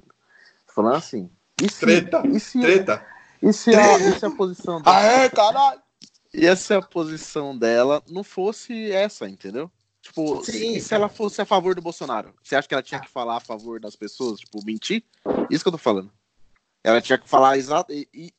Tô 0.65 0.73
falando 0.73 0.95
assim. 0.95 1.29
E 1.61 1.69
se, 1.69 1.79
treta! 1.79 2.23
E 2.27 2.39
se, 2.39 2.59
treta! 2.59 3.05
E 3.43 3.53
se, 3.53 3.75
a, 3.75 3.99
e 3.99 4.19
se 4.19 4.25
a 4.25 4.29
posição 4.31 4.81
dela. 4.81 4.97
Aê, 4.97 5.29
caralho! 5.29 5.80
Ia 6.33 6.55
ser 6.55 6.75
a 6.75 6.81
posição 6.81 7.57
dela 7.57 8.01
não 8.09 8.23
fosse 8.23 8.91
essa, 8.91 9.27
entendeu? 9.29 9.71
Tipo, 10.01 10.43
Sim, 10.43 10.79
se, 10.79 10.81
se 10.81 10.93
ela 10.95 11.07
fosse 11.07 11.41
a 11.41 11.45
favor 11.45 11.75
do 11.75 11.81
Bolsonaro, 11.81 12.33
você 12.41 12.55
acha 12.55 12.67
que 12.67 12.73
ela 12.73 12.81
tinha 12.81 12.99
que 12.99 13.09
falar 13.09 13.37
a 13.37 13.41
favor 13.41 13.79
das 13.79 13.95
pessoas, 13.95 14.39
tipo, 14.39 14.63
mentir? 14.65 15.03
Isso 15.49 15.63
que 15.63 15.67
eu 15.67 15.73
tô 15.73 15.77
falando. 15.77 16.11
Ela 16.83 16.99
tinha 17.01 17.17
que 17.17 17.29
falar 17.29 17.57
exato 17.57 17.93
e, 17.93 18.07
e 18.11 18.33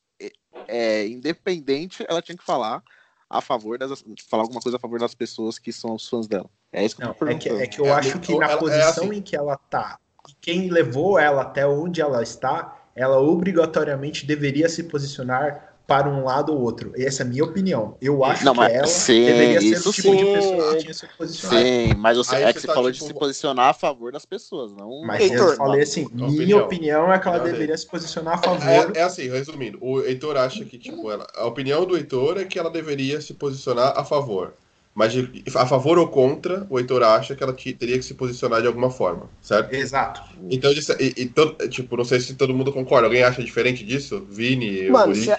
é, 0.66 1.06
independente, 1.06 2.04
ela 2.08 2.22
tinha 2.22 2.36
que 2.36 2.44
falar 2.44 2.82
a 3.30 3.40
favor 3.40 3.78
das 3.78 4.04
falar 4.28 4.42
alguma 4.42 4.60
coisa 4.60 4.76
a 4.76 4.80
favor 4.80 4.98
das 4.98 5.14
pessoas 5.14 5.58
que 5.58 5.72
são 5.72 5.94
os 5.94 6.08
fãs 6.08 6.26
dela. 6.26 6.50
É 6.72 6.84
isso 6.84 6.96
que 6.96 7.02
Não, 7.02 7.10
eu 7.10 7.14
tô 7.14 7.26
é 7.26 7.34
que, 7.34 7.48
é 7.48 7.66
que 7.66 7.80
eu 7.80 7.86
é, 7.86 7.92
acho 7.92 8.18
que 8.18 8.36
na 8.36 8.46
ela, 8.46 8.54
é 8.54 8.56
posição 8.58 9.04
é 9.04 9.06
assim. 9.06 9.16
em 9.16 9.22
que 9.22 9.36
ela 9.36 9.56
tá, 9.56 9.98
quem 10.40 10.70
levou 10.70 11.18
ela 11.18 11.42
até 11.42 11.66
onde 11.66 12.00
ela 12.00 12.22
está, 12.22 12.90
ela 12.94 13.18
obrigatoriamente 13.20 14.26
deveria 14.26 14.68
se 14.68 14.84
posicionar 14.84 15.71
para 15.92 16.08
um 16.08 16.24
lado 16.24 16.54
ou 16.54 16.62
outro. 16.62 16.90
Essa 16.96 17.22
é 17.22 17.26
a 17.26 17.28
minha 17.28 17.44
opinião. 17.44 17.98
Eu 18.00 18.24
acho 18.24 18.46
não, 18.46 18.54
que 18.54 18.60
ela 18.62 18.86
sim, 18.86 19.26
deveria 19.26 19.60
ser 19.60 19.86
o 19.86 19.92
tipo 19.92 20.08
sim. 20.08 20.16
de 20.16 20.24
pessoa 20.24 20.72
que 20.72 20.80
tinha 20.80 20.94
se 20.94 21.06
posicionado. 21.18 21.66
Sim, 21.66 21.94
mas 21.98 22.16
você, 22.16 22.36
é 22.36 22.52
que 22.54 22.60
você 22.60 22.66
tá, 22.66 22.72
falou 22.72 22.90
tipo... 22.90 23.04
de 23.04 23.12
se 23.12 23.18
posicionar 23.18 23.66
a 23.66 23.74
favor 23.74 24.10
das 24.10 24.24
pessoas, 24.24 24.72
não. 24.72 25.02
Mas 25.02 25.20
Heitor, 25.20 25.50
eu 25.50 25.56
falei 25.56 25.82
assim, 25.82 26.08
minha 26.10 26.28
opinião, 26.28 26.60
opinião 26.60 27.12
é 27.12 27.18
que 27.18 27.28
ela 27.28 27.40
deveria 27.40 27.76
se 27.76 27.86
posicionar 27.86 28.34
a 28.36 28.38
favor. 28.38 28.96
É, 28.96 29.00
é, 29.00 29.02
assim, 29.02 29.28
resumindo, 29.28 29.76
o 29.82 30.00
Heitor 30.00 30.34
acha 30.38 30.64
que, 30.64 30.78
tipo, 30.78 31.10
ela, 31.10 31.26
a 31.36 31.44
opinião 31.44 31.84
do 31.84 31.94
Heitor 31.94 32.38
é 32.38 32.46
que 32.46 32.58
ela 32.58 32.70
deveria 32.70 33.20
se 33.20 33.34
posicionar 33.34 33.92
a 33.94 34.02
favor. 34.02 34.54
Mas 34.94 35.14
a 35.54 35.66
favor 35.66 35.98
ou 35.98 36.08
contra, 36.08 36.66
o 36.68 36.78
Heitor 36.78 37.02
acha 37.02 37.34
que 37.34 37.42
ela 37.42 37.52
teria 37.52 37.98
que 37.98 38.04
se 38.04 38.14
posicionar 38.14 38.60
de 38.60 38.66
alguma 38.66 38.90
forma, 38.90 39.28
certo? 39.40 39.74
Exato. 39.74 40.22
Então, 40.50 40.70
e, 40.70 41.14
e, 41.16 41.68
tipo, 41.68 41.96
não 41.96 42.04
sei 42.04 42.20
se 42.20 42.34
todo 42.34 42.54
mundo 42.54 42.72
concorda. 42.72 43.06
Alguém 43.06 43.22
acha 43.22 43.42
diferente 43.42 43.84
disso? 43.84 44.26
Vini? 44.30 44.90
Mano, 44.90 45.14
se, 45.14 45.30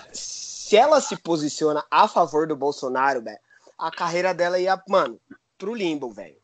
se 0.74 0.78
ela 0.78 1.00
se 1.00 1.16
posiciona 1.16 1.84
a 1.92 2.08
favor 2.08 2.48
do 2.48 2.56
Bolsonaro, 2.56 3.22
velho, 3.22 3.38
a 3.78 3.92
carreira 3.92 4.34
dela 4.34 4.60
ia, 4.60 4.82
mano, 4.90 5.20
pro 5.56 5.76
limbo, 5.76 6.10
velho. 6.10 6.38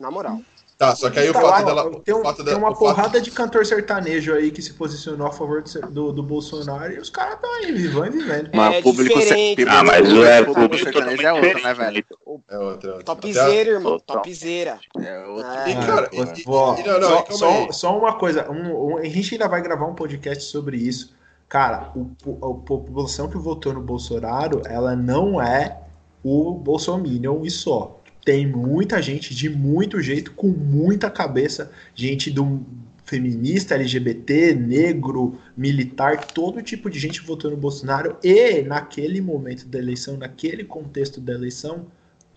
Na 0.00 0.10
moral. 0.10 0.40
Tá, 0.76 0.94
só 0.96 1.08
que 1.08 1.20
aí 1.20 1.28
então, 1.28 1.40
o 1.40 1.48
fato 1.48 1.64
dela. 1.64 2.00
Tem, 2.02 2.14
um, 2.14 2.22
fato 2.22 2.44
tem 2.44 2.54
uma 2.54 2.74
porrada 2.74 3.10
fato... 3.10 3.20
de 3.22 3.30
cantor 3.30 3.64
sertanejo 3.64 4.34
aí 4.34 4.50
que 4.50 4.60
se 4.60 4.74
posicionou 4.74 5.28
a 5.28 5.32
favor 5.32 5.62
do, 5.62 6.12
do 6.12 6.22
Bolsonaro 6.22 6.94
e 6.94 6.98
os 6.98 7.08
caras 7.08 7.34
estão 7.34 7.54
aí, 7.54 7.70
vivão 7.70 8.04
e 8.04 8.10
vivendo. 8.10 8.50
Mas 8.52 8.74
é 8.74 8.82
público 8.82 9.18
diferente. 9.20 9.64
Ah, 9.68 9.84
mas 9.84 10.12
o 10.12 10.24
é, 10.24 10.44
público 10.44 10.78
sertanejo 10.78 11.22
é 11.22 11.32
outro, 11.32 11.62
né, 11.62 11.74
velho? 11.74 12.04
É 12.50 12.58
outro. 12.58 12.90
É 12.98 13.02
Topzera, 13.04 13.70
irmão. 13.70 14.00
Topzera. 14.00 14.80
É 14.98 15.26
outro. 15.28 15.52
É. 15.52 15.70
E, 15.70 15.74
cara, 15.86 16.08
e, 16.12 16.16
e, 16.16 16.42
e, 16.42 16.86
não, 16.86 17.00
não, 17.00 17.26
só, 17.26 17.30
só, 17.30 17.72
só, 17.72 17.98
uma 17.98 18.18
coisa. 18.18 18.50
Um, 18.50 18.94
um, 18.94 18.98
a 18.98 19.04
gente 19.04 19.34
ainda 19.34 19.46
vai 19.46 19.62
gravar 19.62 19.86
um 19.86 19.94
podcast 19.94 20.42
sobre 20.42 20.76
isso. 20.76 21.14
Cara, 21.48 21.92
o, 21.94 22.10
a 22.44 22.54
população 22.54 23.28
que 23.28 23.38
votou 23.38 23.72
no 23.72 23.80
Bolsonaro, 23.80 24.62
ela 24.66 24.96
não 24.96 25.40
é 25.40 25.80
o 26.22 26.54
Bolsonaro 26.54 27.46
e 27.46 27.50
só 27.50 28.02
tem 28.24 28.44
muita 28.44 29.00
gente 29.00 29.32
de 29.32 29.48
muito 29.48 30.02
jeito, 30.02 30.32
com 30.32 30.48
muita 30.48 31.08
cabeça, 31.08 31.70
gente 31.94 32.28
do 32.28 32.66
feminista, 33.04 33.76
LGBT, 33.76 34.52
negro, 34.52 35.38
militar, 35.56 36.24
todo 36.26 36.60
tipo 36.60 36.90
de 36.90 36.98
gente 36.98 37.20
votou 37.20 37.52
no 37.52 37.56
Bolsonaro 37.56 38.16
e 38.24 38.62
naquele 38.62 39.20
momento 39.20 39.64
da 39.68 39.78
eleição, 39.78 40.16
naquele 40.16 40.64
contexto 40.64 41.20
da 41.20 41.32
eleição, 41.32 41.86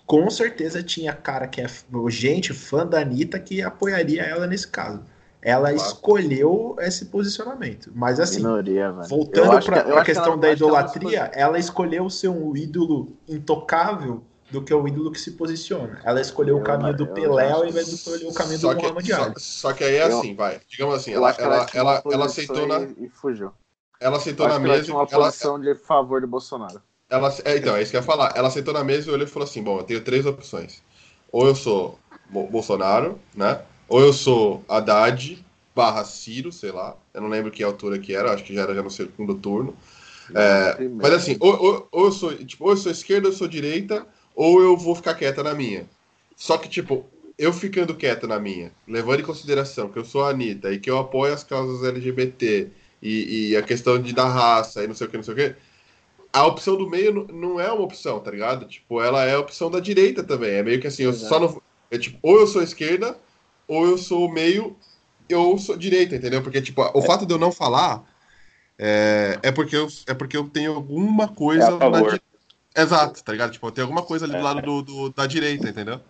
com 0.05 0.29
certeza 0.29 0.83
tinha 0.83 1.11
cara 1.11 1.47
que 1.47 1.59
é 1.59 1.67
gente 2.07 2.53
fã 2.53 2.85
da 2.85 3.01
Anitta 3.01 3.39
que 3.39 3.63
apoiaria 3.63 4.21
ela 4.21 4.45
nesse 4.45 4.67
caso. 4.67 5.03
Ela 5.41 5.73
claro. 5.73 5.75
escolheu 5.75 6.75
esse 6.79 7.05
posicionamento. 7.05 7.91
Mas 7.95 8.19
assim, 8.19 8.37
Minoria, 8.37 8.91
voltando 8.91 9.63
para 9.65 10.01
a 10.01 10.03
questão 10.03 10.37
da 10.37 10.51
idolatria, 10.51 11.31
ela, 11.33 11.35
ela 11.35 11.59
escolheu 11.59 12.09
ser 12.09 12.27
um 12.27 12.55
ídolo 12.55 13.13
intocável 13.27 14.21
do 14.51 14.61
que 14.61 14.73
o 14.73 14.87
ídolo 14.87 15.11
que 15.11 15.19
se 15.19 15.31
posiciona. 15.31 16.01
Ela 16.03 16.19
escolheu 16.19 16.57
eu, 16.57 16.61
o 16.61 16.63
caminho 16.63 16.95
do 16.95 17.07
Pelé 17.07 17.51
ao 17.51 17.65
invés 17.65 17.87
de 17.87 17.95
escolher 17.95 18.27
o 18.27 18.33
caminho 18.33 18.59
só 18.59 18.73
do 18.73 18.81
Muhammad 18.81 19.11
Ali. 19.11 19.33
Só, 19.37 19.69
só, 19.69 19.73
que 19.73 19.83
aí 19.83 19.95
é 19.95 20.03
assim, 20.03 20.35
vai. 20.35 20.59
Digamos 20.67 20.95
assim, 20.95 21.13
ela, 21.13 21.31
ela, 21.37 21.67
ela, 21.73 22.03
ela, 22.11 22.25
aceitou 22.25 22.67
na. 22.67 22.81
E 22.81 23.09
fugiu. 23.09 23.51
Ela 23.99 24.17
aceitou 24.17 24.47
na 24.47 24.59
mesa. 24.59 24.73
Ela 24.73 24.83
tinha 24.83 24.97
uma 24.97 25.07
posição 25.07 25.55
ela, 25.55 25.63
de 25.63 25.75
favor 25.75 26.19
de 26.19 26.27
Bolsonaro. 26.27 26.81
Ela, 27.09 27.33
é, 27.45 27.57
então, 27.57 27.75
é 27.75 27.81
isso 27.81 27.91
que 27.91 27.97
eu 27.97 28.01
ia 28.01 28.05
falar. 28.05 28.33
Ela 28.35 28.47
aceitou 28.47 28.73
na 28.73 28.83
mesa 28.83 29.09
e 29.09 29.13
olhou 29.13 29.25
e 29.25 29.29
falou 29.29 29.47
assim: 29.47 29.63
bom, 29.63 29.79
eu 29.79 29.83
tenho 29.83 30.03
três 30.03 30.25
opções. 30.25 30.81
Ou 31.31 31.47
eu 31.47 31.55
sou 31.55 31.99
Bolsonaro, 32.29 33.19
né? 33.35 33.61
Ou 33.89 34.01
eu 34.01 34.13
sou 34.13 34.63
Haddad 34.67 35.43
barra 35.75 36.03
Ciro, 36.03 36.51
sei 36.51 36.71
lá. 36.71 36.95
Eu 37.13 37.21
não 37.21 37.29
lembro 37.29 37.51
que 37.51 37.63
altura 37.63 37.99
que 37.99 38.13
era, 38.13 38.33
acho 38.33 38.43
que 38.43 38.53
já 38.53 38.61
era 38.61 38.75
já 38.75 38.83
no 38.83 38.89
segundo 38.89 39.35
turno. 39.35 39.75
É, 40.33 40.87
mas 40.89 41.13
assim, 41.13 41.37
ou, 41.39 41.59
ou, 41.59 41.87
ou, 41.91 42.05
eu 42.05 42.11
sou, 42.11 42.33
tipo, 42.35 42.65
ou 42.65 42.71
eu 42.71 42.77
sou 42.77 42.91
esquerda 42.91 43.27
ou 43.27 43.33
eu 43.33 43.37
sou 43.37 43.47
direita, 43.47 44.05
ou 44.35 44.61
eu 44.61 44.77
vou 44.77 44.93
ficar 44.93 45.15
quieta 45.15 45.41
na 45.41 45.53
minha. 45.53 45.87
Só 46.35 46.57
que, 46.57 46.69
tipo, 46.69 47.05
eu 47.37 47.51
ficando 47.51 47.95
quieta 47.95 48.27
na 48.27 48.39
minha, 48.39 48.71
levando 48.87 49.21
em 49.21 49.25
consideração 49.25 49.89
que 49.89 49.97
eu 49.97 50.05
sou 50.05 50.23
a 50.23 50.29
Anitta 50.29 50.71
e 50.71 50.79
que 50.79 50.89
eu 50.89 50.97
apoio 50.97 51.33
as 51.33 51.43
causas 51.43 51.83
LGBT 51.87 52.69
e, 53.01 53.49
e 53.49 53.57
a 53.57 53.61
questão 53.61 53.99
de 53.99 54.13
da 54.13 54.27
raça 54.27 54.83
e 54.83 54.87
não 54.87 54.93
sei 54.93 55.07
o 55.07 55.09
que, 55.09 55.17
não 55.17 55.23
sei 55.23 55.33
o 55.33 55.37
que, 55.37 55.55
a 56.31 56.45
opção 56.45 56.77
do 56.77 56.89
meio 56.89 57.27
não 57.31 57.59
é 57.59 57.71
uma 57.71 57.83
opção, 57.83 58.19
tá 58.19 58.29
ligado? 58.29 58.67
Tipo, 58.67 59.01
ela 59.01 59.25
é 59.25 59.33
a 59.33 59.39
opção 59.39 59.71
da 59.71 59.79
direita 59.79 60.23
também. 60.23 60.51
É 60.51 60.63
meio 60.63 60.79
que 60.79 60.87
assim, 60.87 61.03
eu 61.03 61.09
Exato. 61.09 61.27
só 61.27 61.39
não. 61.39 61.61
É 61.89 61.97
tipo, 61.97 62.19
ou 62.21 62.39
eu 62.39 62.45
sou 62.45 62.61
esquerda, 62.61 63.17
ou 63.69 63.85
eu 63.85 63.97
sou 63.99 64.27
meio, 64.29 64.75
eu 65.29 65.57
sou 65.59 65.77
direita, 65.77 66.15
entendeu? 66.15 66.41
Porque, 66.41 66.59
tipo, 66.59 66.81
o 66.81 66.99
é. 66.99 67.01
fato 67.03 67.25
de 67.25 67.33
eu 67.33 67.37
não 67.37 67.51
falar 67.51 68.03
é, 68.77 69.39
é, 69.43 69.51
porque, 69.51 69.75
eu, 69.75 69.87
é 70.07 70.13
porque 70.15 70.35
eu 70.35 70.49
tenho 70.49 70.73
alguma 70.73 71.27
coisa 71.27 71.67
é 71.67 71.89
na 71.89 72.01
direita. 72.01 72.25
Exato, 72.75 73.23
tá 73.23 73.31
ligado? 73.31 73.51
Tipo, 73.51 73.71
tem 73.71 73.83
alguma 73.83 74.01
coisa 74.01 74.25
ali 74.25 74.35
do 74.35 74.43
lado 74.43 74.61
do, 74.61 74.81
do, 74.81 75.09
da 75.09 75.27
direita, 75.27 75.69
entendeu? 75.69 76.01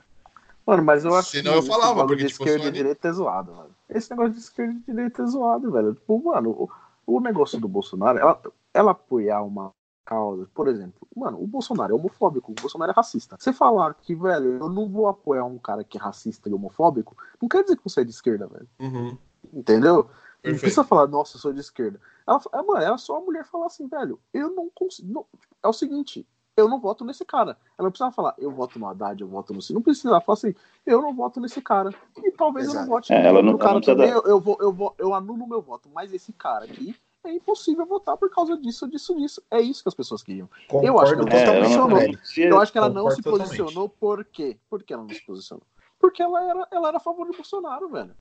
Mano, 0.66 0.84
mas 0.84 1.04
eu 1.04 1.14
acho 1.16 1.32
Senão 1.32 1.52
que 1.52 1.58
eu 1.58 1.64
falava, 1.64 2.06
porque, 2.06 2.24
de 2.24 2.30
tipo, 2.30 2.44
esquerda 2.44 2.68
e 2.68 2.72
direita 2.72 3.08
é 3.08 3.12
zoado, 3.12 3.52
mano. 3.54 3.72
Esse 3.90 4.10
negócio 4.12 4.34
de 4.34 4.40
esquerda 4.40 4.74
e 4.74 4.92
direita 4.92 5.24
é 5.24 5.26
zoado, 5.26 5.72
velho. 5.72 5.94
Tipo, 5.96 6.24
mano, 6.24 6.52
o, 6.52 6.70
o 7.18 7.20
negócio 7.20 7.60
do 7.60 7.68
Bolsonaro, 7.68 8.20
ela, 8.20 8.42
ela 8.74 8.92
apoiar 8.92 9.42
uma 9.42 9.74
causa, 10.10 10.50
por 10.56 10.68
exemplo, 10.68 11.08
mano, 11.16 11.40
o 11.40 11.46
Bolsonaro 11.46 11.94
é 11.94 11.96
homofóbico, 11.96 12.52
o 12.52 12.56
Bolsonaro 12.56 12.92
é 12.92 12.96
racista. 12.96 13.38
Você 13.40 13.54
falar 13.54 13.94
que, 13.94 14.16
velho, 14.16 14.58
eu 14.58 14.68
não 14.68 14.90
vou 14.90 15.08
apoiar 15.08 15.46
um 15.46 15.60
cara 15.60 15.84
que 15.84 16.00
é 16.00 16.02
racista 16.02 16.50
e 16.50 16.54
homofóbico, 16.54 17.16
não 17.40 17.48
quer 17.48 17.62
dizer 17.62 17.78
que 17.78 17.84
você 17.84 18.02
é 18.02 18.04
de 18.04 18.10
esquerda, 18.10 18.48
velho. 18.48 18.68
Uhum. 18.80 19.18
Entendeu? 19.54 20.06
Perfeito. 20.06 20.54
Não 20.54 20.60
precisa 20.60 20.84
falar, 20.84 21.08
nossa, 21.08 21.38
eu 21.38 21.42
sou 21.42 21.54
de 21.54 21.60
esquerda. 21.60 22.02
Ela, 22.26 22.42
mano, 22.64 22.82
ela 22.82 22.98
só 22.98 23.18
a 23.18 23.22
mulher 23.22 23.46
falar 23.46 23.68
assim, 23.68 23.88
velho, 23.88 24.20
eu 24.34 24.50
não 24.50 24.68
consigo. 24.74 25.14
Não, 25.14 25.26
é 25.62 25.68
o 25.68 25.74
seguinte, 25.74 26.26
eu 26.58 26.68
não 26.68 26.80
voto 26.80 27.06
nesse 27.06 27.24
cara. 27.24 27.52
Ela 27.78 27.86
não 27.86 27.92
precisava 27.92 28.12
falar, 28.12 28.34
eu 28.40 28.50
voto 28.50 28.80
no 28.80 28.88
Haddad, 28.88 29.22
eu 29.22 29.28
voto 29.28 29.54
no 29.54 29.62
Ciro. 29.62 29.76
Não 29.78 29.84
precisava 29.84 30.22
falar 30.22 30.38
assim, 30.38 30.56
eu 30.88 31.04
não 31.04 31.14
voto 31.14 31.40
nesse 31.40 31.62
cara. 31.62 31.94
E 32.18 32.32
talvez 32.32 32.66
Exato. 32.66 32.80
eu 32.80 32.82
não 32.82 32.90
vote 32.90 33.14
é, 33.14 33.42
no 33.44 33.58
cara 33.60 33.80
também. 33.80 34.10
Eu, 34.10 34.24
eu, 34.24 34.40
vou, 34.40 34.58
eu, 34.60 34.74
vou, 34.74 34.96
eu 34.98 35.14
anulo 35.14 35.48
meu 35.48 35.62
voto. 35.62 35.88
Mas 35.94 36.12
esse 36.12 36.34
cara 36.34 36.66
aqui 36.66 36.96
é 37.24 37.34
impossível 37.34 37.86
votar 37.86 38.18
por 38.18 38.30
causa 38.30 38.58
disso, 38.58 38.88
disso, 38.88 39.16
disso. 39.16 39.44
É 39.52 39.60
isso 39.60 39.84
que 39.84 39.90
as 39.90 39.96
pessoas 39.96 40.24
queriam. 40.24 40.50
Concordo 40.68 40.88
eu 40.88 41.00
acho 41.00 41.16
que 41.16 41.20
ela 41.20 41.30
não 41.30 41.38
se 41.38 41.60
posicionou. 41.60 42.00
eu 42.38 42.60
acho 42.60 42.72
que 42.72 42.78
ela 42.78 42.90
não 42.90 43.12
se 43.12 43.22
posicionou 43.22 43.90
por 43.90 44.26
quê? 44.26 44.58
Por 44.70 44.84
que 44.84 44.94
ela 44.94 45.04
não 45.04 45.10
se 45.10 45.26
posicionou? 45.26 45.66
Porque 46.00 46.24
ela 46.24 46.44
era, 46.44 46.68
ela 46.72 46.88
era 46.88 46.98
a 46.98 47.02
favor 47.02 47.28
do 47.28 47.34
Bolsonaro, 47.34 47.90
velho. 47.90 48.16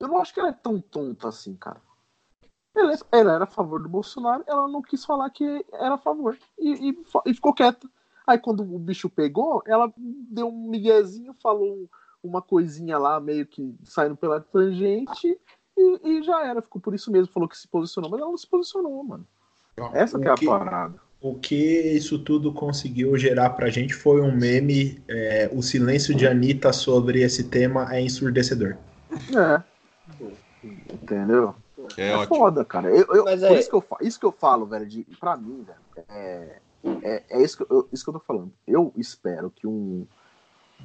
Eu 0.00 0.08
não 0.08 0.18
acho 0.18 0.34
que 0.34 0.40
ela 0.40 0.48
é 0.48 0.52
tão 0.52 0.80
tonta 0.80 1.28
assim, 1.28 1.54
cara. 1.54 1.80
Ela, 2.74 2.98
ela, 3.12 3.32
era 3.34 3.44
a 3.44 3.46
favor 3.46 3.80
do 3.80 3.88
Bolsonaro, 3.88 4.42
ela 4.48 4.66
não 4.66 4.82
quis 4.82 5.04
falar 5.04 5.30
que 5.30 5.64
era 5.72 5.94
a 5.94 5.98
favor. 5.98 6.36
E, 6.58 6.90
e, 6.90 7.04
e, 7.26 7.34
ficou 7.34 7.54
quieta. 7.54 7.88
Aí 8.26 8.36
quando 8.38 8.60
o 8.62 8.78
bicho 8.78 9.08
pegou, 9.08 9.62
ela 9.64 9.92
deu 9.96 10.48
um 10.48 10.68
miguezinho, 10.68 11.32
falou 11.34 11.88
uma 12.22 12.42
coisinha 12.42 12.98
lá, 12.98 13.20
meio 13.20 13.46
que 13.46 13.76
saindo 13.84 14.16
pela 14.16 14.40
tangente, 14.40 15.38
e, 15.76 16.18
e 16.18 16.22
já 16.22 16.46
era. 16.46 16.62
Ficou 16.62 16.80
por 16.80 16.94
isso 16.94 17.10
mesmo, 17.10 17.32
falou 17.32 17.48
que 17.48 17.58
se 17.58 17.68
posicionou, 17.68 18.10
mas 18.10 18.20
ela 18.20 18.30
não 18.30 18.38
se 18.38 18.46
posicionou, 18.46 19.02
mano. 19.04 19.26
Essa 19.92 20.18
que 20.18 20.28
é 20.28 20.30
a 20.30 20.34
que, 20.34 20.46
parada. 20.46 20.94
O 21.20 21.34
que 21.34 21.54
isso 21.54 22.18
tudo 22.18 22.52
conseguiu 22.52 23.16
gerar 23.18 23.50
pra 23.50 23.70
gente 23.70 23.94
foi 23.94 24.20
um 24.20 24.36
meme, 24.36 25.02
é, 25.08 25.50
o 25.52 25.62
silêncio 25.62 26.14
de 26.14 26.26
Anitta 26.26 26.72
sobre 26.72 27.22
esse 27.22 27.44
tema 27.44 27.92
é 27.94 28.00
ensurdecedor. 28.00 28.76
É. 29.34 29.62
Entendeu? 30.92 31.54
É, 31.96 32.12
é 32.12 32.26
foda, 32.26 32.64
cara. 32.64 32.88
Eu, 32.88 33.06
eu, 33.12 33.24
por 33.24 33.28
é... 33.28 33.58
isso, 33.58 33.68
que 33.68 33.76
eu, 33.76 33.84
isso 34.00 34.20
que 34.20 34.26
eu 34.26 34.32
falo, 34.32 34.66
velho, 34.66 34.86
de, 34.86 35.04
pra 35.18 35.36
mim, 35.36 35.64
velho, 35.64 36.06
é, 36.08 36.58
é, 37.02 37.22
é 37.30 37.42
isso, 37.42 37.58
que 37.58 37.72
eu, 37.72 37.88
isso 37.92 38.04
que 38.04 38.10
eu 38.10 38.14
tô 38.14 38.20
falando. 38.20 38.52
Eu 38.66 38.92
espero 38.96 39.50
que 39.50 39.66
um 39.66 40.06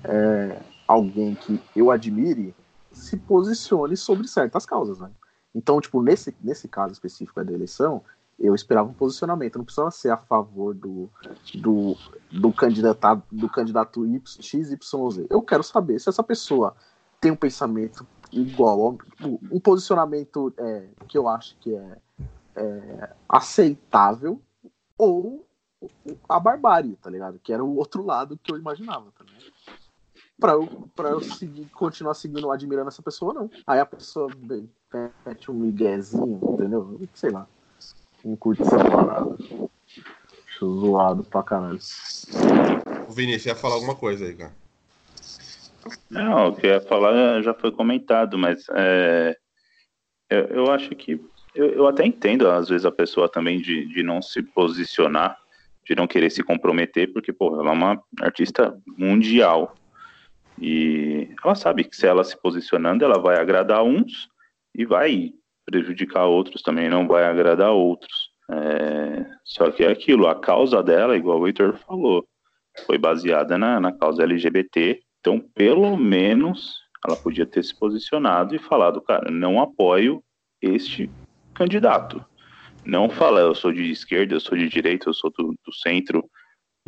é, 0.03 0.57
alguém 0.88 1.36
que 1.36 1.60
eu 1.76 1.91
admire 1.91 2.53
se 3.00 3.18
posicione 3.18 3.96
sobre 3.96 4.28
certas 4.28 4.66
causas, 4.66 5.00
né? 5.00 5.10
Então, 5.54 5.82
tipo, 5.82 6.02
nesse, 6.02 6.36
nesse 6.42 6.68
caso 6.68 6.94
específico 6.94 7.44
da 7.44 7.52
eleição, 7.52 8.04
eu 8.38 8.54
esperava 8.54 8.90
um 8.90 8.94
posicionamento. 8.94 9.58
Não 9.58 9.66
precisava 9.66 9.92
ser 9.92 10.10
a 10.12 10.18
favor 10.18 10.74
do, 10.74 11.10
do, 11.56 11.96
do, 12.32 12.54
candidato, 12.54 13.24
do 13.32 13.50
candidato 13.50 14.06
XYZ. 14.26 14.78
Eu 15.30 15.42
quero 15.42 15.64
saber 15.64 16.00
se 16.00 16.10
essa 16.10 16.24
pessoa 16.24 16.76
tem 17.20 17.32
um 17.32 17.36
pensamento 17.36 18.06
igual, 18.32 18.98
um 19.52 19.60
posicionamento 19.60 20.54
é, 20.58 20.88
que 21.08 21.18
eu 21.18 21.28
acho 21.28 21.58
que 21.58 21.76
é, 21.76 21.98
é 22.56 23.16
aceitável, 23.28 24.40
ou 24.98 25.46
a 26.28 26.40
barbárie, 26.40 26.96
tá 26.98 27.10
ligado? 27.10 27.40
Que 27.40 27.54
era 27.54 27.64
o 27.64 27.78
outro 27.78 28.06
lado 28.06 28.38
que 28.38 28.52
eu 28.52 28.58
imaginava, 28.58 29.12
tá? 29.18 29.24
Pra 30.40 30.53
eu, 30.53 30.90
pra 30.95 31.10
eu 31.10 31.22
seguir, 31.22 31.68
continuar 31.70 32.14
seguindo, 32.14 32.52
admirando 32.52 32.88
essa 32.88 33.02
pessoa, 33.02 33.34
não. 33.34 33.49
Aí 33.68 33.80
a 33.80 33.86
pessoa 33.86 34.30
mete 35.26 35.52
um 35.52 35.53
miguezinho, 35.53 36.40
entendeu? 36.53 36.99
Sei 37.14 37.30
lá. 37.30 37.48
Não 38.24 38.36
curte 38.36 38.61
essa 38.61 38.78
parada. 38.78 39.38
Acho 40.48 40.80
zoado 40.80 41.24
pra 41.24 41.44
caralho. 41.44 41.80
O 43.07 43.11
Vinícius 43.11 43.45
ia 43.48 43.56
falar 43.56 43.76
alguma 43.76 43.95
coisa 43.95 44.26
aí, 44.26 44.36
cara. 44.36 44.53
Não, 46.10 46.49
o 46.49 46.56
que 46.56 46.68
eu 46.68 46.72
ia 46.72 46.82
falar 46.82 47.41
já 47.41 47.53
foi 47.53 47.72
comentado, 47.72 48.38
mas 48.38 48.66
é, 48.72 49.38
eu, 50.30 50.45
eu 50.45 50.72
acho 50.72 50.90
que 50.91 51.20
eu, 51.56 51.72
eu, 51.72 51.88
até 51.88 52.06
entendo, 52.06 52.48
às 52.49 52.70
vezes, 52.70 52.86
a 52.86 52.91
pessoa 52.91 53.28
também 53.28 53.60
de, 53.60 53.86
de 53.88 54.03
não 54.03 54.22
se 54.22 54.41
posicionar, 54.41 55.38
de 55.86 55.95
não 55.95 56.07
querer 56.07 56.30
se 56.30 56.44
comprometer, 56.44 57.11
porque, 57.11 57.34
pô, 57.34 57.60
ela 57.60 57.72
é 57.72 57.74
uma 57.74 58.03
artista 58.22 58.78
mundial. 58.98 59.76
E 60.61 61.30
ela 61.44 61.56
sabe 61.56 61.84
que 61.84 61.95
se 61.95 62.06
ela 62.06 62.23
se 62.23 62.40
posicionando, 62.41 63.03
ela 63.03 63.19
vai 63.19 63.38
agradar 63.38 63.84
uns 63.84 64.27
e 64.76 64.86
vai 64.86 65.34
prejudicar 65.65 66.26
outros 66.26 66.61
também, 66.61 66.90
não 66.90 67.07
vai 67.07 67.26
agradar 67.26 67.72
outros. 67.72 68.30
É, 68.52 69.26
só 69.44 69.69
que 69.72 69.84
é 69.84 69.91
aquilo, 69.91 70.27
a 70.27 70.36
causa 70.36 70.81
dela, 70.81 71.15
igual 71.15 71.40
o 71.40 71.48
Heitor 71.48 71.77
falou, 71.77 72.27
foi 72.86 72.98
baseada 72.98 73.57
na, 73.57 73.80
na 73.80 73.91
causa 73.91 74.23
LGBT, 74.23 74.99
então 75.19 75.40
pelo 75.40 75.95
menos 75.95 76.80
ela 77.06 77.15
podia 77.15 77.45
ter 77.45 77.64
se 77.64 77.77
posicionado 77.77 78.56
e 78.56 78.60
falado, 78.60 79.02
cara, 79.02 79.30
não 79.31 79.61
apoio 79.61 80.23
este 80.61 81.10
candidato. 81.53 82.23
Não 82.84 83.10
fala, 83.10 83.41
eu 83.41 83.53
sou 83.53 83.72
de 83.72 83.90
esquerda, 83.91 84.34
eu 84.34 84.40
sou 84.40 84.57
de 84.57 84.68
direita, 84.68 85.10
eu 85.10 85.14
sou 85.14 85.31
do, 85.38 85.56
do 85.64 85.73
centro, 85.73 86.27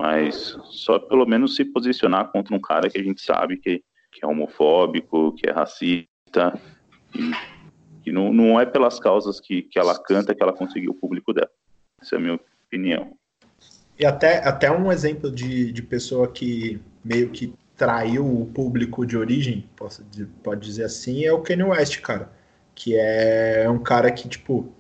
mas 0.02 0.57
só 0.72 0.98
pelo 0.98 1.28
menos 1.28 1.56
se 1.56 1.64
posicionar 1.64 2.32
contra 2.32 2.56
um 2.56 2.60
cara 2.60 2.90
que 2.90 2.98
a 2.98 3.03
gente 3.03 3.22
sabe 3.22 3.57
que, 3.57 3.84
que 4.11 4.26
é 4.26 4.28
homofóbico, 4.28 5.34
que 5.34 5.48
é 5.48 5.53
racista, 5.53 6.60
e, 7.14 7.32
que 8.03 8.11
não, 8.11 8.34
não 8.34 8.60
é 8.60 8.65
pelas 8.65 8.99
causas 8.99 9.40
que, 9.40 9.61
que 9.61 9.78
ela 9.78 9.95
canta 10.02 10.34
que 10.34 10.41
ela 10.41 10.53
conseguiu 10.53 10.90
o 10.90 10.95
público 10.95 11.32
dela. 11.32 11.52
Essa 12.02 12.15
é 12.15 12.18
a 12.18 12.22
minha 12.22 12.40
opinião. 12.65 13.15
E 13.99 14.03
até, 14.03 14.40
até 14.44 14.72
um 14.72 14.91
exemplo 14.91 15.30
de, 15.30 15.72
de 15.72 15.84
pessoa 15.84 16.28
que 16.28 16.82
meio 17.06 17.30
que 17.30 17.53
traiu 17.78 18.26
o 18.26 18.48
público 18.48 19.06
de 19.06 19.15
origem, 19.15 19.69
posso, 19.76 20.03
pode 20.41 20.61
dizer 20.61 20.86
assim, 20.86 21.23
é 21.23 21.32
o 21.32 21.41
Kanye 21.41 21.64
West, 21.64 22.02
cara 22.02 22.41
que 22.73 22.95
é 22.98 23.69
um 23.69 23.78
cara 23.78 24.11
que, 24.11 24.28
tipo, 24.28 24.73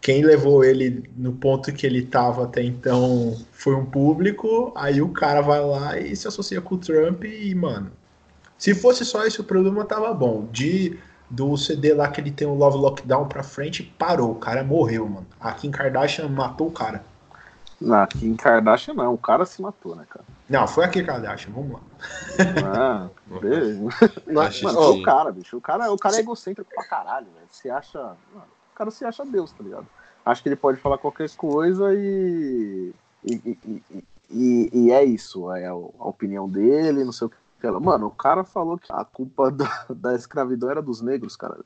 quem 0.00 0.24
levou 0.24 0.64
ele 0.64 1.10
no 1.16 1.32
ponto 1.32 1.72
que 1.72 1.86
ele 1.86 2.02
tava 2.02 2.44
até 2.44 2.62
então 2.62 3.36
foi 3.52 3.74
um 3.74 3.84
público, 3.84 4.72
aí 4.74 5.02
o 5.02 5.10
cara 5.10 5.40
vai 5.40 5.60
lá 5.60 5.98
e 5.98 6.14
se 6.14 6.28
associa 6.28 6.60
com 6.60 6.76
o 6.76 6.78
Trump 6.78 7.24
e, 7.24 7.54
mano, 7.54 7.90
se 8.56 8.74
fosse 8.74 9.04
só 9.04 9.26
isso 9.26 9.42
o 9.42 9.44
problema 9.44 9.84
tava 9.84 10.12
bom. 10.14 10.46
De 10.50 10.98
do 11.30 11.56
CD 11.58 11.92
lá 11.92 12.08
que 12.08 12.20
ele 12.20 12.30
tem 12.30 12.48
o 12.48 12.54
Love 12.54 12.78
Lockdown 12.78 13.28
pra 13.28 13.42
frente, 13.42 13.82
parou, 13.98 14.32
o 14.32 14.36
cara 14.36 14.64
morreu, 14.64 15.06
mano. 15.06 15.26
A 15.38 15.52
Kim 15.52 15.70
Kardashian 15.70 16.28
matou 16.28 16.68
o 16.68 16.72
cara. 16.72 17.04
Não, 17.80 18.06
Kim 18.06 18.34
Kardashian 18.34 18.94
não, 18.94 19.12
o 19.12 19.18
cara 19.18 19.44
se 19.44 19.60
matou, 19.60 19.94
né, 19.94 20.04
cara? 20.08 20.24
Não, 20.48 20.66
foi 20.66 20.84
a 20.84 20.88
Kim 20.88 21.04
Kardashian, 21.04 21.52
vamos 21.52 21.72
lá. 21.72 21.80
Ah. 22.64 23.08
Mas, 24.32 24.62
mano, 24.62 24.80
o 24.92 25.02
cara, 25.02 25.30
bicho, 25.30 25.56
o 25.58 25.60
cara, 25.60 25.92
o 25.92 25.98
cara 25.98 26.16
é 26.16 26.20
egocêntrico 26.20 26.70
pra 26.74 26.88
caralho, 26.88 27.26
velho. 27.26 27.46
Se 27.50 27.68
acha. 27.68 27.98
Mano, 27.98 28.57
cara 28.78 28.90
se 28.90 29.04
acha 29.04 29.26
Deus, 29.26 29.50
tá 29.52 29.64
ligado? 29.64 29.86
Acho 30.24 30.42
que 30.42 30.48
ele 30.48 30.56
pode 30.56 30.80
falar 30.80 30.98
qualquer 30.98 31.28
coisa 31.30 31.92
e. 31.94 32.92
E, 33.24 33.58
e, 33.66 33.82
e, 34.30 34.70
e 34.72 34.90
é 34.92 35.04
isso, 35.04 35.50
é 35.52 35.66
a, 35.66 35.74
opinião 35.74 36.48
dele, 36.48 37.04
não 37.04 37.12
sei 37.12 37.26
o 37.26 37.30
que. 37.30 37.36
Mano, 37.80 38.06
o 38.06 38.10
cara 38.10 38.44
falou 38.44 38.78
que 38.78 38.92
a 38.92 39.04
culpa 39.04 39.50
da, 39.50 39.86
da 39.90 40.14
escravidão 40.14 40.70
era 40.70 40.80
dos 40.80 41.02
negros, 41.02 41.34
cara. 41.34 41.58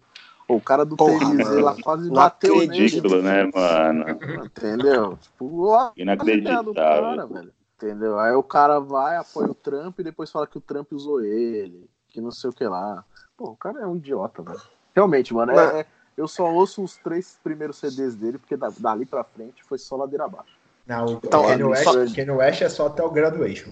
O 0.48 0.60
cara 0.60 0.84
do 0.84 0.96
TNZ 0.96 1.62
lá 1.62 1.76
quase 1.82 2.10
bateu 2.10 2.58
nele. 2.58 2.78
ridículo, 2.78 3.22
né, 3.22 3.50
mano? 3.54 4.04
Entendeu? 4.44 5.18
Tipo, 5.18 5.92
Inacreditável. 5.96 6.74
Cara, 6.74 7.26
velho. 7.26 7.52
Entendeu? 7.76 8.18
Aí 8.18 8.32
o 8.32 8.42
cara 8.42 8.78
vai, 8.78 9.16
apoia 9.16 9.50
o 9.50 9.54
Trump 9.54 9.98
e 9.98 10.04
depois 10.04 10.30
fala 10.30 10.46
que 10.46 10.56
o 10.56 10.60
Trump 10.60 10.92
usou 10.92 11.20
ele, 11.20 11.88
que 12.08 12.20
não 12.20 12.30
sei 12.30 12.48
o 12.48 12.52
que 12.52 12.64
lá. 12.64 13.04
Pô, 13.36 13.50
o 13.50 13.56
cara 13.56 13.80
é 13.80 13.86
um 13.86 13.96
idiota, 13.96 14.42
velho. 14.42 14.60
Realmente, 14.94 15.34
mano, 15.34 15.52
é, 15.52 15.80
é, 15.80 15.86
eu 16.16 16.28
só 16.28 16.52
ouço 16.52 16.82
os 16.82 16.96
três 16.96 17.38
primeiros 17.42 17.78
CDs 17.78 18.14
dele, 18.14 18.38
porque 18.38 18.56
dali 18.78 19.06
pra 19.06 19.24
frente 19.24 19.62
foi 19.64 19.78
só 19.78 19.96
ladeira 19.96 20.24
abaixo. 20.24 20.56
Não, 20.86 21.06
o 21.06 21.20
então, 21.22 21.42
Kanye, 21.46 21.64
West, 21.64 21.84
só... 21.84 21.92
Kanye 21.92 22.30
West 22.30 22.62
é 22.62 22.68
só 22.68 22.86
até 22.86 23.02
o 23.02 23.10
graduation. 23.10 23.70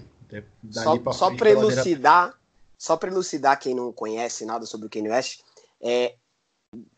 Dali 0.63 1.01
só, 1.03 1.11
só 1.11 1.35
pra 1.35 1.49
elucidar, 1.49 2.33
só 2.77 2.95
pra 2.95 3.09
elucidar 3.11 3.59
quem 3.59 3.75
não 3.75 3.91
conhece 3.91 4.45
nada 4.45 4.65
sobre 4.65 4.87
o 4.87 4.89
Kanye 4.89 5.09
West, 5.09 5.41
é, 5.81 6.15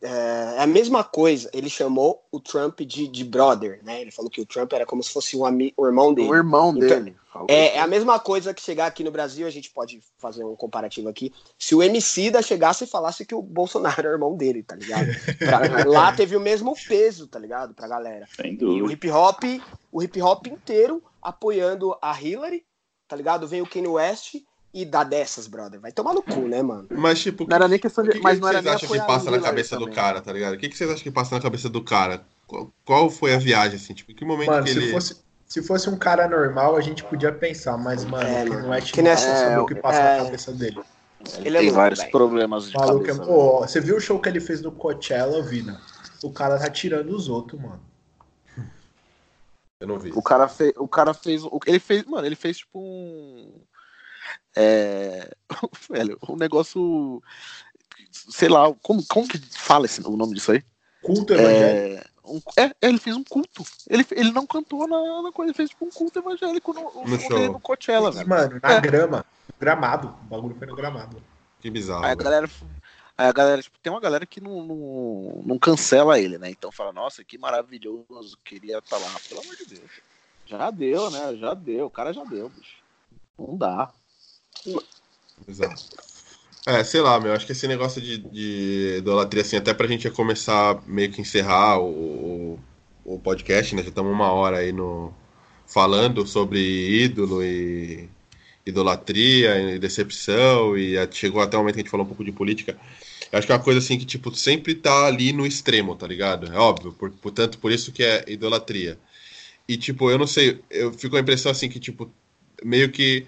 é, 0.00 0.56
é 0.56 0.60
a 0.60 0.66
mesma 0.66 1.02
coisa. 1.02 1.50
Ele 1.52 1.68
chamou 1.68 2.24
o 2.30 2.38
Trump 2.38 2.80
de, 2.80 3.08
de 3.08 3.24
brother, 3.24 3.80
né? 3.82 4.00
Ele 4.00 4.10
falou 4.10 4.30
que 4.30 4.40
o 4.40 4.46
Trump 4.46 4.72
era 4.72 4.86
como 4.86 5.02
se 5.02 5.12
fosse 5.12 5.36
um 5.36 5.44
ami, 5.44 5.74
o 5.76 5.86
irmão 5.86 6.14
dele. 6.14 6.28
O 6.28 6.34
irmão 6.34 6.72
então, 6.76 6.88
dele. 6.88 7.16
É, 7.48 7.76
é, 7.76 7.80
a 7.80 7.86
mesma 7.86 8.20
coisa 8.20 8.54
que 8.54 8.62
chegar 8.62 8.86
aqui 8.86 9.02
no 9.02 9.10
Brasil, 9.10 9.46
a 9.46 9.50
gente 9.50 9.70
pode 9.70 10.00
fazer 10.18 10.44
um 10.44 10.54
comparativo 10.54 11.08
aqui. 11.08 11.32
Se 11.58 11.74
o 11.74 11.82
MC 11.82 12.30
da 12.30 12.40
chegasse 12.40 12.84
e 12.84 12.86
falasse 12.86 13.26
que 13.26 13.34
o 13.34 13.42
Bolsonaro 13.42 14.06
é 14.06 14.10
o 14.10 14.14
irmão 14.14 14.36
dele, 14.36 14.62
tá 14.62 14.76
ligado? 14.76 15.08
Pra, 15.38 15.84
lá 15.84 16.12
teve 16.12 16.36
o 16.36 16.40
mesmo 16.40 16.76
peso, 16.86 17.26
tá 17.26 17.38
ligado? 17.38 17.74
Pra 17.74 17.88
galera. 17.88 18.28
Sem 18.36 18.54
dúvida. 18.54 18.78
E 18.78 18.82
o 18.82 18.90
hip 18.90 19.10
hop, 19.10 19.42
o 19.90 20.02
hip 20.02 20.22
hop 20.22 20.46
inteiro 20.46 21.02
apoiando 21.20 21.96
a 22.00 22.20
Hillary, 22.20 22.64
tá 23.08 23.16
ligado? 23.16 23.48
Vem 23.48 23.62
o 23.62 23.66
Kanye 23.66 23.88
West 23.88 24.36
e 24.74 24.84
dar 24.84 25.04
dessas, 25.04 25.46
brother. 25.46 25.78
Vai 25.78 25.92
tomar 25.92 26.12
no 26.12 26.20
cu, 26.20 26.40
né, 26.48 26.60
mano? 26.60 26.88
Mas, 26.90 27.20
tipo, 27.20 27.46
não 27.48 27.54
era 27.54 27.68
nem 27.68 27.78
questão 27.78 28.02
de. 28.02 28.10
Que 28.10 28.20
mas 28.20 28.34
que 28.34 28.42
não 28.42 28.48
era 28.48 28.60
vocês 28.60 28.74
acham 28.74 28.88
que 28.88 29.06
passa 29.06 29.30
na 29.30 29.38
cabeça 29.38 29.78
do 29.78 29.88
cara, 29.88 30.20
tá 30.20 30.32
ligado? 30.32 30.54
O 30.54 30.58
que, 30.58 30.68
que 30.68 30.76
vocês 30.76 30.90
acham 30.90 31.02
que 31.02 31.12
passa 31.12 31.36
na 31.36 31.40
cabeça 31.40 31.68
do 31.68 31.80
cara? 31.80 32.24
Qual, 32.44 32.72
qual 32.84 33.08
foi 33.08 33.32
a 33.32 33.38
viagem, 33.38 33.76
assim? 33.76 33.94
Tipo, 33.94 34.10
em 34.10 34.16
que 34.16 34.24
momento 34.24 34.48
mano, 34.48 34.64
que 34.64 34.72
se 34.72 34.78
ele. 34.78 34.90
Fosse, 34.90 35.16
se 35.46 35.62
fosse 35.62 35.88
um 35.88 35.96
cara 35.96 36.26
normal, 36.28 36.76
a 36.76 36.80
gente 36.80 37.04
podia 37.04 37.30
pensar, 37.30 37.78
mas, 37.78 38.04
mano, 38.04 38.28
é, 38.28 38.44
não 38.44 38.74
é 38.74 38.80
tipo 38.80 38.94
que 38.94 39.02
não 39.02 39.12
é, 39.12 39.16
saber 39.16 39.58
o 39.60 39.66
que 39.66 39.76
passa 39.76 40.00
é... 40.00 40.18
na 40.18 40.24
cabeça 40.24 40.52
dele. 40.52 40.80
Ele, 41.38 41.58
tem 41.58 41.70
vários 41.70 42.00
véio. 42.00 42.10
problemas 42.10 42.68
de 42.68 42.76
Maluco, 42.76 43.06
cabeça. 43.06 43.30
Oh, 43.30 43.60
você 43.60 43.80
viu 43.80 43.96
o 43.96 44.00
show 44.00 44.20
que 44.20 44.28
ele 44.28 44.40
fez 44.40 44.60
no 44.60 44.72
Coachella, 44.72 45.40
Vina? 45.40 45.80
O 46.22 46.32
cara 46.32 46.58
tá 46.58 46.68
tirando 46.68 47.10
os 47.10 47.28
outros, 47.28 47.60
mano. 47.60 47.80
Eu 49.78 49.86
não 49.86 49.98
vi. 49.98 50.10
O 50.14 50.20
cara, 50.20 50.48
fez, 50.48 50.72
o 50.76 50.88
cara 50.88 51.14
fez. 51.14 51.42
Ele 51.66 51.78
fez. 51.78 52.04
Mano, 52.04 52.26
ele 52.26 52.36
fez 52.36 52.58
tipo 52.58 52.78
um 52.78 53.63
é, 54.56 55.30
velho, 55.90 56.18
um 56.28 56.36
negócio. 56.36 57.22
Sei 58.10 58.48
lá, 58.48 58.72
como, 58.82 59.04
como 59.06 59.28
que 59.28 59.38
fala 59.38 59.86
esse, 59.86 60.00
o 60.00 60.16
nome 60.16 60.34
disso 60.34 60.52
aí? 60.52 60.62
Culto 61.02 61.34
evangélico. 61.34 62.00
É, 62.00 62.04
um, 62.24 62.40
é, 62.56 62.74
ele 62.80 62.98
fez 62.98 63.16
um 63.16 63.24
culto. 63.24 63.64
Ele, 63.88 64.06
ele 64.12 64.32
não 64.32 64.46
cantou 64.46 64.86
na, 64.88 65.22
na 65.22 65.32
coisa, 65.32 65.50
ele 65.50 65.56
fez 65.56 65.70
tipo 65.70 65.84
um 65.84 65.90
culto 65.90 66.18
evangélico 66.18 66.72
no, 66.72 67.04
no, 67.04 67.20
show. 67.20 67.52
no 67.52 67.60
Coachella, 67.60 68.10
velho. 68.10 68.28
Mano, 68.28 68.60
na 68.62 68.72
é. 68.72 68.80
grama. 68.80 69.26
Gramado. 69.58 70.08
O 70.08 70.24
bagulho 70.24 70.54
foi 70.56 70.66
no 70.66 70.76
gramado. 70.76 71.22
Que 71.60 71.70
bizarro. 71.70 72.04
Aí 72.04 72.12
a 72.12 72.14
galera. 72.14 72.50
Aí 73.16 73.28
a 73.28 73.32
galera, 73.32 73.62
tipo, 73.62 73.78
tem 73.78 73.92
uma 73.92 74.00
galera 74.00 74.26
que 74.26 74.40
não, 74.40 74.64
não, 74.64 75.42
não, 75.46 75.58
cancela 75.58 76.18
ele, 76.18 76.36
né? 76.36 76.50
Então 76.50 76.72
fala, 76.72 76.92
nossa, 76.92 77.22
que 77.22 77.38
maravilhoso, 77.38 78.36
queria 78.44 78.78
estar 78.78 78.98
tá 78.98 79.04
lá. 79.04 79.20
Pelo 79.28 79.40
amor 79.40 79.54
de 79.54 79.66
Deus. 79.66 79.90
Já 80.46 80.70
deu, 80.70 81.10
né? 81.10 81.36
Já 81.36 81.54
deu, 81.54 81.86
o 81.86 81.90
cara 81.90 82.12
já 82.12 82.24
deu, 82.24 82.48
bicho. 82.48 82.78
Não 83.38 83.56
dá. 83.56 83.92
Exato. 85.46 85.82
É, 86.66 86.82
sei 86.82 87.02
lá, 87.02 87.20
meu, 87.20 87.34
acho 87.34 87.44
que 87.44 87.52
esse 87.52 87.68
negócio 87.68 88.00
de, 88.00 88.18
de 88.18 88.96
idolatria, 88.98 89.42
assim, 89.42 89.56
até 89.56 89.74
pra 89.74 89.86
gente 89.86 90.08
começar 90.10 90.82
meio 90.86 91.10
que 91.12 91.20
encerrar 91.20 91.78
o, 91.78 92.58
o, 93.04 93.18
podcast, 93.18 93.74
né? 93.74 93.82
Já 93.82 93.88
estamos 93.88 94.10
uma 94.10 94.32
hora 94.32 94.58
aí 94.58 94.72
no, 94.72 95.12
falando 95.66 96.26
sobre 96.26 96.58
ídolo 97.04 97.42
e 97.44 98.08
idolatria 98.64 99.74
e 99.74 99.78
decepção, 99.78 100.76
e 100.76 100.96
chegou 101.12 101.42
até 101.42 101.54
o 101.56 101.60
momento 101.60 101.74
que 101.74 101.80
a 101.80 101.82
gente 101.82 101.90
falou 101.90 102.06
um 102.06 102.08
pouco 102.08 102.24
de 102.24 102.32
política. 102.32 102.78
Eu 103.30 103.38
acho 103.38 103.46
que 103.46 103.52
é 103.52 103.56
uma 103.56 103.62
coisa 103.62 103.80
assim 103.80 103.98
que, 103.98 104.06
tipo, 104.06 104.34
sempre 104.34 104.74
tá 104.74 105.06
ali 105.06 105.34
no 105.34 105.46
extremo, 105.46 105.94
tá 105.94 106.06
ligado? 106.06 106.50
É 106.50 106.56
óbvio, 106.56 106.92
por, 106.92 107.10
portanto, 107.10 107.58
por 107.58 107.72
isso 107.72 107.92
que 107.92 108.02
é 108.02 108.24
idolatria. 108.26 108.98
E, 109.68 109.76
tipo, 109.76 110.10
eu 110.10 110.18
não 110.18 110.26
sei, 110.26 110.60
eu 110.70 110.92
fico 110.92 111.10
com 111.10 111.16
a 111.16 111.20
impressão 111.20 111.52
assim 111.52 111.68
que, 111.68 111.78
tipo, 111.78 112.10
meio 112.62 112.90
que 112.90 113.26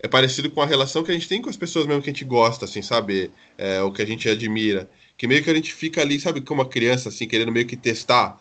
é 0.00 0.08
parecido 0.08 0.50
com 0.50 0.62
a 0.62 0.66
relação 0.66 1.02
que 1.02 1.10
a 1.10 1.14
gente 1.14 1.28
tem 1.28 1.42
com 1.42 1.50
as 1.50 1.56
pessoas 1.56 1.86
mesmo 1.86 2.02
que 2.02 2.10
a 2.10 2.12
gente 2.12 2.24
gosta, 2.24 2.64
assim, 2.64 2.82
sabe? 2.82 3.30
É, 3.56 3.82
o 3.82 3.92
que 3.92 4.02
a 4.02 4.06
gente 4.06 4.28
admira. 4.28 4.88
Que 5.16 5.26
meio 5.26 5.42
que 5.42 5.50
a 5.50 5.54
gente 5.54 5.74
fica 5.74 6.00
ali, 6.00 6.20
sabe, 6.20 6.40
como 6.40 6.60
uma 6.62 6.68
criança, 6.68 7.08
assim, 7.08 7.26
querendo 7.26 7.50
meio 7.50 7.66
que 7.66 7.76
testar 7.76 8.38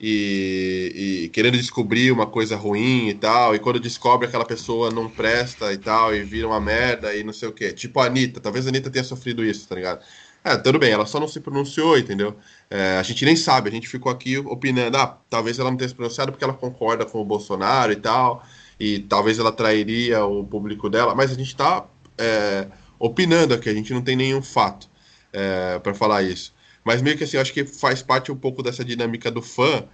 e, 0.00 1.24
e, 1.24 1.28
querendo 1.30 1.56
descobrir 1.56 2.10
uma 2.10 2.26
coisa 2.26 2.56
ruim 2.56 3.08
e 3.08 3.14
tal. 3.14 3.54
E 3.54 3.58
quando 3.58 3.80
descobre 3.80 4.26
aquela 4.26 4.44
pessoa 4.44 4.90
não 4.90 5.10
presta 5.10 5.72
e 5.72 5.78
tal, 5.78 6.14
e 6.14 6.22
vira 6.22 6.46
uma 6.46 6.60
merda 6.60 7.14
e 7.14 7.24
não 7.24 7.32
sei 7.32 7.48
o 7.48 7.52
quê. 7.52 7.72
Tipo 7.72 8.00
a 8.00 8.06
Anitta, 8.06 8.40
talvez 8.40 8.66
a 8.66 8.70
Anitta 8.70 8.90
tenha 8.90 9.04
sofrido 9.04 9.44
isso, 9.44 9.68
tá 9.68 9.74
ligado? 9.74 10.02
É, 10.42 10.56
tudo 10.56 10.78
bem, 10.78 10.90
ela 10.90 11.04
só 11.04 11.20
não 11.20 11.28
se 11.28 11.38
pronunciou, 11.38 11.98
entendeu? 11.98 12.34
É, 12.70 12.96
a 12.98 13.02
gente 13.02 13.24
nem 13.26 13.36
sabe, 13.36 13.68
a 13.68 13.72
gente 13.72 13.86
ficou 13.86 14.10
aqui 14.10 14.38
opinando, 14.38 14.96
ah, 14.96 15.18
talvez 15.28 15.58
ela 15.58 15.70
não 15.70 15.76
tenha 15.76 15.88
se 15.88 15.94
pronunciado 15.94 16.32
porque 16.32 16.42
ela 16.42 16.54
concorda 16.54 17.04
com 17.04 17.20
o 17.20 17.24
Bolsonaro 17.24 17.92
e 17.92 17.96
tal, 17.96 18.42
e 18.80 18.98
talvez 19.00 19.38
ela 19.38 19.52
trairia 19.52 20.24
o 20.24 20.44
público 20.44 20.88
dela, 20.88 21.14
mas 21.14 21.30
a 21.30 21.34
gente 21.34 21.54
tá 21.54 21.86
é, 22.18 22.66
opinando 22.98 23.54
aqui, 23.54 23.68
a 23.68 23.74
gente 23.74 23.92
não 23.92 24.02
tem 24.02 24.16
nenhum 24.16 24.42
fato 24.42 24.88
é, 25.32 25.78
para 25.78 25.94
falar 25.94 26.22
isso. 26.22 26.54
Mas 26.82 27.02
meio 27.02 27.16
que 27.18 27.24
assim, 27.24 27.36
acho 27.36 27.52
que 27.52 27.64
faz 27.66 28.02
parte 28.02 28.32
um 28.32 28.36
pouco 28.36 28.62
dessa 28.62 28.84
dinâmica 28.84 29.30
do 29.30 29.42
fã 29.42 29.84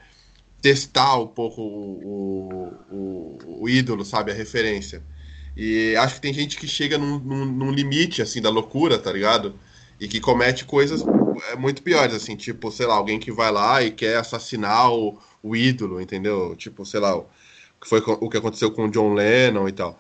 testar 0.62 1.16
um 1.18 1.26
pouco 1.26 1.60
o, 1.60 2.72
o, 2.90 3.38
o 3.62 3.68
ídolo, 3.68 4.04
sabe, 4.04 4.30
a 4.30 4.34
referência. 4.34 5.02
E 5.56 5.96
acho 5.96 6.16
que 6.16 6.20
tem 6.20 6.32
gente 6.32 6.56
que 6.56 6.68
chega 6.68 6.96
num, 6.96 7.18
num, 7.18 7.44
num 7.44 7.70
limite, 7.72 8.22
assim, 8.22 8.40
da 8.40 8.50
loucura, 8.50 8.98
tá 8.98 9.12
ligado? 9.12 9.58
e 10.00 10.06
que 10.08 10.20
comete 10.20 10.64
coisas 10.64 11.02
é, 11.50 11.56
muito 11.56 11.82
piores, 11.82 12.14
assim, 12.14 12.36
tipo, 12.36 12.70
sei 12.70 12.86
lá, 12.86 12.94
alguém 12.94 13.18
que 13.18 13.32
vai 13.32 13.50
lá 13.50 13.82
e 13.82 13.90
quer 13.90 14.16
assassinar 14.16 14.92
o, 14.92 15.18
o 15.42 15.56
ídolo, 15.56 16.00
entendeu? 16.00 16.54
Tipo, 16.56 16.84
sei 16.84 17.00
lá, 17.00 17.22
que 17.81 17.89
foi 17.89 18.01
o 18.01 18.28
que 18.28 18.36
aconteceu 18.36 18.70
com 18.70 18.86
o 18.86 18.90
John 18.90 19.15
Lennon 19.15 19.69
e 19.69 19.73
tal. 19.73 19.98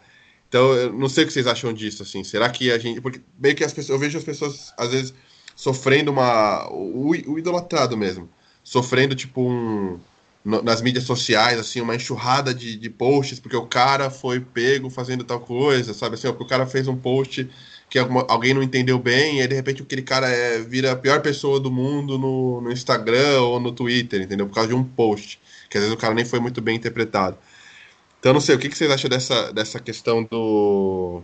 Então, 0.48 0.72
eu 0.74 0.92
não 0.92 1.08
sei 1.08 1.24
o 1.24 1.26
que 1.26 1.32
vocês 1.32 1.46
acham 1.46 1.72
disso, 1.72 2.02
assim. 2.02 2.22
Será 2.24 2.48
que 2.48 2.70
a 2.70 2.78
gente. 2.78 3.00
Porque 3.00 3.20
meio 3.38 3.54
que 3.54 3.64
as 3.64 3.72
pessoas. 3.72 3.90
Eu 3.90 3.98
vejo 3.98 4.18
as 4.18 4.24
pessoas, 4.24 4.72
às 4.78 4.90
vezes, 4.90 5.14
sofrendo 5.54 6.10
uma. 6.10 6.68
O, 6.70 7.10
o 7.10 7.38
idolatrado 7.38 7.96
mesmo. 7.96 8.28
Sofrendo, 8.62 9.14
tipo, 9.14 9.42
um. 9.42 9.98
nas 10.44 10.80
mídias 10.82 11.04
sociais, 11.04 11.58
assim, 11.58 11.80
uma 11.80 11.94
enxurrada 11.96 12.54
de, 12.54 12.76
de 12.76 12.90
posts, 12.90 13.40
porque 13.40 13.56
o 13.56 13.66
cara 13.66 14.10
foi 14.10 14.40
pego 14.40 14.88
fazendo 14.90 15.24
tal 15.24 15.40
coisa, 15.40 15.92
sabe? 15.94 16.14
Assim, 16.14 16.28
o 16.28 16.46
cara 16.46 16.66
fez 16.66 16.88
um 16.88 16.96
post 16.96 17.48
que 17.88 17.98
alguém 17.98 18.52
não 18.52 18.62
entendeu 18.62 18.98
bem, 18.98 19.38
e 19.38 19.42
aí, 19.42 19.48
de 19.48 19.54
repente 19.54 19.82
aquele 19.82 20.02
cara 20.02 20.28
é, 20.28 20.58
vira 20.58 20.92
a 20.92 20.96
pior 20.96 21.22
pessoa 21.22 21.60
do 21.60 21.70
mundo 21.70 22.18
no, 22.18 22.60
no 22.60 22.72
Instagram 22.72 23.40
ou 23.42 23.60
no 23.60 23.70
Twitter, 23.70 24.22
entendeu? 24.22 24.46
Por 24.48 24.54
causa 24.54 24.68
de 24.68 24.74
um 24.74 24.82
post, 24.82 25.40
que 25.70 25.78
às 25.78 25.84
vezes 25.84 25.96
o 25.96 26.00
cara 26.00 26.12
nem 26.12 26.24
foi 26.24 26.40
muito 26.40 26.60
bem 26.60 26.76
interpretado. 26.76 27.38
Então, 28.26 28.34
não 28.34 28.40
sei, 28.40 28.56
o 28.56 28.58
que, 28.58 28.68
que 28.68 28.76
vocês 28.76 28.90
acham 28.90 29.08
dessa, 29.08 29.52
dessa 29.52 29.78
questão 29.78 30.24
do. 30.24 31.22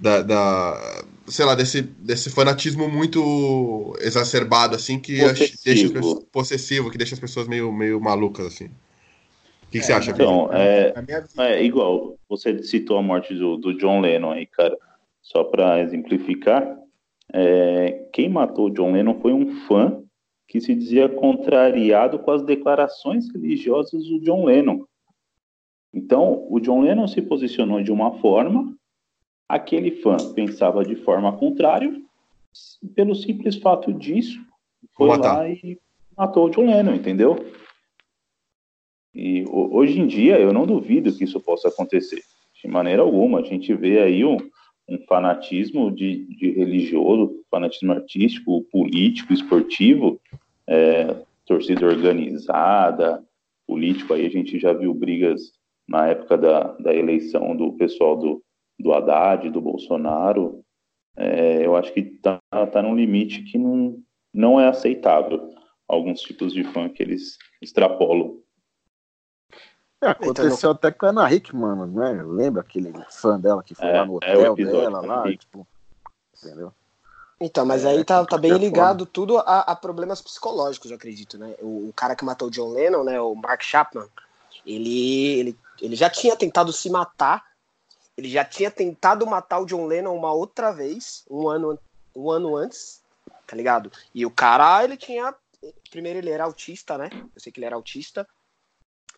Da, 0.00 0.22
da, 0.22 1.04
sei 1.26 1.44
lá, 1.44 1.54
desse, 1.54 1.82
desse 1.82 2.30
fanatismo 2.30 2.88
muito 2.88 3.94
exacerbado, 4.00 4.74
assim, 4.74 4.98
que 4.98 5.20
possessivo. 5.20 5.92
deixa 5.92 6.20
possessivo, 6.32 6.90
que 6.90 6.96
deixa 6.96 7.14
as 7.14 7.20
pessoas 7.20 7.46
meio, 7.46 7.70
meio 7.70 8.00
malucas, 8.00 8.46
assim. 8.46 8.64
O 8.64 9.70
que, 9.70 9.72
que 9.72 9.78
é, 9.80 9.82
você 9.82 9.92
acha? 9.92 10.10
Então, 10.12 10.48
é, 10.54 10.94
é, 11.36 11.62
igual, 11.62 12.16
você 12.26 12.62
citou 12.62 12.96
a 12.96 13.02
morte 13.02 13.34
do, 13.34 13.58
do 13.58 13.76
John 13.76 14.00
Lennon 14.00 14.30
aí, 14.30 14.46
cara. 14.46 14.74
Só 15.20 15.44
para 15.44 15.82
exemplificar, 15.82 16.66
é, 17.34 18.06
quem 18.14 18.30
matou 18.30 18.70
John 18.70 18.92
Lennon 18.92 19.20
foi 19.20 19.34
um 19.34 19.66
fã 19.66 20.02
que 20.46 20.62
se 20.62 20.74
dizia 20.74 21.10
contrariado 21.10 22.18
com 22.20 22.30
as 22.30 22.42
declarações 22.42 23.30
religiosas 23.30 24.02
do 24.06 24.18
John 24.20 24.46
Lennon. 24.46 24.87
Então, 25.92 26.46
o 26.50 26.60
John 26.60 26.82
Lennon 26.82 27.08
se 27.08 27.22
posicionou 27.22 27.82
de 27.82 27.90
uma 27.90 28.18
forma, 28.18 28.76
aquele 29.48 29.90
fã 30.02 30.16
pensava 30.34 30.84
de 30.84 30.96
forma 30.96 31.32
contrária, 31.36 31.90
pelo 32.94 33.14
simples 33.14 33.56
fato 33.56 33.92
disso, 33.92 34.38
foi 34.94 35.16
lá 35.16 35.48
e 35.48 35.78
matou 36.16 36.46
o 36.46 36.50
John 36.50 36.66
Lennon, 36.66 36.94
entendeu? 36.94 37.36
E 39.14 39.44
hoje 39.48 39.98
em 39.98 40.06
dia 40.06 40.38
eu 40.38 40.52
não 40.52 40.66
duvido 40.66 41.12
que 41.12 41.24
isso 41.24 41.40
possa 41.40 41.68
acontecer, 41.68 42.22
de 42.62 42.68
maneira 42.68 43.02
alguma. 43.02 43.40
A 43.40 43.42
gente 43.42 43.72
vê 43.74 44.00
aí 44.00 44.24
um, 44.24 44.36
um 44.88 44.98
fanatismo 45.08 45.90
de, 45.90 46.26
de 46.36 46.50
religioso, 46.50 47.42
fanatismo 47.50 47.92
artístico, 47.92 48.62
político, 48.70 49.32
esportivo, 49.32 50.20
é, 50.66 51.16
torcida 51.46 51.86
organizada, 51.86 53.24
político. 53.66 54.14
Aí 54.14 54.26
a 54.26 54.30
gente 54.30 54.58
já 54.58 54.72
viu 54.72 54.92
brigas 54.92 55.52
na 55.88 56.08
época 56.08 56.36
da, 56.36 56.72
da 56.74 56.94
eleição 56.94 57.56
do 57.56 57.72
pessoal 57.72 58.16
do, 58.16 58.42
do 58.78 58.92
Haddad, 58.92 59.48
do 59.50 59.60
Bolsonaro. 59.60 60.62
É, 61.16 61.64
eu 61.64 61.74
acho 61.74 61.92
que 61.92 62.00
está 62.00 62.38
tá 62.50 62.82
num 62.82 62.94
limite 62.94 63.42
que 63.42 63.58
não, 63.58 63.98
não 64.32 64.60
é 64.60 64.68
aceitável 64.68 65.50
alguns 65.88 66.20
tipos 66.20 66.52
de 66.52 66.62
fã 66.64 66.88
que 66.88 67.02
eles 67.02 67.38
extrapolam. 67.62 68.38
É, 70.00 70.10
aconteceu 70.10 70.54
então, 70.54 70.70
até 70.70 70.92
com 70.92 71.06
a 71.06 71.08
Ana 71.08 71.32
Hickman, 71.32 71.86
né? 71.88 72.22
Lembra 72.24 72.60
aquele 72.60 72.92
fã 73.10 73.40
dela 73.40 73.64
que 73.64 73.74
foi 73.74 73.88
é, 73.88 73.98
lá 73.98 74.06
no 74.06 74.18
é 74.22 74.48
hotel 74.48 74.54
é 74.56 74.70
dela, 74.70 75.00
lá, 75.00 75.36
tipo, 75.36 75.66
entendeu? 76.36 76.72
Então, 77.40 77.64
mas 77.64 77.84
aí 77.84 78.04
tá, 78.04 78.24
tá 78.24 78.36
bem 78.36 78.52
ligado 78.52 79.06
tudo 79.06 79.38
a, 79.38 79.60
a, 79.60 79.76
problemas 79.76 80.20
psicológicos, 80.20 80.90
eu 80.90 80.96
acredito, 80.96 81.38
né? 81.38 81.54
O, 81.60 81.88
o, 81.88 81.92
cara 81.94 82.14
que 82.14 82.24
matou 82.24 82.48
o 82.48 82.50
John 82.50 82.72
Lennon, 82.72 83.04
né, 83.04 83.20
o 83.20 83.34
Mark 83.34 83.62
Chapman, 83.62 84.08
ele, 84.66 85.38
ele, 85.38 85.58
ele 85.80 85.96
já 85.96 86.10
tinha 86.10 86.36
tentado 86.36 86.72
se 86.72 86.90
matar, 86.90 87.44
ele 88.16 88.28
já 88.28 88.44
tinha 88.44 88.70
tentado 88.70 89.26
matar 89.26 89.60
o 89.60 89.66
John 89.66 89.86
Lennon 89.86 90.16
uma 90.16 90.32
outra 90.32 90.72
vez, 90.72 91.24
um 91.30 91.48
ano, 91.48 91.78
um 92.14 92.30
ano 92.30 92.56
antes, 92.56 93.00
tá 93.46 93.56
ligado? 93.56 93.92
E 94.14 94.26
o 94.26 94.30
cara, 94.30 94.82
ele 94.82 94.96
tinha. 94.96 95.34
Primeiro, 95.90 96.18
ele 96.18 96.30
era 96.30 96.44
autista, 96.44 96.98
né? 96.98 97.10
Eu 97.12 97.40
sei 97.40 97.52
que 97.52 97.58
ele 97.58 97.66
era 97.66 97.76
autista. 97.76 98.26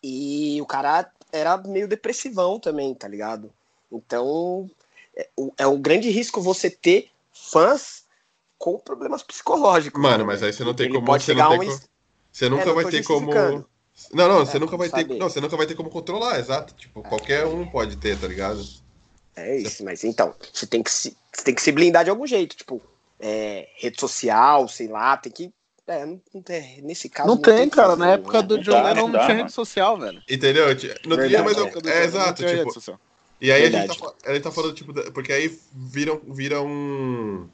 E 0.03 0.59
o 0.61 0.65
cara 0.65 1.11
era 1.31 1.57
meio 1.57 1.87
depressivão 1.87 2.59
também, 2.59 2.93
tá 2.95 3.07
ligado? 3.07 3.51
Então, 3.91 4.69
é, 5.15 5.29
é 5.57 5.67
um 5.67 5.79
grande 5.79 6.09
risco 6.09 6.41
você 6.41 6.69
ter 6.69 7.09
fãs 7.31 8.05
com 8.57 8.77
problemas 8.77 9.23
psicológicos. 9.23 10.01
Mano, 10.01 10.25
mas 10.25 10.43
aí 10.43 10.53
você 10.53 10.63
não 10.63 10.73
tem 10.73 10.91
como. 10.91 11.05
Pode 11.05 11.23
você, 11.23 11.33
não 11.33 11.57
tem 11.57 11.69
um... 11.69 11.79
você 12.31 12.49
nunca 12.49 12.69
é, 12.69 12.73
vai 12.73 12.85
ter 12.85 13.03
como. 13.03 13.31
Não, 14.13 14.27
não, 14.27 14.45
você 14.45 14.57
é, 14.57 14.59
nunca 14.59 14.77
vai 14.77 14.89
saber. 14.89 15.05
ter. 15.05 15.19
Não, 15.19 15.29
você 15.29 15.39
nunca 15.41 15.57
vai 15.57 15.67
ter 15.67 15.75
como 15.75 15.89
controlar, 15.89 16.39
exato. 16.39 16.73
Tipo, 16.73 17.01
é. 17.01 17.03
qualquer 17.03 17.45
um 17.45 17.67
pode 17.67 17.97
ter, 17.97 18.17
tá 18.17 18.27
ligado? 18.27 18.63
É 19.35 19.57
isso, 19.57 19.83
mas 19.83 20.03
então, 20.03 20.35
você 20.51 20.67
tem 20.67 20.83
que 20.83 20.91
se, 20.91 21.15
você 21.31 21.43
tem 21.43 21.55
que 21.55 21.61
se 21.61 21.71
blindar 21.71 22.03
de 22.03 22.09
algum 22.09 22.27
jeito, 22.27 22.55
tipo, 22.55 22.81
é, 23.19 23.69
rede 23.75 23.99
social, 23.99 24.67
sei 24.67 24.87
lá, 24.87 25.15
tem 25.17 25.31
que 25.31 25.53
é, 25.87 26.05
não, 26.05 26.21
não 26.33 26.41
tem, 26.41 26.81
nesse 26.81 27.09
caso. 27.09 27.27
Não, 27.27 27.35
não 27.35 27.41
tem, 27.41 27.57
tem, 27.57 27.69
cara. 27.69 27.95
Na 27.95 28.11
época 28.11 28.41
né? 28.41 28.47
do 28.47 28.59
John 28.59 28.81
Lennon 28.81 29.07
não, 29.09 29.19
tinha 29.19 29.35
rede 29.35 29.51
social, 29.51 29.97
velho. 29.99 30.21
Entendeu? 30.29 30.67
Não 30.67 30.75
tinha, 30.75 31.43
mas 31.43 31.57
eu, 31.57 31.67
é, 31.67 32.01
é 32.01 32.03
exato. 32.05 32.43
Tipo, 32.45 32.99
e 33.41 33.51
aí 33.51 33.63
Verdade. 33.63 33.85
a 33.89 33.93
gente, 33.93 34.01
tá, 34.01 34.13
a 34.25 34.33
gente 34.33 34.43
tá 34.43 34.51
falando, 34.51 34.73
tipo, 34.73 34.93
porque 35.11 35.33
aí 35.33 35.59
vira, 35.73 36.19
vira 36.27 36.61
um. 36.61 37.47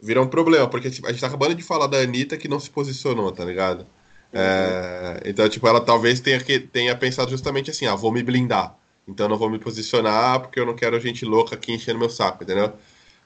Vira 0.00 0.22
um 0.22 0.28
problema, 0.28 0.68
porque 0.68 0.90
tipo, 0.90 1.08
a 1.08 1.10
gente 1.10 1.20
tá 1.20 1.26
acabando 1.26 1.56
de 1.56 1.62
falar 1.62 1.88
da 1.88 1.98
Anitta 1.98 2.36
que 2.36 2.46
não 2.46 2.60
se 2.60 2.70
posicionou, 2.70 3.32
tá 3.32 3.44
ligado? 3.44 3.84
Uhum. 4.32 4.40
É, 4.40 5.22
então, 5.24 5.48
tipo, 5.48 5.66
ela 5.66 5.80
talvez 5.80 6.20
tenha, 6.20 6.40
tenha 6.72 6.94
pensado 6.96 7.30
justamente 7.30 7.70
assim: 7.70 7.86
ah, 7.86 7.94
vou 7.94 8.12
me 8.12 8.22
blindar. 8.22 8.76
Então 9.06 9.26
não 9.26 9.38
vou 9.38 9.48
me 9.48 9.58
posicionar 9.58 10.40
porque 10.40 10.60
eu 10.60 10.66
não 10.66 10.74
quero 10.74 11.00
gente 11.00 11.24
louca 11.24 11.54
aqui 11.54 11.72
enchendo 11.72 11.98
meu 11.98 12.10
saco, 12.10 12.44
entendeu? 12.44 12.74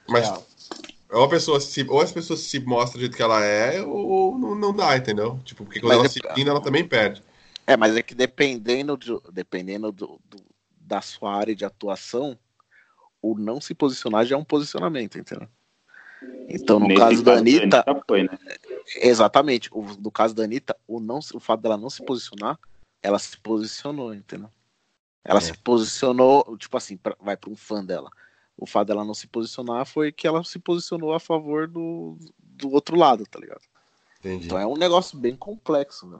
Mas, 0.07 0.31
ou, 1.11 1.23
a 1.23 1.29
pessoa 1.29 1.59
se, 1.59 1.85
ou 1.89 1.99
as 1.99 2.11
pessoas 2.11 2.39
se 2.39 2.59
mostram 2.61 2.99
do 2.99 3.01
jeito 3.01 3.17
que 3.17 3.21
ela 3.21 3.43
é, 3.43 3.81
ou 3.81 4.37
não, 4.37 4.55
não 4.55 4.73
dá, 4.73 4.95
entendeu? 4.95 5.39
Tipo, 5.43 5.65
porque 5.65 5.81
quando 5.81 5.89
mas 5.89 5.97
ela 5.97 6.05
é, 6.05 6.09
se 6.09 6.21
pinta, 6.21 6.49
ela 6.49 6.61
também 6.61 6.87
perde. 6.87 7.21
É, 7.67 7.75
mas 7.75 7.97
é 7.97 8.01
que 8.01 8.15
dependendo, 8.15 8.97
de, 8.97 9.11
dependendo 9.31 9.91
do, 9.91 10.19
do, 10.25 10.37
da 10.79 11.01
sua 11.01 11.35
área 11.35 11.55
de 11.55 11.65
atuação, 11.65 12.37
o 13.21 13.37
não 13.37 13.59
se 13.59 13.73
posicionar 13.73 14.25
já 14.25 14.35
é 14.35 14.39
um 14.39 14.43
posicionamento, 14.43 15.17
entendeu? 15.17 15.47
Então, 16.49 16.79
no 16.79 16.87
Nesse 16.87 16.99
caso 16.99 17.23
da 17.23 17.33
Anitta. 17.33 17.83
Foi, 18.07 18.23
né? 18.23 18.37
Exatamente. 18.97 19.69
O, 19.71 19.83
no 19.99 20.11
caso 20.11 20.33
da 20.33 20.43
Anitta, 20.43 20.75
o, 20.87 20.99
não, 20.99 21.19
o 21.33 21.39
fato 21.39 21.61
dela 21.61 21.77
não 21.77 21.89
se 21.89 22.03
posicionar, 22.03 22.59
ela 23.01 23.19
se 23.19 23.37
posicionou, 23.37 24.13
entendeu? 24.13 24.49
Ela 25.23 25.39
é. 25.39 25.41
se 25.41 25.57
posicionou, 25.57 26.57
tipo 26.57 26.75
assim, 26.75 26.97
pra, 26.97 27.15
vai 27.19 27.37
para 27.37 27.49
um 27.49 27.55
fã 27.55 27.83
dela 27.83 28.09
o 28.57 28.65
fato 28.65 28.87
dela 28.87 29.03
não 29.03 29.13
se 29.13 29.27
posicionar 29.27 29.85
foi 29.85 30.11
que 30.11 30.27
uma 30.29 30.43
se 30.43 30.59
posicionou 30.59 31.13
a 31.13 31.19
favor 31.19 31.67
do, 31.67 32.17
do 32.39 32.71
outro 32.71 32.95
lado, 32.95 33.25
tá 33.25 33.39
ligado? 33.39 33.61
Entendi. 34.19 34.45
Então 34.45 34.57
é 34.57 34.65
um 34.65 34.77
negócio 34.77 35.17
bem 35.17 35.35
complexo, 35.35 36.07
né? 36.07 36.19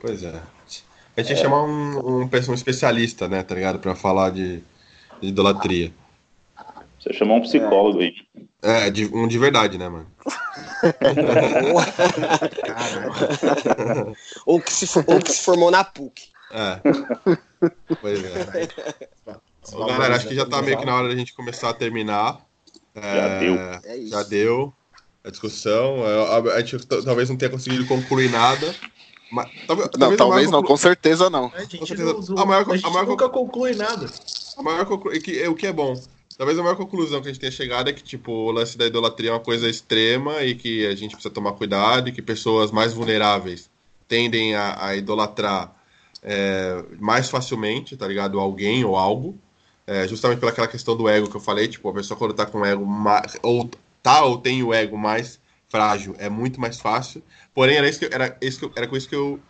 Pois 0.00 0.22
é. 0.22 0.42
A 1.16 1.22
gente 1.22 1.32
é. 1.32 1.36
ia 1.36 1.42
chamar 1.42 1.64
um, 1.64 2.22
um, 2.22 2.30
um 2.30 2.54
especialista, 2.54 3.28
né, 3.28 3.42
tá 3.42 3.54
ligado? 3.54 3.78
Pra 3.78 3.94
falar 3.94 4.30
de, 4.30 4.62
de 5.20 5.28
idolatria. 5.28 5.92
Você 6.98 7.12
chamar 7.12 7.34
um 7.34 7.40
psicólogo 7.40 8.00
aí. 8.00 8.14
É, 8.62 8.90
de, 8.90 9.06
um 9.14 9.28
de 9.28 9.38
verdade, 9.38 9.78
né, 9.78 9.88
mano? 9.88 10.06
ou, 14.44 14.60
que 14.60 14.72
se, 14.72 14.86
ou 14.98 15.20
que 15.20 15.32
se 15.32 15.42
formou 15.42 15.70
na 15.70 15.84
PUC. 15.84 16.28
É. 16.50 16.80
Pois 18.00 18.24
é. 18.24 18.68
Galera, 19.72 20.16
acho 20.16 20.26
que 20.26 20.34
já 20.34 20.46
tá 20.46 20.62
meio 20.62 20.78
que 20.78 20.86
na 20.86 20.94
hora 20.94 21.08
da 21.08 21.14
gente 21.14 21.34
começar 21.34 21.70
a 21.70 21.74
terminar. 21.74 22.38
É, 22.94 23.16
já 23.16 23.38
deu. 23.38 23.54
É 23.54 24.06
já 24.06 24.22
deu 24.24 24.74
a 25.24 25.30
discussão. 25.30 26.04
É, 26.04 26.52
a, 26.54 26.60
gente 26.60 26.86
talvez 26.86 27.28
não 27.28 27.36
tenha 27.36 27.50
conseguido 27.50 27.86
concluir 27.86 28.30
nada. 28.30 28.74
Mas, 29.30 29.50
talvez, 29.66 29.90
não, 29.98 30.16
talvez 30.16 30.50
não, 30.50 30.62
com 30.62 30.76
certeza 30.76 31.28
não. 31.28 31.52
A 31.54 31.60
gente, 31.60 31.78
com 31.78 31.86
certeza. 31.86 32.14
Não, 32.32 32.42
a 32.42 32.46
maior, 32.46 32.66
a 32.82 32.90
maior 32.90 33.06
nunca 33.06 33.28
conclui 33.28 33.74
nada. 33.74 34.06
A 34.56 34.62
maior 34.62 34.86
conclu... 34.86 35.12
o 35.12 35.54
que 35.54 35.66
é 35.66 35.72
bom. 35.72 36.00
Talvez 36.38 36.56
a 36.56 36.62
maior 36.62 36.76
conclusão 36.76 37.20
que 37.20 37.28
a 37.28 37.32
gente 37.32 37.40
tenha 37.40 37.52
chegado 37.52 37.90
é 37.90 37.92
que, 37.92 38.02
tipo, 38.02 38.30
o 38.30 38.50
lance 38.52 38.78
da 38.78 38.86
idolatria 38.86 39.30
é 39.30 39.32
uma 39.32 39.40
coisa 39.40 39.68
extrema 39.68 40.44
e 40.44 40.54
que 40.54 40.86
a 40.86 40.94
gente 40.94 41.10
precisa 41.10 41.34
tomar 41.34 41.52
cuidado 41.52 42.08
e 42.08 42.12
que 42.12 42.22
pessoas 42.22 42.70
mais 42.70 42.94
vulneráveis 42.94 43.68
tendem 44.06 44.54
a, 44.54 44.86
a 44.86 44.96
idolatrar 44.96 45.74
é, 46.22 46.84
mais 46.98 47.28
facilmente, 47.28 47.96
tá 47.96 48.06
ligado? 48.06 48.38
Alguém 48.38 48.84
ou 48.84 48.96
algo. 48.96 49.36
É, 49.86 50.06
justamente 50.06 50.38
pelaquela 50.38 50.68
questão 50.68 50.96
do 50.96 51.08
ego 51.08 51.28
que 51.28 51.36
eu 51.36 51.40
falei, 51.40 51.66
tipo, 51.66 51.88
a 51.88 51.94
pessoa 51.94 52.16
quando 52.16 52.34
tá 52.34 52.46
com 52.46 52.58
o 52.58 52.64
ego 52.64 52.86
mais, 52.86 53.36
ou 53.42 53.68
tá 54.02 54.22
ou 54.22 54.36
tem 54.38 54.62
o 54.62 54.72
ego 54.72 54.98
mais 54.98 55.40
frágil, 55.68 56.14
é 56.18 56.28
muito 56.28 56.60
mais 56.60 56.78
fácil. 56.78 57.22
Porém, 57.54 57.76
era, 57.76 57.88
isso 57.88 57.98
que, 57.98 58.14
era, 58.14 58.36
isso 58.40 58.60
que, 58.60 58.78
era 58.78 58.86
com 58.86 58.96
isso 58.96 59.08
que 59.08 59.14
eu, 59.14 59.40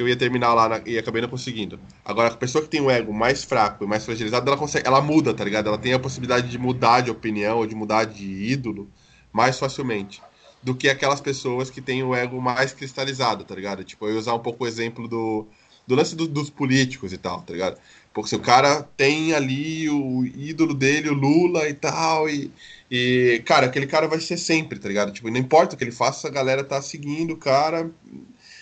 que 0.00 0.04
eu 0.04 0.08
ia 0.08 0.16
terminar 0.16 0.54
lá 0.54 0.66
na, 0.66 0.80
e 0.86 0.96
acabei 0.96 1.20
não 1.20 1.28
conseguindo. 1.28 1.78
Agora, 2.02 2.28
a 2.28 2.34
pessoa 2.34 2.64
que 2.64 2.70
tem 2.70 2.80
o 2.80 2.90
ego 2.90 3.12
mais 3.12 3.44
fraco 3.44 3.84
e 3.84 3.86
mais 3.86 4.02
fragilizado, 4.02 4.48
ela 4.48 4.56
consegue, 4.56 4.88
ela 4.88 5.02
muda, 5.02 5.34
tá 5.34 5.44
ligado? 5.44 5.68
Ela 5.68 5.76
tem 5.76 5.92
a 5.92 5.98
possibilidade 5.98 6.48
de 6.48 6.56
mudar 6.56 7.02
de 7.02 7.10
opinião 7.10 7.58
ou 7.58 7.66
de 7.66 7.74
mudar 7.74 8.04
de 8.04 8.24
ídolo 8.24 8.88
mais 9.30 9.58
facilmente 9.58 10.22
do 10.62 10.74
que 10.74 10.88
aquelas 10.88 11.20
pessoas 11.20 11.68
que 11.68 11.82
têm 11.82 12.02
o 12.02 12.14
ego 12.14 12.40
mais 12.40 12.72
cristalizado, 12.72 13.44
tá 13.44 13.54
ligado? 13.54 13.84
Tipo, 13.84 14.06
eu 14.06 14.14
ia 14.14 14.18
usar 14.18 14.32
um 14.32 14.38
pouco 14.38 14.64
o 14.64 14.66
exemplo 14.66 15.06
do, 15.06 15.46
do 15.86 15.94
lance 15.94 16.16
do, 16.16 16.26
dos 16.26 16.48
políticos 16.48 17.12
e 17.12 17.18
tal, 17.18 17.42
tá 17.42 17.52
ligado? 17.52 17.78
Porque 18.14 18.30
se 18.30 18.36
o 18.36 18.40
cara 18.40 18.82
tem 18.96 19.34
ali 19.34 19.90
o 19.90 20.24
ídolo 20.24 20.72
dele, 20.72 21.10
o 21.10 21.14
Lula 21.14 21.68
e 21.68 21.74
tal, 21.74 22.26
e, 22.26 22.50
e, 22.90 23.42
cara, 23.44 23.66
aquele 23.66 23.86
cara 23.86 24.08
vai 24.08 24.18
ser 24.18 24.38
sempre, 24.38 24.78
tá 24.78 24.88
ligado? 24.88 25.12
Tipo, 25.12 25.30
não 25.30 25.38
importa 25.38 25.74
o 25.74 25.78
que 25.78 25.84
ele 25.84 25.92
faça, 25.92 26.26
a 26.26 26.30
galera 26.30 26.64
tá 26.64 26.80
seguindo 26.80 27.34
o 27.34 27.36
cara 27.36 27.90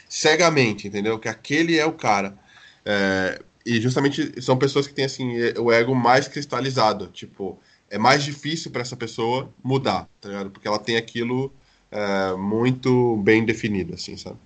cegamente, 0.09 0.89
entendeu? 0.89 1.19
Que 1.19 1.29
aquele 1.29 1.79
é 1.79 1.85
o 1.85 1.93
cara. 1.93 2.37
É, 2.85 3.41
e 3.65 3.81
justamente 3.81 4.41
são 4.41 4.57
pessoas 4.57 4.87
que 4.87 4.95
têm, 4.95 5.05
assim, 5.05 5.37
o 5.59 5.71
ego 5.71 5.95
mais 5.95 6.27
cristalizado. 6.27 7.09
Tipo, 7.09 7.59
é 7.91 7.99
mais 7.99 8.23
difícil 8.23 8.71
para 8.71 8.83
essa 8.83 8.97
pessoa 8.97 9.53
mudar, 9.63 10.09
tá 10.21 10.29
ligado? 10.29 10.51
Porque 10.51 10.67
ela 10.67 10.79
tem 10.79 10.97
aquilo 10.97 11.53
é, 11.91 12.35
muito 12.35 13.17
bem 13.19 13.45
definido, 13.45 13.95
assim, 13.95 14.17
sabe? 14.17 14.37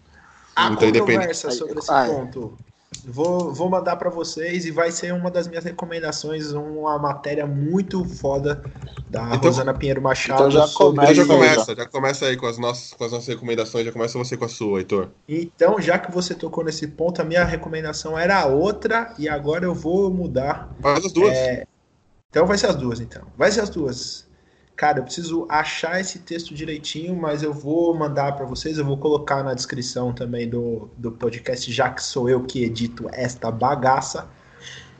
A 0.54 0.68
então, 0.68 0.92
conversa 0.92 1.50
sobre 1.50 1.78
esse 1.78 1.88
ponto 1.88 2.58
Vou, 3.04 3.52
vou 3.52 3.68
mandar 3.68 3.96
para 3.96 4.10
vocês 4.10 4.64
e 4.64 4.70
vai 4.70 4.90
ser 4.92 5.12
uma 5.12 5.30
das 5.30 5.48
minhas 5.48 5.64
recomendações, 5.64 6.52
uma 6.52 6.98
matéria 6.98 7.46
muito 7.46 8.04
foda 8.04 8.62
da 9.08 9.24
então, 9.34 9.50
Rosana 9.50 9.74
Pinheiro 9.74 10.00
Machado. 10.00 10.40
Então 10.40 10.50
já, 10.50 10.64
então 10.64 11.14
já 11.14 11.26
começa, 11.26 11.74
já 11.74 11.86
começa 11.86 12.26
aí 12.26 12.36
com 12.36 12.46
as, 12.46 12.58
nossas, 12.58 12.92
com 12.92 13.04
as 13.04 13.12
nossas 13.12 13.28
recomendações, 13.28 13.84
já 13.84 13.92
começa 13.92 14.18
você 14.18 14.36
com 14.36 14.44
a 14.44 14.48
sua, 14.48 14.78
Heitor. 14.78 15.08
Então, 15.28 15.80
já 15.80 15.98
que 15.98 16.12
você 16.12 16.34
tocou 16.34 16.64
nesse 16.64 16.86
ponto, 16.86 17.20
a 17.20 17.24
minha 17.24 17.44
recomendação 17.44 18.18
era 18.18 18.46
outra 18.46 19.14
e 19.18 19.28
agora 19.28 19.64
eu 19.64 19.74
vou 19.74 20.10
mudar. 20.10 20.70
Faz 20.80 21.04
as 21.04 21.12
duas. 21.12 21.32
É... 21.32 21.64
Então 22.30 22.46
vai 22.46 22.56
ser 22.56 22.68
as 22.68 22.76
duas, 22.76 23.00
então. 23.00 23.22
Vai 23.36 23.50
ser 23.50 23.60
as 23.60 23.68
duas. 23.68 24.26
Cara, 24.76 24.98
eu 24.98 25.04
preciso 25.04 25.46
achar 25.48 26.00
esse 26.00 26.20
texto 26.20 26.54
direitinho, 26.54 27.14
mas 27.14 27.42
eu 27.42 27.52
vou 27.52 27.94
mandar 27.94 28.32
para 28.32 28.46
vocês, 28.46 28.78
eu 28.78 28.84
vou 28.84 28.96
colocar 28.96 29.42
na 29.42 29.54
descrição 29.54 30.12
também 30.12 30.48
do, 30.48 30.88
do 30.96 31.12
podcast, 31.12 31.70
já 31.70 31.90
que 31.90 32.02
sou 32.02 32.28
eu 32.28 32.42
que 32.42 32.64
edito 32.64 33.08
esta 33.12 33.50
bagaça, 33.50 34.28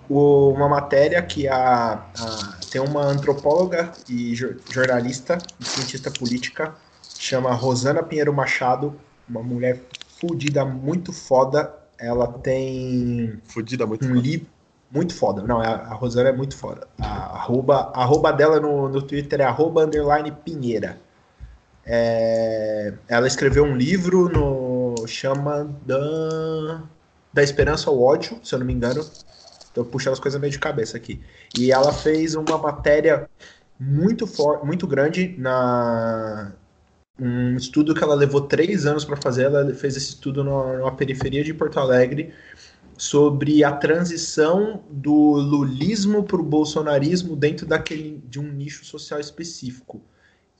o, 0.08 0.50
uma 0.50 0.68
matéria 0.68 1.22
que 1.22 1.48
a, 1.48 1.94
a, 1.94 2.60
tem 2.70 2.80
uma 2.80 3.02
antropóloga 3.02 3.92
e 4.08 4.34
jornalista 4.34 5.38
e 5.58 5.64
cientista 5.64 6.10
política, 6.10 6.74
chama 7.18 7.52
Rosana 7.52 8.02
Pinheiro 8.02 8.32
Machado, 8.32 8.94
uma 9.28 9.42
mulher 9.42 9.80
fudida, 10.20 10.64
muito 10.64 11.12
foda. 11.12 11.74
Ela 11.98 12.26
tem 12.26 13.40
fudida 13.44 13.86
muito 13.86 14.04
um 14.04 14.14
livro 14.14 14.51
muito 14.92 15.14
foda. 15.14 15.42
Não, 15.42 15.60
a, 15.60 15.94
Rosana 15.94 16.28
é 16.28 16.32
muito 16.32 16.56
foda. 16.56 16.86
A 17.00 17.36
arroba, 17.36 17.90
arroba 17.94 18.32
dela 18.32 18.60
no, 18.60 18.88
no 18.88 19.00
Twitter 19.00 19.40
é 19.40 19.44
arroba 19.44 19.84
underline 19.84 20.30
Pinheira. 20.30 20.98
É, 21.84 22.92
ela 23.08 23.26
escreveu 23.26 23.64
um 23.64 23.76
livro 23.76 24.28
no. 24.28 25.06
chama 25.06 25.74
da, 25.86 26.82
da 27.32 27.42
Esperança 27.42 27.90
ao 27.90 28.00
Ódio, 28.00 28.38
se 28.42 28.54
eu 28.54 28.58
não 28.58 28.66
me 28.66 28.72
engano. 28.72 29.04
Tô 29.74 29.84
puxando 29.84 30.12
as 30.12 30.20
coisas 30.20 30.38
meio 30.38 30.52
de 30.52 30.58
cabeça 30.58 30.96
aqui. 30.96 31.20
E 31.58 31.72
ela 31.72 31.92
fez 31.92 32.34
uma 32.34 32.58
matéria 32.58 33.28
muito 33.80 34.26
for, 34.26 34.64
muito 34.64 34.86
grande 34.86 35.34
na 35.38 36.52
um 37.18 37.56
estudo 37.56 37.94
que 37.94 38.02
ela 38.02 38.14
levou 38.14 38.42
três 38.42 38.84
anos 38.84 39.04
para 39.04 39.16
fazer. 39.16 39.44
Ela 39.44 39.72
fez 39.74 39.96
esse 39.96 40.10
estudo 40.10 40.44
numa 40.44 40.92
periferia 40.92 41.42
de 41.42 41.54
Porto 41.54 41.80
Alegre 41.80 42.32
sobre 43.02 43.64
a 43.64 43.72
transição 43.72 44.84
do 44.88 45.32
lulismo 45.32 46.22
para 46.22 46.40
o 46.40 46.44
bolsonarismo 46.44 47.34
dentro 47.34 47.66
daquele 47.66 48.22
de 48.28 48.38
um 48.38 48.44
nicho 48.44 48.84
social 48.84 49.18
específico. 49.18 50.00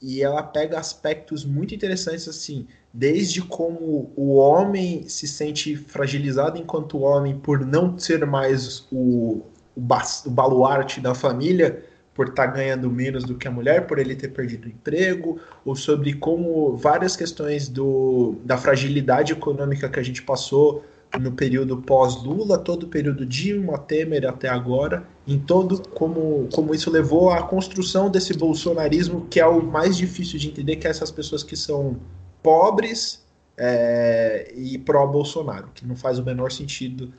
E 0.03 0.25
ela 0.25 0.43
pega 0.43 0.77
aspectos 0.77 1.45
muito 1.45 1.73
interessantes 1.73 2.27
assim, 2.27 2.67
desde 2.93 3.43
como 3.43 4.13
o 4.17 4.35
homem 4.35 5.09
se 5.09 5.29
sente 5.29 5.77
fragilizado 5.77 6.59
enquanto 6.59 6.99
homem 6.99 7.39
por 7.39 7.65
não 7.65 7.97
ser 7.97 8.27
mais 8.27 8.89
o, 8.91 9.43
o, 9.77 9.87
o 10.27 10.31
baluarte 10.31 11.01
da 11.01 11.15
família, 11.15 11.85
por 12.13 12.31
estar 12.31 12.49
tá 12.49 12.55
ganhando 12.55 12.91
menos 12.91 13.23
do 13.23 13.37
que 13.37 13.47
a 13.47 13.53
mulher, 13.53 13.87
por 13.87 14.01
ele 14.01 14.17
ter 14.17 14.31
perdido 14.31 14.65
o 14.67 14.69
emprego, 14.69 15.39
ou 15.65 15.77
sobre 15.77 16.15
como 16.15 16.77
várias 16.77 17.15
questões 17.15 17.69
do, 17.69 18.35
da 18.45 18.57
fragilidade 18.57 19.33
econômica 19.33 19.89
que 19.89 20.01
a 20.01 20.03
gente 20.03 20.23
passou 20.23 20.85
no 21.19 21.33
período 21.33 21.79
pós-Lula, 21.79 22.59
todo 22.59 22.85
o 22.85 22.89
período 22.89 23.27
Dilma, 23.27 23.79
Temer 23.79 24.27
até 24.27 24.49
agora, 24.49 25.07
em 25.27 25.39
todo 25.39 25.89
como, 25.91 26.49
como 26.53 26.75
isso 26.75 26.91
levou 26.91 27.31
à 27.31 27.43
construção 27.43 28.11
desse 28.11 28.35
bolsonarismo, 28.35 29.27
que 29.29 29.39
é 29.39 29.47
o 29.47 29.63
mais 29.63 29.97
difícil 29.97 30.39
de 30.39 30.49
entender, 30.49 30.77
que 30.77 30.87
é 30.87 30.91
essas 30.91 31.11
pessoas 31.11 31.43
que 31.43 31.57
são 31.57 31.99
pobres 32.43 33.23
é, 33.57 34.53
e 34.57 34.79
pró-Bolsonaro, 34.79 35.69
que 35.75 35.87
não 35.87 35.97
faz 35.97 36.19
o 36.19 36.25
menor 36.25 36.51
sentido 36.51 37.13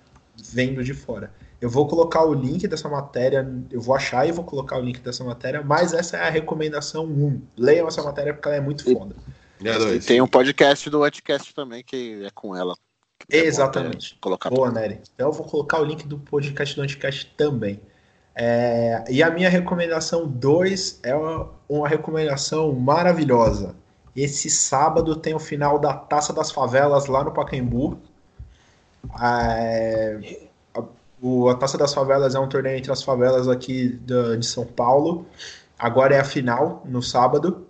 vendo 0.52 0.84
de 0.84 0.94
fora. 0.94 1.32
Eu 1.62 1.70
vou 1.70 1.88
colocar 1.88 2.26
o 2.26 2.34
link 2.34 2.68
dessa 2.68 2.90
matéria, 2.90 3.48
eu 3.72 3.80
vou 3.80 3.96
achar 3.96 4.28
e 4.28 4.32
vou 4.32 4.44
colocar 4.44 4.78
o 4.78 4.82
link 4.82 5.00
dessa 5.00 5.24
matéria, 5.24 5.62
mas 5.62 5.94
essa 5.94 6.18
é 6.18 6.28
a 6.28 6.30
recomendação 6.30 7.06
1. 7.06 7.42
Leiam 7.56 7.88
essa 7.88 8.04
matéria 8.04 8.34
porque 8.34 8.50
ela 8.50 8.58
é 8.58 8.62
muito 8.62 8.84
foda. 8.84 9.16
E, 9.96 10.00
tem 10.00 10.20
um 10.20 10.28
podcast 10.28 10.90
do 10.90 11.04
Anticast 11.04 11.54
também 11.54 11.82
que 11.82 12.22
é 12.26 12.30
com 12.32 12.54
ela. 12.54 12.76
É 13.30 13.38
Exatamente. 13.38 14.18
Colocar 14.20 14.50
Boa, 14.50 14.72
Nery. 14.72 15.00
Então 15.14 15.30
eu 15.30 15.34
vou 15.34 15.46
colocar 15.46 15.80
o 15.80 15.84
link 15.84 16.08
do 16.08 16.18
podcast 16.20 16.76
do 16.76 16.82
Anticast 16.82 17.34
também. 17.38 17.80
É, 18.36 19.04
e 19.10 19.22
a 19.22 19.30
minha 19.30 19.50
recomendação 19.50 20.28
2 20.28 21.00
é 21.04 21.16
uma, 21.16 21.50
uma, 21.70 21.88
recomendação 21.88 22.72
maravilhosa. 22.74 23.76
Esse 24.16 24.50
sábado 24.50 25.16
tem 25.16 25.36
o 25.36 25.40
final 25.40 25.78
da 25.78 25.94
Taça 25.94 26.34
das 26.34 26.52
Favelas 26.52 27.06
lá 27.06 27.24
no 27.24 27.32
Pacaembu. 27.32 28.00
É, 29.22 30.38
a, 30.76 30.84
o, 31.22 31.48
a 31.50 31.56
Taça 31.56 31.78
das 31.78 31.94
Favelas 31.94 32.34
é 32.34 32.40
um 32.40 32.50
torneio 32.50 32.78
entre 32.78 32.92
as 32.92 33.04
favelas 33.04 33.48
aqui 33.48 33.90
de, 33.90 34.38
de 34.38 34.46
São 34.46 34.66
Paulo. 34.66 35.26
Agora 35.78 36.16
é 36.16 36.20
a 36.20 36.26
final, 36.26 36.82
no 36.86 37.02
sábado. 37.02 37.68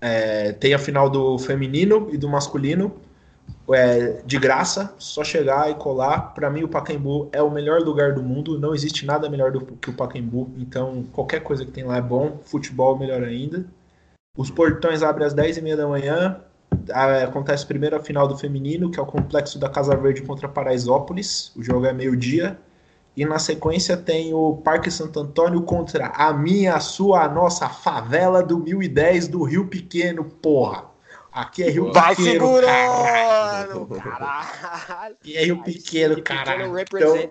É, 0.00 0.52
tem 0.52 0.74
a 0.74 0.78
final 0.78 1.08
do 1.08 1.38
feminino 1.38 2.08
e 2.10 2.16
do 2.16 2.28
masculino 2.28 2.92
é, 3.70 4.22
de 4.24 4.38
graça, 4.38 4.94
só 4.98 5.22
chegar 5.22 5.70
e 5.70 5.74
colar. 5.74 6.34
Para 6.34 6.50
mim, 6.50 6.62
o 6.64 6.68
Pacaembu 6.68 7.28
é 7.32 7.42
o 7.42 7.50
melhor 7.50 7.80
lugar 7.80 8.12
do 8.14 8.22
mundo. 8.22 8.58
Não 8.58 8.74
existe 8.74 9.06
nada 9.06 9.28
melhor 9.28 9.52
do 9.52 9.60
que 9.60 9.90
o 9.90 9.94
Pacaembu. 9.94 10.50
Então, 10.56 11.04
qualquer 11.12 11.40
coisa 11.40 11.64
que 11.64 11.70
tem 11.70 11.84
lá 11.84 11.96
é 11.96 12.02
bom. 12.02 12.40
Futebol, 12.44 12.98
melhor 12.98 13.22
ainda. 13.22 13.64
Os 14.36 14.50
portões 14.50 15.02
abrem 15.02 15.26
às 15.26 15.34
10h30 15.34 15.76
da 15.76 15.86
manhã. 15.86 16.40
Acontece 17.22 17.66
primeiro 17.66 17.96
a 17.96 18.00
final 18.00 18.26
do 18.26 18.36
feminino, 18.36 18.90
que 18.90 18.98
é 18.98 19.02
o 19.02 19.06
complexo 19.06 19.58
da 19.58 19.68
Casa 19.68 19.94
Verde 19.94 20.22
contra 20.22 20.48
Paraisópolis. 20.48 21.52
O 21.54 21.62
jogo 21.62 21.86
é 21.86 21.92
meio-dia. 21.92 22.58
E 23.14 23.26
na 23.26 23.38
sequência 23.38 23.94
tem 23.96 24.32
o 24.32 24.56
Parque 24.56 24.90
Santo 24.90 25.20
Antônio 25.20 25.62
contra 25.62 26.06
a 26.08 26.32
minha, 26.32 26.74
a 26.74 26.80
sua, 26.80 27.24
a 27.24 27.28
nossa 27.28 27.68
favela 27.68 28.42
do 28.42 28.58
1010 28.58 29.28
do 29.28 29.42
Rio 29.42 29.66
Pequeno, 29.66 30.24
porra. 30.24 30.91
Aqui 31.32 31.62
é 31.62 31.70
Rio 31.70 31.92
Vai 31.92 32.14
Pequeno. 32.14 32.60
Vai 32.60 32.66
segurando! 32.66 33.86
Caralho! 33.86 35.16
Aqui 35.18 35.36
é 35.36 35.44
Rio 35.44 35.62
Pequeno, 35.62 36.22
caralho. 36.22 36.78
Então, 36.78 37.30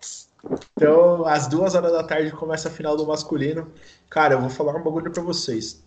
então, 0.76 1.26
às 1.26 1.48
duas 1.48 1.76
horas 1.76 1.92
da 1.92 2.04
tarde 2.04 2.32
começa 2.32 2.68
a 2.68 2.72
final 2.72 2.98
do 2.98 3.06
masculino. 3.06 3.72
Cara, 4.10 4.34
eu 4.34 4.42
vou 4.42 4.50
falar 4.50 4.76
um 4.76 4.84
bagulho 4.84 5.12
pra 5.12 5.22
vocês. 5.22 5.84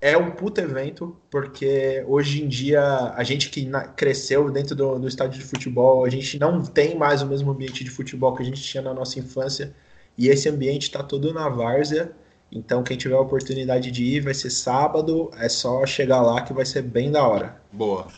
É 0.00 0.16
um 0.16 0.30
puto 0.30 0.62
evento, 0.62 1.14
porque 1.30 2.02
hoje 2.08 2.42
em 2.42 2.48
dia 2.48 2.82
a 3.14 3.22
gente 3.22 3.50
que 3.50 3.70
cresceu 3.94 4.50
dentro 4.50 4.74
do, 4.74 4.98
do 4.98 5.06
estádio 5.06 5.38
de 5.38 5.44
futebol, 5.44 6.06
a 6.06 6.08
gente 6.08 6.38
não 6.38 6.62
tem 6.64 6.96
mais 6.96 7.20
o 7.20 7.26
mesmo 7.26 7.50
ambiente 7.50 7.84
de 7.84 7.90
futebol 7.90 8.34
que 8.34 8.42
a 8.42 8.46
gente 8.46 8.62
tinha 8.62 8.82
na 8.82 8.94
nossa 8.94 9.18
infância. 9.18 9.74
E 10.16 10.28
esse 10.28 10.48
ambiente 10.48 10.90
tá 10.90 11.02
todo 11.02 11.34
na 11.34 11.50
várzea. 11.50 12.12
Então, 12.52 12.82
quem 12.82 12.96
tiver 12.96 13.14
a 13.14 13.20
oportunidade 13.20 13.90
de 13.90 14.04
ir, 14.04 14.20
vai 14.20 14.34
ser 14.34 14.50
sábado. 14.50 15.30
É 15.36 15.48
só 15.48 15.86
chegar 15.86 16.20
lá 16.20 16.42
que 16.42 16.52
vai 16.52 16.66
ser 16.66 16.82
bem 16.82 17.10
da 17.10 17.26
hora. 17.26 17.60
Boa. 17.72 18.08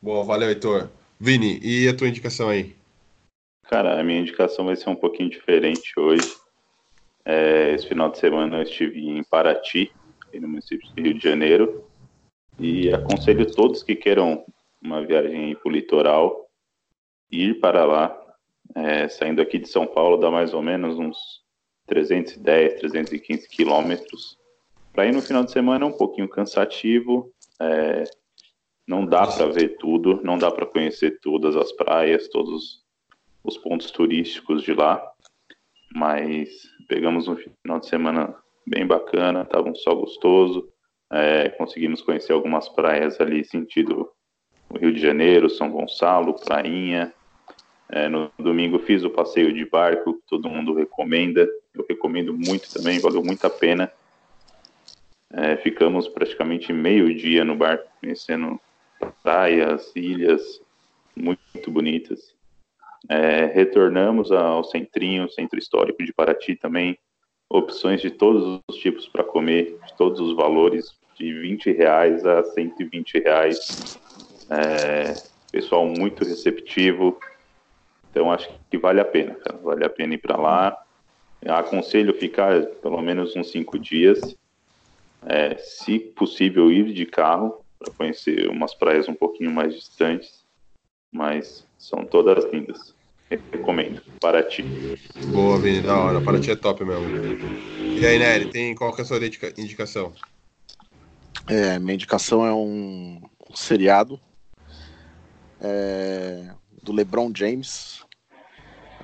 Boa, 0.00 0.24
valeu, 0.24 0.48
Heitor. 0.48 0.88
Vini, 1.18 1.58
e 1.60 1.88
a 1.88 1.96
tua 1.96 2.08
indicação 2.08 2.48
aí? 2.48 2.76
Cara, 3.68 4.00
a 4.00 4.04
minha 4.04 4.20
indicação 4.20 4.64
vai 4.64 4.76
ser 4.76 4.88
um 4.88 4.94
pouquinho 4.94 5.28
diferente 5.28 5.92
hoje. 5.98 6.36
É, 7.24 7.74
esse 7.74 7.86
final 7.86 8.10
de 8.10 8.18
semana 8.18 8.58
eu 8.58 8.62
estive 8.62 9.06
em 9.06 9.22
Paraty, 9.24 9.90
no 10.32 10.48
município 10.48 10.88
de 10.94 11.02
Rio 11.02 11.14
de 11.14 11.22
Janeiro, 11.22 11.84
e 12.58 12.92
aconselho 12.94 13.52
todos 13.52 13.82
que 13.82 13.96
queiram 13.96 14.44
uma 14.80 15.04
viagem 15.04 15.54
para 15.56 15.68
o 15.68 15.72
litoral 15.72 16.48
ir 17.30 17.58
para 17.60 17.84
lá. 17.84 18.16
É, 18.74 19.08
saindo 19.08 19.42
aqui 19.42 19.58
de 19.58 19.68
São 19.68 19.86
Paulo 19.86 20.16
dá 20.16 20.30
mais 20.30 20.54
ou 20.54 20.62
menos 20.62 20.98
uns 20.98 21.42
310, 21.88 22.80
315 22.80 23.48
quilômetros. 23.48 24.38
Para 24.92 25.06
ir 25.06 25.12
no 25.12 25.22
final 25.22 25.44
de 25.44 25.50
semana 25.50 25.84
é 25.84 25.88
um 25.88 25.96
pouquinho 25.96 26.28
cansativo, 26.28 27.32
é, 27.60 28.04
não 28.86 29.04
dá 29.04 29.26
para 29.26 29.46
ver 29.46 29.76
tudo, 29.78 30.20
não 30.22 30.38
dá 30.38 30.50
para 30.50 30.66
conhecer 30.66 31.18
todas 31.20 31.56
as 31.56 31.72
praias, 31.72 32.28
todos 32.28 32.84
os 33.44 33.58
pontos 33.58 33.90
turísticos 33.90 34.62
de 34.62 34.74
lá, 34.74 35.02
mas 35.94 36.48
pegamos 36.88 37.28
um 37.28 37.36
final 37.36 37.80
de 37.80 37.86
semana 37.86 38.34
bem 38.66 38.86
bacana, 38.86 39.42
estava 39.42 39.68
um 39.68 39.74
sol 39.74 40.00
gostoso, 40.00 40.68
é, 41.10 41.48
conseguimos 41.50 42.02
conhecer 42.02 42.32
algumas 42.32 42.68
praias 42.68 43.20
ali, 43.20 43.44
sentido 43.44 44.10
o 44.70 44.78
Rio 44.78 44.92
de 44.92 45.00
Janeiro, 45.00 45.48
São 45.48 45.70
Gonçalo, 45.70 46.34
Prainha. 46.34 47.12
É, 47.90 48.08
no 48.08 48.30
domingo 48.38 48.78
fiz 48.78 49.02
o 49.02 49.10
passeio 49.10 49.52
de 49.52 49.64
barco, 49.64 50.14
que 50.14 50.26
todo 50.28 50.48
mundo 50.48 50.74
recomenda, 50.74 51.48
eu 51.74 51.84
recomendo 51.88 52.34
muito 52.34 52.70
também, 52.72 52.98
valeu 52.98 53.22
muito 53.22 53.46
a 53.46 53.50
pena. 53.50 53.90
É, 55.32 55.56
ficamos 55.56 56.08
praticamente 56.08 56.72
meio 56.72 57.14
dia 57.14 57.44
no 57.44 57.54
barco, 57.54 57.88
conhecendo 58.00 58.60
praias, 59.22 59.92
ilhas 59.94 60.60
muito 61.16 61.70
bonitas. 61.70 62.34
É, 63.08 63.46
retornamos 63.46 64.32
ao 64.32 64.64
centrinho, 64.64 65.30
centro 65.30 65.58
histórico 65.58 66.04
de 66.04 66.12
Paraty 66.12 66.56
também. 66.56 66.98
Opções 67.48 68.02
de 68.02 68.10
todos 68.10 68.60
os 68.68 68.76
tipos 68.76 69.08
para 69.08 69.24
comer, 69.24 69.78
de 69.86 69.96
todos 69.96 70.20
os 70.20 70.36
valores, 70.36 70.98
de 71.14 71.32
20 71.40 71.72
reais 71.72 72.26
a 72.26 72.42
120 72.44 73.18
reais. 73.20 73.98
É, 74.50 75.14
pessoal 75.50 75.86
muito 75.86 76.24
receptivo. 76.24 77.18
Então 78.10 78.30
acho 78.32 78.48
que 78.70 78.78
vale 78.78 79.00
a 79.00 79.04
pena, 79.04 79.34
cara. 79.34 79.58
Vale 79.58 79.84
a 79.84 79.90
pena 79.90 80.14
ir 80.14 80.18
para 80.18 80.36
lá. 80.36 80.76
Eu 81.40 81.54
aconselho 81.54 82.12
ficar 82.14 82.66
pelo 82.82 83.00
menos 83.00 83.36
uns 83.36 83.50
cinco 83.50 83.78
dias. 83.78 84.36
É, 85.26 85.56
se 85.58 85.98
possível, 85.98 86.70
ir 86.70 86.92
de 86.92 87.04
carro, 87.04 87.64
para 87.78 87.92
conhecer 87.92 88.48
umas 88.48 88.74
praias 88.74 89.08
um 89.08 89.14
pouquinho 89.14 89.50
mais 89.50 89.74
distantes, 89.74 90.44
mas 91.12 91.66
são 91.78 92.04
todas 92.04 92.44
lindas. 92.52 92.94
Recomendo. 93.52 94.00
Paraty. 94.20 94.64
Boa, 95.32 95.58
Vini, 95.58 95.82
da 95.82 95.98
hora. 95.98 96.20
Paraty 96.20 96.50
é 96.50 96.56
top 96.56 96.84
mesmo. 96.84 97.04
E 98.00 98.06
aí, 98.06 98.18
Nery, 98.18 98.46
tem 98.46 98.74
qual 98.74 98.94
que 98.94 99.02
é 99.02 99.04
a 99.04 99.06
sua 99.06 99.18
indicação? 99.58 100.12
É, 101.46 101.78
minha 101.78 101.94
indicação 101.94 102.46
é 102.46 102.52
um, 102.52 103.20
um 103.50 103.54
seriado 103.54 104.20
é, 105.60 106.50
do 106.82 106.92
LeBron 106.92 107.32
James. 107.34 108.04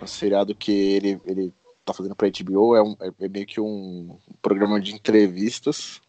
É 0.00 0.04
um 0.04 0.06
seriado 0.06 0.54
que 0.54 0.72
ele, 0.72 1.20
ele 1.24 1.52
tá 1.84 1.92
fazendo 1.92 2.14
pra 2.14 2.28
HBO. 2.28 2.76
É, 2.76 2.82
um, 2.82 2.96
é 3.20 3.28
meio 3.28 3.46
que 3.46 3.60
um 3.60 4.18
programa 4.40 4.80
de 4.80 4.94
entrevistas. 4.94 6.00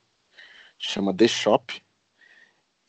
Chama 0.78 1.14
The 1.14 1.28
Shop. 1.28 1.82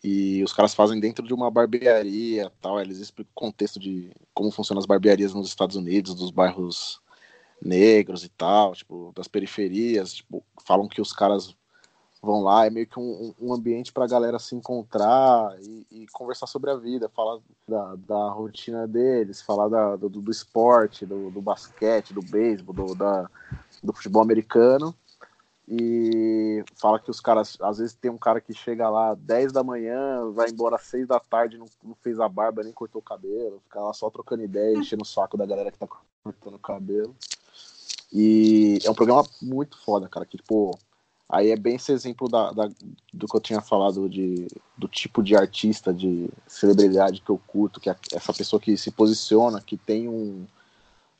E 0.02 0.42
os 0.44 0.52
caras 0.52 0.74
fazem 0.74 1.00
dentro 1.00 1.26
de 1.26 1.34
uma 1.34 1.50
barbearia 1.50 2.52
tal. 2.60 2.80
Eles 2.80 2.98
explicam 2.98 3.32
o 3.32 3.40
contexto 3.40 3.80
de 3.80 4.10
como 4.32 4.50
funcionam 4.50 4.80
as 4.80 4.86
barbearias 4.86 5.34
nos 5.34 5.48
Estados 5.48 5.76
Unidos, 5.76 6.14
dos 6.14 6.30
bairros 6.30 7.00
negros 7.60 8.22
e 8.24 8.28
tal, 8.28 8.74
tipo, 8.74 9.12
das 9.14 9.26
periferias. 9.26 10.14
Tipo, 10.14 10.44
falam 10.64 10.88
que 10.88 11.00
os 11.00 11.12
caras 11.12 11.56
vão 12.26 12.42
lá, 12.42 12.66
é 12.66 12.70
meio 12.70 12.86
que 12.86 12.98
um, 12.98 13.32
um 13.40 13.54
ambiente 13.54 13.92
para 13.92 14.04
a 14.04 14.08
galera 14.08 14.38
se 14.38 14.54
encontrar 14.54 15.56
e, 15.62 15.86
e, 15.90 16.06
conversar 16.12 16.46
sobre 16.46 16.70
a 16.70 16.76
vida, 16.76 17.08
falar 17.08 17.38
da, 17.66 17.94
da 17.96 18.28
rotina 18.30 18.86
deles, 18.86 19.40
falar 19.40 19.68
da, 19.68 19.96
do, 19.96 20.08
do 20.08 20.30
esporte, 20.30 21.06
do, 21.06 21.30
do 21.30 21.40
basquete, 21.40 22.12
do 22.12 22.20
beisebol, 22.20 22.74
do, 22.74 22.94
da, 22.94 23.30
do 23.82 23.92
futebol 23.92 24.22
americano 24.22 24.94
e 25.68 26.64
fala 26.76 27.00
que 27.00 27.10
os 27.10 27.20
caras, 27.20 27.58
às 27.60 27.78
vezes 27.78 27.94
tem 27.94 28.10
um 28.10 28.18
cara 28.18 28.40
que 28.40 28.54
chega 28.54 28.88
lá 28.88 29.14
10 29.14 29.52
da 29.52 29.64
manhã, 29.64 30.30
vai 30.32 30.48
embora 30.48 30.76
às 30.76 30.82
6 30.82 31.08
da 31.08 31.18
tarde, 31.18 31.58
não, 31.58 31.66
não 31.82 31.94
fez 31.96 32.20
a 32.20 32.28
barba, 32.28 32.62
nem 32.62 32.72
cortou 32.72 33.00
o 33.00 33.04
cabelo, 33.04 33.60
fica 33.64 33.80
lá 33.80 33.92
só 33.92 34.08
trocando 34.08 34.44
ideia, 34.44 34.76
enchendo 34.76 35.02
o 35.02 35.06
saco 35.06 35.36
da 35.36 35.44
galera 35.44 35.72
que 35.72 35.78
tá 35.78 35.88
cortando 36.22 36.54
o 36.54 36.58
cabelo. 36.58 37.16
E 38.12 38.78
é 38.84 38.90
um 38.90 38.94
programa 38.94 39.24
muito 39.42 39.76
foda, 39.84 40.08
cara, 40.08 40.24
que 40.24 40.36
tipo, 40.36 40.78
aí 41.28 41.50
é 41.50 41.56
bem 41.56 41.76
esse 41.76 41.92
exemplo 41.92 42.28
da, 42.28 42.52
da, 42.52 42.68
do 43.12 43.26
que 43.26 43.36
eu 43.36 43.40
tinha 43.40 43.60
falado 43.60 44.08
de, 44.08 44.46
do 44.76 44.86
tipo 44.86 45.22
de 45.22 45.36
artista, 45.36 45.92
de 45.92 46.28
celebridade 46.46 47.20
que 47.20 47.30
eu 47.30 47.40
curto, 47.46 47.80
que 47.80 47.90
é 47.90 47.96
essa 48.12 48.32
pessoa 48.32 48.60
que 48.60 48.76
se 48.76 48.90
posiciona, 48.90 49.60
que 49.60 49.76
tem 49.76 50.08
um 50.08 50.46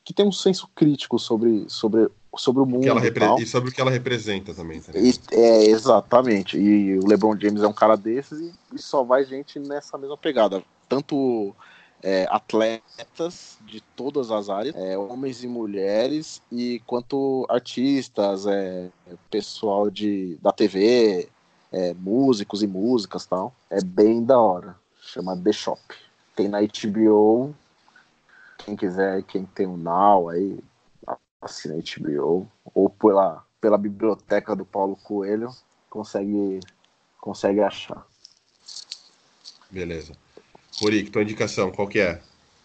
que 0.05 0.15
tem 0.15 0.25
um 0.25 0.31
senso 0.31 0.69
crítico 0.73 1.19
sobre, 1.19 1.65
sobre 1.69 2.09
sobre 2.39 2.63
o 2.63 2.67
mundo 2.67 2.87
e, 2.87 3.43
e, 3.43 3.47
sobre 3.47 3.71
o 3.71 3.73
que 3.73 3.81
ela 3.81 3.91
representa 3.91 4.55
também. 4.55 4.81
Tá 4.81 4.93
e, 4.95 5.13
é, 5.33 5.65
exatamente. 5.65 6.57
E 6.57 6.99
o 6.99 7.07
LeBron 7.07 7.37
James 7.41 7.63
é 7.63 7.67
um 7.67 7.73
cara 7.73 7.97
desses 7.97 8.39
e, 8.39 8.55
e 8.75 8.79
só 8.79 9.03
vai 9.03 9.25
gente 9.25 9.59
nessa 9.59 9.99
mesma 9.99 10.17
pegada. 10.17 10.63
Tanto 10.89 11.55
é, 12.03 12.27
atletas 12.31 13.59
de 13.63 13.81
todas 13.81 14.31
as 14.31 14.49
áreas, 14.49 14.75
é, 14.77 14.97
homens 14.97 15.43
e 15.43 15.49
mulheres, 15.49 16.43
e 16.51 16.81
quanto 16.87 17.47
artistas, 17.49 18.47
é, 18.47 18.91
pessoal 19.31 19.91
de, 19.91 20.37
da 20.43 20.53
TV, 20.53 21.29
é, 21.73 21.95
músicos 21.95 22.63
e 22.63 22.67
músicas 22.67 23.27
tal. 23.27 23.55
É 23.71 23.83
bem 23.83 24.25
da 24.25 24.39
hora. 24.39 24.77
Chama 25.01 25.37
The 25.37 25.53
Shop. 25.53 25.81
Tem 26.35 26.49
na 26.49 26.59
HBO. 26.61 27.55
Quem 28.59 28.77
quiser, 28.77 29.23
quem 29.23 29.45
tem 29.45 29.67
o 29.67 29.77
Now 29.77 30.29
aí, 30.29 30.59
assina 31.41 31.77
HBO 31.77 32.49
ou 32.75 32.91
pela, 32.91 33.45
pela 33.61 33.79
biblioteca 33.79 34.57
do 34.57 34.65
Paulo 34.65 34.97
Coelho, 34.97 35.55
consegue, 35.89 36.61
consegue 37.21 37.61
achar. 37.61 38.05
Beleza. 39.71 40.15
Murique, 40.81 41.11
tua 41.11 41.23
indicação, 41.23 41.71
qual 41.71 41.89
que 41.89 41.99
é 41.99 42.21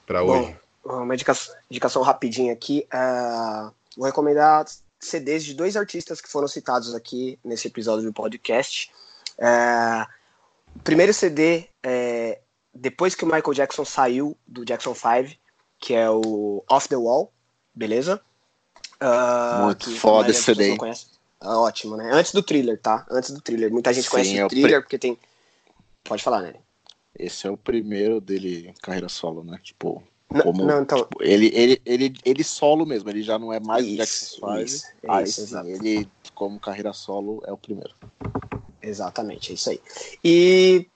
para 0.05 0.23
hoje? 0.23 0.55
Uma 0.83 1.13
indicação, 1.13 1.55
indicação 1.69 2.01
rapidinha 2.01 2.53
aqui. 2.53 2.87
Uh, 2.93 3.71
vou 3.95 4.05
recomendar 4.05 4.65
CDs 4.99 5.43
de 5.43 5.53
dois 5.53 5.75
artistas 5.77 6.19
que 6.19 6.29
foram 6.29 6.47
citados 6.47 6.93
aqui 6.93 7.39
nesse 7.43 7.67
episódio 7.67 8.05
do 8.05 8.13
podcast. 8.13 8.91
Uh, 9.37 10.05
o 10.75 10.79
primeiro 10.79 11.13
CD 11.13 11.67
é 11.83 12.39
depois 12.73 13.15
que 13.15 13.23
o 13.23 13.27
Michael 13.27 13.53
Jackson 13.53 13.83
saiu 13.83 14.37
do 14.47 14.63
Jackson 14.63 14.95
5, 14.95 15.35
que 15.79 15.93
é 15.93 16.09
o 16.09 16.63
Off 16.69 16.87
the 16.87 16.95
Wall, 16.95 17.31
beleza? 17.73 18.21
Uh, 19.01 19.65
Muito 19.65 19.95
foda 19.97 20.29
esse 20.29 20.43
CD. 20.43 20.77
Ah, 21.39 21.59
ótimo, 21.59 21.97
né? 21.97 22.11
Antes 22.13 22.31
do 22.33 22.43
thriller, 22.43 22.79
tá? 22.79 23.05
Antes 23.09 23.31
do 23.31 23.41
thriller. 23.41 23.71
Muita 23.71 23.91
gente 23.91 24.05
Sim, 24.05 24.11
conhece 24.11 24.37
é 24.37 24.45
o 24.45 24.47
thriller 24.47 24.71
pre... 24.73 24.81
porque 24.81 24.99
tem. 24.99 25.17
Pode 26.03 26.21
falar, 26.21 26.41
né? 26.41 26.53
Esse 27.21 27.47
é 27.47 27.51
o 27.51 27.57
primeiro 27.57 28.19
dele 28.19 28.69
em 28.69 28.73
carreira 28.81 29.07
solo, 29.07 29.43
né? 29.43 29.59
Tipo, 29.63 30.03
como, 30.43 30.65
não, 30.65 30.81
então... 30.81 30.99
Tipo, 30.99 31.21
ele, 31.21 31.51
ele, 31.53 31.81
ele, 31.85 32.13
ele 32.23 32.43
solo 32.43 32.85
mesmo, 32.85 33.09
ele 33.09 33.21
já 33.21 33.37
não 33.37 33.51
é 33.51 33.59
mais 33.59 33.85
isso, 33.85 33.97
Jackson 33.97 34.35
5. 34.67 34.93
Aí 35.09 35.23
isso, 35.25 35.47
sim, 35.47 35.71
ele, 35.71 36.09
como 36.33 36.59
carreira 36.59 36.93
solo, 36.93 37.43
é 37.45 37.51
o 37.51 37.57
primeiro. 37.57 37.93
Exatamente, 38.81 39.51
é 39.51 39.55
isso 39.55 39.69
aí. 39.69 39.81
E 40.23 40.87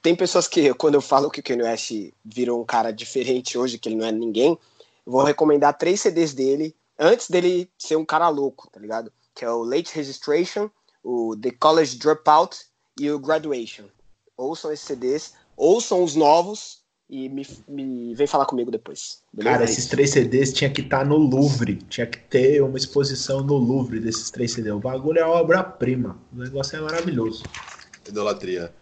tem 0.00 0.14
pessoas 0.14 0.46
que, 0.46 0.72
quando 0.74 0.94
eu 0.94 1.00
falo 1.00 1.30
que 1.30 1.40
o 1.40 1.42
Kanye 1.42 1.62
West 1.62 1.92
virou 2.24 2.60
um 2.60 2.64
cara 2.64 2.92
diferente 2.92 3.58
hoje, 3.58 3.78
que 3.78 3.88
ele 3.88 3.96
não 3.96 4.06
é 4.06 4.12
ninguém, 4.12 4.56
vou 5.04 5.22
recomendar 5.22 5.76
três 5.76 6.00
CDs 6.00 6.32
dele 6.32 6.74
antes 6.98 7.28
dele 7.28 7.68
ser 7.76 7.96
um 7.96 8.04
cara 8.04 8.28
louco, 8.28 8.70
tá 8.70 8.80
ligado? 8.80 9.12
Que 9.34 9.44
é 9.44 9.50
o 9.50 9.64
Late 9.64 9.94
Registration, 9.94 10.70
o 11.02 11.36
The 11.36 11.50
College 11.50 11.98
Dropout 11.98 12.58
e 12.98 13.10
o 13.10 13.18
Graduation. 13.18 13.84
Ouçam 14.36 14.72
esses 14.72 14.86
CDs, 14.86 15.34
ouçam 15.56 16.02
os 16.02 16.14
novos 16.14 16.84
e 17.08 17.28
me, 17.28 17.46
me 17.68 18.14
vem 18.14 18.26
falar 18.26 18.46
comigo 18.46 18.70
depois. 18.70 19.18
Beleza? 19.32 19.58
Cara, 19.58 19.64
esses 19.70 19.86
três 19.86 20.10
CDs 20.10 20.52
tinha 20.52 20.70
que 20.70 20.80
estar 20.80 21.00
tá 21.00 21.04
no 21.04 21.16
Louvre, 21.16 21.76
tinha 21.88 22.06
que 22.06 22.18
ter 22.18 22.62
uma 22.62 22.78
exposição 22.78 23.42
no 23.42 23.56
Louvre 23.56 24.00
desses 24.00 24.30
três 24.30 24.52
CDs. 24.52 24.74
O 24.74 24.80
bagulho 24.80 25.18
é 25.18 25.24
obra-prima, 25.24 26.18
o 26.32 26.38
negócio 26.38 26.76
é 26.76 26.80
maravilhoso. 26.80 27.44
Idolatria. 28.08 28.72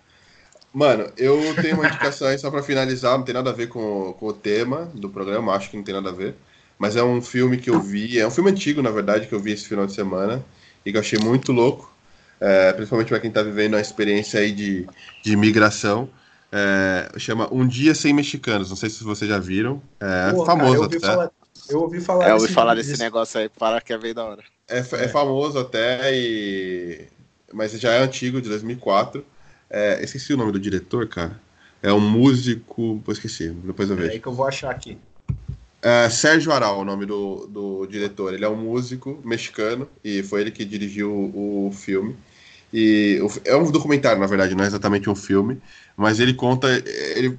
Mano, 0.73 1.12
eu 1.19 1.55
tenho 1.61 1.74
uma 1.74 1.86
indicação 1.86 2.28
aí 2.28 2.39
só 2.39 2.51
pra 2.51 2.62
finalizar, 2.62 3.19
não 3.19 3.24
tem 3.24 3.35
nada 3.35 3.51
a 3.51 3.53
ver 3.53 3.69
com, 3.69 4.15
com 4.15 4.27
o 4.27 4.32
tema 4.32 4.90
do 4.94 5.11
programa, 5.11 5.53
acho 5.53 5.70
que 5.70 5.77
não 5.77 5.85
tem 5.85 5.94
nada 5.94 6.09
a 6.09 6.12
ver. 6.12 6.35
Mas 6.78 6.97
é 6.97 7.03
um 7.03 7.20
filme 7.20 7.59
que 7.59 7.69
eu 7.69 7.81
vi, 7.81 8.19
é 8.19 8.27
um 8.27 8.31
filme 8.31 8.51
antigo, 8.51 8.81
na 8.81 8.90
verdade, 8.90 9.27
que 9.27 9.35
eu 9.35 9.39
vi 9.39 9.53
esse 9.53 9.69
final 9.69 9.86
de 9.86 9.93
semana 9.93 10.43
e 10.85 10.90
que 10.90 10.97
eu 10.97 11.01
achei 11.01 11.19
muito 11.19 11.53
louco, 11.53 11.94
é, 12.40 12.73
principalmente 12.73 13.09
para 13.09 13.20
quem 13.20 13.28
está 13.28 13.43
vivendo 13.43 13.77
a 13.77 13.81
experiência 13.81 14.40
aí 14.40 14.51
de, 14.51 14.86
de 15.23 15.32
imigração. 15.32 16.09
É, 16.55 17.11
chama 17.19 17.49
Um 17.51 17.66
Dia 17.66 17.95
Sem 17.95 18.12
Mexicanos, 18.12 18.69
não 18.69 18.77
sei 18.77 18.91
se 18.91 19.03
vocês 19.03 19.29
já 19.29 19.39
viram. 19.39 19.83
É 19.99 20.31
Pô, 20.33 20.45
famoso 20.45 20.73
cara, 20.73 20.77
eu, 20.77 20.83
ouvi 20.83 21.01
falar, 21.01 21.31
Eu 21.70 21.81
ouvi 21.81 22.01
falar, 22.01 22.29
é, 22.29 22.35
ouvi 22.35 22.53
falar 22.53 22.74
desse 22.74 22.99
negócio 22.99 23.41
aí, 23.41 23.49
para 23.49 23.81
que 23.81 23.93
é 23.93 23.97
bem 23.99 24.12
da 24.12 24.23
hora. 24.23 24.43
É, 24.69 24.79
é, 24.79 25.09
famoso 25.09 25.59
até, 25.59 26.15
e... 26.15 27.07
mas 27.53 27.73
já 27.81 27.93
é 27.93 28.03
antigo, 28.03 28.41
de 28.41 28.51
2004. 28.51 29.24
É, 29.70 30.05
esqueci 30.05 30.35
o 30.35 30.37
nome 30.37 30.53
do 30.53 30.61
diretor, 30.61 31.09
cara. 31.09 31.41
É 31.83 31.91
um 31.91 32.01
músico. 32.01 33.01
Pô, 33.03 33.11
esqueci, 33.11 33.49
depois 33.49 33.89
eu 33.89 33.97
vejo. 33.97 34.11
É 34.11 34.12
aí 34.12 34.20
que 34.20 34.29
eu 34.29 34.35
vou 34.35 34.47
achar 34.47 34.70
aqui. 34.70 34.99
É, 35.81 36.09
Sérgio 36.11 36.53
Aral, 36.53 36.79
o 36.79 36.85
nome 36.85 37.07
do, 37.07 37.47
do 37.47 37.87
diretor. 37.87 38.35
Ele 38.35 38.45
é 38.45 38.49
um 38.49 38.57
músico 38.57 39.20
mexicano 39.24 39.89
e 40.05 40.23
foi 40.23 40.43
ele 40.43 40.51
que 40.51 40.65
dirigiu 40.65 41.11
o, 41.11 41.69
o 41.69 41.73
filme. 41.73 42.15
E 42.73 43.20
é 43.44 43.57
um 43.57 43.70
documentário, 43.70 44.20
na 44.20 44.27
verdade, 44.27 44.55
não 44.55 44.65
é 44.65 44.66
exatamente 44.66 45.11
um 45.11 45.15
filme, 45.15 45.61
mas 45.97 46.20
ele 46.20 46.32
conta, 46.32 46.69
ele 47.15 47.39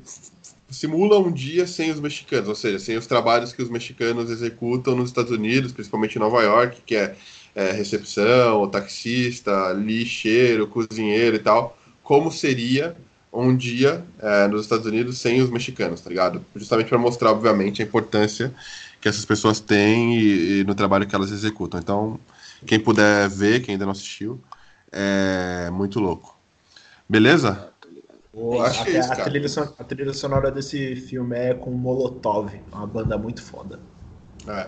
simula 0.69 1.19
um 1.19 1.31
dia 1.31 1.65
sem 1.65 1.91
os 1.91 1.99
mexicanos, 1.99 2.49
ou 2.49 2.55
seja, 2.55 2.79
sem 2.79 2.97
os 2.97 3.07
trabalhos 3.07 3.53
que 3.53 3.61
os 3.61 3.69
mexicanos 3.69 4.29
executam 4.29 4.95
nos 4.95 5.09
Estados 5.09 5.31
Unidos, 5.31 5.71
principalmente 5.71 6.15
em 6.15 6.19
Nova 6.19 6.41
York, 6.41 6.81
que 6.85 6.95
é, 6.95 7.15
é 7.55 7.71
recepção, 7.71 8.67
taxista, 8.67 9.73
lixeiro, 9.73 10.67
cozinheiro 10.67 11.35
e 11.35 11.39
tal, 11.39 11.77
como 12.03 12.31
seria 12.31 12.95
um 13.31 13.55
dia 13.55 14.05
é, 14.19 14.47
nos 14.47 14.61
Estados 14.61 14.85
Unidos 14.85 15.17
sem 15.17 15.41
os 15.41 15.49
mexicanos, 15.49 16.01
tá 16.01 16.09
ligado? 16.09 16.45
Justamente 16.55 16.89
para 16.89 16.97
mostrar, 16.99 17.31
obviamente, 17.31 17.81
a 17.81 17.85
importância 17.85 18.53
que 19.01 19.09
essas 19.09 19.25
pessoas 19.25 19.59
têm 19.59 20.17
e, 20.17 20.59
e, 20.59 20.63
no 20.63 20.75
trabalho 20.75 21.07
que 21.07 21.15
elas 21.15 21.31
executam. 21.31 21.79
Então, 21.79 22.19
quem 22.65 22.79
puder 22.79 23.27
ver, 23.29 23.61
quem 23.61 23.73
ainda 23.73 23.85
não 23.85 23.91
assistiu, 23.91 24.39
é 24.93 25.69
muito 25.71 25.99
louco. 25.99 26.37
Beleza? 27.09 27.69
O, 28.31 28.61
a, 28.61 28.67
é 28.67 28.99
isso, 28.99 29.11
a, 29.11 29.15
trilha, 29.15 29.73
a, 29.79 29.83
trilha, 29.83 30.13
sonora 30.13 30.51
desse 30.51 30.95
filme 30.95 31.37
é 31.37 31.53
com 31.53 31.71
Molotov, 31.71 32.49
uma 32.71 32.87
banda 32.87 33.17
muito 33.17 33.43
foda. 33.43 33.79
É. 34.47 34.67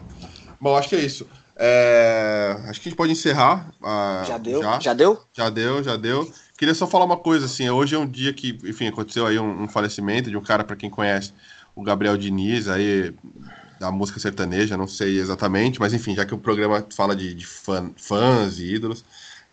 Bom, 0.60 0.76
acho 0.76 0.89
que 0.89 0.95
é 0.95 0.99
isso. 0.99 1.27
É... 1.56 2.57
Acho 2.68 2.81
que 2.81 2.89
a 2.89 2.89
gente 2.89 2.97
pode 2.97 3.11
encerrar. 3.11 3.69
Uh, 3.81 4.27
já 4.27 4.38
deu? 4.38 4.61
Já? 4.61 4.80
já 4.80 4.93
deu? 4.93 5.22
Já 5.34 5.49
deu, 5.49 5.84
já 5.84 5.95
deu. 5.95 6.31
Queria 6.57 6.73
só 6.73 6.85
falar 6.88 7.06
uma 7.06 7.18
coisa, 7.18 7.45
assim, 7.45 7.69
hoje 7.69 7.95
é 7.95 7.99
um 7.99 8.07
dia 8.07 8.34
que, 8.34 8.57
enfim, 8.64 8.88
aconteceu 8.88 9.26
aí 9.26 9.38
um, 9.39 9.64
um 9.64 9.68
falecimento 9.68 10.30
de 10.30 10.38
um 10.38 10.41
cara, 10.41 10.64
para 10.64 10.76
quem 10.76 10.89
conhece, 10.89 11.34
o 11.76 11.84
Gabriel 11.84 12.18
Diniz, 12.18 12.69
aí, 12.69 13.14
da 13.80 13.91
música 13.91 14.19
sertaneja, 14.19 14.77
não 14.77 14.88
sei 14.88 15.19
exatamente, 15.19 15.80
mas 15.80 15.93
enfim, 15.93 16.15
já 16.15 16.26
que 16.26 16.34
o 16.34 16.38
programa 16.38 16.85
fala 16.95 17.15
de, 17.15 17.34
de 17.34 17.45
fã, 17.45 17.91
fãs 17.97 18.57
e 18.60 18.73
ídolos, 18.73 19.03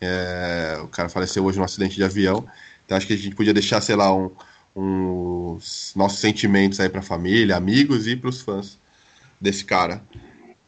é, 0.04 0.78
o 0.82 0.88
cara 0.88 1.08
faleceu 1.08 1.44
hoje 1.44 1.58
num 1.58 1.64
acidente 1.64 1.94
de 1.96 2.04
avião, 2.04 2.46
então 2.84 2.96
acho 2.96 3.06
que 3.06 3.12
a 3.14 3.16
gente 3.16 3.34
podia 3.36 3.54
deixar, 3.54 3.80
sei 3.80 3.96
lá, 3.96 4.14
um, 4.14 4.30
um 4.76 5.58
nossos 5.96 6.18
sentimentos 6.20 6.80
aí 6.80 6.88
pra 6.88 7.02
família, 7.02 7.56
amigos 7.56 8.06
e 8.06 8.16
pros 8.16 8.40
fãs 8.40 8.78
desse 9.40 9.64
cara. 9.64 10.02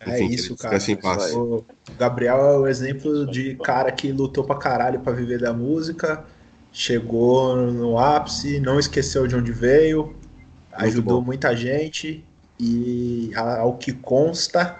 É 0.00 0.20
Enfim, 0.20 0.34
isso, 0.34 0.56
cara. 0.56 0.76
Assim, 0.76 0.96
o 1.34 1.64
Gabriel 1.98 2.38
é 2.38 2.58
o 2.58 2.66
exemplo 2.66 3.26
de 3.26 3.54
cara 3.56 3.90
que 3.90 4.12
lutou 4.12 4.44
pra 4.44 4.56
caralho 4.58 5.00
pra 5.00 5.12
viver 5.12 5.40
da 5.40 5.52
música, 5.52 6.24
chegou 6.72 7.56
no 7.72 7.98
ápice, 7.98 8.60
não 8.60 8.78
esqueceu 8.78 9.26
de 9.26 9.34
onde 9.36 9.52
veio, 9.52 10.14
Muito 10.78 11.02
ajudou 11.02 11.02
bom. 11.02 11.24
muita 11.24 11.56
gente 11.56 12.24
e, 12.58 13.30
ao 13.34 13.78
que 13.78 13.92
consta, 13.92 14.78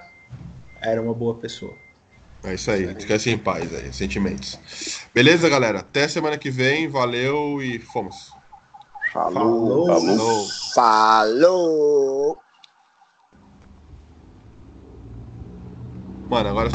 era 0.81 1.01
uma 1.03 1.15
boa 1.15 1.35
pessoa. 1.39 1.84
É 2.45 2.55
isso 2.55 2.71
aí, 2.71 2.93
descanse 2.95 3.31
em 3.31 3.39
paz 3.39 3.75
aí, 3.75 3.91
sentimentos. 3.93 4.59
Beleza, 5.15 5.49
galera? 5.49 5.81
Até 5.81 6.07
semana 6.07 6.37
que 6.37 6.51
vem, 6.51 6.89
valeu 6.89 7.63
e 7.63 7.79
fomos. 7.79 8.17
Falou. 9.13 9.87
Falou. 9.87 10.49
Falou. 10.75 12.39
Mano, 16.29 16.49
agora 16.49 16.69